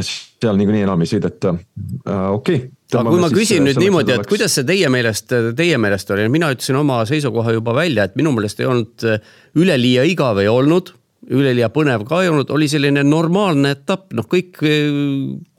seal 0.01 0.59
niikuinii 0.59 0.84
enam 0.85 1.01
ei 1.03 1.09
sõideta, 1.09 1.55
äh, 1.55 2.27
okei 2.34 2.59
okay.. 2.61 2.99
aga 2.99 3.09
kui 3.09 3.23
ma 3.23 3.31
küsin 3.34 3.65
nüüd 3.68 3.80
niimoodi, 3.81 4.15
et 4.18 4.30
kuidas 4.30 4.57
see 4.57 4.68
teie 4.68 4.91
meelest, 4.93 5.34
teie 5.57 5.80
meelest 5.81 6.14
oli, 6.15 6.27
mina 6.34 6.51
ütlesin 6.53 6.77
oma 6.80 7.01
seisukoha 7.09 7.57
juba 7.57 7.76
välja, 7.77 8.07
et 8.07 8.15
minu 8.19 8.35
meelest 8.35 8.61
ei 8.61 8.69
olnud 8.69 9.07
äh, 9.09 9.35
üleliia 9.57 10.05
igav 10.07 10.41
ei 10.43 10.51
olnud 10.51 10.93
üleliia 11.34 11.68
põnev 11.73 12.05
ka 12.07 12.22
ei 12.23 12.30
olnud, 12.31 12.51
oli 12.53 12.68
selline 12.72 13.01
normaalne 13.03 13.73
etapp, 13.76 14.14
noh, 14.15 14.27
kõik 14.30 14.61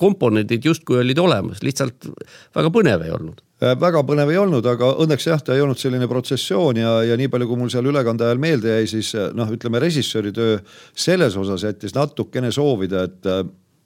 komponendid 0.01 0.65
justkui 0.65 1.01
olid 1.03 1.19
olemas, 1.21 1.61
lihtsalt 1.67 2.09
väga 2.57 2.73
põnev 2.73 3.05
ei 3.05 3.13
olnud. 3.13 3.43
Väga 3.59 4.05
põnev 4.07 4.31
ei 4.31 4.39
olnud, 4.39 4.67
aga 4.71 4.93
õnneks 5.03 5.27
jah, 5.27 5.41
ta 5.43 5.57
ei 5.57 5.65
olnud 5.65 5.81
selline 5.81 6.07
protsessioon 6.09 6.79
ja, 6.79 6.93
ja 7.11 7.17
nii 7.19 7.31
palju, 7.33 7.49
kui 7.51 7.59
mul 7.59 7.73
seal 7.75 7.91
ülekande 7.91 8.29
ajal 8.29 8.41
meelde 8.43 8.77
jäi, 8.77 8.91
siis 8.95 9.11
noh, 9.37 9.51
ütleme 9.55 9.83
režissööri 9.83 10.33
töö 10.37 10.61
selles 10.95 11.37
osas 11.37 11.67
jättis 11.67 11.97
natukene 11.97 12.53
soovida, 12.55 13.09
et 13.11 13.33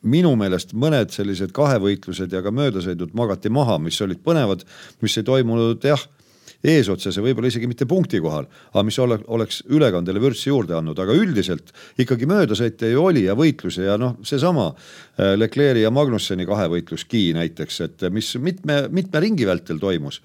minu 0.03 0.33
meelest 0.39 0.74
mõned 0.74 1.12
sellised 1.15 1.53
kahevõitlused 1.55 2.33
ja 2.33 2.43
ka 2.43 2.51
möödasõidud 2.55 3.15
magati 3.19 3.53
maha, 3.53 3.79
mis 3.83 4.01
olid 4.03 4.23
põnevad, 4.24 4.65
mis 5.03 5.16
ei 5.19 5.27
toimunud 5.27 5.85
jah 5.87 6.03
eesotsas 6.62 7.16
ja 7.19 7.23
võib-olla 7.24 7.51
isegi 7.51 7.66
mitte 7.66 7.87
punkti 7.91 8.20
kohal, 8.23 8.47
aga 8.73 8.85
mis 8.87 8.99
ole, 9.03 9.19
oleks 9.35 9.62
ülekandele 9.73 10.23
vürtsi 10.23 10.49
juurde 10.51 10.77
andnud, 10.79 10.99
aga 11.03 11.15
üldiselt 11.19 11.73
ikkagi 12.03 12.29
möödasõite 12.31 12.93
ju 12.93 13.03
oli 13.03 13.24
ja 13.27 13.35
võitlusi 13.39 13.87
ja 13.87 13.97
noh, 14.01 14.15
seesama 14.27 14.69
äh, 14.70 15.35
Leclerc'i 15.39 15.83
ja 15.83 15.91
Magnusseni 15.95 16.47
kahevõitlus 16.49 17.07
Ki 17.11 17.31
näiteks, 17.37 17.81
et 17.87 18.07
mis 18.15 18.31
mitme, 18.43 18.85
mitme 18.95 19.23
ringi 19.24 19.49
vältel 19.49 19.83
toimus. 19.83 20.23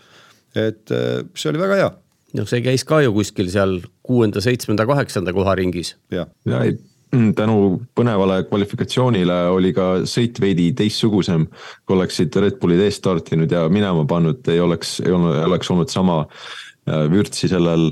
et 0.55 0.93
äh, 0.93 1.23
see 1.33 1.49
oli 1.51 1.61
väga 1.61 1.79
hea 1.81 1.89
noh, 2.37 2.49
see 2.49 2.61
käis 2.65 2.85
ka 2.85 3.01
ju 3.01 3.15
kuskil 3.15 3.49
seal 3.49 3.79
kuuenda, 4.05 4.41
seitsmenda, 4.41 4.85
kaheksanda 4.85 5.33
koha 5.33 5.57
ringis. 5.57 5.95
ja, 6.13 6.27
ja 6.45 6.63
ei 6.63 6.77
tänu 7.11 7.57
põnevale 7.95 8.41
kvalifikatsioonile 8.49 9.37
oli 9.53 9.71
ka 9.75 9.87
sõit 10.09 10.39
veidi 10.41 10.71
teistsugusem. 10.75 11.47
kui 11.85 11.95
oleksid 11.95 12.35
Red 12.35 12.59
Bullid 12.59 12.83
eest 12.83 12.99
startinud 13.03 13.51
ja 13.51 13.67
minema 13.69 14.05
pannud, 14.05 14.47
ei 14.51 14.59
oleks, 14.59 14.99
ei 15.05 15.11
oleks 15.13 15.71
olnud 15.71 15.89
sama 15.89 16.19
äh, 16.25 17.07
vürtsi 17.11 17.47
sellel 17.47 17.91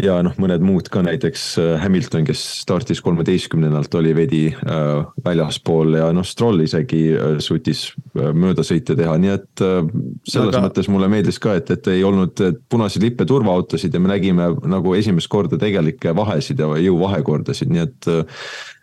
ja 0.00 0.16
noh, 0.26 0.34
mõned 0.40 0.62
muud 0.64 0.88
ka 0.92 1.02
näiteks 1.06 1.44
äh, 1.62 1.74
Hamilton, 1.82 2.26
kes 2.26 2.42
startis 2.64 3.00
kolmeteistkümnendalt, 3.04 3.94
oli 3.98 4.14
veidi 4.16 4.42
äh, 4.50 5.04
väljaspool 5.24 5.98
ja 6.00 6.08
noh, 6.14 6.26
Stroll 6.26 6.64
isegi 6.64 7.02
äh, 7.14 7.36
suutis 7.44 7.86
äh, 8.18 8.32
möödasõite 8.34 8.96
teha, 8.98 9.14
nii 9.22 9.32
et 9.36 9.64
äh, 9.64 9.80
selles 10.26 10.54
Aga... 10.54 10.64
mõttes 10.66 10.90
mulle 10.90 11.10
meeldis 11.12 11.38
ka, 11.42 11.56
et, 11.60 11.70
et 11.76 11.90
ei 11.94 12.04
olnud 12.06 12.42
punaseid 12.70 13.06
lippe 13.06 13.26
turvaautosid 13.28 13.94
ja 13.94 14.02
me 14.02 14.10
nägime 14.10 14.50
nagu 14.66 14.94
esimest 14.98 15.30
korda 15.32 15.60
tegelikke 15.60 16.14
vahesid 16.16 16.62
ja 16.62 16.70
jõuvahekordasid, 16.88 17.70
nii 17.74 17.86
et 17.86 18.10
äh, 18.10 18.24
Äh, 18.24 18.73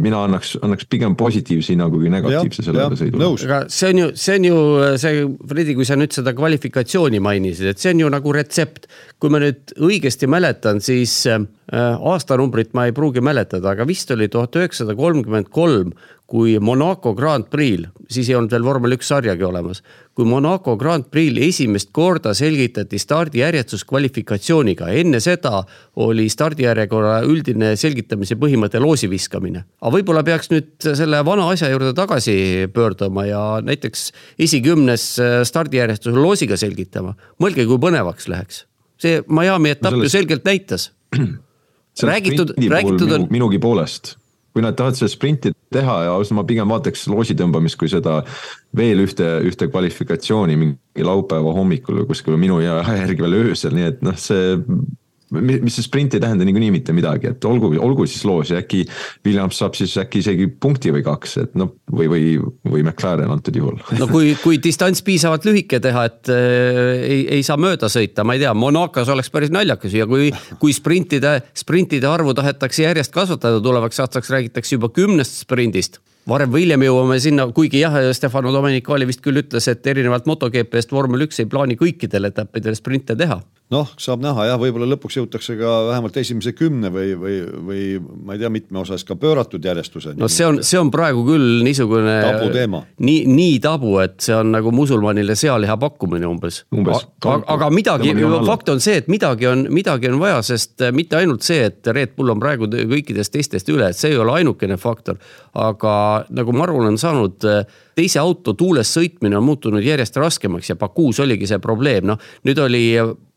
mina 0.00 0.22
annaks, 0.24 0.54
annaks 0.64 0.86
pigem 0.90 1.14
positiivse 1.18 1.74
hinnangu 1.74 2.00
kui 2.00 2.10
negatiivse 2.12 2.64
sellele 2.64 2.96
sõidule. 2.98 3.30
aga 3.46 3.60
see 3.72 3.90
on 3.92 4.02
ju, 4.02 4.08
see 4.18 4.36
on 4.38 4.46
ju 4.48 4.60
see, 5.02 5.24
Fredi, 5.50 5.74
kui 5.78 5.88
sa 5.88 5.98
nüüd 5.98 6.14
seda 6.16 6.34
kvalifikatsiooni 6.36 7.20
mainisid, 7.22 7.72
et 7.72 7.82
see 7.82 7.94
on 7.94 8.04
ju 8.04 8.12
nagu 8.12 8.34
retsept. 8.36 8.88
kui 9.20 9.32
ma 9.32 9.42
nüüd 9.42 9.74
õigesti 9.76 10.28
mäletan, 10.30 10.80
siis 10.80 11.12
äh, 11.28 11.42
aastanumbrit 11.70 12.72
ma 12.72 12.86
ei 12.88 12.94
pruugi 12.96 13.20
mäletada, 13.20 13.74
aga 13.74 13.84
vist 13.88 14.10
oli 14.14 14.30
tuhat 14.32 14.56
üheksasada 14.56 14.96
kolmkümmend 14.96 15.50
kolm, 15.52 15.92
kui 16.30 16.54
Monaco 16.62 17.10
Grand 17.18 17.48
Prix'l, 17.50 17.88
siis 18.10 18.28
ei 18.30 18.36
olnud 18.38 18.52
veel 18.54 18.62
vormel 18.62 18.94
üks 18.94 19.08
sarjagi 19.10 19.42
olemas. 19.46 19.82
kui 20.14 20.26
Monaco 20.28 20.76
Grand 20.78 21.06
Prix'l 21.10 21.40
esimest 21.42 21.90
korda 21.96 22.34
selgitati 22.36 22.98
stardijärjestus 23.00 23.82
kvalifikatsiooniga, 23.88 24.90
enne 25.00 25.20
seda 25.22 25.64
oli 26.04 26.28
stardijärjekorra 26.30 27.20
üldine 27.26 27.72
selgitamise 27.80 28.38
põhimõte 28.38 28.82
loosi 28.82 29.10
viskamine. 29.10 29.64
aga 29.80 29.94
võib-olla 29.96 30.22
peaks 30.26 30.52
nüüd 30.54 30.70
selle 30.86 31.24
vana 31.26 31.48
asja 31.50 31.70
juurde 31.72 31.92
tagasi 31.98 32.68
pöörduma 32.74 33.26
ja 33.26 33.42
näiteks 33.66 34.10
esikümnes 34.38 35.10
stardijärjestuse 35.50 36.16
loosiga 36.16 36.56
selgitama. 36.56 37.16
mõelge, 37.42 37.66
kui 37.66 37.82
põnevaks 37.82 38.30
läheks. 38.30 38.64
see 39.00 39.22
Miami 39.26 39.74
etapp 39.74 39.96
no 39.96 39.98
sellest... 39.98 40.14
ju 40.14 40.18
selgelt 40.18 40.44
näitas 40.44 40.90
räägitud, 42.12 42.54
räägitud 42.70 43.18
on. 43.18 43.26
minugi 43.30 43.58
poolest 43.58 44.19
kui 44.50 44.64
nad 44.64 44.76
tahavad 44.78 44.98
seda 44.98 45.10
sprinti 45.12 45.52
teha 45.72 45.96
ja 46.06 46.14
ausalt 46.16 46.38
ma 46.40 46.46
pigem 46.48 46.70
vaataks 46.72 47.06
loosi 47.10 47.36
tõmbamist 47.38 47.78
kui 47.78 47.90
seda 47.90 48.20
veel 48.76 49.04
ühte, 49.04 49.26
ühte 49.46 49.68
kvalifikatsiooni 49.70 50.56
mingi 50.58 51.06
laupäeva 51.06 51.54
hommikul 51.54 52.02
või 52.02 52.10
kuskil 52.10 52.38
minu 52.40 52.58
aja 52.62 52.80
järgi 53.02 53.26
veel 53.26 53.38
öösel, 53.44 53.76
nii 53.76 53.88
et 53.92 54.02
noh, 54.06 54.18
see 54.18 54.56
mis 55.30 55.76
see 55.76 55.84
sprint 55.86 56.14
ei 56.16 56.22
tähenda 56.22 56.46
niikuinii 56.46 56.72
mitte 56.74 56.94
midagi, 56.96 57.30
et 57.30 57.44
olgu, 57.46 57.70
olgu 57.78 58.06
siis 58.10 58.24
loos 58.26 58.50
ja 58.50 58.58
äkki 58.60 58.82
Williams 59.26 59.60
saab 59.60 59.76
siis 59.78 59.94
äkki 60.00 60.24
isegi 60.24 60.48
punkti 60.50 60.92
või 60.94 61.04
kaks, 61.06 61.36
et 61.44 61.54
noh, 61.58 61.72
või, 61.92 62.08
või, 62.10 62.24
või 62.66 62.82
McLaren 62.82 63.30
antud 63.30 63.56
juhul. 63.56 63.78
no 63.98 64.08
kui, 64.10 64.34
kui 64.42 64.58
distants 64.62 65.04
piisavalt 65.06 65.46
lühike 65.46 65.80
teha, 65.82 66.04
et 66.10 66.32
äh, 66.34 67.06
ei, 67.06 67.20
ei 67.38 67.46
saa 67.46 67.58
mööda 67.60 67.90
sõita, 67.92 68.26
ma 68.26 68.36
ei 68.36 68.42
tea, 68.42 68.54
Monacos 68.58 69.10
oleks 69.14 69.30
päris 69.30 69.54
naljakas 69.54 69.94
ja 69.94 70.08
kui, 70.10 70.32
kui 70.62 70.74
sprintide, 70.74 71.38
sprintide 71.54 72.10
arvu 72.10 72.34
tahetakse 72.36 72.88
järjest 72.88 73.14
kasvatada, 73.14 73.62
tulevaks 73.62 74.02
aastaks 74.02 74.32
räägitakse 74.34 74.76
juba 74.78 74.90
kümnest 74.94 75.44
sprindist 75.44 76.00
varem 76.28 76.50
või 76.52 76.66
hiljem 76.66 76.84
jõuame 76.84 77.16
sinna, 77.22 77.46
kuigi 77.54 77.80
jah, 77.80 77.94
Stefano 78.14 78.52
Domenicali 78.54 79.06
vist 79.08 79.22
küll 79.24 79.40
ütles, 79.40 79.66
et 79.70 79.86
erinevalt 79.86 80.28
MotoGP-st 80.30 80.92
vormel 80.94 81.24
üks 81.26 81.40
ei 81.40 81.48
plaani 81.50 81.78
kõikidel 81.80 82.28
etappidel 82.28 82.76
sprinte 82.78 83.16
teha 83.18 83.40
noh, 83.70 83.90
saab 84.02 84.22
näha 84.24 84.48
jah, 84.48 84.58
võib-olla 84.58 84.88
lõpuks 84.90 85.16
jõutakse 85.20 85.54
ka 85.58 85.74
vähemalt 85.90 86.16
esimese 86.18 86.52
kümne 86.58 86.90
või, 86.90 87.12
või, 87.18 87.36
või 87.68 87.82
ma 88.26 88.34
ei 88.34 88.42
tea, 88.42 88.50
mitme 88.52 88.80
osas 88.82 89.04
ka 89.06 89.14
pööratud 89.20 89.64
järjestuseni. 89.64 90.18
no 90.18 90.28
see 90.32 90.46
on, 90.46 90.58
see 90.66 90.78
on 90.80 90.90
praegu 90.90 91.22
küll 91.28 91.62
niisugune. 91.66 92.16
tabuteema. 92.26 92.82
nii, 92.98 93.20
nii 93.30 93.60
tabu, 93.62 93.94
et 94.02 94.18
see 94.26 94.34
on 94.34 94.50
nagu 94.56 94.72
musulmanile 94.74 95.36
sealiha 95.38 95.76
pakkumine 95.80 96.26
umbes, 96.26 96.64
umbes.. 96.74 97.06
aga, 97.22 97.36
aga 97.54 97.70
midagi, 97.74 98.14
fakt 98.48 98.72
on 98.74 98.82
see, 98.82 98.98
et 99.04 99.12
midagi 99.12 99.46
on, 99.50 99.66
midagi 99.70 100.10
on 100.10 100.18
vaja, 100.22 100.42
sest 100.50 100.88
mitte 100.96 101.20
ainult 101.20 101.46
see, 101.46 101.62
et 101.70 101.94
Red 101.94 102.16
Bull 102.18 102.34
on 102.34 102.42
praegu 102.42 102.66
kõikidest 102.70 103.36
teistest 103.36 103.70
üle, 103.70 103.92
et 103.92 103.98
see 103.98 104.10
ei 104.10 104.18
ole 104.18 104.34
ainukene 104.40 104.80
faktor. 104.82 105.20
aga 105.54 105.94
nagu 106.34 106.52
ma 106.54 106.66
aru 106.66 106.82
olen 106.82 106.98
saanud 106.98 107.46
teise 107.94 108.20
auto 108.22 108.54
tuules 108.58 108.90
sõitmine 108.90 109.38
on 109.38 109.44
muutunud 109.44 109.84
järjest 109.84 110.16
raskemaks 110.16 110.70
ja 110.70 110.76
Bakuus 110.80 111.20
oligi 111.22 111.46
see 111.50 111.58
probleem, 111.62 112.06
noh 112.10 112.18
nüüd 112.46 112.58
oli 112.62 112.84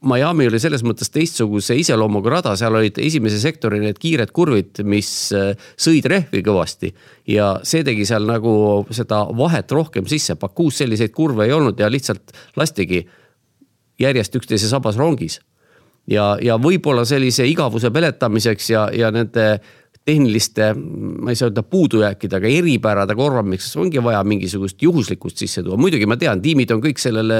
Miami 0.03 0.47
oli 0.49 0.59
selles 0.59 0.83
mõttes 0.83 1.11
teistsuguse 1.13 1.75
iseloomuga 1.79 2.35
rada, 2.35 2.53
seal 2.59 2.75
olid 2.75 2.97
esimese 3.01 3.39
sektori 3.39 3.79
need 3.81 3.99
kiired 4.01 4.33
kurvid, 4.35 4.83
mis 4.87 5.09
äh, 5.35 5.53
sõid 5.79 6.07
rehvi 6.11 6.43
kõvasti. 6.45 6.93
ja 7.27 7.53
see 7.63 7.83
tegi 7.87 8.05
seal 8.05 8.27
nagu 8.27 8.83
seda 8.91 9.23
vahet 9.37 9.71
rohkem 9.71 10.07
sisse, 10.09 10.35
Bakuus 10.35 10.81
selliseid 10.81 11.13
kurve 11.15 11.47
ei 11.47 11.55
olnud 11.55 11.79
ja 11.79 11.89
lihtsalt 11.91 12.35
lastigi 12.59 13.05
järjest 13.99 14.35
üksteise 14.35 14.67
sabas 14.67 14.97
rongis. 14.99 15.39
ja, 16.07 16.37
ja 16.41 16.57
võib-olla 16.59 17.05
sellise 17.07 17.47
igavuse 17.47 17.91
peletamiseks 17.91 18.69
ja, 18.69 18.89
ja 18.91 19.11
nende 19.11 19.61
tehniliste, 20.05 20.73
ma 20.75 21.31
ei 21.31 21.37
saa 21.39 21.47
öelda 21.47 21.63
puudujääkide, 21.63 22.35
aga 22.39 22.49
eripärade 22.51 23.15
korvamiseks 23.15 23.77
ongi 23.79 24.01
vaja 24.03 24.23
mingisugust 24.27 24.81
juhuslikkust 24.83 25.39
sisse 25.39 25.63
tuua. 25.63 25.77
muidugi 25.79 26.05
ma 26.05 26.17
tean, 26.19 26.41
tiimid 26.43 26.71
on 26.75 26.81
kõik 26.83 26.99
sellele 26.99 27.37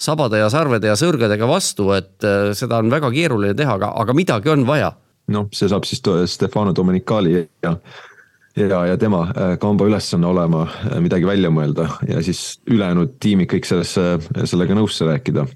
sabade 0.00 0.40
ja 0.40 0.48
sarvede 0.52 0.88
ja 0.88 0.96
sõrgedega 0.96 1.48
vastu, 1.48 1.90
et 1.96 2.24
äh, 2.24 2.52
seda 2.56 2.80
on 2.80 2.92
väga 2.92 3.12
keeruline 3.12 3.56
teha, 3.56 3.76
aga, 3.76 3.92
aga 4.00 4.16
midagi 4.16 4.52
on 4.54 4.64
vaja 4.68 4.94
noh, 5.32 5.48
see 5.54 5.68
saab 5.70 5.86
siis 5.88 6.02
Stefano 6.30 6.72
Domenicali 6.74 7.34
ja, 7.36 7.74
ja, 8.56 8.80
ja 8.92 8.96
tema 9.00 9.26
äh, 9.28 9.54
kamba 9.62 9.88
ülesanne 9.88 10.28
olema 10.28 10.64
äh, 10.68 10.98
midagi 11.02 11.28
välja 11.28 11.50
mõelda 11.52 11.88
ja 12.08 12.22
siis 12.24 12.60
ülejäänud 12.70 13.16
tiimid 13.22 13.50
kõik 13.52 13.68
sellesse, 13.68 14.16
sellega 14.44 14.76
nõusse 14.78 15.08
rääkida. 15.08 15.46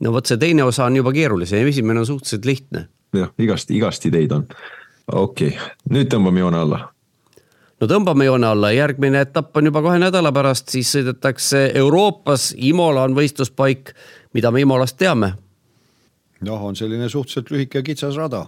no 0.00 0.14
vot, 0.14 0.26
see 0.26 0.40
teine 0.40 0.64
osa 0.64 0.86
on 0.86 1.00
juba 1.00 1.12
keerulisem, 1.16 1.66
esimene 1.66 2.02
on 2.04 2.08
suhteliselt 2.08 2.48
lihtne. 2.48 2.88
jah, 3.16 3.32
igasti, 3.38 3.76
igasti 3.76 4.12
ideid 4.12 4.34
on. 4.36 4.48
Okei 5.12 5.48
okay., 5.48 5.72
nüüd 5.90 6.10
tõmbame 6.12 6.42
joone 6.42 6.58
alla 6.58 6.82
no 7.80 7.88
tõmbame 7.90 8.26
joone 8.26 8.48
alla, 8.48 8.72
järgmine 8.74 9.22
etapp 9.26 9.56
on 9.56 9.70
juba 9.70 9.82
kahe 9.84 10.00
nädala 10.02 10.32
pärast, 10.34 10.70
siis 10.72 10.92
sõidetakse 10.96 11.70
Euroopas, 11.76 12.52
Imola 12.56 13.04
on 13.06 13.16
võistluspaik, 13.16 13.92
mida 14.36 14.50
me 14.50 14.62
Imolast 14.64 14.98
teame. 15.00 15.34
noh, 16.46 16.62
on 16.62 16.76
selline 16.76 17.08
suhteliselt 17.08 17.50
lühike 17.50 17.82
kitsas 17.82 18.16
rada. 18.16 18.46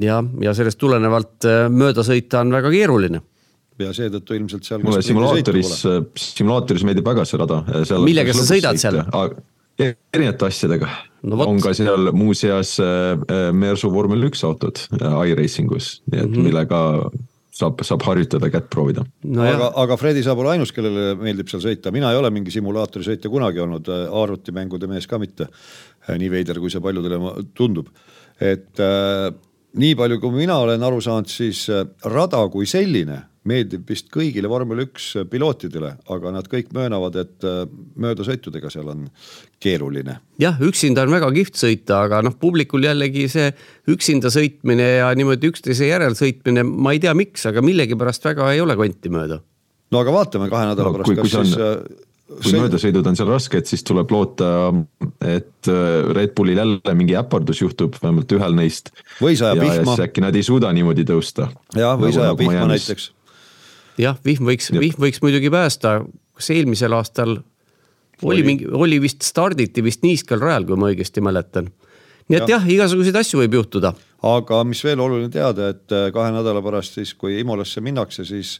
ja, 0.00 0.22
ja 0.40 0.54
sellest 0.54 0.78
tulenevalt 0.78 1.44
äh, 1.44 1.66
mööda 1.70 2.04
sõita 2.04 2.40
on 2.44 2.52
väga 2.52 2.70
keeruline 2.70 3.22
ja 3.78 3.92
seetõttu 3.92 4.36
ilmselt 4.36 4.64
seal. 4.64 4.80
mulle 4.84 5.02
simulaatoris, 5.04 5.72
simulaatoris 6.16 6.84
meeldib 6.84 7.06
väga 7.06 7.24
see 7.28 7.40
rada. 7.40 7.62
millega 8.04 8.32
sa 8.36 8.46
sõidad 8.48 8.80
seal? 8.80 9.02
erinevate 9.76 10.48
asjadega 10.48 10.88
no,. 11.26 11.38
on 11.46 11.60
ka 11.62 11.74
seal 11.76 12.12
muuseas 12.16 12.76
äh, 12.80 13.14
äh, 13.14 13.48
Mersu 13.52 13.90
vormel 13.92 14.28
üks 14.30 14.44
autod 14.46 14.86
iRacingus, 14.96 16.00
nii 16.10 16.20
et 16.20 16.30
mm 16.30 16.34
-hmm. 16.34 16.50
millega 16.50 16.82
saab, 17.56 17.82
saab 17.86 18.04
harjutada, 18.06 18.50
kätt 18.52 18.68
proovida 18.72 19.04
no. 19.24 19.44
aga, 19.44 19.70
aga 19.84 19.98
Fredi, 20.00 20.22
sa 20.24 20.36
pole 20.38 20.52
ainus, 20.54 20.72
kellele 20.76 21.14
meeldib 21.20 21.50
seal 21.52 21.64
sõita, 21.64 21.92
mina 21.94 22.12
ei 22.12 22.20
ole 22.20 22.30
mingi 22.34 22.54
simulaatori 22.54 23.06
sõitja 23.06 23.32
kunagi 23.32 23.62
olnud, 23.64 23.90
äh, 23.92 24.06
arvutimängude 24.22 24.90
mees 24.90 25.08
ka 25.10 25.20
mitte. 25.22 25.48
Äh, 26.06 26.16
nii 26.20 26.30
veider, 26.32 26.60
kui 26.62 26.72
see 26.72 26.82
paljudele 26.84 27.20
tundub, 27.56 27.90
et 28.42 28.82
äh, 28.82 29.30
nii 29.76 29.94
palju, 29.98 30.20
kui 30.22 30.34
mina 30.36 30.58
olen 30.62 30.82
aru 30.86 31.00
saanud, 31.04 31.30
siis 31.30 31.66
äh, 31.72 31.86
rada 32.12 32.42
kui 32.52 32.68
selline 32.68 33.24
meeldib 33.46 33.86
vist 33.88 34.08
kõigile 34.12 34.48
vormel 34.50 34.82
üks 34.86 35.12
pilootidele, 35.30 35.92
aga 36.12 36.32
nad 36.34 36.48
kõik 36.50 36.72
möönavad, 36.76 37.18
et 37.22 37.46
äh, 37.46 37.62
möödasõitudega 38.02 38.70
seal 38.72 38.90
on 38.92 39.06
keeruline. 39.62 40.18
jah, 40.42 40.58
üksinda 40.62 41.06
on 41.06 41.14
väga 41.14 41.30
kihvt 41.36 41.60
sõita, 41.60 42.02
aga 42.08 42.22
noh, 42.26 42.36
publikul 42.40 42.86
jällegi 42.86 43.28
see 43.32 43.52
üksinda 43.92 44.32
sõitmine 44.34 44.88
ja 45.00 45.12
niimoodi 45.18 45.52
üksteise 45.52 45.90
järel 45.90 46.18
sõitmine, 46.18 46.66
ma 46.66 46.96
ei 46.96 47.02
tea, 47.02 47.14
miks, 47.16 47.46
aga 47.50 47.62
millegipärast 47.64 48.26
väga 48.26 48.50
ei 48.54 48.64
ole 48.64 48.76
konti 48.78 49.12
mööda. 49.12 49.40
no 49.92 50.02
aga 50.02 50.18
vaatame 50.18 50.50
kahe 50.50 50.72
nädala 50.72 50.90
no, 50.90 50.98
pärast, 50.98 51.16
kas 51.20 51.36
siis 51.36 51.56
on 51.56 52.05
kui 52.26 52.50
see... 52.50 52.60
möödasõidud 52.60 53.06
on 53.06 53.16
seal 53.18 53.28
rasked, 53.30 53.68
siis 53.70 53.84
tuleb 53.86 54.10
loota, 54.10 54.48
et 55.22 55.70
äh, 55.70 55.82
Red 56.16 56.34
Bullil 56.36 56.58
jälle 56.58 56.94
mingi 56.98 57.16
äpardus 57.18 57.62
juhtub, 57.62 57.96
vähemalt 58.02 58.32
ühel 58.34 58.56
neist. 58.58 58.90
või 59.22 59.38
sajab 59.38 59.62
vihma. 59.62 59.96
äkki 60.08 60.24
nad 60.24 60.36
ei 60.36 60.46
suuda 60.46 60.72
niimoodi 60.74 61.06
tõusta. 61.06 61.50
jah, 61.76 61.94
või 62.00 62.14
sajab 62.16 62.34
nagu 62.34 62.42
vihma 62.42 62.66
näiteks. 62.72 63.10
jah, 64.02 64.18
vihm 64.26 64.50
võiks, 64.50 64.72
vihm 64.74 65.06
võiks 65.06 65.22
muidugi 65.22 65.52
päästa, 65.54 66.00
kas 66.36 66.50
eelmisel 66.54 66.98
aastal 66.98 67.38
oli, 67.38 68.32
oli 68.32 68.46
mingi, 68.50 68.70
oli 68.74 69.00
vist, 69.02 69.22
starditi 69.26 69.84
vist 69.84 70.02
niiskal 70.02 70.42
rajal, 70.42 70.66
kui 70.66 70.80
ma 70.80 70.90
õigesti 70.90 71.22
mäletan. 71.22 71.70
nii 72.26 72.40
et 72.40 72.48
ja. 72.48 72.56
jah, 72.56 72.70
igasuguseid 72.78 73.22
asju 73.22 73.44
võib 73.44 73.60
juhtuda. 73.60 73.94
aga 74.26 74.64
mis 74.66 74.82
veel 74.84 74.98
oluline 75.00 75.30
teada, 75.30 75.70
et 75.76 75.94
äh, 75.94 76.10
kahe 76.14 76.34
nädala 76.34 76.64
pärast 76.64 76.98
siis, 76.98 77.14
kui 77.14 77.38
Imolasse 77.38 77.80
minnakse, 77.80 78.26
siis 78.26 78.58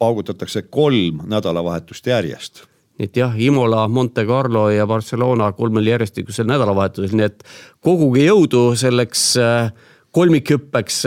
paugutatakse 0.00 0.68
kolm 0.68 1.24
nädalavahetust 1.28 2.06
järjest 2.06 2.68
et 3.00 3.16
jah, 3.16 3.34
Imola, 3.40 3.86
Monte 3.88 4.26
Carlo 4.28 4.68
ja 4.70 4.86
Barcelona 4.86 5.52
kolmel 5.56 5.88
järjestikusel 5.88 6.48
nädalavahetusel, 6.50 7.16
nii 7.16 7.28
et 7.30 7.44
koguge 7.84 8.26
jõudu 8.26 8.70
selleks 8.78 9.24
äh, 9.40 9.70
kolmikhüppeks. 10.12 11.04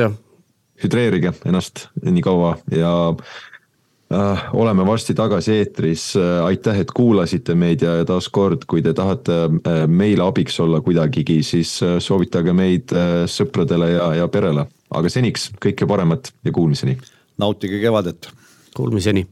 hüdreerige 0.84 1.32
ennast 1.46 1.88
nii 2.02 2.22
kaua 2.24 2.56
ja 2.72 2.94
äh, 3.14 4.46
oleme 4.54 4.86
varsti 4.86 5.14
tagasi 5.14 5.54
eetris. 5.60 6.08
Äh, 6.18 6.46
aitäh, 6.46 6.80
et 6.82 6.92
kuulasite 6.92 7.56
meid 7.56 7.86
ja 7.86 8.00
taaskord, 8.06 8.66
kui 8.68 8.82
te 8.82 8.94
tahate 8.94 9.38
äh, 9.46 9.84
meile 9.88 10.26
abiks 10.26 10.60
olla 10.60 10.82
kuidagigi, 10.82 11.42
siis 11.44 11.78
soovitage 12.00 12.54
meid 12.54 12.96
sõpradele 13.30 13.94
ja, 13.94 14.10
ja 14.24 14.28
perele. 14.28 14.68
aga 14.94 15.10
seniks 15.10 15.52
kõike 15.62 15.88
paremat 15.90 16.34
ja 16.46 16.52
kuulmiseni. 16.52 16.98
nautige 17.38 17.80
kevadet. 17.82 18.30
Kuulmiseni 18.74 19.28